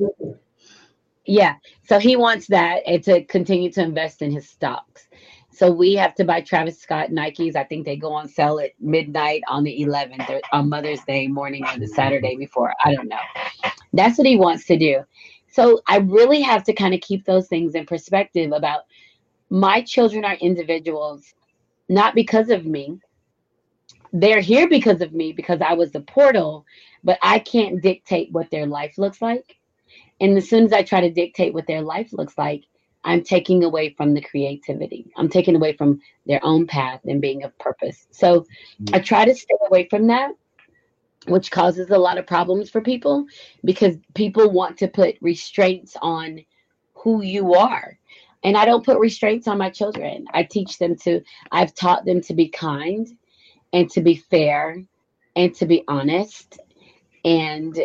yeah. 1.26 1.56
So 1.88 1.98
he 1.98 2.16
wants 2.16 2.46
that 2.48 2.82
and 2.86 3.02
to 3.04 3.24
continue 3.24 3.70
to 3.72 3.82
invest 3.82 4.22
in 4.22 4.30
his 4.30 4.48
stocks. 4.48 5.08
So 5.50 5.70
we 5.70 5.94
have 5.94 6.14
to 6.16 6.24
buy 6.24 6.42
Travis 6.42 6.78
Scott 6.78 7.10
Nikes. 7.10 7.56
I 7.56 7.64
think 7.64 7.84
they 7.84 7.96
go 7.96 8.12
on 8.12 8.28
sale 8.28 8.60
at 8.60 8.72
midnight 8.78 9.42
on 9.48 9.64
the 9.64 9.84
11th 9.84 10.28
or 10.28 10.40
on 10.52 10.68
Mother's 10.68 11.02
Day 11.04 11.26
morning 11.26 11.64
or 11.64 11.78
the 11.78 11.86
Saturday 11.86 12.36
before. 12.36 12.74
I 12.84 12.94
don't 12.94 13.08
know. 13.08 13.70
That's 13.92 14.18
what 14.18 14.26
he 14.26 14.36
wants 14.36 14.66
to 14.66 14.78
do. 14.78 15.02
So 15.50 15.80
I 15.88 15.98
really 15.98 16.42
have 16.42 16.62
to 16.64 16.74
kind 16.74 16.92
of 16.92 17.00
keep 17.00 17.24
those 17.24 17.48
things 17.48 17.74
in 17.74 17.86
perspective 17.86 18.52
about 18.52 18.82
my 19.48 19.80
children 19.80 20.24
are 20.24 20.34
individuals, 20.34 21.32
not 21.88 22.14
because 22.14 22.50
of 22.50 22.64
me. 22.64 23.00
They're 24.12 24.40
here 24.40 24.68
because 24.68 25.00
of 25.00 25.12
me, 25.12 25.32
because 25.32 25.60
I 25.60 25.74
was 25.74 25.92
the 25.92 26.00
portal, 26.00 26.64
but 27.04 27.18
I 27.22 27.38
can't 27.38 27.82
dictate 27.82 28.32
what 28.32 28.50
their 28.50 28.66
life 28.66 28.98
looks 28.98 29.20
like. 29.20 29.56
And 30.20 30.36
as 30.36 30.48
soon 30.48 30.64
as 30.64 30.72
I 30.72 30.82
try 30.82 31.02
to 31.02 31.10
dictate 31.10 31.52
what 31.52 31.66
their 31.66 31.82
life 31.82 32.12
looks 32.12 32.38
like, 32.38 32.64
I'm 33.04 33.22
taking 33.22 33.62
away 33.62 33.94
from 33.96 34.14
the 34.14 34.20
creativity. 34.20 35.12
I'm 35.16 35.28
taking 35.28 35.54
away 35.54 35.74
from 35.74 36.00
their 36.26 36.44
own 36.44 36.66
path 36.66 37.00
and 37.04 37.20
being 37.20 37.44
of 37.44 37.56
purpose. 37.58 38.08
So 38.10 38.40
mm-hmm. 38.40 38.94
I 38.94 38.98
try 38.98 39.24
to 39.24 39.34
stay 39.34 39.54
away 39.68 39.86
from 39.88 40.08
that, 40.08 40.32
which 41.28 41.52
causes 41.52 41.90
a 41.90 41.98
lot 41.98 42.18
of 42.18 42.26
problems 42.26 42.68
for 42.68 42.80
people 42.80 43.26
because 43.64 43.96
people 44.14 44.50
want 44.50 44.78
to 44.78 44.88
put 44.88 45.18
restraints 45.20 45.96
on 46.02 46.40
who 46.94 47.22
you 47.22 47.54
are. 47.54 47.96
And 48.44 48.56
I 48.56 48.64
don't 48.64 48.84
put 48.84 48.98
restraints 48.98 49.48
on 49.48 49.58
my 49.58 49.70
children. 49.70 50.26
I 50.32 50.44
teach 50.44 50.78
them 50.78 50.96
to, 50.98 51.20
I've 51.50 51.74
taught 51.74 52.04
them 52.04 52.20
to 52.22 52.34
be 52.34 52.48
kind 52.48 53.08
and 53.72 53.90
to 53.90 54.00
be 54.00 54.16
fair 54.16 54.82
and 55.34 55.54
to 55.56 55.66
be 55.66 55.84
honest 55.88 56.58
and 57.24 57.78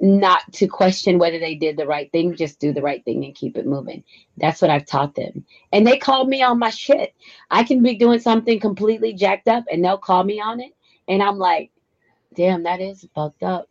not 0.00 0.42
to 0.52 0.66
question 0.66 1.18
whether 1.18 1.38
they 1.38 1.54
did 1.54 1.76
the 1.76 1.86
right 1.86 2.10
thing, 2.12 2.36
just 2.36 2.60
do 2.60 2.72
the 2.72 2.82
right 2.82 3.04
thing 3.04 3.24
and 3.24 3.34
keep 3.34 3.56
it 3.56 3.66
moving. 3.66 4.04
That's 4.36 4.60
what 4.60 4.70
I've 4.70 4.86
taught 4.86 5.14
them. 5.14 5.44
And 5.72 5.86
they 5.86 5.96
call 5.96 6.26
me 6.26 6.42
on 6.42 6.58
my 6.58 6.70
shit. 6.70 7.14
I 7.50 7.64
can 7.64 7.82
be 7.82 7.96
doing 7.96 8.20
something 8.20 8.60
completely 8.60 9.14
jacked 9.14 9.48
up 9.48 9.64
and 9.70 9.84
they'll 9.84 9.98
call 9.98 10.24
me 10.24 10.40
on 10.40 10.60
it. 10.60 10.72
And 11.08 11.22
I'm 11.22 11.38
like, 11.38 11.70
damn, 12.34 12.64
that 12.64 12.80
is 12.80 13.06
fucked 13.14 13.42
up. 13.42 13.68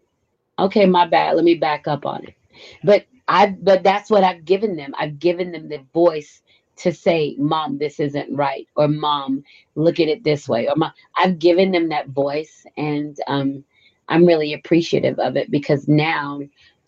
Okay, 0.57 0.85
my 0.85 1.05
bad. 1.05 1.35
Let 1.35 1.45
me 1.45 1.55
back 1.55 1.87
up 1.87 2.05
on 2.05 2.23
it. 2.23 2.35
But 2.83 3.05
I 3.27 3.47
but 3.61 3.83
that's 3.83 4.09
what 4.09 4.23
I've 4.23 4.45
given 4.45 4.75
them. 4.75 4.93
I've 4.97 5.19
given 5.19 5.51
them 5.51 5.69
the 5.69 5.83
voice 5.93 6.41
to 6.77 6.91
say, 6.93 7.35
Mom, 7.39 7.77
this 7.77 7.99
isn't 7.99 8.35
right, 8.35 8.67
or 8.75 8.87
Mom, 8.87 9.43
look 9.75 9.99
at 9.99 10.09
it 10.09 10.23
this 10.23 10.47
way, 10.49 10.67
or 10.67 10.75
Mom, 10.75 10.91
I've 11.17 11.39
given 11.39 11.71
them 11.71 11.89
that 11.89 12.09
voice 12.09 12.65
and 12.77 13.17
um 13.27 13.63
I'm 14.07 14.25
really 14.25 14.53
appreciative 14.53 15.17
of 15.19 15.35
it 15.35 15.49
because 15.49 15.87
now 15.87 16.41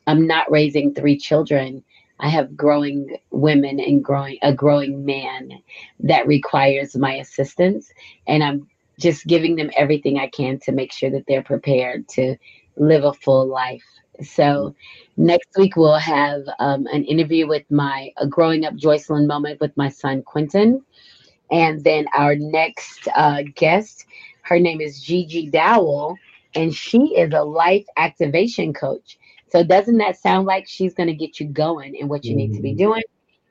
I'm 0.06 0.28
not 0.28 0.52
raising 0.52 0.94
three 0.94 1.18
children. 1.18 1.84
I 2.20 2.30
have 2.30 2.56
growing 2.56 3.18
women 3.32 3.80
and 3.80 4.04
growing 4.04 4.38
a 4.42 4.54
growing 4.54 5.06
man 5.06 5.52
that 6.02 6.28
requires 6.28 6.96
my 6.96 7.16
assistance 7.16 7.92
and 8.28 8.44
I'm 8.44 8.68
just 9.00 9.28
giving 9.28 9.56
them 9.56 9.72
everything 9.78 10.18
I 10.18 10.28
can 10.28 10.60
to 10.62 10.72
make 10.72 10.92
sure 10.92 11.12
that 11.12 11.26
they're 11.28 11.44
prepared 11.44 12.08
to 12.10 12.36
live 12.78 13.04
a 13.04 13.14
full 13.14 13.48
life. 13.48 13.84
So 14.24 14.76
next 15.16 15.50
week 15.58 15.76
we'll 15.76 15.96
have 15.96 16.42
um, 16.60 16.88
an 16.88 17.04
interview 17.04 17.48
with 17.48 17.70
my 17.70 18.12
a 18.18 18.28
growing 18.28 18.66
up 18.66 18.74
Joycelyn 18.76 19.28
moment 19.28 19.60
with 19.60 19.76
my 19.78 19.90
son 19.90 20.24
Quentin, 20.24 20.84
and 21.52 21.84
then 21.84 22.08
our 22.16 22.36
next 22.36 23.08
uh, 23.16 23.44
guest, 23.56 24.06
her 24.44 24.60
name 24.60 24.82
is 24.82 25.02
Gigi 25.02 25.50
Dowell, 25.50 26.16
and 26.56 26.74
she 26.74 27.16
is 27.16 27.34
a 27.34 27.44
life 27.44 27.86
activation 27.98 28.74
coach. 28.74 29.18
So 29.50 29.64
doesn't 29.64 29.98
that 29.98 30.18
sound 30.18 30.46
like 30.46 30.68
she's 30.68 30.94
going 30.94 31.08
to 31.08 31.16
get 31.16 31.40
you 31.40 31.48
going 31.48 31.96
in 31.96 32.08
what 32.08 32.26
you 32.26 32.36
need 32.36 32.54
to 32.56 32.62
be 32.62 32.74
doing? 32.74 33.04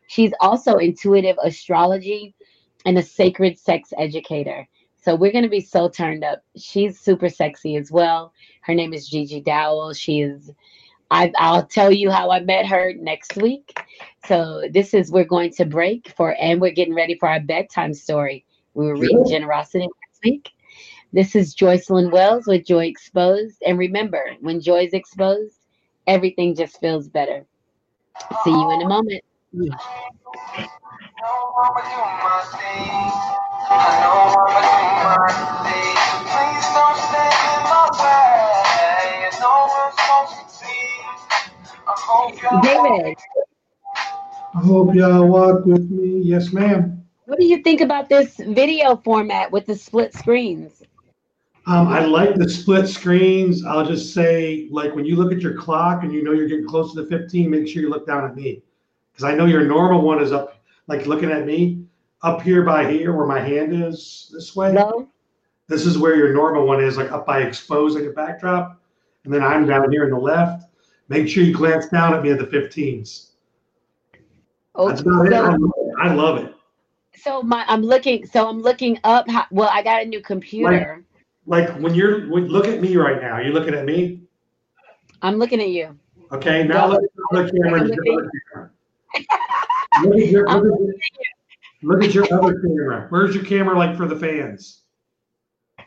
She's 0.09 0.32
also 0.40 0.76
intuitive 0.76 1.36
astrology 1.43 2.34
and 2.84 2.98
a 2.98 3.02
sacred 3.02 3.59
sex 3.59 3.93
educator. 3.98 4.68
So 5.06 5.14
we're 5.14 5.30
going 5.30 5.44
to 5.44 5.48
be 5.48 5.60
so 5.60 5.88
turned 5.88 6.24
up. 6.24 6.42
She's 6.56 6.98
super 6.98 7.28
sexy 7.28 7.76
as 7.76 7.92
well. 7.92 8.32
Her 8.62 8.74
name 8.74 8.92
is 8.92 9.08
Gigi 9.08 9.40
Dowell. 9.40 9.92
She 9.92 10.22
is, 10.22 10.50
I, 11.12 11.32
I'll 11.38 11.64
tell 11.64 11.92
you 11.92 12.10
how 12.10 12.32
I 12.32 12.40
met 12.40 12.66
her 12.66 12.92
next 12.92 13.36
week. 13.36 13.78
So 14.26 14.64
this 14.72 14.94
is, 14.94 15.12
we're 15.12 15.22
going 15.22 15.52
to 15.52 15.64
break 15.64 16.12
for, 16.16 16.34
and 16.40 16.60
we're 16.60 16.72
getting 16.72 16.92
ready 16.92 17.16
for 17.16 17.28
our 17.28 17.38
bedtime 17.38 17.94
story. 17.94 18.44
We 18.74 18.86
were 18.86 18.96
reading 18.96 19.24
Generosity 19.28 19.86
next 19.86 20.24
week. 20.24 20.50
This 21.12 21.36
is 21.36 21.54
Joycelyn 21.54 22.10
Wells 22.10 22.48
with 22.48 22.66
Joy 22.66 22.86
Exposed. 22.86 23.62
And 23.64 23.78
remember, 23.78 24.34
when 24.40 24.60
joy 24.60 24.86
is 24.86 24.92
exposed, 24.92 25.60
everything 26.08 26.56
just 26.56 26.80
feels 26.80 27.06
better. 27.06 27.46
See 28.42 28.50
you 28.50 28.70
in 28.72 28.82
a 28.82 28.88
moment. 28.88 29.22
I'ma 33.68 33.90
do 33.90 33.97
my 33.97 33.97
thing. 33.97 33.97
I 33.97 34.01
know 34.02 34.16
I'ma 34.43 34.60
do 34.62 34.86
my 35.02 35.26
thing. 35.66 35.97
So 36.06 36.16
please 36.30 36.66
don't 36.76 36.98
stand 37.06 37.36
in 37.51 37.62
my 37.66 37.84
way. 37.98 38.47
I 39.26 39.38
know 39.40 39.59
I'm 39.74 39.93
supposed 39.93 40.32
to 40.32 40.48
succeed. 40.55 40.97
I 41.86 41.94
hope 41.97 42.43
y'all 42.43 42.62
David, 42.62 43.16
I 44.55 44.60
hope 44.60 44.94
y'all 44.94 45.26
walk 45.26 45.64
with 45.66 45.90
me. 45.90 46.20
Yes, 46.22 46.52
ma'am. 46.52 47.05
what 47.26 47.38
do 47.38 47.44
you 47.44 47.62
think 47.62 47.80
about 47.80 48.09
this 48.09 48.36
video 48.36 48.97
format 48.97 49.51
with 49.51 49.66
the 49.66 49.76
split 49.76 50.14
screens? 50.14 50.82
Um, 51.66 51.88
I 51.88 52.05
like 52.05 52.36
the 52.36 52.48
split 52.48 52.88
screens. 52.88 53.64
I'll 53.64 53.84
just 53.84 54.14
say, 54.14 54.68
like, 54.70 54.94
when 54.94 55.05
you 55.05 55.16
look 55.16 55.32
at 55.32 55.40
your 55.40 55.55
clock 55.55 56.05
and 56.05 56.12
you 56.12 56.22
know 56.22 56.30
you're 56.30 56.47
getting 56.47 56.66
close 56.66 56.94
to 56.94 57.02
the 57.02 57.09
15, 57.09 57.51
make 57.51 57.66
sure 57.66 57.82
you 57.82 57.90
look 57.90 58.06
down 58.06 58.24
at 58.24 58.36
me. 58.36 58.62
Because 59.12 59.24
I 59.24 59.34
know 59.34 59.47
your 59.47 59.64
normal 59.64 60.02
one 60.02 60.22
is 60.22 60.30
up, 60.30 60.60
like 60.86 61.06
looking 61.06 61.32
at 61.32 61.44
me, 61.44 61.84
up 62.22 62.43
here 62.43 62.62
by 62.62 62.90
here 62.90 63.12
where 63.12 63.26
my 63.26 63.40
hand 63.40 63.74
is 63.74 64.30
this 64.32 64.56
way. 64.56 64.72
Hello? 64.72 65.09
This 65.68 65.84
is 65.84 65.98
where 65.98 66.16
your 66.16 66.32
normal 66.32 66.66
one 66.66 66.82
is, 66.82 66.97
like 66.97 67.10
up 67.10 67.26
by 67.26 67.43
exposing 67.43 68.02
like 68.02 68.10
a 68.10 68.14
backdrop. 68.14 68.80
And 69.24 69.34
then 69.34 69.43
I'm 69.43 69.66
down 69.66 69.90
here 69.90 70.05
in 70.05 70.10
the 70.10 70.18
left. 70.18 70.68
Make 71.09 71.28
sure 71.28 71.43
you 71.43 71.52
glance 71.52 71.88
down 71.88 72.14
at 72.14 72.22
me 72.22 72.30
at 72.30 72.38
the 72.38 72.47
15s. 72.47 73.30
Oh, 74.74 74.88
That's 74.88 75.01
about 75.01 75.26
it. 75.26 75.32
I 75.32 75.52
so, 75.52 75.59
love 75.59 75.72
it. 75.76 75.94
I 75.98 76.14
love 76.14 76.44
it. 76.44 76.55
so 77.16 77.43
my 77.43 77.64
I'm 77.66 77.82
looking 77.82 78.26
so 78.26 78.48
I'm 78.48 78.60
looking 78.60 78.98
up 79.05 79.28
how, 79.28 79.47
well 79.51 79.70
I 79.72 79.82
got 79.82 80.02
a 80.02 80.05
new 80.05 80.20
computer. 80.20 81.02
Like 81.47 81.70
when 81.78 81.94
you're, 81.94 82.28
when, 82.28 82.48
look 82.48 82.66
at 82.66 82.80
me 82.80 82.97
right 82.97 83.20
now. 83.20 83.38
You're 83.38 83.52
looking 83.52 83.74
at 83.74 83.84
me. 83.84 84.22
I'm 85.22 85.36
looking 85.36 85.60
at 85.60 85.68
you. 85.70 85.98
Okay, 86.32 86.64
now 86.64 86.88
look 86.88 87.02
at 87.02 87.10
the 87.14 87.60
camera. 87.62 87.86
your 87.86 87.86
other 87.86 87.97
camera. 88.05 88.70
Look 90.02 90.18
at 90.18 90.28
your, 90.28 90.48
I'm 90.48 90.62
look 90.62 90.90
at, 90.90 91.35
look 91.82 92.02
at 92.04 92.14
your 92.14 92.24
other 92.32 92.60
camera. 92.60 93.06
Where's 93.10 93.34
your 93.34 93.44
camera 93.44 93.76
like 93.78 93.96
for 93.96 94.06
the 94.06 94.16
fans? 94.16 94.82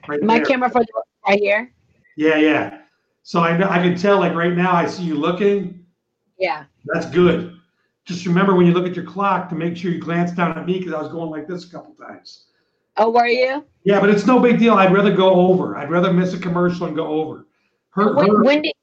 Right 0.08 0.22
My 0.24 0.38
there. 0.38 0.46
camera 0.46 0.70
for 0.70 0.82
the 0.82 0.88
right 1.28 1.40
here. 1.40 1.72
Yeah, 2.16 2.38
yeah. 2.38 2.80
So 3.24 3.42
I 3.42 3.58
know 3.58 3.70
I 3.70 3.80
can 3.80 3.96
tell 3.98 4.20
like 4.20 4.34
right 4.34 4.54
now 4.56 4.74
I 4.74 4.86
see 4.88 5.04
you 5.04 5.16
looking. 5.16 5.86
Yeah. 6.38 6.66
That's 6.86 7.06
good. 7.08 7.58
Just 8.06 8.26
remember 8.26 8.56
when 8.56 8.66
you 8.66 8.74
look 8.74 8.88
at 8.88 8.96
your 8.96 9.06
clock 9.06 9.50
to 9.50 9.56
make 9.56 9.78
sure 9.78 9.92
you 9.92 10.00
glance 10.00 10.32
down 10.32 10.58
at 10.58 10.66
me 10.66 10.80
because 10.80 10.94
I 10.94 11.02
was 11.02 11.12
going 11.12 11.30
like 11.30 11.48
this 11.48 11.66
a 11.66 11.70
couple 11.72 11.94
times. 11.94 12.46
Oh, 12.98 13.12
were 13.12 13.28
you? 13.28 13.64
Yeah, 13.84 14.00
but 14.00 14.10
it's 14.10 14.26
no 14.26 14.40
big 14.40 14.58
deal. 14.58 14.74
I'd 14.74 14.94
rather 14.94 15.16
go 15.16 15.34
over. 15.36 15.78
I'd 15.78 15.92
rather 15.92 16.12
miss 16.12 16.34
a 16.34 16.40
commercial 16.40 16.88
and 16.88 16.96
go 16.96 17.08
over. 17.08 17.46
Her, 17.92 18.16
When, 18.16 18.28
her- 18.30 18.44
when 18.44 18.62
did 18.64 18.74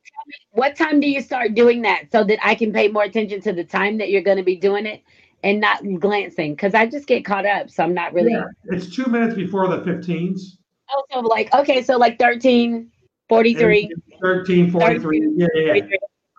what 0.53 0.75
time 0.75 1.01
do 1.01 1.09
you 1.09 1.21
start 1.21 1.55
doing 1.55 1.83
that 1.83 2.11
so 2.11 2.25
that 2.25 2.39
I 2.43 2.55
can 2.55 2.73
pay 2.73 2.89
more 2.89 3.05
attention 3.05 3.41
to 3.43 3.53
the 3.53 3.63
time 3.65 3.99
that 3.99 4.11
you're 4.11 4.23
going 4.23 4.39
to 4.39 4.43
be 4.43 4.57
doing 4.57 4.87
it 4.87 5.03
and 5.47 5.61
not 5.61 5.81
glancing? 6.01 6.53
Because 6.55 6.75
I 6.75 6.87
just 6.87 7.07
get 7.07 7.25
caught 7.25 7.47
up, 7.47 7.71
so 7.71 7.85
I'm 7.85 7.95
not 7.95 8.13
really. 8.13 8.33
yeah, 8.33 8.45
it's 8.65 8.95
two 8.95 9.07
minutes 9.07 9.35
before 9.35 9.69
the 9.69 9.79
15s. 9.79 10.41
Also, 10.89 11.27
like 11.27 11.53
okay, 11.55 11.83
so 11.83 11.97
like 11.97 12.19
13, 12.19 12.91
43, 13.29 13.91
13, 14.21 14.71
43. 14.71 15.35
Yeah, 15.37 15.47
yeah. 15.55 15.61
yeah. 15.61 15.73
43. 15.73 15.99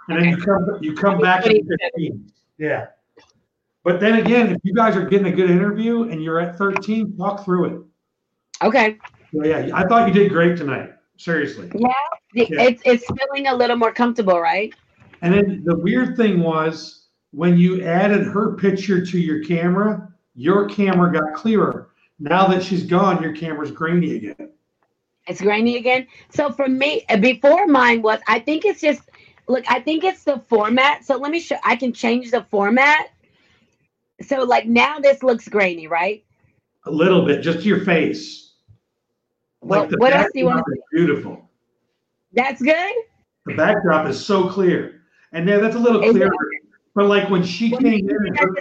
And 0.10 0.20
then 0.20 0.30
you 0.30 0.38
come 0.38 0.66
you 0.82 0.94
come 0.94 1.20
back 1.20 1.44
the 1.44 1.64
15. 1.96 2.32
Yeah. 2.58 2.88
But 3.84 4.02
then 4.02 4.16
again, 4.20 4.52
if 4.52 4.60
you 4.64 4.74
guys 4.74 4.98
are 4.98 5.06
getting 5.06 5.28
a 5.28 5.36
good 5.36 5.50
interview 5.50 6.04
and 6.04 6.22
you're 6.22 6.42
at 6.42 6.58
13, 6.58 7.14
walk 7.16 7.46
through 7.46 7.66
it. 7.66 7.82
Okay. 8.62 8.98
So 9.34 9.46
yeah, 9.46 9.70
I 9.74 9.88
thought 9.88 10.08
you 10.08 10.14
did 10.14 10.32
great 10.32 10.58
tonight. 10.58 10.92
Seriously. 11.18 11.72
Yeah. 11.74 11.88
Yeah. 12.34 12.46
It's 12.50 12.82
it's 12.86 13.06
feeling 13.06 13.48
a 13.48 13.56
little 13.56 13.78
more 13.78 13.94
comfortable, 13.94 14.40
right? 14.40 14.74
And 15.22 15.34
then 15.34 15.64
the 15.66 15.78
weird 15.78 16.16
thing 16.16 16.42
was 16.42 17.07
when 17.32 17.58
you 17.58 17.84
added 17.84 18.26
her 18.26 18.56
picture 18.56 19.06
to 19.06 19.20
your 19.20 19.44
camera, 19.44 20.12
your 20.36 20.68
camera 20.70 21.12
got 21.12 21.34
clearer. 21.34 21.90
Now 22.20 22.48
that 22.48 22.64
she's 22.64 22.84
gone, 22.84 23.22
your 23.22 23.36
camera's 23.36 23.72
grainy 23.72 24.16
again. 24.16 24.50
It's 25.28 25.42
grainy 25.42 25.78
again. 25.78 26.08
So 26.30 26.52
for 26.52 26.68
me, 26.68 27.06
before 27.20 27.68
mine 27.68 28.02
was, 28.02 28.20
I 28.28 28.40
think 28.40 28.66
it's 28.66 28.82
just 28.82 29.02
look. 29.48 29.70
I 29.70 29.82
think 29.82 30.04
it's 30.04 30.24
the 30.24 30.40
format. 30.48 31.04
So 31.04 31.18
let 31.18 31.32
me 31.32 31.40
show. 31.40 31.58
I 31.64 31.76
can 31.76 31.92
change 31.92 32.32
the 32.32 32.44
format. 32.50 33.10
So 34.22 34.44
like 34.44 34.66
now 34.66 35.00
this 35.00 35.22
looks 35.22 35.48
grainy, 35.48 35.88
right? 35.88 36.24
A 36.86 36.92
little 36.92 37.26
bit, 37.26 37.42
just 37.42 37.66
your 37.66 37.84
face. 37.84 38.54
Well, 39.62 39.88
the 39.88 39.98
what 39.98 40.14
else 40.14 40.30
do 40.34 40.40
you 40.40 40.46
want 40.46 40.64
is 40.72 40.82
beautiful. 40.94 41.50
That's 42.32 42.62
good. 42.62 42.94
The 43.46 43.56
backdrop 43.56 44.08
is 44.08 44.24
so 44.24 44.50
clear. 44.50 45.02
And 45.34 45.46
now 45.46 45.60
that's 45.60 45.76
a 45.76 45.80
little 45.80 46.02
clearer. 46.02 46.32
But 46.98 47.06
like 47.10 47.30
when 47.30 47.44
she 47.44 47.70
When 47.70 47.84
came 47.84 48.10
in, 48.10 48.16
and 48.26 48.40
her 48.40 48.56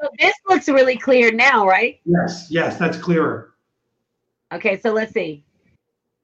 So 0.00 0.08
this 0.18 0.32
looks 0.48 0.70
really 0.70 0.96
clear 0.96 1.30
now, 1.30 1.66
right? 1.66 2.00
yes, 2.06 2.46
yes, 2.48 2.78
that's 2.78 2.96
clearer. 2.96 3.52
Okay, 4.54 4.80
so 4.80 4.90
let's 4.90 5.12
see. 5.12 5.44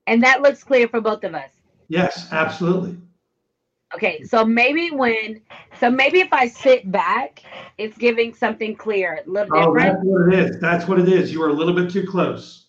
And 0.06 0.22
that 0.22 0.40
looks 0.40 0.64
clear 0.64 0.88
for 0.88 1.02
both 1.02 1.22
of 1.22 1.34
us. 1.34 1.50
Yes, 1.88 2.28
absolutely. 2.32 2.96
Okay, 3.94 4.22
so 4.22 4.42
maybe 4.42 4.90
when, 4.90 5.42
so 5.78 5.90
maybe 5.90 6.20
if 6.20 6.32
I 6.32 6.48
sit 6.48 6.90
back, 6.90 7.42
it's 7.76 7.98
giving 7.98 8.32
something 8.32 8.74
clear, 8.74 9.20
a 9.26 9.30
little 9.30 9.54
Oh, 9.54 9.74
different. 9.74 9.96
that's 9.98 10.04
what 10.06 10.32
it 10.32 10.38
is. 10.38 10.60
That's 10.62 10.88
what 10.88 10.98
it 10.98 11.08
is. 11.10 11.30
You 11.30 11.40
were 11.40 11.50
a 11.50 11.52
little 11.52 11.74
bit 11.74 11.90
too 11.90 12.06
close. 12.06 12.68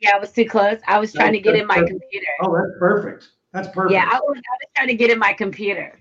Yeah, 0.00 0.16
I 0.16 0.18
was 0.18 0.32
too 0.32 0.46
close. 0.46 0.80
I 0.88 0.98
was 0.98 1.12
trying 1.12 1.32
to 1.34 1.38
get 1.40 1.54
in 1.54 1.64
my 1.68 1.76
That's- 1.76 1.90
computer. 1.90 2.26
Oh, 2.42 2.52
that's 2.56 2.76
perfect. 2.80 3.28
That's 3.52 3.68
perfect. 3.68 3.92
Yeah, 3.92 4.08
I 4.10 4.16
was, 4.18 4.36
I 4.36 4.54
was 4.58 4.68
trying 4.74 4.88
to 4.88 4.94
get 4.96 5.10
in 5.10 5.18
my 5.20 5.32
computer. 5.32 6.00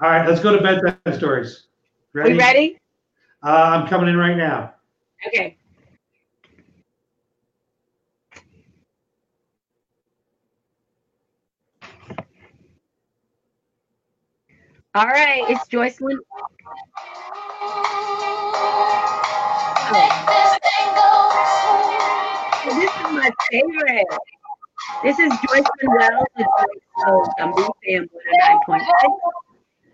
All 0.00 0.10
right, 0.10 0.28
let's 0.28 0.40
go 0.40 0.56
to 0.56 0.60
bedtime 0.60 0.98
stories. 1.16 1.68
Ready? 2.12 2.32
We 2.32 2.38
ready? 2.38 2.80
Uh, 3.44 3.78
I'm 3.80 3.86
coming 3.86 4.08
in 4.08 4.16
right 4.16 4.36
now. 4.36 4.74
Okay. 5.28 5.56
All 14.96 15.06
right, 15.06 15.48
it's 15.48 15.68
Joycelyn. 15.68 16.18
Oh, 19.86 20.08
this 22.64 22.90
is 22.90 23.12
my 23.12 23.30
favorite. 23.50 24.06
This 25.04 25.18
is 25.20 25.32
Joycelyn 25.32 25.98
Wells 25.98 26.26
with 26.36 26.46
Joyce 26.58 27.28
I'm 27.38 27.54
being 27.82 28.08
fan 28.08 28.58
109.5. 28.66 29.43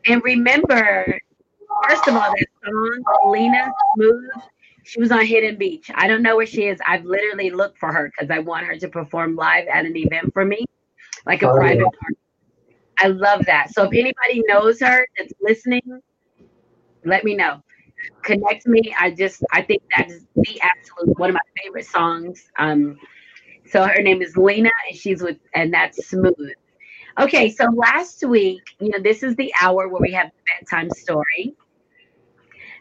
And 0.07 0.23
remember, 0.25 1.19
first 1.89 2.09
of 2.09 2.15
all, 2.15 2.31
that 2.31 2.47
song, 2.65 3.05
Lina 3.33 3.71
Smooth, 3.95 4.31
she 4.85 5.01
was 5.01 5.11
on 5.13 5.25
Hidden 5.25 5.57
Beach. 5.59 5.91
I 5.95 6.07
don't 6.09 6.23
know 6.23 6.37
where 6.37 6.47
she 6.47 6.65
is. 6.65 6.79
I've 6.87 7.05
literally 7.05 7.51
looked 7.51 7.79
for 7.79 7.93
her 7.93 8.11
because 8.11 8.31
I 8.31 8.39
want 8.41 8.67
her 8.67 8.77
to 8.79 8.89
perform 8.89 9.37
live 9.37 9.67
at 9.69 9.85
an 9.87 9.97
event 9.97 10.33
for 10.33 10.45
me, 10.45 10.65
like 11.27 11.43
a 11.43 11.49
Oh, 11.49 11.55
private 11.55 11.91
party. 12.01 12.17
I 13.01 13.09
love 13.09 13.47
that. 13.47 13.71
So 13.73 13.85
if 13.85 13.93
anybody 13.93 14.43
knows 14.49 14.81
her 14.81 15.07
that's 15.19 15.33
listening, 15.41 15.83
let 17.05 17.25
me 17.25 17.35
know. 17.37 17.61
Connect 18.25 18.67
me. 18.67 18.95
I 18.99 19.11
just 19.11 19.43
I 19.53 19.63
think 19.63 19.83
that's 19.97 20.15
the 20.37 20.61
absolute 20.63 21.19
one 21.19 21.31
of 21.31 21.35
my 21.35 21.63
favorite 21.63 21.87
songs. 21.87 22.43
Um 22.59 22.99
so 23.67 23.85
her 23.85 24.03
name 24.03 24.23
is 24.23 24.37
Lina 24.37 24.71
and 24.89 24.99
she's 24.99 25.23
with 25.23 25.39
and 25.55 25.73
that's 25.73 26.09
smooth. 26.09 26.35
Okay, 27.21 27.51
so 27.51 27.67
last 27.75 28.25
week, 28.27 28.63
you 28.81 28.89
know, 28.89 28.99
this 28.99 29.23
is 29.23 29.37
the 29.37 29.53
hour 29.61 29.89
where 29.89 30.01
we 30.01 30.11
have 30.13 30.29
the 30.29 30.43
bedtime 30.49 30.89
story. 30.89 31.55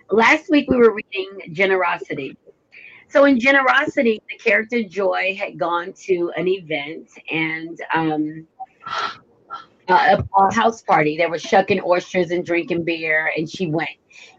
Last 0.10 0.50
week 0.50 0.70
we 0.70 0.78
were 0.78 0.96
reading 0.96 1.54
Generosity. 1.54 2.38
So 3.10 3.26
in 3.26 3.38
Generosity, 3.38 4.22
the 4.30 4.38
character 4.38 4.82
Joy 4.82 5.36
had 5.38 5.60
gone 5.60 5.92
to 6.06 6.32
an 6.38 6.48
event 6.48 7.10
and 7.30 7.78
um, 7.94 8.48
a, 9.90 10.24
a 10.38 10.54
house 10.54 10.84
party. 10.84 11.18
They 11.18 11.26
were 11.26 11.38
shucking 11.38 11.82
oysters 11.86 12.32
and 12.32 12.46
drinking 12.46 12.86
beer, 12.86 13.34
and 13.36 13.50
she 13.50 13.68
went. 13.68 13.90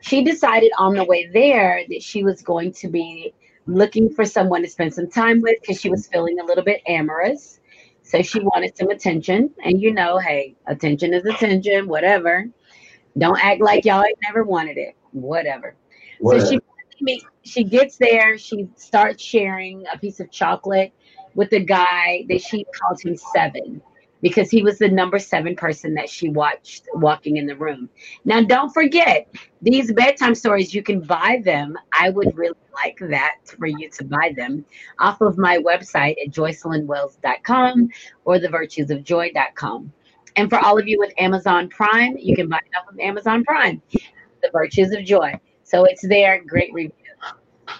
She 0.00 0.24
decided 0.24 0.72
on 0.78 0.94
the 0.94 1.04
way 1.04 1.28
there 1.30 1.82
that 1.90 2.02
she 2.02 2.24
was 2.24 2.40
going 2.40 2.72
to 2.72 2.88
be 2.88 3.34
looking 3.66 4.08
for 4.08 4.24
someone 4.24 4.62
to 4.62 4.68
spend 4.68 4.94
some 4.94 5.10
time 5.10 5.42
with 5.42 5.60
because 5.60 5.78
she 5.78 5.90
was 5.90 6.06
feeling 6.06 6.40
a 6.40 6.44
little 6.44 6.64
bit 6.64 6.80
amorous. 6.86 7.59
So 8.10 8.22
she 8.22 8.40
wanted 8.40 8.76
some 8.76 8.90
attention. 8.90 9.50
And 9.62 9.80
you 9.80 9.92
know, 9.94 10.18
hey, 10.18 10.56
attention 10.66 11.14
is 11.14 11.24
attention, 11.24 11.86
whatever. 11.86 12.48
Don't 13.16 13.38
act 13.40 13.60
like 13.60 13.84
y'all 13.84 14.02
ain't 14.04 14.18
never 14.24 14.42
wanted 14.42 14.78
it. 14.78 14.96
Whatever. 15.12 15.76
Whatever. 16.18 16.46
So 16.46 16.58
she 17.06 17.24
she 17.42 17.64
gets 17.64 17.96
there, 17.96 18.36
she 18.36 18.68
starts 18.76 19.22
sharing 19.22 19.84
a 19.92 19.96
piece 19.96 20.18
of 20.18 20.30
chocolate 20.30 20.92
with 21.34 21.50
the 21.50 21.60
guy 21.60 22.26
that 22.28 22.42
she 22.42 22.66
called 22.78 23.00
him 23.00 23.16
seven 23.32 23.80
because 24.22 24.50
he 24.50 24.62
was 24.62 24.78
the 24.78 24.88
number 24.88 25.18
seven 25.18 25.56
person 25.56 25.94
that 25.94 26.08
she 26.08 26.28
watched 26.28 26.86
walking 26.94 27.36
in 27.36 27.46
the 27.46 27.56
room. 27.56 27.88
Now, 28.24 28.42
don't 28.42 28.72
forget, 28.72 29.32
these 29.62 29.92
bedtime 29.92 30.34
stories, 30.34 30.74
you 30.74 30.82
can 30.82 31.00
buy 31.00 31.40
them. 31.44 31.76
I 31.98 32.10
would 32.10 32.36
really 32.36 32.56
like 32.74 32.98
that 33.10 33.36
for 33.44 33.66
you 33.66 33.88
to 33.90 34.04
buy 34.04 34.32
them 34.36 34.64
off 34.98 35.20
of 35.20 35.38
my 35.38 35.58
website 35.58 36.16
at 36.24 36.32
joycelynwells.com 36.32 37.88
or 38.24 38.38
thevirtuesofjoy.com. 38.38 39.92
And 40.36 40.48
for 40.48 40.58
all 40.58 40.78
of 40.78 40.86
you 40.86 40.98
with 40.98 41.12
Amazon 41.18 41.68
Prime, 41.68 42.16
you 42.18 42.36
can 42.36 42.48
buy 42.48 42.58
it 42.58 42.78
off 42.80 42.92
of 42.92 42.98
Amazon 43.00 43.44
Prime, 43.44 43.82
The 43.92 44.50
Virtues 44.52 44.92
of 44.92 45.04
Joy. 45.04 45.38
So 45.64 45.84
it's 45.84 46.06
there, 46.06 46.42
great 46.44 46.72
review. 46.72 46.92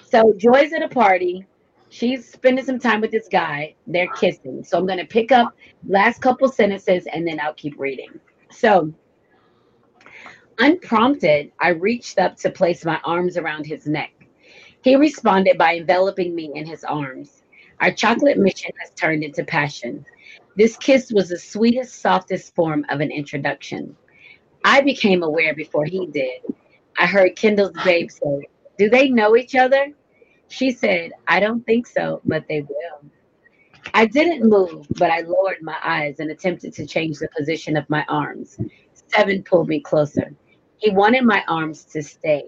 So 0.05 0.35
Joy's 0.37 0.73
at 0.73 0.83
a 0.83 0.89
party. 0.89 1.47
She's 1.91 2.31
spending 2.31 2.65
some 2.65 2.79
time 2.79 3.01
with 3.01 3.11
this 3.11 3.29
guy. 3.31 3.75
They're 3.87 4.13
kissing. 4.13 4.63
So 4.65 4.79
I'm 4.79 4.87
going 4.87 4.99
to 4.99 5.05
pick 5.05 5.33
up 5.33 5.55
last 5.87 6.23
couple 6.23 6.49
sentences 6.49 7.07
and 7.13 7.27
then 7.27 7.41
I'll 7.41 7.55
keep 7.55 7.79
reading. 7.79 8.21
So 8.51 8.95
unprompted, 10.61 11.51
I 11.59 11.71
reached 11.71 12.19
up 12.19 12.37
to 12.39 12.51
place 12.51 12.85
my 12.85 13.01
arms 13.05 13.37
around 13.37 13.67
his 13.67 13.87
neck. 13.87 14.13
He 14.83 14.95
responded 14.95 15.59
by 15.59 15.75
enveloping 15.75 16.35
me 16.35 16.53
in 16.55 16.65
his 16.65 16.85
arms. 16.85 17.43
Our 17.81 17.93
chocolate 17.93 18.39
mission 18.39 18.71
has 18.81 18.91
turned 18.91 19.25
into 19.25 19.43
passion. 19.45 20.07
This 20.57 20.77
kiss 20.77 21.11
was 21.13 21.31
the 21.31 21.39
sweetest, 21.39 22.01
softest 22.01 22.55
form 22.55 22.85
of 22.89 23.01
an 23.01 23.11
introduction. 23.11 23.97
I 24.65 24.81
became 24.81 25.23
aware 25.23 25.55
before 25.55 25.87
he 25.87 26.07
did. 26.07 26.41
I 26.99 27.07
heard 27.07 27.37
Kendall's 27.37 27.73
babe 27.85 28.11
say, 28.11 28.49
Do 28.79 28.91
they 28.91 29.09
know 29.09 29.37
each 29.37 29.57
other? 29.57 29.93
She 30.51 30.73
said, 30.73 31.13
I 31.29 31.39
don't 31.39 31.65
think 31.65 31.87
so, 31.87 32.21
but 32.25 32.47
they 32.49 32.63
will. 32.63 33.11
I 33.95 34.07
didn't 34.07 34.49
move, 34.49 34.87
but 34.99 35.11
I 35.11 35.21
lowered 35.21 35.63
my 35.63 35.77
eyes 35.83 36.19
and 36.19 36.31
attempted 36.31 36.75
to 36.75 36.87
change 36.87 37.19
the 37.19 37.29
position 37.37 37.77
of 37.77 37.89
my 37.89 38.05
arms. 38.09 38.59
Seven 39.07 39.43
pulled 39.45 39.69
me 39.69 39.81
closer. 39.81 40.35
He 40.79 40.91
wanted 40.91 41.25
my 41.25 41.45
arms 41.49 41.85
to 41.85 42.03
stay. 42.03 42.45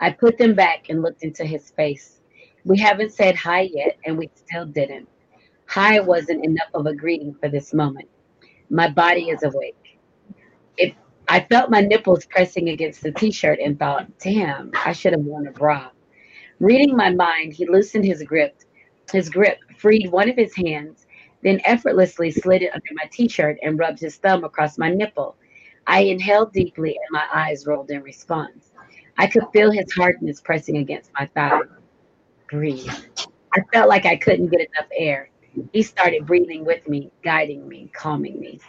I 0.00 0.10
put 0.10 0.38
them 0.38 0.54
back 0.54 0.86
and 0.88 1.02
looked 1.02 1.22
into 1.22 1.44
his 1.44 1.70
face. 1.70 2.20
We 2.64 2.78
haven't 2.78 3.12
said 3.12 3.36
hi 3.36 3.68
yet, 3.72 3.98
and 4.06 4.16
we 4.16 4.30
still 4.34 4.64
didn't. 4.66 5.08
Hi 5.66 6.00
wasn't 6.00 6.44
enough 6.44 6.70
of 6.72 6.86
a 6.86 6.94
greeting 6.94 7.34
for 7.34 7.48
this 7.48 7.74
moment. 7.74 8.08
My 8.70 8.88
body 8.88 9.28
is 9.28 9.42
awake. 9.42 9.76
I 11.28 11.40
felt 11.50 11.70
my 11.70 11.80
nipples 11.80 12.26
pressing 12.26 12.70
against 12.70 13.02
the 13.02 13.12
t 13.12 13.30
shirt 13.30 13.58
and 13.58 13.78
thought, 13.78 14.06
damn, 14.18 14.70
I 14.84 14.92
should 14.92 15.12
have 15.12 15.22
worn 15.22 15.46
a 15.46 15.52
bra. 15.52 15.90
Reading 16.60 16.96
my 16.96 17.10
mind, 17.10 17.52
he 17.52 17.66
loosened 17.66 18.04
his 18.04 18.22
grip, 18.22 18.56
his 19.12 19.28
grip, 19.28 19.58
freed 19.76 20.10
one 20.10 20.28
of 20.28 20.36
his 20.36 20.54
hands, 20.54 21.06
then 21.42 21.60
effortlessly 21.64 22.30
slid 22.30 22.62
it 22.62 22.72
under 22.72 22.94
my 22.94 23.04
t 23.10 23.28
shirt 23.28 23.58
and 23.62 23.78
rubbed 23.78 24.00
his 24.00 24.16
thumb 24.16 24.44
across 24.44 24.78
my 24.78 24.90
nipple. 24.90 25.36
I 25.86 26.00
inhaled 26.02 26.52
deeply 26.52 26.90
and 26.90 27.08
my 27.10 27.24
eyes 27.32 27.66
rolled 27.66 27.90
in 27.90 28.02
response. 28.02 28.70
I 29.18 29.26
could 29.26 29.44
feel 29.52 29.70
his 29.70 29.92
hardness 29.92 30.40
pressing 30.40 30.78
against 30.78 31.10
my 31.18 31.26
thigh. 31.34 31.60
Breathe. 32.50 32.90
I 33.56 33.60
felt 33.72 33.88
like 33.88 34.06
I 34.06 34.16
couldn't 34.16 34.48
get 34.48 34.60
enough 34.60 34.88
air. 34.96 35.28
He 35.72 35.82
started 35.82 36.26
breathing 36.26 36.64
with 36.64 36.88
me, 36.88 37.10
guiding 37.22 37.68
me, 37.68 37.90
calming 37.92 38.40
me. 38.40 38.60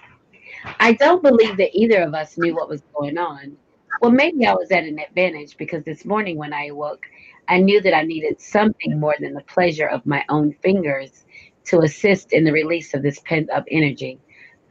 I 0.79 0.93
don't 0.93 1.23
believe 1.23 1.57
that 1.57 1.75
either 1.75 2.01
of 2.01 2.13
us 2.13 2.37
knew 2.37 2.55
what 2.55 2.69
was 2.69 2.81
going 2.93 3.17
on. 3.17 3.57
Well, 4.01 4.11
maybe 4.11 4.45
I 4.45 4.53
was 4.53 4.71
at 4.71 4.83
an 4.83 4.99
advantage 4.99 5.57
because 5.57 5.83
this 5.83 6.05
morning 6.05 6.37
when 6.37 6.53
I 6.53 6.67
awoke, 6.67 7.05
I 7.47 7.59
knew 7.59 7.81
that 7.81 7.95
I 7.95 8.03
needed 8.03 8.41
something 8.41 8.99
more 8.99 9.15
than 9.19 9.33
the 9.33 9.41
pleasure 9.41 9.87
of 9.87 10.05
my 10.05 10.23
own 10.29 10.53
fingers 10.63 11.25
to 11.65 11.81
assist 11.81 12.33
in 12.33 12.43
the 12.43 12.51
release 12.51 12.93
of 12.93 13.03
this 13.03 13.19
pent 13.19 13.49
up 13.49 13.65
energy. 13.69 14.19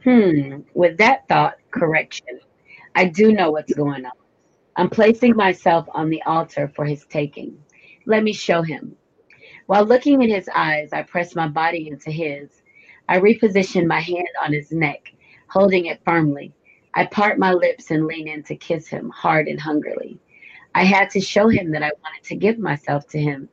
Hmm, 0.03 0.59
with 0.73 0.97
that 0.97 1.27
thought, 1.27 1.55
correction. 1.71 2.39
I 2.95 3.05
do 3.05 3.33
know 3.33 3.51
what's 3.51 3.73
going 3.73 4.05
on. 4.05 4.11
I'm 4.75 4.89
placing 4.89 5.35
myself 5.35 5.87
on 5.93 6.09
the 6.09 6.21
altar 6.23 6.71
for 6.75 6.85
his 6.85 7.05
taking. 7.05 7.57
Let 8.05 8.23
me 8.23 8.33
show 8.33 8.61
him. 8.61 8.95
While 9.67 9.85
looking 9.85 10.21
in 10.21 10.29
his 10.29 10.49
eyes, 10.53 10.89
I 10.93 11.03
press 11.03 11.35
my 11.35 11.47
body 11.47 11.87
into 11.87 12.11
his. 12.11 12.61
I 13.07 13.19
reposition 13.19 13.87
my 13.87 13.99
hand 13.99 14.27
on 14.43 14.53
his 14.53 14.71
neck, 14.71 15.13
holding 15.47 15.85
it 15.85 16.01
firmly. 16.05 16.53
I 16.93 17.05
part 17.05 17.39
my 17.39 17.51
lips 17.51 17.91
and 17.91 18.05
lean 18.05 18.27
in 18.27 18.43
to 18.43 18.55
kiss 18.55 18.87
him 18.87 19.09
hard 19.09 19.47
and 19.47 19.59
hungrily. 19.59 20.19
I 20.75 20.83
had 20.83 21.09
to 21.11 21.21
show 21.21 21.47
him 21.47 21.71
that 21.71 21.83
I 21.83 21.91
wanted 22.03 22.23
to 22.25 22.35
give 22.35 22.59
myself 22.59 23.07
to 23.07 23.19
him. 23.19 23.47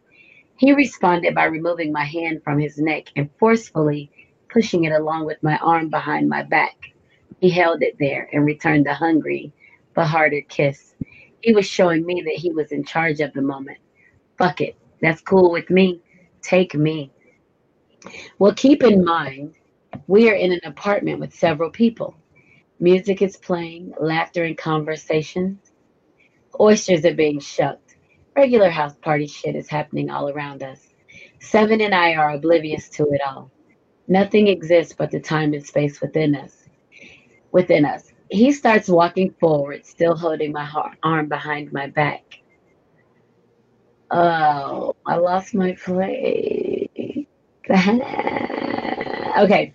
He 0.57 0.73
responded 0.73 1.37
by 1.37 1.45
removing 1.45 1.93
my 1.93 2.05
hand 2.05 2.43
from 2.43 2.59
his 2.59 2.79
neck 2.79 3.11
and 3.15 3.31
forcefully 3.39 4.11
pushing 4.49 4.85
it 4.85 4.93
along 4.93 5.27
with 5.27 5.41
my 5.41 5.57
arm 5.59 5.89
behind 5.89 6.29
my 6.29 6.43
back. 6.43 6.77
He 7.41 7.49
held 7.49 7.85
it 7.85 7.97
there 8.01 8.29
and 8.33 8.45
returned 8.45 8.87
the 8.87 8.95
hungry 8.95 9.53
but 9.95 10.07
harder 10.07 10.41
kiss. 10.41 10.97
He 11.43 11.55
was 11.55 11.65
showing 11.65 12.05
me 12.05 12.23
that 12.23 12.35
he 12.35 12.51
was 12.51 12.73
in 12.73 12.85
charge 12.85 13.21
of 13.21 13.33
the 13.35 13.43
moment. 13.43 13.79
Fuck 14.37 14.61
it. 14.61 14.77
That's 15.01 15.21
cool 15.21 15.53
with 15.53 15.71
me. 15.71 16.01
Take 16.41 16.75
me. 16.75 17.13
Well, 18.41 18.55
keep 18.55 18.83
in 18.83 19.05
mind, 19.05 19.55
we 20.09 20.29
are 20.29 20.35
in 20.35 20.51
an 20.51 20.61
apartment 20.65 21.21
with 21.21 21.33
several 21.33 21.71
people. 21.71 22.17
Music 22.81 23.23
is 23.23 23.37
playing, 23.37 23.95
laughter 24.01 24.43
and 24.43 24.59
conversation. 24.59 25.61
Oysters 26.61 27.05
are 27.05 27.15
being 27.15 27.41
shucked. 27.41 27.97
Regular 28.37 28.71
house 28.71 28.95
party 29.03 29.27
shit 29.27 29.57
is 29.57 29.69
happening 29.69 30.11
all 30.11 30.29
around 30.31 30.63
us. 30.63 30.81
Seven 31.41 31.81
and 31.81 31.95
I 31.95 32.15
are 32.15 32.31
oblivious 32.33 32.89
to 32.91 33.05
it 33.11 33.21
all. 33.27 33.51
Nothing 34.09 34.49
exists 34.49 34.95
but 34.97 35.11
the 35.11 35.21
time 35.21 35.53
and 35.55 35.65
space 35.65 36.01
within 36.01 36.35
us. 36.35 36.69
Within 37.53 37.85
us. 37.85 38.13
He 38.31 38.53
starts 38.53 38.89
walking 38.89 39.35
forward, 39.41 39.85
still 39.87 40.17
holding 40.17 40.53
my 40.53 40.65
har- 40.65 40.97
arm 41.03 41.29
behind 41.29 41.73
my 41.73 41.87
back. 41.89 42.23
Oh, 44.11 44.95
I 45.07 45.17
lost 45.17 45.55
my 45.55 45.73
place. 45.73 47.27
okay. 47.71 49.75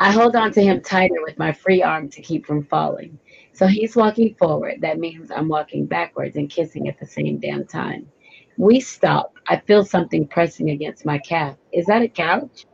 I 0.00 0.10
hold 0.12 0.36
on 0.36 0.52
to 0.52 0.62
him 0.62 0.80
tighter 0.82 1.22
with 1.22 1.38
my 1.38 1.52
free 1.52 1.82
arm 1.82 2.08
to 2.10 2.22
keep 2.22 2.46
from 2.46 2.64
falling. 2.64 3.18
So 3.52 3.66
he's 3.66 3.96
walking 3.96 4.34
forward. 4.34 4.80
That 4.80 4.98
means 4.98 5.30
I'm 5.30 5.48
walking 5.48 5.86
backwards 5.86 6.36
and 6.36 6.48
kissing 6.48 6.88
at 6.88 6.98
the 6.98 7.06
same 7.06 7.38
damn 7.38 7.66
time. 7.66 8.10
We 8.56 8.80
stop. 8.80 9.36
I 9.46 9.58
feel 9.58 9.84
something 9.84 10.26
pressing 10.26 10.70
against 10.70 11.06
my 11.06 11.18
calf. 11.18 11.56
Is 11.72 11.86
that 11.86 12.02
a 12.02 12.08
couch? 12.08 12.66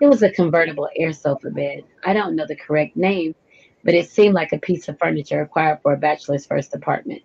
It 0.00 0.06
was 0.06 0.22
a 0.22 0.30
convertible 0.30 0.88
air 0.96 1.12
sofa 1.12 1.50
bed. 1.50 1.84
I 2.04 2.12
don't 2.12 2.36
know 2.36 2.46
the 2.46 2.56
correct 2.56 2.96
name, 2.96 3.34
but 3.84 3.94
it 3.94 4.08
seemed 4.10 4.34
like 4.34 4.52
a 4.52 4.58
piece 4.58 4.88
of 4.88 4.98
furniture 4.98 5.40
acquired 5.40 5.80
for 5.82 5.92
a 5.92 5.98
bachelor's 5.98 6.46
first 6.46 6.74
apartment. 6.74 7.22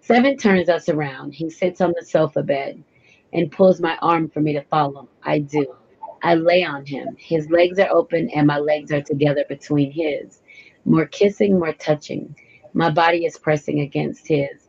Seven 0.00 0.36
turns 0.36 0.68
us 0.68 0.88
around. 0.88 1.32
He 1.32 1.50
sits 1.50 1.80
on 1.80 1.92
the 1.98 2.04
sofa 2.04 2.42
bed 2.42 2.82
and 3.32 3.50
pulls 3.50 3.80
my 3.80 3.96
arm 4.02 4.28
for 4.28 4.40
me 4.40 4.52
to 4.52 4.62
follow. 4.62 5.08
I 5.22 5.40
do. 5.40 5.74
I 6.22 6.34
lay 6.34 6.64
on 6.64 6.86
him. 6.86 7.16
His 7.18 7.50
legs 7.50 7.78
are 7.78 7.90
open 7.90 8.30
and 8.30 8.46
my 8.46 8.58
legs 8.58 8.92
are 8.92 9.02
together 9.02 9.44
between 9.48 9.90
his. 9.90 10.40
More 10.86 11.06
kissing, 11.06 11.58
more 11.58 11.72
touching. 11.72 12.34
My 12.72 12.90
body 12.90 13.26
is 13.26 13.38
pressing 13.38 13.80
against 13.80 14.28
his. 14.28 14.68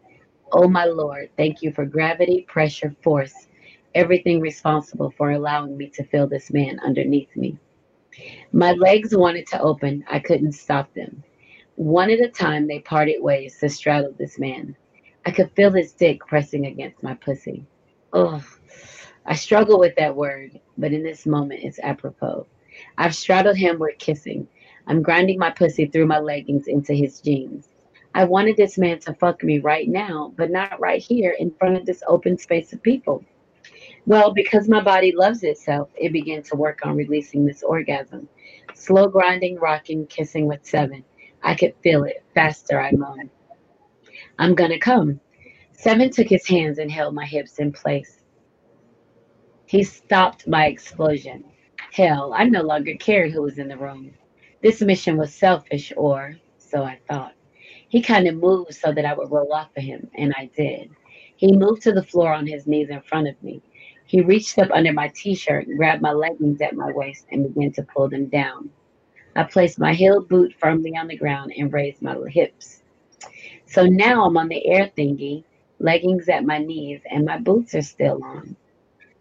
Oh, 0.51 0.67
my 0.67 0.85
Lord, 0.85 1.29
thank 1.37 1.61
you 1.61 1.71
for 1.71 1.85
gravity, 1.85 2.41
pressure, 2.47 2.95
force, 3.03 3.47
everything 3.93 4.41
responsible 4.41 5.11
for 5.11 5.31
allowing 5.31 5.77
me 5.77 5.89
to 5.91 6.03
feel 6.03 6.25
this 6.27 6.51
man 6.51 6.79
underneath 6.83 7.35
me. 7.35 7.57
My 8.51 8.71
legs 8.71 9.15
wanted 9.15 9.45
to 9.47 9.61
open. 9.61 10.03
I 10.09 10.17
couldn't 10.17 10.53
stop 10.53 10.91
them. 10.95 11.23
One 11.75 12.09
at 12.09 12.19
a 12.19 12.29
time, 12.29 12.67
they 12.67 12.79
parted 12.79 13.21
ways 13.21 13.59
to 13.59 13.69
straddle 13.69 14.15
this 14.17 14.39
man. 14.39 14.75
I 15.27 15.31
could 15.31 15.51
feel 15.51 15.71
his 15.71 15.93
dick 15.93 16.25
pressing 16.25 16.65
against 16.65 17.03
my 17.03 17.13
pussy. 17.13 17.63
Oh, 18.11 18.43
I 19.27 19.35
struggle 19.35 19.77
with 19.77 19.95
that 19.97 20.15
word, 20.15 20.59
but 20.79 20.93
in 20.93 21.03
this 21.03 21.27
moment, 21.27 21.61
it's 21.63 21.79
apropos. 21.79 22.47
I've 22.97 23.15
straddled 23.15 23.57
him, 23.57 23.77
we're 23.77 23.91
kissing. 23.91 24.47
I'm 24.87 25.01
grinding 25.01 25.37
my 25.37 25.51
pussy 25.51 25.85
through 25.85 26.07
my 26.07 26.19
leggings 26.19 26.67
into 26.67 26.93
his 26.93 27.19
jeans. 27.19 27.67
I 28.15 28.23
wanted 28.23 28.55
this 28.55 28.77
man 28.77 28.99
to 29.01 29.13
fuck 29.13 29.43
me 29.43 29.59
right 29.59 29.87
now, 29.87 30.33
but 30.37 30.49
not 30.49 30.79
right 30.79 31.01
here 31.01 31.35
in 31.37 31.51
front 31.51 31.75
of 31.75 31.85
this 31.85 32.01
open 32.07 32.37
space 32.37 32.71
of 32.71 32.81
people. 32.81 33.23
Well, 34.05 34.33
because 34.33 34.69
my 34.69 34.81
body 34.81 35.11
loves 35.13 35.43
itself, 35.43 35.89
it 35.95 36.13
began 36.13 36.41
to 36.43 36.55
work 36.55 36.85
on 36.85 36.95
releasing 36.95 37.45
this 37.45 37.63
orgasm. 37.63 38.29
Slow 38.73 39.07
grinding, 39.07 39.59
rocking, 39.59 40.07
kissing 40.07 40.47
with 40.47 40.65
seven. 40.65 41.03
I 41.43 41.53
could 41.55 41.75
feel 41.83 42.05
it. 42.05 42.23
Faster, 42.33 42.79
I 42.79 42.91
moaned. 42.93 43.29
I'm 44.39 44.55
gonna 44.55 44.79
come. 44.79 45.19
Seven 45.73 46.09
took 46.09 46.27
his 46.27 46.47
hands 46.47 46.79
and 46.79 46.89
held 46.89 47.13
my 47.13 47.25
hips 47.25 47.59
in 47.59 47.73
place. 47.73 48.21
He 49.65 49.83
stopped 49.83 50.47
my 50.47 50.67
explosion. 50.67 51.43
Hell, 51.91 52.33
I 52.33 52.45
no 52.45 52.61
longer 52.61 52.95
cared 52.95 53.31
who 53.31 53.41
was 53.41 53.57
in 53.57 53.67
the 53.67 53.77
room. 53.77 54.13
This 54.67 54.81
mission 54.81 55.15
was 55.15 55.33
selfish, 55.33 55.93
or 55.95 56.35
so 56.57 56.83
I 56.83 56.99
thought. 57.07 57.31
He 57.87 58.01
kind 58.01 58.27
of 58.27 58.35
moved 58.35 58.73
so 58.73 58.91
that 58.91 59.05
I 59.05 59.13
would 59.13 59.31
roll 59.31 59.53
off 59.53 59.69
of 59.77 59.81
him, 59.81 60.09
and 60.17 60.33
I 60.37 60.49
did. 60.57 60.91
He 61.37 61.55
moved 61.55 61.83
to 61.83 61.93
the 61.93 62.03
floor 62.03 62.33
on 62.33 62.45
his 62.45 62.67
knees 62.67 62.89
in 62.89 62.99
front 62.99 63.29
of 63.29 63.41
me. 63.41 63.61
He 64.07 64.19
reached 64.19 64.59
up 64.59 64.69
under 64.71 64.91
my 64.91 65.09
t 65.15 65.35
shirt, 65.35 65.67
grabbed 65.77 66.01
my 66.01 66.11
leggings 66.11 66.59
at 66.59 66.75
my 66.75 66.91
waist, 66.91 67.27
and 67.31 67.47
began 67.47 67.71
to 67.75 67.83
pull 67.83 68.09
them 68.09 68.25
down. 68.25 68.69
I 69.37 69.43
placed 69.43 69.79
my 69.79 69.93
heel 69.93 70.21
boot 70.21 70.53
firmly 70.59 70.97
on 70.97 71.07
the 71.07 71.15
ground 71.15 71.53
and 71.57 71.71
raised 71.71 72.01
my 72.01 72.17
hips. 72.27 72.83
So 73.67 73.85
now 73.85 74.25
I'm 74.25 74.35
on 74.35 74.49
the 74.49 74.67
air 74.67 74.91
thingy, 74.97 75.45
leggings 75.79 76.27
at 76.27 76.43
my 76.43 76.57
knees, 76.57 76.99
and 77.09 77.23
my 77.23 77.37
boots 77.37 77.73
are 77.73 77.81
still 77.81 78.21
on. 78.21 78.57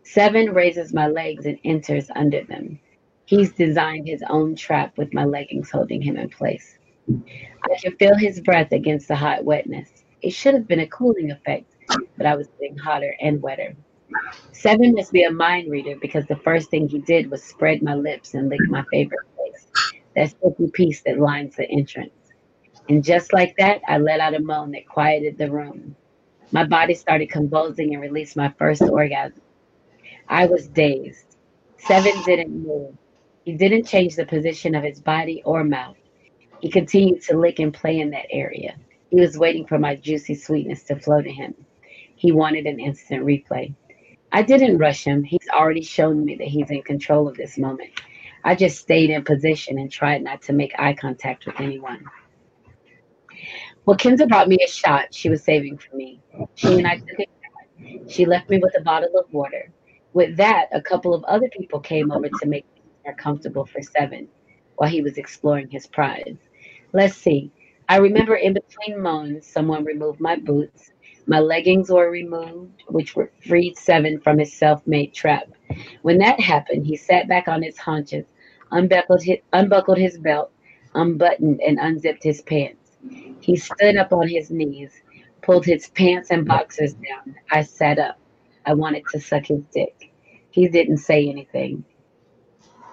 Seven 0.03 0.55
raises 0.55 0.93
my 0.93 1.07
legs 1.07 1.47
and 1.47 1.61
enters 1.63 2.11
under 2.17 2.43
them. 2.43 2.81
He's 3.27 3.53
designed 3.53 4.07
his 4.07 4.23
own 4.31 4.55
trap 4.55 4.97
with 4.97 5.13
my 5.13 5.25
leggings 5.25 5.71
holding 5.71 6.01
him 6.01 6.17
in 6.17 6.29
place. 6.29 6.79
I 7.11 7.77
can 7.83 7.97
feel 7.97 8.17
his 8.17 8.41
breath 8.41 8.71
against 8.71 9.09
the 9.09 9.17
hot 9.17 9.45
wetness. 9.45 10.05
It 10.23 10.31
should 10.31 10.55
have 10.55 10.69
been 10.69 10.81
a 10.81 10.87
cooling 10.87 11.33
effect, 11.33 11.75
but 12.17 12.27
I 12.27 12.37
was 12.37 12.49
getting 12.61 12.79
hotter 12.79 13.17
and 13.21 13.43
wetter. 13.43 13.75
Seven 14.53 14.95
must 14.95 15.13
be 15.13 15.25
a 15.25 15.31
mind 15.31 15.71
reader 15.71 15.97
because 16.01 16.27
the 16.27 16.37
first 16.37 16.71
thing 16.71 16.89
he 16.89 17.01
did 17.01 17.29
was 17.29 17.43
spread 17.43 17.83
my 17.83 17.95
lips 17.95 18.35
and 18.35 18.49
lick 18.49 18.61
my 18.69 18.85
favorite 18.93 19.27
place, 19.37 19.67
that 20.15 20.31
sticky 20.31 20.71
piece 20.73 21.03
that 21.03 21.19
lines 21.19 21.57
the 21.57 21.69
entrance. 21.69 22.13
And 22.89 23.03
just 23.03 23.33
like 23.33 23.57
that, 23.59 23.81
I 23.89 23.99
let 23.99 24.21
out 24.21 24.35
a 24.35 24.41
moan 24.41 24.71
that 24.73 24.87
quieted 24.87 25.37
the 25.37 25.51
room. 25.51 25.97
My 26.53 26.65
body 26.65 26.95
started 26.95 27.31
convulsing 27.31 27.93
and 27.93 28.01
released 28.01 28.37
my 28.37 28.55
first 28.57 28.83
orgasm. 28.83 29.43
I 30.29 30.47
was 30.47 30.69
dazed. 30.69 31.37
Seven 31.79 32.23
didn't 32.23 32.65
move. 32.65 32.97
He 33.47 33.53
didn't 33.53 33.87
change 33.87 34.17
the 34.17 34.27
position 34.27 34.75
of 34.75 34.83
his 34.83 34.99
body 34.99 35.41
or 35.45 35.63
mouth. 35.63 35.97
He 36.61 36.69
continued 36.69 37.23
to 37.23 37.39
lick 37.39 37.61
and 37.61 37.73
play 37.73 38.01
in 38.01 38.11
that 38.11 38.27
area. 38.29 38.75
He 39.09 39.21
was 39.21 39.39
waiting 39.39 39.65
for 39.69 39.79
my 39.79 39.95
juicy 39.95 40.35
sweetness 40.35 40.83
to 40.85 40.99
flow 40.99 41.23
to 41.23 41.31
him. 41.31 41.55
He 42.17 42.33
wanted 42.33 42.67
an 42.67 42.81
instant 42.81 43.25
replay. 43.25 43.73
I 44.33 44.43
didn't 44.43 44.79
rush 44.79 45.05
him. 45.05 45.23
He's 45.23 45.47
already 45.55 45.83
shown 45.83 46.25
me 46.25 46.35
that 46.35 46.49
he's 46.49 46.73
in 46.73 46.83
control 46.83 47.29
of 47.29 47.37
this 47.37 47.57
moment. 47.57 47.91
I 48.43 48.57
just 48.57 48.81
stayed 48.81 49.11
in 49.11 49.23
position 49.23 49.79
and 49.79 49.93
tried 49.93 50.25
not 50.25 50.43
to 50.43 50.53
make 50.53 50.73
eye 50.77 50.95
contact 50.95 51.47
with 51.47 51.61
anyone. 51.61 52.05
Well, 53.85 53.97
Kenza 53.97 54.29
brought 54.29 54.49
me 54.49 54.59
a 54.67 54.69
shot 54.69 55.15
she 55.15 55.29
was 55.29 55.45
saving 55.45 55.79
for 55.79 55.95
me. 55.95 56.21
She 56.57 56.79
and 56.79 56.87
I 56.89 56.97
took. 56.97 58.09
She 58.09 58.27
left 58.27 58.51
me 58.51 58.59
with 58.59 58.75
a 58.77 58.83
bottle 58.83 59.17
of 59.17 59.33
water. 59.33 59.71
With 60.15 60.37
that, 60.39 60.67
a 60.73 60.83
couple 60.83 61.15
of 61.15 61.23
other 61.25 61.49
people 61.57 61.79
came 61.79 62.11
over 62.11 62.29
to 62.29 62.47
make 62.49 62.67
comfortable 63.15 63.67
for 63.67 63.83
seven 63.83 64.29
while 64.77 64.91
he 64.91 65.03
was 65.03 65.19
exploring 65.19 65.69
his 65.69 65.87
prize. 65.87 66.37
Let's 66.93 67.17
see. 67.17 67.51
I 67.89 67.99
remember 67.99 68.35
in 68.37 68.53
between 68.53 69.01
moans, 69.01 69.47
someone 69.47 69.85
removed 69.85 70.21
my 70.21 70.37
boots. 70.37 70.93
My 71.27 71.41
leggings 71.41 71.91
were 71.91 72.11
removed, 72.11 72.83
which 72.89 73.17
were 73.17 73.31
freed 73.47 73.77
seven 73.77 74.21
from 74.21 74.39
his 74.39 74.53
self 74.53 74.87
made 74.87 75.13
trap. 75.13 75.49
When 76.03 76.19
that 76.19 76.41
happened, 76.41 76.87
he 76.87 76.97
sat 76.97 77.29
back 77.29 77.49
on 77.49 77.63
his 77.63 77.79
haunches, 77.79 78.27
unbuckled 78.71 79.23
his, 79.23 79.39
unbuckled 79.53 79.99
his 79.99 80.19
belt, 80.19 80.53
unbuttoned, 80.95 81.61
and 81.61 81.79
unzipped 81.81 82.23
his 82.23 82.43
pants. 82.43 82.93
He 83.41 83.57
stood 83.57 83.97
up 83.97 84.13
on 84.13 84.29
his 84.29 84.51
knees, 84.51 84.93
pulled 85.43 85.65
his 85.65 85.89
pants 85.91 86.31
and 86.31 86.47
boxers 86.47 86.95
down. 86.95 87.37
I 87.51 87.63
sat 87.63 87.99
up. 87.99 88.19
I 88.65 88.75
wanted 88.75 89.05
to 89.13 89.21
suck 89.21 89.47
his 89.47 89.63
dick. 89.73 90.13
He 90.51 90.69
didn't 90.69 90.99
say 90.99 91.29
anything. 91.29 91.85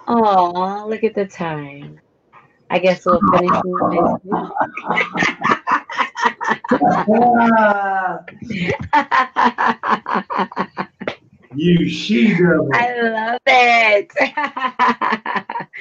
Oh, 0.07 0.85
look 0.89 1.03
at 1.03 1.15
the 1.15 1.25
time. 1.25 1.99
I 2.69 2.79
guess 2.79 3.05
we'll 3.05 3.21
finish 3.31 3.51
next 3.65 4.23
You 11.55 11.87
she 11.87 12.29
devil. 12.29 12.67
I 12.73 12.99
love 13.01 13.41
it. 13.45 14.11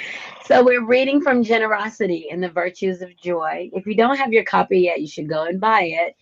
so 0.44 0.62
we're 0.62 0.84
reading 0.84 1.22
from 1.22 1.42
Generosity 1.42 2.28
and 2.30 2.42
the 2.42 2.50
Virtues 2.50 3.00
of 3.00 3.16
Joy. 3.16 3.70
If 3.72 3.86
you 3.86 3.94
don't 3.94 4.18
have 4.18 4.34
your 4.34 4.44
copy 4.44 4.80
yet, 4.80 5.00
you 5.00 5.06
should 5.06 5.30
go 5.30 5.44
and 5.44 5.58
buy 5.58 5.84
it. 5.84 6.14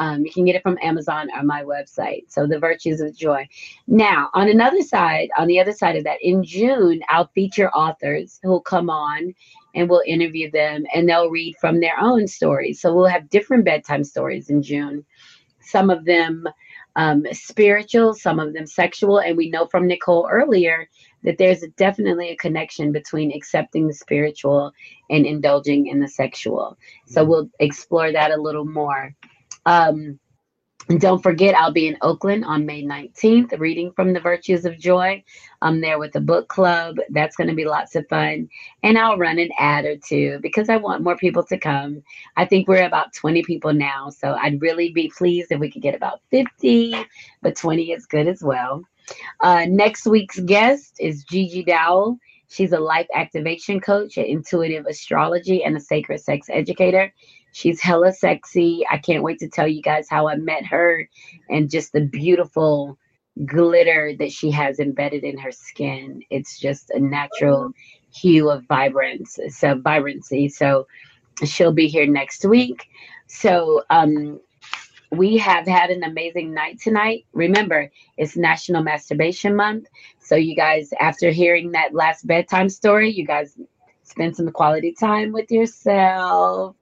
Um, 0.00 0.24
you 0.24 0.32
can 0.32 0.46
get 0.46 0.56
it 0.56 0.62
from 0.62 0.78
Amazon 0.82 1.28
or 1.36 1.42
my 1.42 1.62
website. 1.62 2.24
So 2.28 2.46
the 2.46 2.58
virtues 2.58 3.02
of 3.02 3.14
joy. 3.14 3.46
Now, 3.86 4.30
on 4.32 4.48
another 4.48 4.80
side, 4.80 5.28
on 5.36 5.46
the 5.46 5.60
other 5.60 5.72
side 5.72 5.94
of 5.94 6.04
that, 6.04 6.22
in 6.22 6.42
June, 6.42 7.02
I'll 7.08 7.28
feature 7.34 7.70
authors 7.70 8.40
who'll 8.42 8.62
come 8.62 8.88
on 8.88 9.34
and 9.74 9.90
we'll 9.90 10.02
interview 10.06 10.50
them 10.50 10.84
and 10.94 11.06
they'll 11.06 11.28
read 11.28 11.54
from 11.60 11.80
their 11.80 12.00
own 12.00 12.26
stories. 12.26 12.80
So 12.80 12.94
we'll 12.94 13.06
have 13.06 13.28
different 13.28 13.66
bedtime 13.66 14.02
stories 14.02 14.48
in 14.48 14.62
June. 14.62 15.04
Some 15.60 15.90
of 15.90 16.06
them 16.06 16.48
um, 16.96 17.24
spiritual, 17.32 18.14
some 18.14 18.40
of 18.40 18.54
them 18.54 18.66
sexual. 18.66 19.20
And 19.20 19.36
we 19.36 19.50
know 19.50 19.66
from 19.66 19.86
Nichole 19.86 20.28
earlier 20.30 20.88
that 21.24 21.36
there's 21.36 21.60
definitely 21.76 22.30
a 22.30 22.36
connection 22.36 22.90
between 22.90 23.32
accepting 23.32 23.86
the 23.86 23.92
spiritual 23.92 24.72
and 25.10 25.26
indulging 25.26 25.88
in 25.88 26.00
the 26.00 26.08
sexual. 26.08 26.78
So 27.06 27.22
we'll 27.22 27.50
explore 27.60 28.12
that 28.12 28.30
a 28.30 28.40
little 28.40 28.64
more. 28.64 29.14
Um, 29.70 30.18
don't 30.98 31.22
forget, 31.22 31.54
I'll 31.54 31.72
be 31.72 31.86
in 31.86 31.96
Oakland 32.02 32.44
on 32.44 32.66
May 32.66 32.82
19th 32.82 33.56
reading 33.60 33.92
from 33.92 34.12
the 34.12 34.18
Virtues 34.18 34.64
of 34.64 34.76
Joy. 34.76 35.22
I'm 35.62 35.80
there 35.80 36.00
with 36.00 36.12
the 36.12 36.20
book 36.20 36.48
club. 36.48 36.96
That's 37.10 37.36
going 37.36 37.46
to 37.46 37.54
be 37.54 37.64
lots 37.64 37.94
of 37.94 38.08
fun. 38.08 38.48
And 38.82 38.98
I'll 38.98 39.16
run 39.16 39.38
an 39.38 39.50
ad 39.58 39.84
or 39.84 39.96
two 39.96 40.40
because 40.42 40.68
I 40.68 40.78
want 40.78 41.04
more 41.04 41.16
people 41.16 41.44
to 41.44 41.56
come. 41.56 42.02
I 42.36 42.44
think 42.44 42.66
we're 42.66 42.86
about 42.86 43.14
20 43.14 43.44
people 43.44 43.72
now. 43.72 44.10
So 44.10 44.32
I'd 44.32 44.60
really 44.60 44.90
be 44.90 45.12
pleased 45.16 45.52
if 45.52 45.60
we 45.60 45.70
could 45.70 45.82
get 45.82 45.94
about 45.94 46.22
50, 46.32 46.96
but 47.40 47.54
20 47.54 47.92
is 47.92 48.06
good 48.06 48.26
as 48.26 48.42
well. 48.42 48.82
Uh, 49.40 49.66
next 49.68 50.04
week's 50.06 50.40
guest 50.40 50.96
is 50.98 51.22
Gigi 51.22 51.62
Dowell. 51.62 52.18
She's 52.48 52.72
a 52.72 52.80
life 52.80 53.06
activation 53.14 53.80
coach, 53.80 54.16
an 54.16 54.24
intuitive 54.24 54.86
astrology, 54.86 55.62
and 55.62 55.76
a 55.76 55.80
sacred 55.80 56.20
sex 56.20 56.48
educator. 56.50 57.12
She's 57.52 57.80
hella 57.80 58.12
sexy. 58.12 58.84
I 58.90 58.98
can't 58.98 59.22
wait 59.22 59.38
to 59.40 59.48
tell 59.48 59.66
you 59.66 59.82
guys 59.82 60.08
how 60.08 60.28
I 60.28 60.36
met 60.36 60.64
her 60.66 61.08
and 61.48 61.70
just 61.70 61.92
the 61.92 62.02
beautiful 62.02 62.98
glitter 63.44 64.12
that 64.18 64.32
she 64.32 64.50
has 64.50 64.78
embedded 64.78 65.24
in 65.24 65.38
her 65.38 65.52
skin. 65.52 66.22
It's 66.30 66.58
just 66.58 66.90
a 66.90 67.00
natural 67.00 67.72
hue 68.12 68.50
of 68.50 68.64
vibrance, 68.66 69.38
so 69.48 69.74
vibrancy. 69.76 70.48
So 70.48 70.86
she'll 71.44 71.72
be 71.72 71.88
here 71.88 72.06
next 72.06 72.44
week. 72.44 72.88
So 73.26 73.84
um 73.90 74.40
we 75.12 75.36
have 75.38 75.66
had 75.66 75.90
an 75.90 76.04
amazing 76.04 76.54
night 76.54 76.80
tonight. 76.80 77.26
Remember, 77.32 77.90
it's 78.16 78.36
National 78.36 78.82
Masturbation 78.82 79.56
Month. 79.56 79.88
So 80.20 80.36
you 80.36 80.54
guys, 80.54 80.90
after 81.00 81.30
hearing 81.30 81.72
that 81.72 81.92
last 81.94 82.28
bedtime 82.28 82.68
story, 82.68 83.10
you 83.10 83.26
guys 83.26 83.58
spend 84.04 84.36
some 84.36 84.50
quality 84.52 84.92
time 84.92 85.32
with 85.32 85.50
yourself 85.50 86.76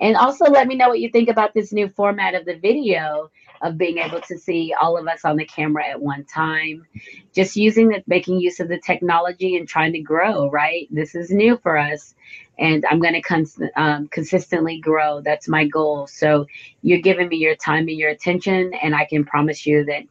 and 0.00 0.16
also 0.16 0.46
let 0.46 0.66
me 0.66 0.74
know 0.76 0.88
what 0.88 1.00
you 1.00 1.08
think 1.10 1.28
about 1.28 1.54
this 1.54 1.72
new 1.72 1.88
format 1.88 2.34
of 2.34 2.44
the 2.44 2.56
video 2.56 3.30
of 3.62 3.78
being 3.78 3.98
able 3.98 4.20
to 4.20 4.38
see 4.38 4.74
all 4.80 4.98
of 4.98 5.06
us 5.06 5.24
on 5.24 5.36
the 5.36 5.44
camera 5.44 5.86
at 5.86 6.00
one 6.00 6.24
time. 6.24 6.86
Just 7.34 7.56
using 7.56 7.88
the 7.88 8.02
making 8.06 8.38
use 8.40 8.60
of 8.60 8.68
the 8.68 8.78
technology 8.78 9.56
and 9.56 9.66
trying 9.66 9.92
to 9.92 10.00
grow, 10.00 10.50
right? 10.50 10.88
This 10.90 11.14
is 11.14 11.30
new 11.30 11.56
for 11.58 11.78
us. 11.78 12.14
And 12.58 12.84
I'm 12.90 13.00
going 13.00 13.14
to 13.14 13.22
cons- 13.22 13.60
um, 13.76 14.08
consistently 14.08 14.80
grow. 14.80 15.20
That's 15.20 15.48
my 15.48 15.66
goal. 15.66 16.06
So 16.06 16.46
you're 16.82 17.00
giving 17.00 17.28
me 17.28 17.36
your 17.36 17.56
time 17.56 17.88
and 17.88 17.98
your 17.98 18.10
attention, 18.10 18.72
and 18.74 18.94
I 18.94 19.06
can 19.06 19.24
promise 19.24 19.66
you 19.66 19.84
that 19.86 20.02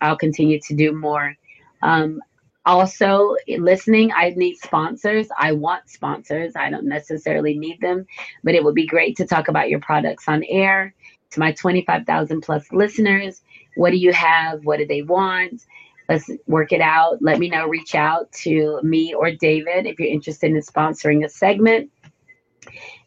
I'll 0.00 0.16
continue 0.16 0.60
to 0.60 0.74
do 0.74 0.92
more. 0.92 1.34
Um, 1.82 2.20
also 2.68 3.34
listening 3.56 4.12
i 4.12 4.30
need 4.36 4.56
sponsors. 4.56 5.28
I 5.38 5.52
want 5.52 5.88
sponsors. 5.88 6.52
I 6.54 6.70
don't 6.70 6.86
necessarily 6.86 7.58
need 7.58 7.80
them 7.80 8.06
but 8.44 8.54
it 8.54 8.62
would 8.62 8.74
be 8.74 8.86
great 8.86 9.16
to 9.16 9.26
talk 9.26 9.48
about 9.48 9.70
your 9.70 9.80
products 9.80 10.28
on 10.28 10.44
air. 10.44 10.94
To 11.30 11.40
my 11.40 11.52
25000 11.52 12.40
plus 12.40 12.72
listeners 12.72 13.42
what 13.78 13.90
do 13.90 13.96
you 13.96 14.12
have? 14.12 14.64
What 14.64 14.78
do 14.78 14.86
they 14.86 15.02
want? 15.02 15.64
Let's 16.08 16.28
work 16.46 16.72
it 16.72 16.80
out. 16.80 17.22
Let 17.22 17.38
me 17.38 17.48
know. 17.48 17.68
Reach 17.68 17.94
out 17.94 18.32
to 18.44 18.80
me 18.82 19.14
or 19.14 19.30
david 19.30 19.86
if 19.86 20.00
you're 20.00 20.08
interested 20.08 20.50
in 20.50 20.60
sponsoring 20.62 21.24
a 21.24 21.28
segment. 21.28 21.90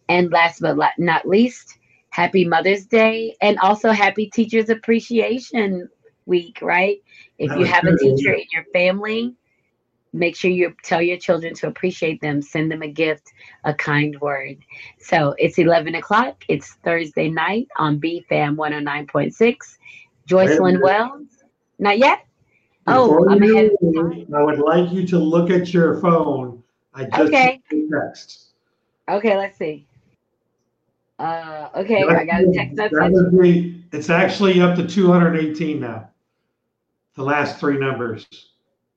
And 0.07 0.31
last 0.31 0.61
but 0.61 0.77
not 0.97 1.27
least, 1.27 1.77
happy 2.09 2.45
Mother's 2.45 2.85
Day 2.85 3.35
and 3.41 3.57
also 3.59 3.91
happy 3.91 4.29
Teachers 4.29 4.69
Appreciation 4.69 5.89
Week, 6.25 6.59
right? 6.61 6.97
If 7.37 7.51
you 7.57 7.65
have 7.65 7.85
a 7.85 7.97
teacher 7.97 8.33
in 8.33 8.45
your 8.53 8.65
family, 8.71 9.35
make 10.13 10.35
sure 10.35 10.51
you 10.51 10.75
tell 10.83 11.01
your 11.01 11.17
children 11.17 11.53
to 11.55 11.67
appreciate 11.67 12.19
them, 12.21 12.41
send 12.41 12.71
them 12.71 12.81
a 12.81 12.87
gift, 12.87 13.31
a 13.63 13.73
kind 13.73 14.19
word. 14.19 14.57
So 14.99 15.35
it's 15.37 15.57
11 15.57 15.95
o'clock. 15.95 16.43
It's 16.47 16.73
Thursday 16.83 17.29
night 17.29 17.67
on 17.77 17.99
BFAM 17.99 18.55
109.6. 18.55 19.77
Joycelyn. 20.27 20.81
Wells. 20.81 21.27
Not 21.79 21.97
yet? 21.97 22.25
Oh, 22.87 23.07
Before 23.07 23.31
I'm 23.31 23.43
you 23.43 23.57
ahead 23.57 23.71
of 23.71 23.77
leave, 23.81 24.33
I 24.33 24.43
would 24.43 24.59
like 24.59 24.91
you 24.91 25.07
to 25.07 25.17
look 25.19 25.49
at 25.49 25.73
your 25.73 25.99
phone. 26.01 26.61
I 26.93 27.05
just 27.05 27.21
Okay. 27.21 27.61
text. 27.91 28.47
Okay, 29.09 29.37
let's 29.37 29.57
see. 29.57 29.85
Uh, 31.19 31.69
okay, 31.75 32.03
I 32.03 32.25
got 32.25 32.41
a 32.41 32.51
text 32.51 32.75
That 32.75 32.91
message. 32.91 33.75
it's 33.91 34.09
actually 34.09 34.59
up 34.61 34.75
to 34.75 34.87
218 34.87 35.79
now. 35.79 36.09
The 37.15 37.23
last 37.23 37.59
three 37.59 37.77
numbers. 37.77 38.27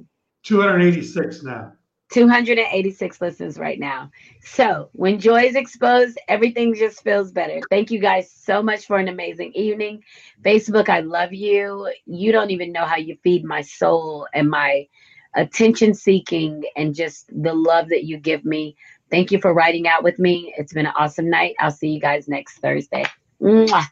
286 0.43 1.43
now. 1.43 1.71
286 2.11 3.21
listens 3.21 3.57
right 3.57 3.79
now. 3.79 4.09
So 4.41 4.89
when 4.93 5.19
joy 5.19 5.43
is 5.43 5.55
exposed, 5.55 6.19
everything 6.27 6.73
just 6.73 7.03
feels 7.03 7.31
better. 7.31 7.61
Thank 7.69 7.91
you 7.91 7.99
guys 7.99 8.31
so 8.31 8.63
much 8.63 8.87
for 8.87 8.97
an 8.97 9.07
amazing 9.07 9.53
evening. 9.53 10.03
Facebook, 10.41 10.89
I 10.89 11.01
love 11.01 11.33
you. 11.33 11.91
You 12.05 12.31
don't 12.31 12.51
even 12.51 12.71
know 12.71 12.85
how 12.85 12.97
you 12.97 13.17
feed 13.23 13.45
my 13.45 13.61
soul 13.61 14.27
and 14.33 14.49
my 14.49 14.87
attention 15.35 15.93
seeking 15.93 16.63
and 16.75 16.95
just 16.95 17.27
the 17.27 17.53
love 17.53 17.89
that 17.89 18.05
you 18.05 18.17
give 18.17 18.43
me. 18.43 18.75
Thank 19.11 19.31
you 19.31 19.39
for 19.39 19.53
writing 19.53 19.87
out 19.87 20.03
with 20.03 20.19
me. 20.19 20.53
It's 20.57 20.73
been 20.73 20.87
an 20.87 20.93
awesome 20.97 21.29
night. 21.29 21.55
I'll 21.59 21.71
see 21.71 21.89
you 21.89 21.99
guys 21.99 22.27
next 22.27 22.59
Thursday. 22.59 23.05
Mwah. 23.41 23.85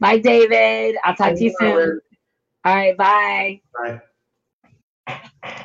Bye, 0.00 0.18
David. 0.18 0.96
I'll 1.04 1.16
talk 1.16 1.36
to 1.36 1.44
you 1.44 1.54
soon. 1.58 2.00
All 2.64 2.74
right, 2.74 2.96
bye. 2.96 3.60
Bye. 5.06 5.64